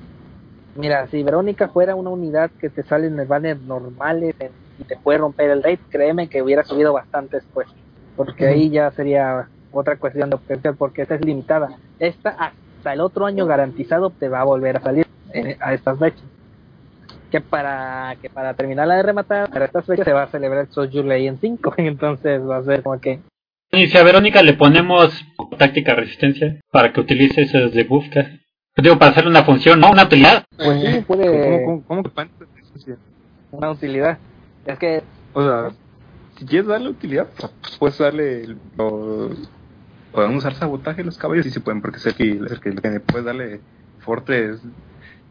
Mira, 0.75 1.07
si 1.07 1.23
Verónica 1.23 1.67
fuera 1.69 1.95
una 1.95 2.09
unidad 2.09 2.51
que 2.59 2.69
te 2.69 2.83
sale 2.83 3.07
en 3.07 3.19
el 3.19 3.27
banner 3.27 3.59
normales 3.61 4.33
en- 4.39 4.51
y 4.77 4.83
te 4.85 4.97
puede 4.97 5.19
romper 5.19 5.51
el 5.51 5.61
rate, 5.61 5.81
créeme 5.89 6.29
que 6.29 6.41
hubiera 6.41 6.63
subido 6.63 6.93
bastante 6.93 7.37
después. 7.37 7.67
Porque 8.15 8.47
ahí 8.47 8.69
ya 8.69 8.89
sería 8.91 9.49
otra 9.71 9.97
cuestión 9.97 10.29
de 10.29 10.35
obtención, 10.35 10.75
porque 10.77 11.03
esta 11.03 11.15
es 11.15 11.25
limitada. 11.25 11.69
Esta 11.99 12.29
hasta 12.31 12.93
el 12.93 13.01
otro 13.01 13.25
año 13.25 13.45
garantizado 13.45 14.09
te 14.11 14.29
va 14.29 14.41
a 14.41 14.45
volver 14.45 14.77
a 14.77 14.81
salir 14.81 15.05
en- 15.31 15.57
a 15.59 15.73
estas 15.73 15.99
fechas. 15.99 16.23
Que 17.33 17.41
para 17.41 18.15
que 18.21 18.29
para 18.29 18.53
terminarla 18.53 18.97
de 18.97 19.01
rematar, 19.01 19.49
para 19.49 19.65
estas 19.65 19.87
fechas 19.87 20.05
se 20.05 20.13
va 20.13 20.21
a 20.21 20.27
celebrar 20.27 20.65
el 20.65 20.71
Soju 20.71 21.01
Ley 21.01 21.25
en 21.25 21.39
5. 21.39 21.73
Entonces 21.77 22.47
va 22.47 22.57
a 22.57 22.63
ser 22.63 22.83
como 22.83 23.01
que 23.01 23.21
Y 23.71 23.87
si 23.87 23.97
a 23.97 24.03
Verónica 24.03 24.43
le 24.43 24.53
ponemos 24.53 25.25
táctica 25.57 25.95
resistencia 25.95 26.61
para 26.71 26.93
que 26.93 26.99
utilice 26.99 27.41
esos 27.41 27.73
debuff, 27.73 28.05
digo, 28.77 28.99
para 28.99 29.09
hacer 29.09 29.25
una 29.25 29.43
función, 29.43 29.79
no 29.79 29.89
una 29.89 30.03
utilidad. 30.03 30.45
pues 30.55 30.79
sí, 30.79 31.01
puede 31.07 31.25
¿Cómo, 31.65 31.83
cómo, 31.87 32.03
cómo 32.03 32.03
que 32.03 32.95
una 33.49 33.71
utilidad. 33.71 34.19
Es 34.67 34.77
que 34.77 35.01
O 35.33 35.43
sea, 35.43 35.71
si 36.37 36.45
quieres 36.45 36.67
darle 36.67 36.89
utilidad, 36.89 37.29
pues, 37.35 37.51
pues, 37.61 37.77
puedes 37.79 37.97
darle. 37.97 38.55
Lo, 38.77 39.31
pueden 40.11 40.35
usar 40.35 40.53
sabotaje 40.53 41.03
los 41.03 41.17
caballos, 41.17 41.45
sí 41.45 41.51
se 41.51 41.61
pueden, 41.61 41.81
porque 41.81 41.97
es 41.97 42.05
el 42.05 42.13
que, 42.13 42.39
que 42.61 42.71
tiene. 42.73 42.99
Puedes 42.99 43.25
darle 43.25 43.59
fortes, 44.01 44.61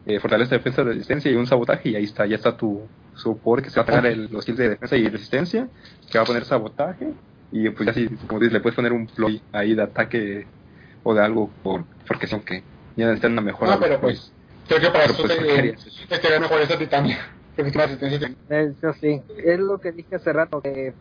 eh, 0.05 0.19
fortaleza, 0.19 0.55
defensa, 0.55 0.83
resistencia 0.83 1.31
y 1.31 1.35
un 1.35 1.47
sabotaje, 1.47 1.89
y 1.89 1.95
ahí 1.95 2.03
está, 2.03 2.25
ya 2.25 2.35
está 2.35 2.55
tu 2.57 2.87
support 3.15 3.63
que 3.63 3.69
se 3.69 3.77
va 3.79 3.83
a 3.83 3.85
pegar 3.85 4.05
el, 4.05 4.27
los 4.31 4.43
kills 4.45 4.57
de 4.57 4.69
defensa 4.69 4.95
y 4.97 5.07
resistencia, 5.07 5.67
que 6.11 6.17
va 6.17 6.23
a 6.23 6.27
poner 6.27 6.45
sabotaje, 6.45 7.13
y 7.51 7.69
pues 7.69 7.87
ya 7.87 7.93
si, 7.93 8.07
como 8.27 8.39
dices, 8.39 8.53
le 8.53 8.59
puedes 8.59 8.75
poner 8.75 8.91
un 8.91 9.07
ploy 9.07 9.41
ahí 9.51 9.75
de 9.75 9.83
ataque 9.83 10.47
o 11.03 11.13
de 11.13 11.21
algo, 11.21 11.51
por, 11.61 11.85
porque 12.07 12.27
son 12.27 12.41
que 12.41 12.63
ya 12.95 13.05
necesitan 13.05 13.33
una 13.33 13.41
mejora. 13.41 13.75
No, 13.75 13.79
pero 13.79 13.99
pues, 13.99 14.31
creo 14.67 14.79
que 14.81 14.89
para 14.89 15.05
eso 15.05 15.23
pues, 15.23 15.37
te- 15.37 16.15
estaría 16.15 16.39
mejor 16.39 16.61
esa 16.61 16.75
resistencia. 16.75 17.19
Eso 18.49 18.93
sí, 18.93 19.21
es 19.45 19.59
lo 19.59 19.77
que 19.79 19.91
dije 19.91 20.15
hace 20.15 20.33
rato, 20.33 20.61
que 20.61 20.93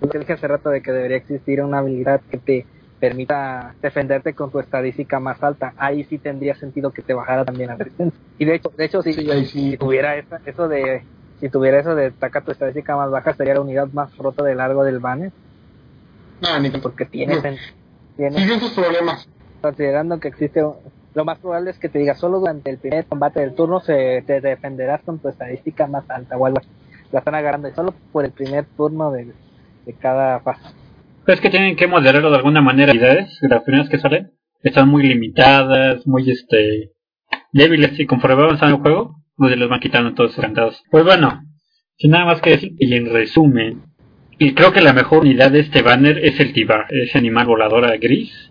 lo 0.00 0.08
que 0.08 0.18
dije 0.18 0.32
hace 0.32 0.48
rato 0.48 0.70
de 0.70 0.80
que 0.80 0.92
debería 0.92 1.18
existir 1.18 1.60
una 1.62 1.78
habilidad 1.78 2.20
que 2.30 2.38
te 2.38 2.66
permita 3.00 3.74
defenderte 3.80 4.34
con 4.34 4.50
tu 4.50 4.58
estadística 4.60 5.20
más 5.20 5.42
alta. 5.42 5.72
Ahí 5.76 6.04
sí 6.04 6.18
tendría 6.18 6.54
sentido 6.54 6.90
que 6.90 7.02
te 7.02 7.14
bajara 7.14 7.44
también 7.44 7.68
la 7.70 7.76
resistencia. 7.76 8.20
Y 8.38 8.44
de 8.44 8.54
hecho, 8.56 8.72
de 8.76 8.84
hecho 8.84 9.02
sí, 9.02 9.12
Sí, 9.12 9.44
si 9.46 9.76
tuviera 9.76 10.16
esa, 10.16 10.40
eso 10.44 10.68
de 10.68 11.02
si 11.40 11.48
tuviera 11.48 11.78
eso 11.78 11.94
de 11.94 12.10
tu 12.10 12.50
estadística 12.50 12.96
más 12.96 13.10
baja 13.10 13.34
sería 13.34 13.54
la 13.54 13.60
unidad 13.60 13.88
más 13.92 14.16
rota 14.16 14.42
de 14.44 14.54
largo 14.56 14.82
del 14.84 14.98
banner 14.98 15.30
No, 16.40 16.58
ni 16.58 16.70
porque 16.70 17.04
tiene, 17.04 17.36
No. 17.36 18.60
sus 18.60 18.72
problemas. 18.72 19.28
considerando 19.60 20.18
que 20.18 20.28
existe 20.28 20.60
lo 21.14 21.24
más 21.24 21.38
probable 21.38 21.70
es 21.70 21.78
que 21.78 21.88
te 21.88 21.98
diga 21.98 22.14
solo 22.14 22.40
durante 22.40 22.70
el 22.70 22.78
primer 22.78 23.06
combate 23.06 23.40
del 23.40 23.54
turno 23.54 23.80
se 23.80 24.22
te 24.26 24.40
defenderás 24.40 25.00
con 25.02 25.18
tu 25.18 25.28
estadística 25.28 25.86
más 25.86 26.08
alta 26.10 26.36
o 26.36 26.46
algo 26.46 26.58
así. 26.58 26.68
La 27.10 27.20
están 27.20 27.34
agarrando 27.34 27.72
solo 27.74 27.94
por 28.12 28.24
el 28.24 28.32
primer 28.32 28.66
turno 28.76 29.10
de, 29.10 29.32
de 29.86 29.92
cada 29.94 30.40
fase. 30.40 30.68
Es 31.28 31.40
que 31.42 31.50
tienen 31.50 31.76
que 31.76 31.86
moderarlo 31.86 32.30
de 32.30 32.36
alguna 32.36 32.62
manera. 32.62 32.94
Las 32.94 33.62
primeras 33.62 33.90
que 33.90 33.98
salen, 33.98 34.32
están 34.62 34.88
muy 34.88 35.02
limitadas, 35.02 36.06
muy 36.06 36.30
este 36.30 36.92
débiles 37.52 37.98
y 38.00 38.06
conforme 38.06 38.36
va 38.36 38.44
avanzando 38.44 38.76
el 38.76 38.82
juego, 38.82 39.16
pues 39.36 39.56
les 39.56 39.68
van 39.68 39.80
quitando 39.80 40.14
todos 40.14 40.32
esos 40.32 40.42
candados. 40.42 40.82
Pues 40.90 41.04
bueno, 41.04 41.42
sin 41.98 42.12
nada 42.12 42.24
más 42.24 42.40
que 42.40 42.50
decir, 42.50 42.72
y 42.78 42.94
en 42.94 43.12
resumen, 43.12 43.82
y 44.38 44.54
creo 44.54 44.72
que 44.72 44.80
la 44.80 44.94
mejor 44.94 45.20
unidad 45.20 45.50
de 45.50 45.60
este 45.60 45.82
banner 45.82 46.18
es 46.24 46.40
el 46.40 46.52
Tiba, 46.54 46.86
ese 46.88 47.18
animal 47.18 47.46
voladora 47.46 47.94
gris, 47.98 48.50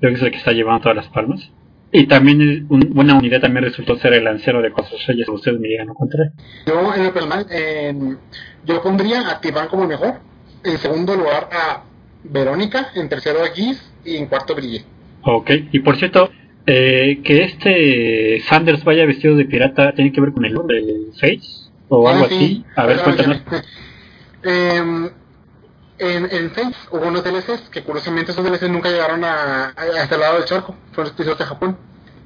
creo 0.00 0.10
que 0.12 0.16
es 0.16 0.22
el 0.22 0.30
que 0.32 0.38
está 0.38 0.52
llevando 0.52 0.82
todas 0.82 0.96
las 0.96 1.08
palmas. 1.08 1.52
Y 1.92 2.06
también 2.06 2.66
un- 2.68 2.92
una 2.96 3.14
unidad 3.16 3.40
también 3.40 3.64
resultó 3.64 3.96
ser 3.96 4.14
el 4.14 4.24
lancero 4.24 4.60
de 4.60 4.72
cuatro 4.72 4.96
estrellas, 4.96 5.28
ustedes 5.28 5.60
me 5.60 5.68
llegan 5.68 5.88
a 5.88 5.92
encontrar. 5.92 6.32
Yo, 6.66 6.92
en 6.94 7.04
lo 7.04 7.12
personal, 7.14 7.46
eh, 7.50 7.94
yo 8.64 8.82
pondría 8.82 9.30
a 9.30 9.40
Tibán 9.40 9.68
como 9.68 9.84
el 9.84 9.88
mejor. 9.90 10.14
En 10.64 10.78
segundo 10.78 11.14
lugar, 11.14 11.48
a 11.52 11.84
Verónica, 12.30 12.88
en 12.94 13.08
tercero 13.08 13.40
Giz 13.54 13.80
y 14.04 14.16
en 14.16 14.26
cuarto 14.26 14.54
Brigitte. 14.54 14.86
Ok, 15.22 15.50
y 15.72 15.78
por 15.80 15.96
cierto, 15.96 16.30
eh, 16.66 17.20
que 17.24 17.42
este 17.44 18.40
Sanders 18.48 18.84
vaya 18.84 19.04
vestido 19.06 19.34
de 19.36 19.44
pirata 19.44 19.92
tiene 19.94 20.12
que 20.12 20.20
ver 20.20 20.32
con 20.32 20.44
el 20.44 20.54
nombre 20.54 20.84
del 20.84 21.12
Face 21.14 21.70
o 21.88 22.08
algo 22.08 22.24
Ah, 22.24 22.28
sí. 22.28 22.34
así. 22.36 22.64
A 22.76 22.86
ver, 22.86 22.98
cuéntanos. 23.02 23.42
Em, 24.42 25.10
en, 25.98 26.28
en 26.30 26.50
Face 26.52 26.76
hubo 26.92 27.08
unos 27.08 27.24
DLCs 27.24 27.68
que 27.70 27.82
curiosamente 27.82 28.30
esos 28.32 28.44
DLCs 28.44 28.68
nunca 28.70 28.90
llegaron 28.90 29.24
a, 29.24 29.72
a 29.76 30.02
este 30.02 30.16
lado 30.18 30.36
del 30.36 30.44
charco, 30.44 30.76
fueron 30.92 31.08
exclusivos 31.08 31.38
de 31.38 31.44
Japón. 31.44 31.76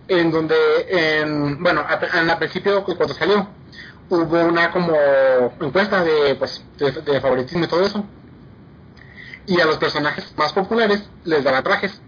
En 0.09 0.31
donde, 0.33 0.57
en, 0.89 1.63
bueno, 1.63 1.85
al 1.89 2.39
principio 2.39 2.83
cuando 2.85 3.15
salió, 3.15 3.47
hubo 4.09 4.45
una 4.45 4.73
como 4.73 4.93
encuesta 5.61 6.03
de, 6.03 6.35
pues, 6.35 6.65
de, 6.79 6.91
de 6.91 7.21
favoritismo 7.21 7.65
y 7.65 7.69
todo 7.69 7.87
eso. 7.87 8.05
Y 9.51 9.61
a 9.61 9.67
los 9.67 9.77
personajes 9.77 10.33
más 10.39 10.55
populares 10.55 11.03
les 11.25 11.45
daban 11.45 11.63
trajes, 11.63 12.01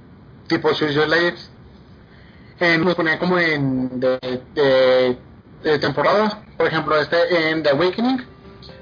tipo 0.47 0.73
Shoujo 0.73 1.07
Legends. 1.07 1.51
En, 2.59 2.85
los 2.85 2.95
ponían 2.95 3.19
como 3.19 3.39
en 3.39 4.01
de, 4.01 4.19
de, 4.55 5.19
de 5.63 5.79
temporada. 5.79 6.43
Por 6.57 6.67
ejemplo, 6.67 6.99
este 6.99 7.51
en 7.51 7.63
The 7.63 7.71
Awakening 7.71 8.25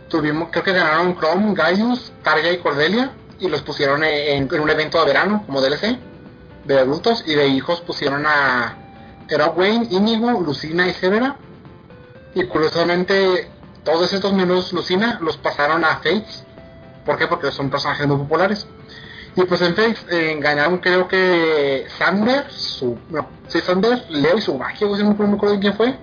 tuvimos, 0.08 0.50
creo 0.50 0.62
que 0.62 0.72
ganaron 0.72 1.16
Chrome, 1.16 1.54
Gaius, 1.54 2.12
Targa 2.22 2.52
y 2.52 2.58
Cordelia 2.58 3.12
y 3.38 3.48
los 3.48 3.62
pusieron 3.62 4.04
en, 4.04 4.48
un 4.60 4.70
evento 4.70 4.98
de 5.00 5.06
verano 5.06 5.42
como 5.46 5.62
DLC 5.62 5.98
de 6.66 6.78
adultos 6.78 7.24
y 7.26 7.34
de 7.34 7.48
hijos 7.48 7.80
pusieron 7.80 8.26
a 8.26 8.76
era 9.28 9.46
Wayne, 9.46 9.86
Inigo, 9.90 10.40
Lucina 10.40 10.86
y 10.86 10.92
Severa 10.92 11.36
y 12.34 12.44
curiosamente 12.44 13.48
todos 13.84 14.12
estos 14.12 14.32
menos 14.34 14.72
Lucina 14.72 15.18
los 15.22 15.38
pasaron 15.38 15.84
a 15.84 15.96
Fates 15.96 16.44
¿por 17.04 17.16
qué? 17.18 17.26
porque 17.26 17.50
son 17.50 17.70
personajes 17.70 18.06
muy 18.06 18.16
populares 18.18 18.66
y 19.36 19.42
pues 19.44 19.60
en 19.62 19.74
Fates 19.76 20.04
eh, 20.10 20.38
ganaron 20.40 20.78
creo 20.78 21.06
que 21.08 21.86
Sander 21.98 22.50
su, 22.50 22.98
no, 23.10 23.28
sí 23.48 23.60
Sander, 23.60 24.04
Leo 24.10 24.36
y 24.38 24.40
Subaki 24.40 24.84
o 24.84 24.96
sea, 24.96 25.04
no 25.06 25.14
me 25.14 25.34
acuerdo 25.34 25.58
quién 25.60 25.74
fue 25.74 25.96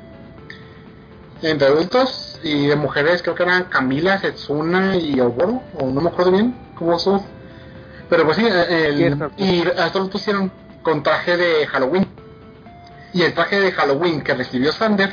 entre 1.42 1.68
adultos 1.68 2.40
y 2.44 2.68
de 2.68 2.76
mujeres 2.76 3.22
creo 3.22 3.36
que 3.36 3.44
eran 3.44 3.66
Camila, 3.66 4.20
Setsuna 4.20 4.96
y 4.96 5.20
Oboro, 5.20 5.62
o 5.80 5.86
no 5.88 6.02
me 6.02 6.10
acuerdo 6.10 6.32
bien 6.32 6.56
cómo 6.76 6.98
son. 6.98 7.22
Pero 8.10 8.26
pues 8.26 8.38
sí, 8.38 8.46
eh, 8.48 8.88
el- 8.88 9.30
y 9.38 9.62
a 9.68 9.86
estos 9.88 10.02
los 10.02 10.10
pusieron 10.10 10.52
con 10.82 11.04
traje 11.04 11.38
de 11.38 11.68
Halloween. 11.68 12.08
Y 13.14 13.22
el 13.22 13.34
traje 13.34 13.60
de 13.60 13.72
Halloween 13.72 14.22
que 14.24 14.34
recibió 14.34 14.72
Sander 14.72 15.12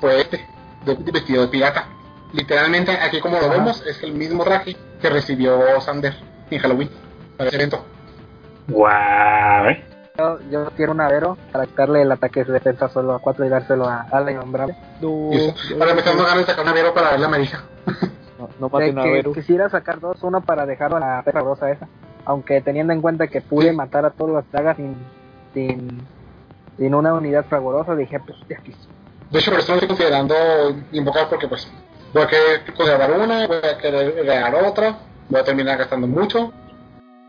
fue 0.00 0.20
este, 0.20 0.46
de, 0.84 0.94
de 0.94 1.10
vestido 1.12 1.42
de 1.42 1.48
pirata. 1.48 1.88
Literalmente, 2.32 2.92
aquí 2.92 3.20
como 3.20 3.38
lo 3.38 3.46
Ajá. 3.46 3.54
vemos, 3.54 3.84
es 3.86 4.02
el 4.02 4.12
mismo 4.12 4.44
traje 4.44 4.76
que 5.00 5.10
recibió 5.10 5.80
Sander 5.80 6.14
en 6.50 6.58
Halloween 6.58 6.90
para 7.36 7.48
ese 7.48 7.56
evento. 7.56 7.84
Guau, 8.68 9.66
eh. 9.68 9.84
Yo, 10.18 10.38
yo 10.50 10.70
quiero 10.76 10.92
un 10.92 11.00
Avero 11.00 11.38
para 11.50 11.66
quitarle 11.66 12.02
el 12.02 12.12
ataque 12.12 12.44
de 12.44 12.52
defensa 12.52 12.88
solo 12.88 13.14
a 13.14 13.18
4 13.20 13.44
y 13.46 13.48
dárselo 13.48 13.86
a 13.88 14.02
Ala 14.10 14.30
Innombrable. 14.32 14.76
No, 15.00 15.30
Y 15.32 15.36
eso, 15.36 15.54
ahora 15.80 15.94
me 15.94 16.00
están 16.00 16.16
dando 16.16 16.24
ganas 16.28 16.38
de 16.46 16.52
sacar 16.52 16.64
una 16.64 16.72
Vero 16.74 16.92
para 16.92 17.10
ver 17.12 17.20
la 17.20 17.26
amarilla. 17.26 17.62
no, 18.38 18.48
no 18.60 18.68
Vero. 18.68 19.32
quisiera 19.32 19.68
sacar 19.70 19.98
dos, 20.00 20.22
uno 20.22 20.42
para 20.42 20.66
dejarlo 20.66 20.98
a 20.98 21.00
la 21.00 21.22
perra 21.22 21.40
rosa 21.40 21.70
esa. 21.70 21.88
Aunque 22.26 22.60
teniendo 22.60 22.92
en 22.92 23.00
cuenta 23.00 23.28
que 23.28 23.40
pude 23.40 23.70
Sí. 23.70 23.76
matar 23.76 24.04
a 24.04 24.10
todas 24.10 24.34
las 24.34 24.44
plagas 24.44 24.76
sin, 24.76 24.94
sin, 25.54 26.06
sin 26.76 26.94
una 26.94 27.14
unidad 27.14 27.46
fragorosa, 27.46 27.94
dije, 27.96 28.20
pues 28.20 28.36
de 28.46 28.56
aquí. 28.56 28.74
De 29.30 29.38
hecho, 29.38 29.50
por 29.52 29.60
eso 29.60 29.68
no 29.72 29.74
estoy 29.76 29.88
considerando 29.88 30.34
invocar 30.92 31.28
porque 31.30 31.48
pues 31.48 31.66
voy 32.12 32.22
a 32.22 32.26
querer 32.26 32.74
conservar 32.76 33.10
una, 33.12 33.46
voy 33.46 33.56
a 33.62 33.78
querer 33.78 34.14
regar 34.16 34.54
otra, 34.64 34.98
voy 35.28 35.40
a 35.40 35.44
terminar 35.44 35.78
gastando 35.78 36.06
mucho. 36.06 36.52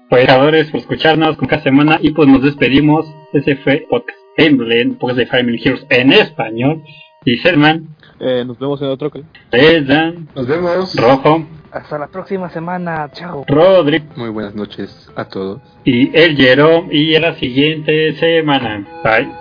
Pues 0.10 0.28
por 0.28 0.54
escucharnos 0.56 1.38
con 1.38 1.48
cada 1.48 1.64
semana 1.64 1.98
y 2.02 2.12
pues 2.12 2.28
nos 2.28 2.42
despedimos. 2.44 3.06
Ese 3.32 3.56
fue 3.58 3.86
Podcast 3.90 4.18
Emblem, 4.38 4.96
Podcast 4.96 5.20
de 5.20 5.26
Fire 5.28 5.40
Emblem 5.42 5.62
Heroes 5.64 5.86
en 5.90 6.12
español. 6.14 6.84
Y 7.24 7.38
Selman, 7.38 7.88
Eh, 8.20 8.44
nos 8.46 8.60
vemos 8.60 8.82
en 8.82 8.88
otro. 8.90 9.12
Dan, 9.52 10.28
Nos 10.36 10.48
vemos. 10.48 10.96
Rojo, 10.96 11.46
Hasta 11.72 11.98
la 11.98 12.08
próxima 12.08 12.50
semana, 12.50 13.10
chao. 13.14 13.46
Rodrigo 13.48 14.06
Muy 14.18 14.30
buenas 14.30 14.54
noches 14.54 15.10
a 15.16 15.26
todos. 15.26 15.62
y 15.86 16.16
el 16.18 16.36
Jerome. 16.36 16.94
Y 16.94 17.16
a 17.16 17.20
la 17.22 17.36
siguiente 17.36 18.14
semana. 18.16 18.86
Bye. 19.04 19.41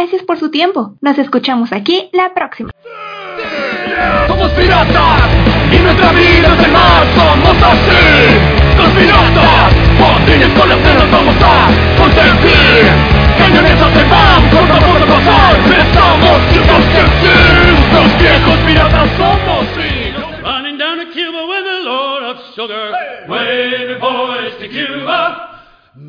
Gracias 0.00 0.22
por 0.22 0.38
su 0.38 0.50
tiempo. 0.50 0.94
Nos 1.02 1.18
escuchamos 1.18 1.72
aquí 1.72 2.08
la 2.14 2.32
próxima. 2.32 2.70
Somos 4.28 4.50
piratas 4.52 5.28
y 5.70 5.76
nuestra 5.76 6.12
vida 6.12 6.54
es 6.56 6.64
el 6.64 6.72
mar, 6.72 7.04
somos 7.14 7.56
así. 7.62 8.00
Los 8.78 8.88
piratas, 8.96 9.74
botines 10.00 10.58
con 10.58 10.68
las 10.70 10.78
cenas 10.78 11.10
vamos 11.12 11.36
a 11.42 11.68
consentir. 11.98 12.88
Cañones 13.36 13.76
se 13.76 14.04
van, 14.08 14.48
por 14.48 14.66
pasar, 15.06 15.56
estamos 15.68 16.38
chicos 16.48 16.82
que 16.94 17.02
sí. 17.20 17.36
Los 17.92 18.18
viejos 18.18 18.56
piratas 18.64 19.10
somos 19.18 19.66
sí. 19.76 20.14
Running 20.42 20.78
down 20.78 20.96
to 20.96 21.12
Cuba 21.12 21.44
with 21.44 21.64
the 21.64 21.84
Lord 21.84 22.22
of 22.24 22.38
Sugar. 22.54 22.92
Cuba. 23.26 23.99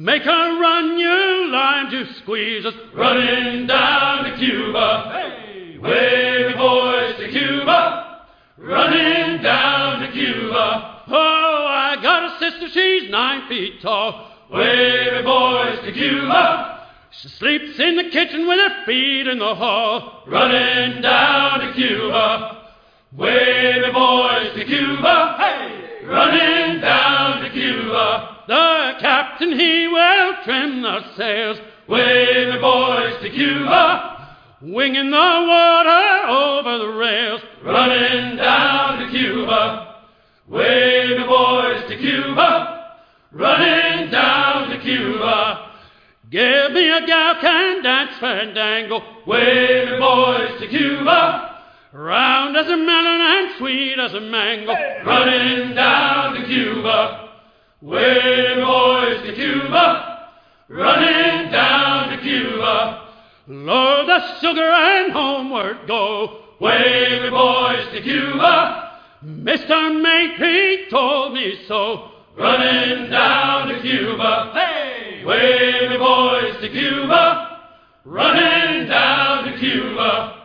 Make 0.01 0.23
her 0.23 0.59
run, 0.59 0.97
you 0.97 1.51
lime 1.51 1.91
to 1.91 2.11
squeeze 2.15 2.65
us. 2.65 2.73
Running 2.95 3.67
down 3.67 4.23
to 4.23 4.35
Cuba. 4.35 5.11
Hey, 5.13 5.77
wavy 5.77 6.53
boys 6.55 7.17
to 7.17 7.29
Cuba. 7.29 8.25
Running 8.57 9.43
down 9.43 9.99
to 9.99 10.11
Cuba. 10.11 11.03
Oh, 11.07 11.65
I 11.69 12.01
got 12.01 12.23
a 12.23 12.39
sister, 12.39 12.69
she's 12.69 13.11
nine 13.11 13.47
feet 13.47 13.79
tall. 13.83 14.27
Wavy 14.51 15.21
boys 15.21 15.85
to 15.85 15.91
Cuba. 15.91 16.87
She 17.11 17.27
sleeps 17.27 17.79
in 17.79 17.97
the 17.97 18.09
kitchen 18.09 18.47
with 18.47 18.57
her 18.57 18.85
feet 18.87 19.27
in 19.27 19.37
the 19.37 19.53
hall. 19.53 20.23
Running 20.25 21.03
down 21.03 21.59
to 21.59 21.73
Cuba. 21.73 22.71
Wavy 23.15 23.91
boys 23.93 24.51
to 24.55 24.65
Cuba. 24.65 25.35
Hey! 25.37 26.05
Running 26.07 26.81
down 26.81 27.20
The 28.47 28.93
captain, 28.99 29.57
he 29.57 29.87
will 29.87 30.33
trim 30.43 30.81
the 30.81 31.15
sails. 31.15 31.57
Wavy 31.87 32.59
boys 32.59 33.21
to 33.21 33.29
Cuba. 33.29 34.37
Winging 34.61 35.09
the 35.09 35.17
water 35.17 36.27
over 36.27 36.77
the 36.77 36.93
rails. 36.97 37.41
Running 37.63 38.37
down 38.37 38.99
to 38.99 39.09
Cuba. 39.09 39.95
Wavy 40.47 41.23
boys 41.23 41.89
to 41.89 41.97
Cuba. 41.97 42.97
Running 43.31 44.11
down 44.11 44.69
to 44.69 44.79
Cuba. 44.79 45.71
Give 46.29 46.71
me 46.71 46.89
a 46.89 47.05
gal 47.05 47.35
can 47.41 47.83
dance 47.83 48.17
fandango. 48.19 49.01
Wavy 49.25 49.97
boys 49.97 50.59
to 50.59 50.67
Cuba. 50.67 51.59
Round 51.93 52.55
as 52.55 52.67
a 52.67 52.77
melon 52.77 53.21
and 53.21 53.57
sweet 53.57 53.99
as 53.99 54.13
a 54.13 54.21
mango. 54.21 54.73
Running 55.05 55.75
down 55.75 56.35
to 56.35 56.45
Cuba. 56.45 57.30
Wavy 57.81 58.61
boys 58.61 59.25
to 59.25 59.33
Cuba. 59.33 60.29
Running 60.69 61.51
down 61.51 62.09
to 62.09 62.21
Cuba. 62.21 63.09
Load 63.47 64.07
the 64.07 64.39
sugar 64.39 64.71
and 64.71 65.11
homeward 65.11 65.87
go. 65.87 66.43
Wavy 66.59 67.29
boys 67.31 67.87
to 67.91 68.01
Cuba. 68.03 68.99
Mr. 69.25 69.99
Makepeace 69.99 70.91
told 70.91 71.33
me 71.33 71.59
so. 71.67 72.11
Running 72.37 73.09
down 73.09 73.69
to 73.69 73.81
Cuba. 73.81 74.51
Hey! 74.53 75.25
Wavy 75.25 75.97
boys 75.97 76.61
to 76.61 76.69
Cuba. 76.69 77.61
Running 78.05 78.87
down 78.89 79.45
to 79.45 79.59
Cuba. 79.59 80.40